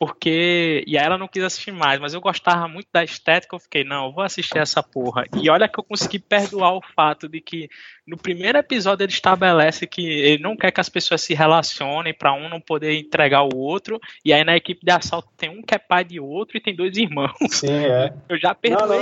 porque. 0.00 0.82
E 0.86 0.96
aí 0.96 1.04
ela 1.04 1.18
não 1.18 1.28
quis 1.28 1.44
assistir 1.44 1.72
mais, 1.72 2.00
mas 2.00 2.14
eu 2.14 2.22
gostava 2.22 2.66
muito 2.66 2.88
da 2.90 3.04
estética, 3.04 3.54
eu 3.54 3.60
fiquei, 3.60 3.84
não, 3.84 4.06
eu 4.06 4.12
vou 4.12 4.24
assistir 4.24 4.56
essa 4.56 4.82
porra. 4.82 5.26
E 5.36 5.50
olha 5.50 5.68
que 5.68 5.78
eu 5.78 5.84
consegui 5.84 6.18
perdoar 6.18 6.74
o 6.74 6.80
fato 6.80 7.28
de 7.28 7.38
que 7.38 7.68
no 8.06 8.16
primeiro 8.16 8.56
episódio 8.56 9.04
ele 9.04 9.12
estabelece 9.12 9.86
que 9.86 10.00
ele 10.00 10.42
não 10.42 10.56
quer 10.56 10.70
que 10.70 10.80
as 10.80 10.88
pessoas 10.88 11.20
se 11.20 11.34
relacionem 11.34 12.14
para 12.14 12.32
um 12.32 12.48
não 12.48 12.62
poder 12.62 12.94
entregar 12.94 13.42
o 13.42 13.54
outro, 13.54 14.00
e 14.24 14.32
aí 14.32 14.42
na 14.42 14.56
equipe 14.56 14.82
de 14.82 14.90
assalto 14.90 15.28
tem 15.36 15.50
um 15.50 15.60
que 15.62 15.74
é 15.74 15.78
pai 15.78 16.02
de 16.02 16.18
outro 16.18 16.56
e 16.56 16.62
tem 16.62 16.74
dois 16.74 16.96
irmãos. 16.96 17.34
Sim, 17.50 17.84
é. 17.84 18.14
Eu 18.26 18.38
já 18.38 18.54
perdoei 18.54 19.00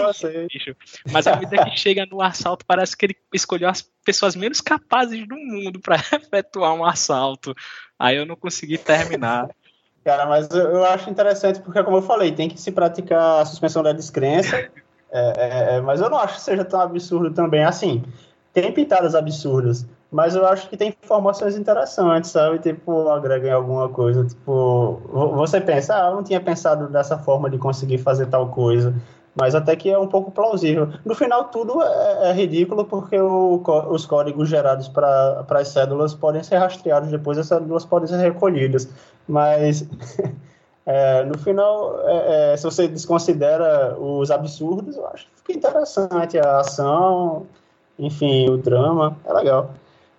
bicho. 0.53 0.75
Mas 1.13 1.29
à 1.29 1.37
medida 1.37 1.65
que 1.65 1.79
chega 1.79 2.05
no 2.07 2.21
assalto, 2.21 2.67
parece 2.67 2.97
que 2.97 3.07
ele 3.07 3.17
escolheu 3.33 3.69
as 3.69 3.83
pessoas 4.05 4.35
menos 4.35 4.61
capazes 4.61 5.29
do 5.29 5.37
mundo 5.37 5.79
para 5.79 5.95
efetuar 6.17 6.75
um 6.75 6.85
assalto. 6.85 7.55
Aí 7.99 8.17
eu 8.17 8.27
não 8.27 8.37
consegui 8.37 8.79
terminar. 8.79 9.49
Cara, 10.09 10.25
mas 10.25 10.49
eu, 10.49 10.71
eu, 10.71 10.85
acho 10.87 11.11
interessante 11.11 11.61
porque, 11.61 11.85
como 11.85 11.99
eu 11.99 12.03
falei, 12.03 12.33
tem 12.33 12.49
que 12.49 12.59
se 12.59 12.73
praticar 12.73 13.43
a 13.43 13.45
suspensão 13.45 13.83
da 13.83 13.93
descrença, 13.93 14.57
é, 14.57 14.71
é, 15.13 15.77
é, 15.77 15.81
mas 15.83 16.01
eu 16.01 16.09
não 16.09 16.17
acho 16.17 16.37
que 16.37 16.41
seja 16.41 16.65
tão 16.65 16.81
absurdo 16.81 17.31
também. 17.31 17.63
Assim, 17.63 18.03
tem 18.55 18.73
pitadas 18.73 19.15
absurdas, 19.15 19.85
mas 20.11 20.35
eu 20.35 20.47
acho 20.47 20.67
que 20.71 20.79
tem 20.79 20.97
informações 21.05 21.59
interessantes, 21.59 22.31
sabe? 22.31 22.59
Tipo, 22.59 23.11
agrega 23.11 23.53
alguma 23.53 23.91
coisa. 23.91 24.25
Tipo, 24.25 24.99
você 25.37 25.61
pensa, 25.61 25.95
ah, 25.95 26.09
eu 26.09 26.15
não 26.15 26.25
tinha 26.25 26.41
pensado 26.41 26.89
dessa 26.89 27.19
forma 27.19 27.51
de 27.51 27.59
conseguir 27.59 27.99
fazer 27.99 28.29
tal 28.29 28.49
coisa. 28.49 28.95
Mas 29.39 29.55
até 29.55 29.77
que 29.77 29.89
é 29.89 29.99
um 29.99 30.07
pouco 30.07 30.31
plausível. 30.31 30.89
No 31.05 31.15
final, 31.15 31.45
tudo 31.45 31.83
é, 31.83 32.31
é 32.31 32.33
ridículo 32.33 32.85
porque 32.85 33.19
o, 33.19 33.63
os 33.91 34.05
códigos 34.05 34.49
gerados 34.49 34.89
para 34.89 35.45
as 35.49 35.69
cédulas 35.69 36.15
podem 36.15 36.43
ser 36.43 36.57
rastreados 36.57 37.11
depois, 37.11 37.39
as 37.39 37.47
cédulas 37.47 37.85
podem 37.85 38.09
ser 38.09 38.17
recolhidas. 38.17 38.89
Mas, 39.29 39.89
é, 40.85 41.25
no 41.25 41.39
final, 41.39 42.01
é, 42.07 42.53
é, 42.53 42.57
se 42.57 42.65
você 42.65 42.89
desconsidera 42.89 43.97
os 43.99 44.31
absurdos, 44.31 44.97
eu 44.97 45.07
acho 45.07 45.27
que 45.27 45.33
fica 45.37 45.53
interessante 45.53 46.39
a 46.39 46.59
ação, 46.59 47.47
enfim, 47.99 48.51
o 48.51 48.57
drama, 48.57 49.17
é 49.25 49.33
legal. 49.33 49.71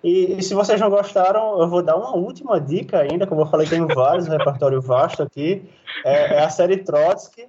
E, 0.02 0.38
e, 0.38 0.42
se 0.42 0.54
vocês 0.54 0.80
não 0.80 0.88
gostaram, 0.88 1.60
eu 1.60 1.68
vou 1.68 1.82
dar 1.82 1.96
uma 1.96 2.16
última 2.16 2.58
dica 2.58 2.98
ainda, 2.98 3.26
como 3.26 3.42
eu 3.42 3.46
falei, 3.46 3.66
tem 3.66 3.86
vários, 3.86 4.26
repertório 4.28 4.80
vasto 4.80 5.22
aqui. 5.22 5.68
É, 6.04 6.36
é, 6.36 6.44
a 6.44 6.48
série 6.48 6.78
Trotsky. 6.78 7.46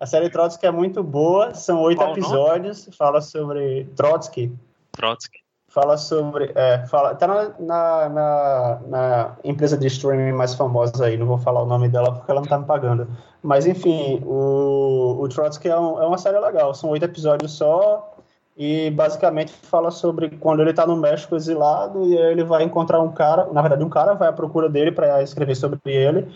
A 0.00 0.06
série 0.06 0.30
Trotsky 0.30 0.64
é 0.64 0.70
muito 0.70 1.02
boa, 1.02 1.54
são 1.54 1.82
oito 1.82 2.00
episódios, 2.02 2.86
nome? 2.86 2.96
fala 2.96 3.20
sobre 3.20 3.84
Trotsky. 3.96 4.52
Trotsky. 4.92 5.38
Fala 5.66 5.96
sobre. 5.96 6.52
É, 6.54 6.86
fala, 6.86 7.16
tá 7.16 7.26
na, 7.26 7.48
na, 7.58 8.08
na, 8.08 8.80
na, 8.86 9.36
empresa 9.42 9.76
de 9.76 9.88
streaming 9.88 10.32
mais 10.32 10.54
famosa 10.54 11.04
aí, 11.04 11.16
não 11.16 11.26
vou 11.26 11.36
falar 11.36 11.62
o 11.62 11.66
nome 11.66 11.88
dela 11.88 12.12
porque 12.12 12.30
ela 12.30 12.40
não 12.40 12.48
tá 12.48 12.58
me 12.58 12.64
pagando. 12.64 13.08
Mas 13.42 13.66
enfim, 13.66 14.22
o, 14.24 15.18
o 15.20 15.28
Trotsky 15.28 15.68
é, 15.68 15.78
um, 15.78 16.00
é 16.00 16.06
uma 16.06 16.16
série 16.16 16.38
legal, 16.38 16.72
são 16.74 16.90
oito 16.90 17.04
episódios 17.04 17.52
só 17.52 18.14
e 18.56 18.90
basicamente 18.90 19.52
fala 19.52 19.90
sobre 19.90 20.30
quando 20.30 20.60
ele 20.60 20.70
está 20.70 20.86
no 20.86 20.96
México 20.96 21.34
exilado 21.36 22.04
e 22.06 22.16
ele 22.16 22.44
vai 22.44 22.62
encontrar 22.62 23.00
um 23.00 23.10
cara, 23.12 23.46
na 23.52 23.60
verdade 23.60 23.84
um 23.84 23.88
cara 23.88 24.14
vai 24.14 24.28
à 24.28 24.32
procura 24.32 24.68
dele 24.68 24.90
para 24.90 25.22
escrever 25.22 25.54
sobre 25.54 25.78
ele 25.84 26.28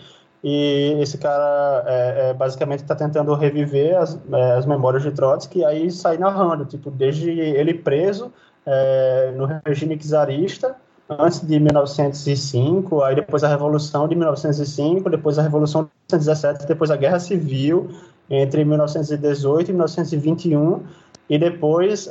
e 0.43 0.97
esse 0.99 1.17
cara 1.17 1.83
é, 1.87 2.29
é, 2.29 2.33
basicamente 2.33 2.81
está 2.81 2.93
tentando 2.93 3.33
reviver 3.33 3.97
as, 3.97 4.19
é, 4.31 4.51
as 4.53 4.65
memórias 4.65 5.01
de 5.01 5.11
Trotsky 5.11 5.59
e 5.59 5.65
aí 5.65 5.89
sai 5.89 6.17
narrando, 6.17 6.65
tipo, 6.65 6.91
desde 6.91 7.29
ele 7.29 7.73
preso 7.73 8.31
é, 8.65 9.33
no 9.37 9.47
regime 9.65 9.97
czarista 9.97 10.75
antes 11.09 11.39
de 11.41 11.59
1905, 11.59 13.01
aí 13.03 13.15
depois 13.15 13.43
a 13.43 13.47
Revolução 13.47 14.07
de 14.07 14.15
1905, 14.15 15.09
depois 15.09 15.39
a 15.39 15.43
Revolução 15.43 15.83
de 15.83 15.89
1917, 16.11 16.67
depois 16.67 16.91
a 16.91 16.95
Guerra 16.95 17.19
Civil 17.19 17.89
entre 18.29 18.63
1918 18.65 19.69
e 19.69 19.73
1921 19.73 20.81
e 21.29 21.37
depois 21.37 22.09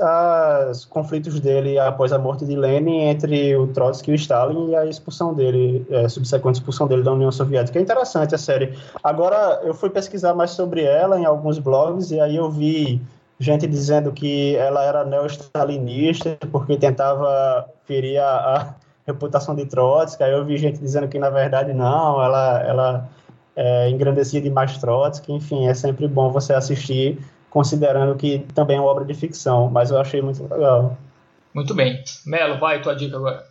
os 0.70 0.84
conflitos 0.86 1.38
dele 1.38 1.78
após 1.78 2.12
a 2.12 2.18
morte 2.18 2.46
de 2.46 2.56
Lenin 2.56 3.02
entre 3.02 3.54
o 3.56 3.66
Trotsky 3.68 4.10
e 4.10 4.14
o 4.14 4.16
Stalin 4.16 4.70
e 4.70 4.76
a 4.76 4.86
expulsão 4.86 5.34
dele, 5.34 5.86
é, 5.90 6.08
subsequente 6.08 6.58
expulsão 6.58 6.86
dele 6.86 7.02
da 7.02 7.12
União 7.12 7.30
Soviética. 7.30 7.78
É 7.78 7.82
interessante 7.82 8.34
a 8.34 8.38
série. 8.38 8.76
Agora, 9.02 9.60
eu 9.64 9.74
fui 9.74 9.90
pesquisar 9.90 10.34
mais 10.34 10.52
sobre 10.52 10.82
ela 10.82 11.20
em 11.20 11.24
alguns 11.24 11.58
blogs 11.58 12.10
e 12.10 12.20
aí 12.20 12.36
eu 12.36 12.50
vi 12.50 13.00
gente 13.38 13.66
dizendo 13.66 14.12
que 14.12 14.56
ela 14.56 14.82
era 14.84 15.04
neo-stalinista 15.04 16.38
porque 16.50 16.76
tentava 16.76 17.66
ferir 17.84 18.18
a, 18.18 18.26
a, 18.26 18.74
reputação 19.06 19.54
de 19.54 19.66
Trotsky. 19.66 20.22
Aí 20.22 20.32
eu 20.32 20.44
vi 20.44 20.56
gente 20.56 20.78
dizendo 20.78 21.08
que, 21.08 21.18
na 21.18 21.28
verdade, 21.28 21.72
não, 21.72 22.22
ela, 22.22 22.62
ela 22.62 23.08
é, 23.56 23.90
engrandecia 23.90 24.40
demais 24.40 24.78
Trotsky. 24.78 25.32
Enfim, 25.32 25.66
é 25.66 25.74
sempre 25.74 26.06
bom 26.08 26.30
você 26.30 26.54
assistir 26.54 27.18
considerando 27.52 28.16
que 28.16 28.38
também 28.54 28.78
é 28.78 28.80
uma 28.80 28.88
obra 28.88 29.04
de 29.04 29.12
ficção, 29.12 29.70
mas 29.70 29.90
eu 29.90 30.00
achei 30.00 30.22
muito 30.22 30.42
legal. 30.42 30.96
Muito 31.52 31.74
bem. 31.74 32.02
Melo, 32.24 32.58
vai 32.58 32.80
tua 32.80 32.96
dica 32.96 33.18
agora. 33.18 33.44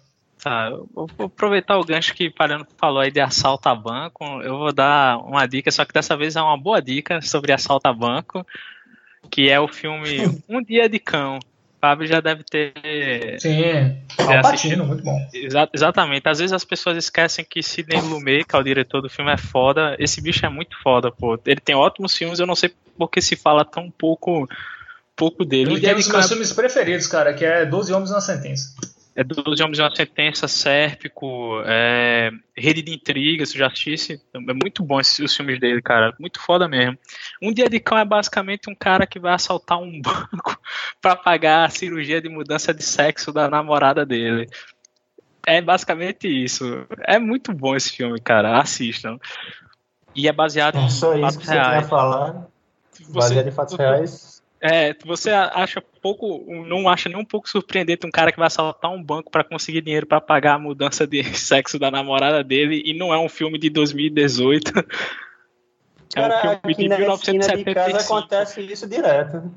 Tá, 0.44 0.70
eu 0.72 0.90
vou 0.92 1.08
aproveitar 1.20 1.78
o 1.78 1.86
gancho 1.86 2.16
que 2.16 2.28
o 2.28 2.34
Pariano 2.34 2.66
falou 2.76 3.00
aí 3.00 3.12
de 3.12 3.20
assalto 3.20 3.70
a 3.70 3.76
banco. 3.76 4.24
Eu 4.42 4.58
vou 4.58 4.74
dar 4.74 5.20
uma 5.20 5.46
dica, 5.46 5.70
só 5.70 5.86
que 5.86 5.94
dessa 5.94 6.18
vez 6.18 6.36
é 6.36 6.42
uma 6.42 6.58
boa 6.58 6.82
dica 6.82 7.22
sobre 7.22 7.54
assalto 7.54 7.88
a 7.88 7.94
banco, 7.94 8.44
que 9.30 9.52
é 9.52 9.60
o 9.60 9.68
filme 9.68 10.18
Um 10.50 10.64
Dia 10.64 10.90
de 10.90 10.98
Cão. 10.98 11.38
Fábio 11.82 12.08
já 12.08 12.22
deve 12.22 12.44
ter. 12.44 12.74
Sim, 13.40 13.98
ter 14.16 14.38
assistido, 14.38 14.86
muito 14.86 15.04
bom. 15.04 15.18
Exa 15.34 15.68
exatamente. 15.74 16.30
Às 16.30 16.38
vezes 16.38 16.54
as 16.54 16.64
pessoas 16.64 16.96
esquecem 16.96 17.44
que 17.44 17.64
Sidney 17.64 18.00
Lumet, 18.00 18.46
que 18.46 18.56
é 18.56 18.60
o 18.60 18.64
diretor 18.64 19.02
do 19.02 19.10
filme, 19.10 19.32
é 19.32 19.38
foda. 19.38 19.96
Esse 19.98 20.22
bicho 20.22 20.46
é 20.46 20.50
muito 20.50 20.78
foda, 20.84 21.12
pô. 21.12 21.40
Ele 21.44 21.60
tem 21.60 21.76
ótimos 21.76 22.16
filmes, 22.16 22.40
eu 22.40 22.46
não 22.46 22.56
sei 22.56 22.72
porque 22.96 23.20
se 23.20 23.36
fala 23.36 23.66
tão 23.66 23.90
pouco, 23.90 24.48
pouco 25.16 25.44
dele. 25.44 25.72
Ele 25.72 25.82
tem 25.82 25.94
um 25.94 25.98
dos 25.98 26.08
meus 26.08 26.28
filmes 26.28 26.54
preferidos, 26.54 27.08
cara, 27.08 27.34
que 27.34 27.44
é 27.44 27.66
12 27.66 27.92
Homens 27.92 28.12
na 28.12 28.22
Sentença. 28.22 28.76
É 29.14 29.24
12 29.24 29.62
Homens 29.62 29.80
na 29.80 29.94
Sentença, 29.94 30.48
Sérpico, 30.48 31.62
é, 31.66 32.32
Rede 32.56 32.82
de 32.82 32.94
Intrigas, 32.94 33.50
se 33.50 33.58
já 33.58 33.68
assistisse. 33.68 34.22
É 34.34 34.54
muito 34.54 34.84
bom 34.84 35.02
esses, 35.02 35.20
os 35.20 35.36
filmes 35.36 35.60
dele, 35.60 35.82
cara. 35.82 36.14
Muito 36.18 36.40
foda 36.40 36.68
mesmo. 36.68 36.98
Um 37.42 37.52
Dia 37.52 37.70
de 37.70 37.80
Cão 37.80 37.98
é 37.98 38.06
basicamente 38.06 38.70
um 38.70 38.76
cara 38.76 39.06
que 39.06 39.20
vai 39.20 39.34
assaltar 39.34 39.80
um 39.80 40.00
banco 40.02 40.58
para 41.02 41.16
pagar 41.16 41.66
a 41.66 41.70
cirurgia 41.70 42.22
de 42.22 42.30
mudança 42.30 42.74
de 42.74 42.84
sexo 42.84 43.34
da 43.34 43.50
namorada 43.50 44.06
dele. 44.06 44.48
É 45.46 45.62
basicamente 45.62 46.28
isso. 46.28 46.86
É 47.06 47.20
muito 47.20 47.52
bom 47.54 47.76
esse 47.76 47.92
filme, 47.92 48.20
cara. 48.20 48.60
Assistam. 48.60 49.18
E 50.16 50.28
é 50.28 50.32
baseado 50.32 50.78
é 50.78 50.90
só 50.90 51.16
isso 51.16 51.40
que 51.40 51.46
você 51.46 51.54
reais. 51.54 51.90
falar. 51.90 52.48
Você, 52.92 53.12
baseado 53.12 53.48
em 53.48 53.52
fatos 53.52 53.76
reais. 53.76 54.31
É, 54.62 54.96
você 55.04 55.32
acha 55.32 55.82
pouco, 56.02 56.46
não 56.68 56.88
acha 56.88 57.10
nem 57.10 57.18
um 57.18 57.26
pouco 57.26 57.50
surpreendente 57.50 58.06
um 58.06 58.12
cara 58.12 58.32
que 58.32 58.38
vai 58.38 58.46
assaltar 58.46 58.92
um 58.92 59.02
banco 59.02 59.32
para 59.32 59.44
conseguir 59.44 59.82
dinheiro 59.82 60.06
para 60.06 60.22
pagar 60.22 60.54
a 60.54 60.60
mudança 60.60 61.08
de 61.08 61.24
sexo 61.36 61.80
da 61.80 61.90
namorada 61.90 62.44
dele 62.44 62.84
e 62.86 62.94
não 62.94 63.12
é 63.12 63.18
um 63.18 63.28
filme 63.28 63.58
de 63.58 63.70
2018. 63.70 64.72
É 66.14 66.28
um 66.28 66.60
filme 66.60 66.76
de 66.76 66.90
1975. 66.90 67.70
De 67.70 67.74
casa 67.74 67.98
acontece 68.00 68.60
isso 68.60 68.86
direto. 68.86 69.50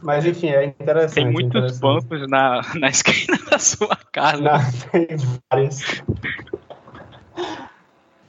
Mas 0.00 0.24
enfim, 0.24 0.50
é 0.50 0.66
interessante. 0.66 1.14
Tem 1.14 1.28
muitos 1.28 1.80
bancos 1.80 2.28
na, 2.28 2.60
na 2.76 2.88
esquina 2.88 3.36
da 3.50 3.58
sua 3.58 3.96
casa. 4.12 4.42
Não, 4.42 4.58
tem 4.92 5.08
vários. 5.50 6.02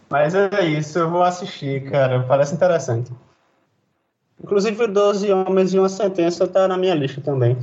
Mas 0.09 0.33
é 0.33 0.65
isso, 0.65 0.97
eu 0.97 1.11
vou 1.11 1.21
assistir, 1.21 1.91
cara. 1.91 2.23
Parece 2.23 2.55
interessante. 2.55 3.11
Inclusive, 4.41 4.88
12 4.88 5.31
Homens 5.31 5.73
e 5.73 5.79
uma 5.79 5.89
Sentença 5.89 6.47
tá 6.47 6.67
na 6.67 6.77
minha 6.77 6.93
lista 6.93 7.21
também. 7.21 7.57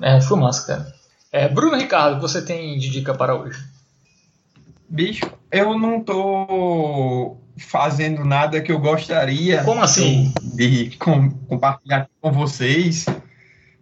É, 0.00 0.20
fumaça, 0.20 0.66
cara. 0.66 0.94
É, 1.32 1.48
Bruno 1.48 1.76
Ricardo, 1.76 2.20
você 2.20 2.40
tem 2.40 2.78
de 2.78 2.88
dica 2.88 3.14
para 3.14 3.34
hoje? 3.34 3.58
Bicho, 4.88 5.28
eu 5.50 5.76
não 5.76 6.00
tô 6.00 7.36
fazendo 7.56 8.24
nada 8.24 8.60
que 8.60 8.70
eu 8.70 8.78
gostaria 8.78 9.62
Como 9.64 9.82
assim? 9.82 10.32
de 10.54 10.96
com, 10.98 11.30
compartilhar 11.30 12.08
com 12.20 12.30
vocês. 12.30 13.06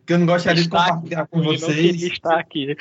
Que 0.07 0.15
eu 0.15 0.19
não 0.19 0.27
gostaria 0.27 0.63
está 0.63 0.79
de 0.79 0.87
compartilhar 0.87 1.23
aqui, 1.23 1.31
com 1.31 1.43
vocês. 1.43 2.01
Não 2.01 2.09
estar 2.09 2.39
aqui. 2.39 2.77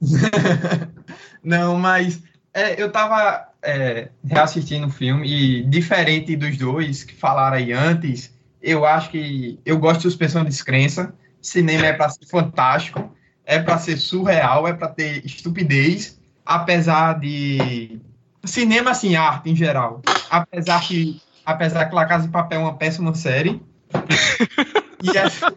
não, 1.42 1.78
mas 1.78 2.22
é, 2.52 2.80
eu 2.80 2.90
tava 2.90 3.48
é, 3.62 4.10
reassistindo 4.24 4.86
o 4.86 4.90
filme 4.90 5.28
e 5.30 5.62
diferente 5.64 6.36
dos 6.36 6.56
dois 6.56 7.04
que 7.04 7.14
falaram 7.14 7.56
aí 7.56 7.72
antes, 7.72 8.32
eu 8.62 8.84
acho 8.84 9.10
que 9.10 9.58
eu 9.64 9.78
gosto 9.78 9.98
de 9.98 10.02
suspensão 10.04 10.42
de 10.42 10.50
descrença. 10.50 11.14
Cinema 11.40 11.86
é 11.86 11.92
para 11.92 12.08
ser 12.08 12.26
fantástico, 12.26 13.14
é 13.44 13.58
para 13.58 13.78
ser 13.78 13.96
surreal, 13.96 14.66
é 14.66 14.72
para 14.72 14.88
ter 14.88 15.24
estupidez, 15.24 16.18
apesar 16.44 17.18
de 17.18 18.00
cinema 18.44 18.90
assim, 18.90 19.14
arte 19.16 19.50
em 19.50 19.56
geral. 19.56 20.02
Apesar 20.30 20.80
que 20.80 21.20
apesar 21.48 21.86
que 21.86 21.94
La 21.94 22.04
Casa 22.04 22.26
de 22.26 22.32
Papel 22.32 22.60
é 22.60 22.62
uma 22.62 22.74
péssima 22.74 23.14
série. 23.14 23.62
e, 25.02 25.16
essa, 25.16 25.54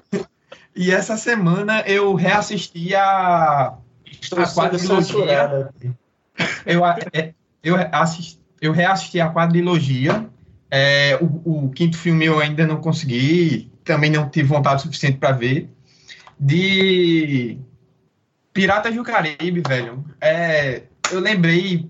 e 0.74 0.90
essa 0.90 1.18
semana 1.18 1.82
eu 1.82 2.14
reassisti 2.14 2.96
a, 2.96 3.74
a 4.38 4.54
quadrilogia. 4.54 5.70
Eu, 6.66 6.86
é, 6.86 7.34
eu, 7.62 7.76
assisti, 7.92 8.40
eu 8.62 8.72
reassisti 8.72 9.20
a 9.20 9.30
quadrilogia 9.30 10.30
é, 10.72 11.20
o, 11.22 11.66
o, 11.66 11.70
quinto 11.70 11.98
filme 11.98 12.26
eu 12.26 12.40
ainda 12.40 12.66
não 12.66 12.80
consegui, 12.80 13.70
também 13.84 14.10
não 14.10 14.30
tive 14.30 14.48
vontade 14.48 14.82
suficiente 14.82 15.18
para 15.18 15.34
ver. 15.34 15.70
De 16.40 17.58
Piratas 18.54 18.96
do 18.96 19.04
Caribe, 19.04 19.62
velho. 19.68 20.04
É, 20.22 20.84
eu 21.12 21.20
lembrei 21.20 21.90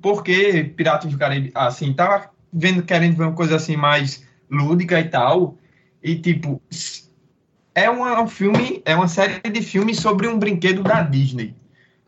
porque 0.00 0.72
Piratas 0.74 1.12
do 1.12 1.18
Caribe, 1.18 1.52
assim, 1.54 1.92
tava 1.92 2.30
vendo, 2.50 2.82
querendo 2.82 3.16
ver 3.16 3.24
uma 3.24 3.32
coisa 3.32 3.56
assim 3.56 3.76
mais 3.76 4.24
lúdica 4.50 4.98
e 4.98 5.04
tal. 5.04 5.58
E 6.02 6.16
tipo, 6.16 6.62
é 7.74 7.90
uma, 7.90 8.22
um 8.22 8.28
filme, 8.28 8.82
é 8.86 8.96
uma 8.96 9.08
série 9.08 9.40
de 9.50 9.60
filmes 9.60 9.98
sobre 9.98 10.26
um 10.28 10.38
brinquedo 10.38 10.82
da 10.82 11.02
Disney. 11.02 11.54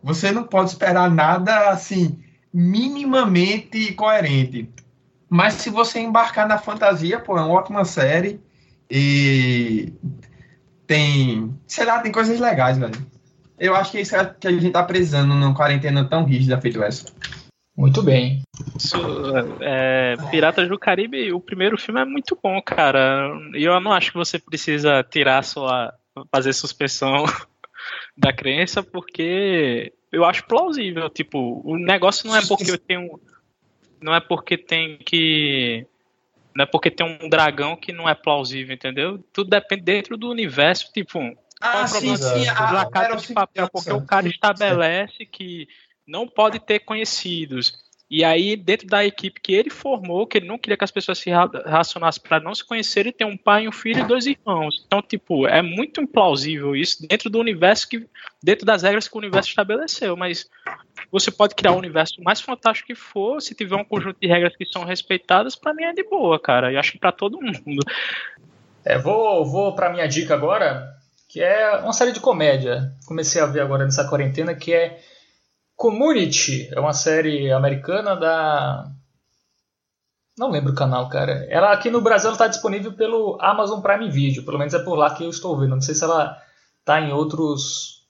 Você 0.02 0.32
não 0.32 0.44
pode 0.44 0.70
esperar 0.70 1.10
nada 1.10 1.70
assim 1.70 2.18
minimamente 2.52 3.92
coerente. 3.92 4.70
Mas 5.28 5.54
se 5.54 5.70
você 5.70 5.98
embarcar 5.98 6.46
na 6.46 6.58
fantasia, 6.58 7.18
pô, 7.18 7.36
é 7.36 7.40
uma 7.40 7.54
ótima 7.54 7.84
série. 7.84 8.40
E 8.90 9.92
tem, 10.86 11.52
sei 11.66 11.84
lá, 11.84 11.98
tem 11.98 12.12
coisas 12.12 12.38
legais, 12.38 12.78
velho. 12.78 12.94
Eu 13.58 13.74
acho 13.74 13.90
que 13.90 13.98
é 13.98 14.00
isso 14.02 14.14
que 14.38 14.46
a 14.46 14.52
gente 14.52 14.70
tá 14.70 14.82
precisando 14.82 15.34
numa 15.34 15.54
quarentena 15.54 16.04
tão 16.04 16.24
rígida 16.24 16.60
feito 16.60 16.82
essa. 16.82 17.06
Muito 17.76 18.02
bem. 18.02 18.42
Isso, 18.74 18.96
é, 19.60 20.16
Piratas 20.30 20.68
do 20.68 20.78
Caribe, 20.78 21.30
o 21.32 21.40
primeiro 21.40 21.76
filme 21.76 22.00
é 22.00 22.04
muito 22.04 22.38
bom, 22.42 22.60
cara. 22.62 23.30
E 23.54 23.64
eu 23.64 23.78
não 23.80 23.92
acho 23.92 24.12
que 24.12 24.18
você 24.18 24.38
precisa 24.38 25.02
tirar 25.02 25.42
sua. 25.42 25.92
fazer 26.30 26.54
suspensão 26.54 27.24
da 28.16 28.32
crença, 28.32 28.82
porque 28.82 29.92
eu 30.10 30.24
acho 30.24 30.46
plausível. 30.46 31.10
Tipo, 31.10 31.60
o 31.64 31.76
negócio 31.76 32.26
não 32.26 32.36
é 32.36 32.40
porque 32.46 32.70
eu 32.70 32.78
tenho. 32.78 33.20
Não 34.00 34.14
é 34.14 34.20
porque 34.20 34.56
tem 34.56 34.98
que. 34.98 35.86
Não 36.54 36.62
é 36.64 36.66
porque 36.66 36.90
tem 36.90 37.06
um 37.06 37.28
dragão 37.28 37.76
que 37.76 37.92
não 37.92 38.08
é 38.08 38.14
plausível, 38.14 38.74
entendeu? 38.74 39.22
Tudo 39.32 39.50
depende 39.50 39.82
dentro 39.82 40.16
do 40.16 40.30
universo, 40.30 40.90
tipo. 40.92 41.20
Ah, 41.60 41.86
qual 41.88 41.88
sim, 41.88 42.16
sim. 42.16 42.48
A, 42.48 42.72
La 42.72 42.90
Casa 42.90 43.06
era 43.06 43.16
o 43.16 43.20
de 43.20 43.32
Papel, 43.32 43.68
porque 43.70 43.92
o 43.92 44.04
cara 44.04 44.28
estabelece 44.28 45.24
que 45.24 45.68
não 46.06 46.28
pode 46.28 46.58
ter 46.60 46.80
conhecidos. 46.80 47.85
E 48.08 48.22
aí, 48.22 48.54
dentro 48.54 48.86
da 48.86 49.04
equipe 49.04 49.40
que 49.40 49.52
ele 49.52 49.68
formou, 49.68 50.28
que 50.28 50.38
ele 50.38 50.46
não 50.46 50.58
queria 50.58 50.76
que 50.76 50.84
as 50.84 50.92
pessoas 50.92 51.18
se 51.18 51.28
relacionassem 51.28 52.22
para 52.22 52.38
não 52.38 52.54
se 52.54 52.64
conhecerem, 52.64 53.12
tem 53.12 53.26
um 53.26 53.36
pai, 53.36 53.66
um 53.66 53.72
filho 53.72 54.00
e 54.00 54.06
dois 54.06 54.26
irmãos. 54.26 54.84
Então, 54.86 55.02
tipo, 55.02 55.44
é 55.48 55.60
muito 55.60 56.00
implausível 56.00 56.76
isso 56.76 57.04
dentro 57.08 57.28
do 57.28 57.40
universo 57.40 57.88
que. 57.88 58.06
dentro 58.40 58.64
das 58.64 58.82
regras 58.82 59.08
que 59.08 59.16
o 59.16 59.18
universo 59.18 59.48
estabeleceu. 59.48 60.16
Mas 60.16 60.48
você 61.10 61.32
pode 61.32 61.56
criar 61.56 61.72
o 61.72 61.78
universo 61.78 62.22
mais 62.22 62.40
fantástico 62.40 62.86
que 62.86 62.94
for, 62.94 63.42
se 63.42 63.56
tiver 63.56 63.74
um 63.74 63.84
conjunto 63.84 64.20
de 64.20 64.28
regras 64.28 64.54
que 64.56 64.66
são 64.66 64.84
respeitadas, 64.84 65.56
para 65.56 65.74
mim 65.74 65.82
é 65.82 65.92
de 65.92 66.04
boa, 66.04 66.38
cara. 66.38 66.72
E 66.72 66.76
acho 66.76 66.92
que 66.92 66.98
para 66.98 67.10
todo 67.10 67.40
mundo. 67.40 67.82
É, 68.84 68.96
vou, 68.98 69.44
vou 69.44 69.74
pra 69.74 69.90
minha 69.90 70.06
dica 70.06 70.32
agora, 70.32 70.94
que 71.28 71.42
é 71.42 71.76
uma 71.78 71.92
série 71.92 72.12
de 72.12 72.20
comédia. 72.20 72.92
Comecei 73.04 73.42
a 73.42 73.46
ver 73.46 73.62
agora 73.62 73.84
nessa 73.84 74.08
quarentena, 74.08 74.54
que 74.54 74.72
é 74.72 75.00
Community. 75.76 76.68
É 76.74 76.80
uma 76.80 76.92
série 76.92 77.52
americana 77.52 78.16
da. 78.16 78.90
Não 80.38 80.50
lembro 80.50 80.72
o 80.72 80.76
canal, 80.76 81.08
cara. 81.08 81.46
Ela 81.48 81.72
aqui 81.72 81.90
no 81.90 82.00
Brasil 82.00 82.32
está 82.32 82.46
disponível 82.46 82.92
pelo 82.92 83.38
Amazon 83.40 83.80
Prime 83.80 84.10
Video. 84.10 84.44
Pelo 84.44 84.58
menos 84.58 84.74
é 84.74 84.78
por 84.78 84.96
lá 84.96 85.14
que 85.14 85.24
eu 85.24 85.30
estou 85.30 85.56
vendo. 85.58 85.74
Não 85.74 85.80
sei 85.80 85.94
se 85.94 86.04
ela 86.04 86.36
tá 86.84 87.00
em 87.00 87.12
outros, 87.12 88.02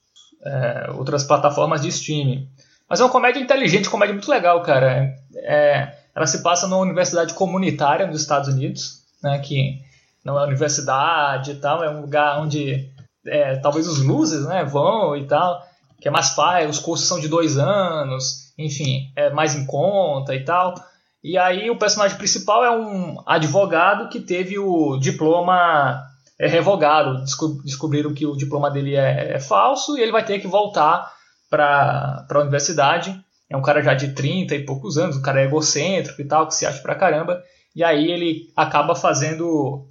é, 0.43 0.91
outras 0.91 1.23
plataformas 1.23 1.81
de 1.81 1.89
streaming. 1.89 2.49
Mas 2.89 2.99
é 2.99 3.03
uma 3.03 3.11
comédia 3.11 3.39
inteligente, 3.39 3.89
comédia 3.89 4.13
muito 4.13 4.31
legal, 4.31 4.61
cara. 4.61 5.13
É, 5.35 5.93
ela 6.15 6.25
se 6.25 6.41
passa 6.41 6.67
numa 6.67 6.81
universidade 6.81 7.33
comunitária 7.33 8.07
nos 8.07 8.21
Estados 8.21 8.49
Unidos, 8.49 9.03
né, 9.21 9.39
que 9.39 9.81
não 10.23 10.39
é 10.39 10.43
universidade 10.45 11.51
e 11.51 11.55
tal, 11.55 11.83
é 11.83 11.89
um 11.89 12.01
lugar 12.01 12.39
onde 12.39 12.89
é, 13.25 13.57
talvez 13.57 13.87
os 13.87 14.01
losers 14.01 14.45
né, 14.45 14.63
vão 14.63 15.15
e 15.15 15.27
tal, 15.27 15.66
que 15.99 16.07
é 16.07 16.11
mais 16.11 16.29
fácil, 16.29 16.69
os 16.69 16.79
cursos 16.79 17.07
são 17.07 17.19
de 17.19 17.27
dois 17.27 17.57
anos, 17.57 18.53
enfim, 18.57 19.11
é 19.15 19.29
mais 19.29 19.55
em 19.55 19.65
conta 19.65 20.35
e 20.35 20.43
tal. 20.43 20.75
E 21.23 21.37
aí 21.37 21.69
o 21.69 21.77
personagem 21.77 22.17
principal 22.17 22.63
é 22.63 22.71
um 22.71 23.21
advogado 23.25 24.09
que 24.09 24.19
teve 24.19 24.57
o 24.57 24.97
diploma 24.97 26.03
é, 26.39 26.47
revogado. 26.47 27.21
Desco 27.21 27.61
descobriram 27.63 28.13
que 28.13 28.25
o 28.25 28.35
diploma 28.35 28.69
dele 28.69 28.95
é, 28.95 29.33
é, 29.33 29.39
falso 29.39 29.97
e 29.97 30.01
ele 30.01 30.11
vai 30.11 30.23
ter 30.23 30.39
que 30.39 30.47
voltar 30.47 31.11
para 31.49 32.25
a 32.29 32.39
universidade. 32.39 33.19
É 33.49 33.57
um 33.57 33.61
cara 33.61 33.81
já 33.81 33.93
de 33.93 34.13
30 34.13 34.55
e 34.55 34.65
poucos 34.65 34.97
anos, 34.97 35.17
um 35.17 35.21
cara 35.21 35.43
egocêntrico 35.43 36.21
e 36.21 36.25
tal, 36.25 36.47
que 36.47 36.55
se 36.55 36.65
acha 36.65 36.81
pra 36.81 36.95
caramba. 36.95 37.41
E 37.75 37.83
aí 37.83 38.11
ele 38.11 38.51
acaba 38.55 38.95
fazendo 38.95 39.87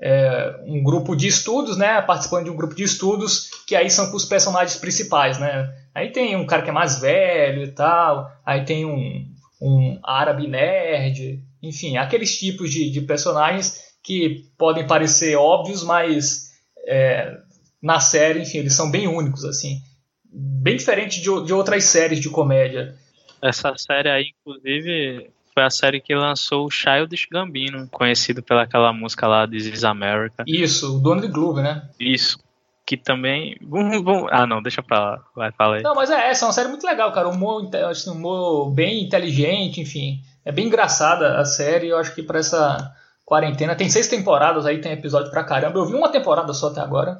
é, 0.00 0.60
um 0.64 0.82
grupo 0.82 1.16
de 1.16 1.26
estudos, 1.26 1.76
né? 1.76 2.00
Participando 2.02 2.44
de 2.44 2.50
um 2.50 2.56
grupo 2.56 2.74
de 2.74 2.82
estudos 2.82 3.50
que 3.66 3.74
aí 3.74 3.90
são 3.90 4.14
os 4.14 4.24
personagens 4.24 4.78
principais, 4.78 5.38
né? 5.38 5.74
Aí 5.94 6.10
tem 6.10 6.36
um 6.36 6.46
cara 6.46 6.62
que 6.62 6.70
é 6.70 6.72
mais 6.72 7.00
velho 7.00 7.62
e 7.62 7.72
tal, 7.72 8.30
aí 8.44 8.64
tem 8.64 8.84
um, 8.84 9.26
um 9.60 9.98
árabe 10.02 10.46
nerd, 10.46 11.42
enfim, 11.62 11.96
aqueles 11.96 12.38
tipos 12.38 12.70
de, 12.70 12.90
de 12.90 13.00
personagens 13.00 13.86
que 14.02 14.44
podem 14.58 14.86
parecer 14.86 15.36
óbvios, 15.36 15.82
mas 15.82 16.52
é, 16.86 17.38
na 17.82 17.98
série, 17.98 18.42
enfim, 18.42 18.58
eles 18.58 18.74
são 18.74 18.90
bem 18.90 19.08
únicos, 19.08 19.44
assim. 19.44 19.80
Bem 20.24 20.76
diferente 20.76 21.20
de, 21.20 21.44
de 21.44 21.52
outras 21.52 21.84
séries 21.84 22.20
de 22.20 22.28
comédia. 22.28 22.94
Essa 23.42 23.74
série 23.76 24.10
aí, 24.10 24.32
inclusive, 24.40 25.30
foi 25.56 25.64
a 25.64 25.70
série 25.70 26.02
que 26.02 26.14
lançou 26.14 26.66
o 26.66 26.70
Childish 26.70 27.26
Gambino, 27.32 27.88
conhecido 27.88 28.42
pelaquela 28.42 28.92
música 28.92 29.26
lá, 29.26 29.48
This 29.48 29.64
is 29.64 29.84
America. 29.84 30.44
Isso, 30.46 30.98
o 30.98 31.00
Donald 31.00 31.26
Glover, 31.28 31.64
né? 31.64 31.88
Isso. 31.98 32.38
Que 32.84 32.94
também. 32.94 33.56
Vum, 33.62 34.02
vum. 34.02 34.26
Ah, 34.30 34.46
não, 34.46 34.60
deixa 34.60 34.82
pra 34.82 35.00
lá. 35.00 35.24
Vai, 35.34 35.50
fala 35.52 35.76
aí. 35.76 35.82
Não, 35.82 35.94
mas 35.94 36.10
é, 36.10 36.28
essa 36.28 36.44
é 36.44 36.46
uma 36.46 36.52
série 36.52 36.68
muito 36.68 36.86
legal, 36.86 37.10
cara. 37.10 37.26
Humor, 37.26 37.70
assim, 37.88 38.10
humor 38.10 38.70
bem 38.70 39.02
inteligente, 39.02 39.80
enfim. 39.80 40.20
É 40.44 40.52
bem 40.52 40.66
engraçada 40.66 41.38
a 41.40 41.44
série. 41.46 41.88
Eu 41.88 41.96
acho 41.96 42.14
que 42.14 42.22
pra 42.22 42.38
essa 42.38 42.94
quarentena. 43.24 43.74
Tem 43.74 43.88
seis 43.88 44.08
temporadas 44.08 44.66
aí, 44.66 44.78
tem 44.78 44.92
episódio 44.92 45.30
pra 45.30 45.42
caramba. 45.42 45.78
Eu 45.78 45.86
vi 45.86 45.94
uma 45.94 46.12
temporada 46.12 46.52
só 46.52 46.68
até 46.68 46.82
agora. 46.82 47.18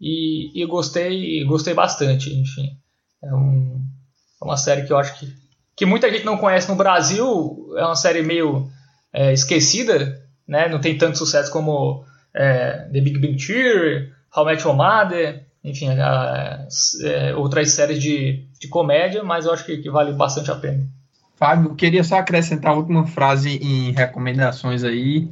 E, 0.00 0.62
e 0.62 0.64
gostei, 0.66 1.44
gostei 1.44 1.74
bastante, 1.74 2.32
enfim. 2.32 2.70
É, 3.22 3.34
um, 3.34 3.84
é 4.40 4.44
uma 4.44 4.56
série 4.56 4.86
que 4.86 4.92
eu 4.92 4.98
acho 4.98 5.18
que, 5.18 5.26
que 5.76 5.86
muita 5.86 6.10
gente 6.10 6.24
não 6.24 6.36
conhece 6.36 6.68
no 6.68 6.76
Brasil. 6.76 7.72
É 7.76 7.84
uma 7.84 7.96
série 7.96 8.22
meio 8.22 8.68
é, 9.12 9.32
esquecida, 9.32 10.20
né? 10.46 10.68
Não 10.68 10.80
tem 10.80 10.96
tanto 10.96 11.18
sucesso 11.18 11.50
como 11.50 12.04
é, 12.34 12.88
The 12.92 13.00
Big 13.00 13.18
Bang 13.18 13.36
Theory, 13.36 14.12
How 14.34 14.44
I 14.44 14.46
Met 14.52 14.64
Your 14.64 14.76
Mother, 14.76 15.44
enfim, 15.64 15.88
a, 15.88 16.66
é, 17.04 17.34
outras 17.34 17.70
séries 17.70 18.02
de, 18.02 18.44
de 18.60 18.68
comédia, 18.68 19.22
mas 19.22 19.46
eu 19.46 19.52
acho 19.52 19.64
que, 19.64 19.78
que 19.78 19.90
vale 19.90 20.12
bastante 20.12 20.50
a 20.50 20.54
pena. 20.54 20.86
Fábio, 21.36 21.74
queria 21.74 22.04
só 22.04 22.16
acrescentar 22.16 22.72
a 22.72 22.76
última 22.76 23.06
frase 23.06 23.56
em 23.56 23.90
recomendações 23.92 24.84
aí, 24.84 25.28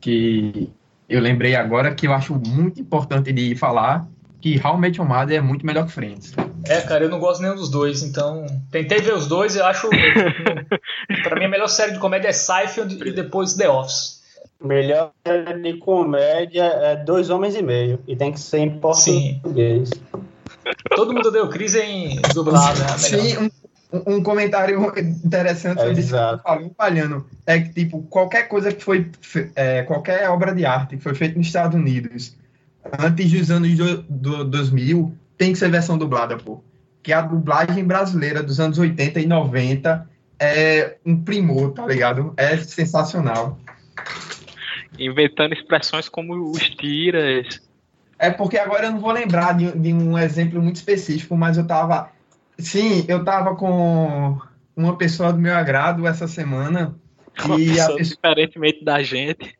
que 0.00 0.70
eu 1.08 1.20
lembrei 1.20 1.54
agora, 1.54 1.94
que 1.94 2.06
eu 2.06 2.14
acho 2.14 2.34
muito 2.34 2.80
importante 2.80 3.32
de 3.32 3.54
falar, 3.54 4.06
que 4.40 4.60
How 4.64 4.76
I 4.76 4.80
Met 4.80 4.98
Your 4.98 5.08
Mother 5.08 5.38
é 5.38 5.42
muito 5.42 5.66
melhor 5.66 5.86
que 5.86 5.92
Friends. 5.92 6.34
É, 6.64 6.80
cara, 6.82 7.04
eu 7.04 7.08
não 7.08 7.18
gosto 7.18 7.40
nenhum 7.40 7.54
dos 7.54 7.70
dois, 7.70 8.02
então 8.02 8.46
tentei 8.70 8.98
ver 8.98 9.14
os 9.14 9.26
dois 9.26 9.54
e 9.54 9.58
eu 9.58 9.66
acho, 9.66 9.88
pra 11.22 11.38
mim 11.38 11.44
a 11.44 11.48
melhor 11.48 11.68
série 11.68 11.92
de 11.92 11.98
comédia 11.98 12.28
é 12.28 12.32
Seinfeld 12.32 12.98
e 13.06 13.12
depois 13.12 13.54
The 13.54 13.68
Office. 13.68 14.20
Melhor 14.62 15.12
série 15.26 15.62
de 15.62 15.78
comédia 15.78 16.64
é 16.64 16.96
Dois 16.96 17.30
Homens 17.30 17.54
e 17.54 17.62
Meio, 17.62 18.00
e 18.06 18.14
tem 18.14 18.32
que 18.32 18.40
ser 18.40 18.58
em 18.58 18.78
português. 18.78 19.90
Todo 20.94 21.14
mundo 21.14 21.30
deu 21.30 21.48
crise 21.48 21.80
em 21.80 22.20
dublado, 22.34 22.78
né? 22.80 22.88
Sim, 22.98 23.50
um, 23.92 24.16
um 24.16 24.22
comentário 24.22 24.92
interessante 25.24 25.78
que 25.78 26.00
eu 26.00 26.38
falei, 26.42 26.70
falhando, 26.76 27.26
é 27.46 27.60
que, 27.60 27.72
tipo, 27.72 28.02
qualquer 28.02 28.48
coisa 28.48 28.70
que 28.70 28.84
foi, 28.84 29.10
é, 29.54 29.82
qualquer 29.82 30.28
obra 30.28 30.54
de 30.54 30.66
arte 30.66 30.96
que 30.96 31.02
foi 31.02 31.14
feita 31.14 31.38
nos 31.38 31.46
Estados 31.46 31.76
Unidos 31.78 32.36
antes 32.98 33.30
dos 33.30 33.50
anos 33.50 33.76
do, 33.76 34.02
do 34.02 34.44
2000 34.44 35.14
tem 35.40 35.54
que 35.54 35.58
ser 35.58 35.70
versão 35.70 35.96
dublada, 35.96 36.36
pô. 36.36 36.62
Que 37.02 37.14
a 37.14 37.22
dublagem 37.22 37.82
brasileira 37.82 38.42
dos 38.42 38.60
anos 38.60 38.78
80 38.78 39.20
e 39.20 39.26
90 39.26 40.06
é 40.38 40.98
um 41.04 41.24
primor, 41.24 41.72
tá 41.72 41.86
ligado? 41.86 42.34
É 42.36 42.58
sensacional. 42.58 43.58
Inventando 44.98 45.54
expressões 45.54 46.10
como 46.10 46.50
os 46.50 46.68
tiras. 46.68 47.58
É 48.18 48.30
porque 48.30 48.58
agora 48.58 48.84
eu 48.84 48.92
não 48.92 49.00
vou 49.00 49.12
lembrar 49.12 49.56
de, 49.56 49.72
de 49.72 49.94
um 49.94 50.18
exemplo 50.18 50.60
muito 50.60 50.76
específico, 50.76 51.34
mas 51.34 51.56
eu 51.56 51.66
tava. 51.66 52.10
Sim, 52.58 53.06
eu 53.08 53.24
tava 53.24 53.56
com 53.56 54.38
uma 54.76 54.98
pessoa 54.98 55.32
do 55.32 55.38
meu 55.38 55.54
agrado 55.54 56.06
essa 56.06 56.28
semana. 56.28 56.94
Uma 57.46 57.58
e 57.58 57.68
pessoa 57.68 57.96
pessoa, 57.96 58.16
diferentemente 58.16 58.84
da 58.84 59.02
gente. 59.02 59.54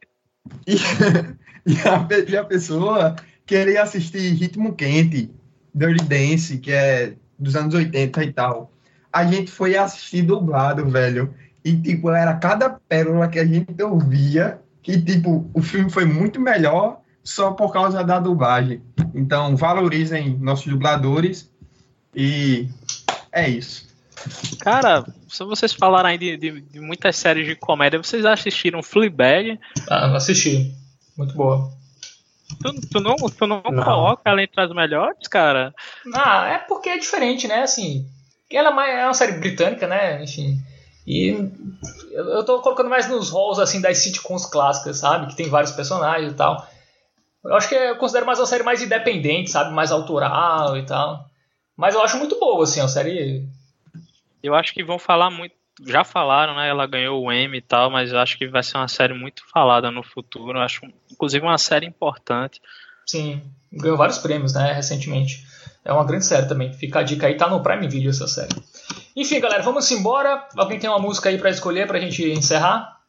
e, 0.67 0.75
e 1.65 1.79
a, 1.89 2.31
e 2.33 2.37
a 2.37 2.45
pessoa 2.45 3.17
queria 3.47 3.83
assistir 3.83 4.35
Ritmo 4.35 4.75
Quente, 4.75 5.31
Dirty 5.75 6.05
Dance, 6.05 6.59
que 6.59 6.73
é 6.73 7.15
dos 7.39 7.57
anos 7.57 7.75
80 7.75 8.25
e 8.25 8.33
tal. 8.33 8.73
A 9.13 9.25
gente 9.25 9.51
foi 9.51 9.77
assistir 9.77 10.23
dublado, 10.23 10.89
velho. 10.89 11.35
E, 11.65 11.77
tipo, 11.77 12.11
era 12.11 12.35
cada 12.35 12.71
pérola 12.71 13.29
que 13.29 13.39
a 13.39 13.45
gente 13.45 13.83
ouvia 13.83 14.61
que, 14.83 15.01
tipo, 15.01 15.51
o 15.53 15.63
filme 15.63 15.91
foi 15.91 16.05
muito 16.05 16.41
melhor 16.41 17.01
só 17.23 17.53
por 17.53 17.73
causa 17.73 18.03
da 18.03 18.19
dublagem. 18.19 18.83
Então, 19.15 19.57
valorizem 19.57 20.39
nossos 20.39 20.67
dubladores 20.67 21.51
e 22.15 22.69
é 23.33 23.49
isso. 23.49 23.89
Cara, 24.61 25.05
se 25.29 25.45
vocês 25.45 25.73
falarem 25.73 26.13
aí 26.13 26.19
de, 26.19 26.37
de, 26.37 26.61
de 26.61 26.81
muitas 26.81 27.17
séries 27.17 27.47
de 27.47 27.57
comédia, 27.57 28.03
vocês 28.03 28.25
assistiram 28.25 28.83
Fleabag? 28.83 29.59
Ah, 29.89 30.17
assisti. 30.17 30.75
Muito 31.17 31.35
boa. 31.35 31.71
Tu, 32.63 32.81
tu 32.91 33.01
não, 33.01 33.17
tu 33.17 33.47
não, 33.47 33.63
Não. 33.71 33.83
coloca 33.85 34.23
ela 34.27 34.43
entre 34.43 34.61
as 34.61 34.71
melhores, 34.73 35.27
cara? 35.29 35.75
Ah, 36.15 36.47
é 36.49 36.59
porque 36.59 36.89
é 36.91 36.99
diferente, 36.99 37.49
né? 37.49 37.63
Assim, 37.63 38.07
ela 38.51 38.71
é 38.71 38.73
mais- 38.73 38.95
é 38.99 39.05
uma 39.05 39.15
série 39.15 39.33
britânica, 39.33 39.87
né? 39.87 40.23
Enfim. 40.23 40.57
E 41.07 41.29
eu 42.13 42.25
eu 42.29 42.45
tô 42.45 42.61
colocando 42.61 42.91
mais 42.91 43.09
nos 43.09 43.31
halls 43.33 43.59
assim 43.59 43.81
das 43.81 43.99
sitcoms 43.99 44.45
clássicas, 44.47 44.99
sabe? 44.99 45.29
Que 45.29 45.37
tem 45.37 45.49
vários 45.49 45.73
personagens 45.73 46.33
e 46.33 46.37
tal. 46.37 46.67
Eu 47.43 47.55
acho 47.55 47.69
que 47.69 47.75
eu 47.75 47.97
considero 47.97 48.27
mais 48.27 48.39
uma 48.39 48.47
série 48.47 48.63
mais 48.63 48.83
independente, 48.83 49.51
sabe? 49.51 49.73
Mais 49.73 49.91
autoral 49.91 50.77
e 50.77 50.85
tal. 50.85 51.25
Mas 51.77 51.95
eu 51.95 52.03
acho 52.03 52.19
muito 52.19 52.39
boa, 52.39 52.63
assim, 52.65 52.81
é 52.81 52.83
uma 52.83 52.89
série. 52.91 53.49
Eu 54.43 54.55
acho 54.55 54.75
que 54.75 54.85
vão 54.85 54.99
falar 54.99 55.31
muito. 55.31 55.55
Já 55.87 56.05
falaram, 56.05 56.55
né? 56.55 56.69
Ela 56.69 56.87
ganhou 56.87 57.23
o 57.23 57.33
Emmy 57.33 57.59
e 57.59 57.63
tal, 57.63 57.91
mas 57.91 58.13
eu 58.13 58.19
acho 58.19 58.37
que 58.37 58.47
vai 58.47 58.63
ser 58.63 58.77
uma 58.77 58.89
série 58.89 59.15
muito 59.15 59.43
falada 59.53 59.91
no 59.91 60.03
futuro. 60.03 60.59
Eu 60.59 60.63
acho, 60.63 60.81
inclusive, 61.11 61.45
uma 61.45 61.59
série 61.59 61.87
importante. 61.87 62.61
Sim, 63.07 63.43
ganhou 63.73 63.97
vários 63.97 64.19
prêmios, 64.19 64.55
né, 64.55 64.73
recentemente. 64.73 65.45
É 65.85 65.93
uma 65.93 66.05
grande 66.05 66.27
série 66.27 66.47
também. 66.47 66.73
Fica 66.73 67.01
a 67.01 67.03
dica 67.03 67.27
aí, 67.27 67.37
tá 67.37 67.49
no 67.49 67.63
Prime 67.63 67.89
Video 67.89 68.11
essa 68.11 68.27
série. 68.27 68.55
Enfim, 69.17 69.41
galera, 69.41 69.63
vamos 69.63 69.91
embora. 69.91 70.47
Alguém 70.57 70.79
tem 70.79 70.89
uma 70.89 70.99
música 70.99 71.29
aí 71.29 71.39
para 71.39 71.51
escolher 71.51 71.87
pra 71.87 71.99
gente 71.99 72.23
encerrar? 72.31 73.01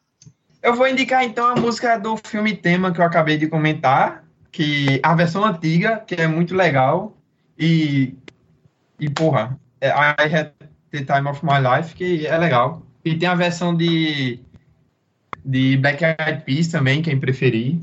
Eu 0.61 0.75
vou 0.75 0.87
indicar 0.87 1.23
então 1.23 1.47
a 1.47 1.55
música 1.55 1.97
do 1.97 2.15
filme 2.17 2.55
tema 2.55 2.91
que 2.91 3.01
eu 3.01 3.05
acabei 3.05 3.37
de 3.37 3.47
comentar, 3.47 4.23
que 4.51 4.99
a 5.03 5.15
versão 5.15 5.43
antiga, 5.43 5.97
que 5.97 6.15
é 6.15 6.27
muito 6.27 6.55
legal. 6.55 7.17
E, 7.57 8.15
e 8.99 9.09
porra, 9.09 9.59
é 9.79 9.89
I 9.89 10.35
Had 10.35 10.51
the 10.91 11.03
Time 11.03 11.29
of 11.29 11.43
My 11.45 11.59
Life, 11.59 11.95
que 11.95 12.25
é 12.27 12.37
legal. 12.37 12.83
E 13.03 13.17
tem 13.17 13.27
a 13.27 13.35
versão 13.35 13.75
de, 13.75 14.39
de 15.43 15.77
Black 15.77 16.03
Eyed 16.03 16.43
Peas 16.45 16.67
também, 16.67 17.01
quem 17.01 17.19
preferir. 17.19 17.79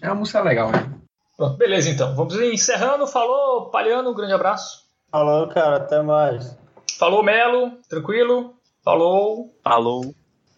É 0.00 0.08
uma 0.08 0.16
música 0.16 0.40
legal, 0.42 0.70
né? 0.70 0.92
Pronto, 1.36 1.56
beleza 1.56 1.90
então. 1.90 2.14
Vamos 2.14 2.34
encerrando. 2.34 3.06
Falou, 3.06 3.70
Palhano, 3.70 4.10
um 4.10 4.14
grande 4.14 4.34
abraço. 4.34 4.82
Falou, 5.10 5.48
cara, 5.48 5.76
até 5.76 6.00
mais. 6.02 6.56
Falou, 6.98 7.22
Melo, 7.22 7.72
tranquilo? 7.88 8.54
Falou. 8.84 9.50
Falou. 9.64 10.14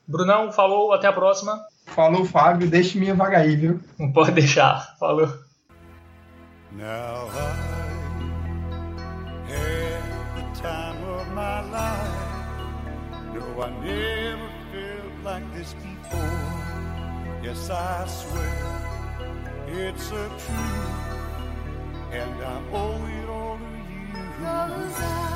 Brunão, 0.06 0.52
falou, 0.52 0.92
até 0.92 1.06
a 1.06 1.12
próxima. 1.12 1.58
Falou, 1.86 2.24
Fábio, 2.24 2.68
deixe 2.68 2.98
minha 2.98 3.14
vaga 3.14 3.38
aí, 3.38 3.56
viu? 3.56 3.80
Não 3.98 4.12
pode 4.12 4.32
deixar. 4.32 4.96
Falou. 4.98 5.28
Now 6.72 7.28
I 9.48 9.83
my 11.54 11.62
life. 11.70 12.16
No, 13.34 13.62
I 13.62 13.70
never 13.84 14.50
felt 14.70 15.14
like 15.28 15.46
this 15.54 15.74
before. 15.74 16.52
Yes, 17.42 17.70
I 17.70 18.06
swear 18.18 18.64
it's 19.68 20.08
a 20.10 20.26
truth, 20.42 21.00
and 22.20 22.34
I 22.52 22.56
owe 22.80 23.04
it 23.18 23.28
all 23.28 23.58
to 23.58 23.72
you. 23.92 24.24
Cause 24.38 25.00
I 25.00 25.34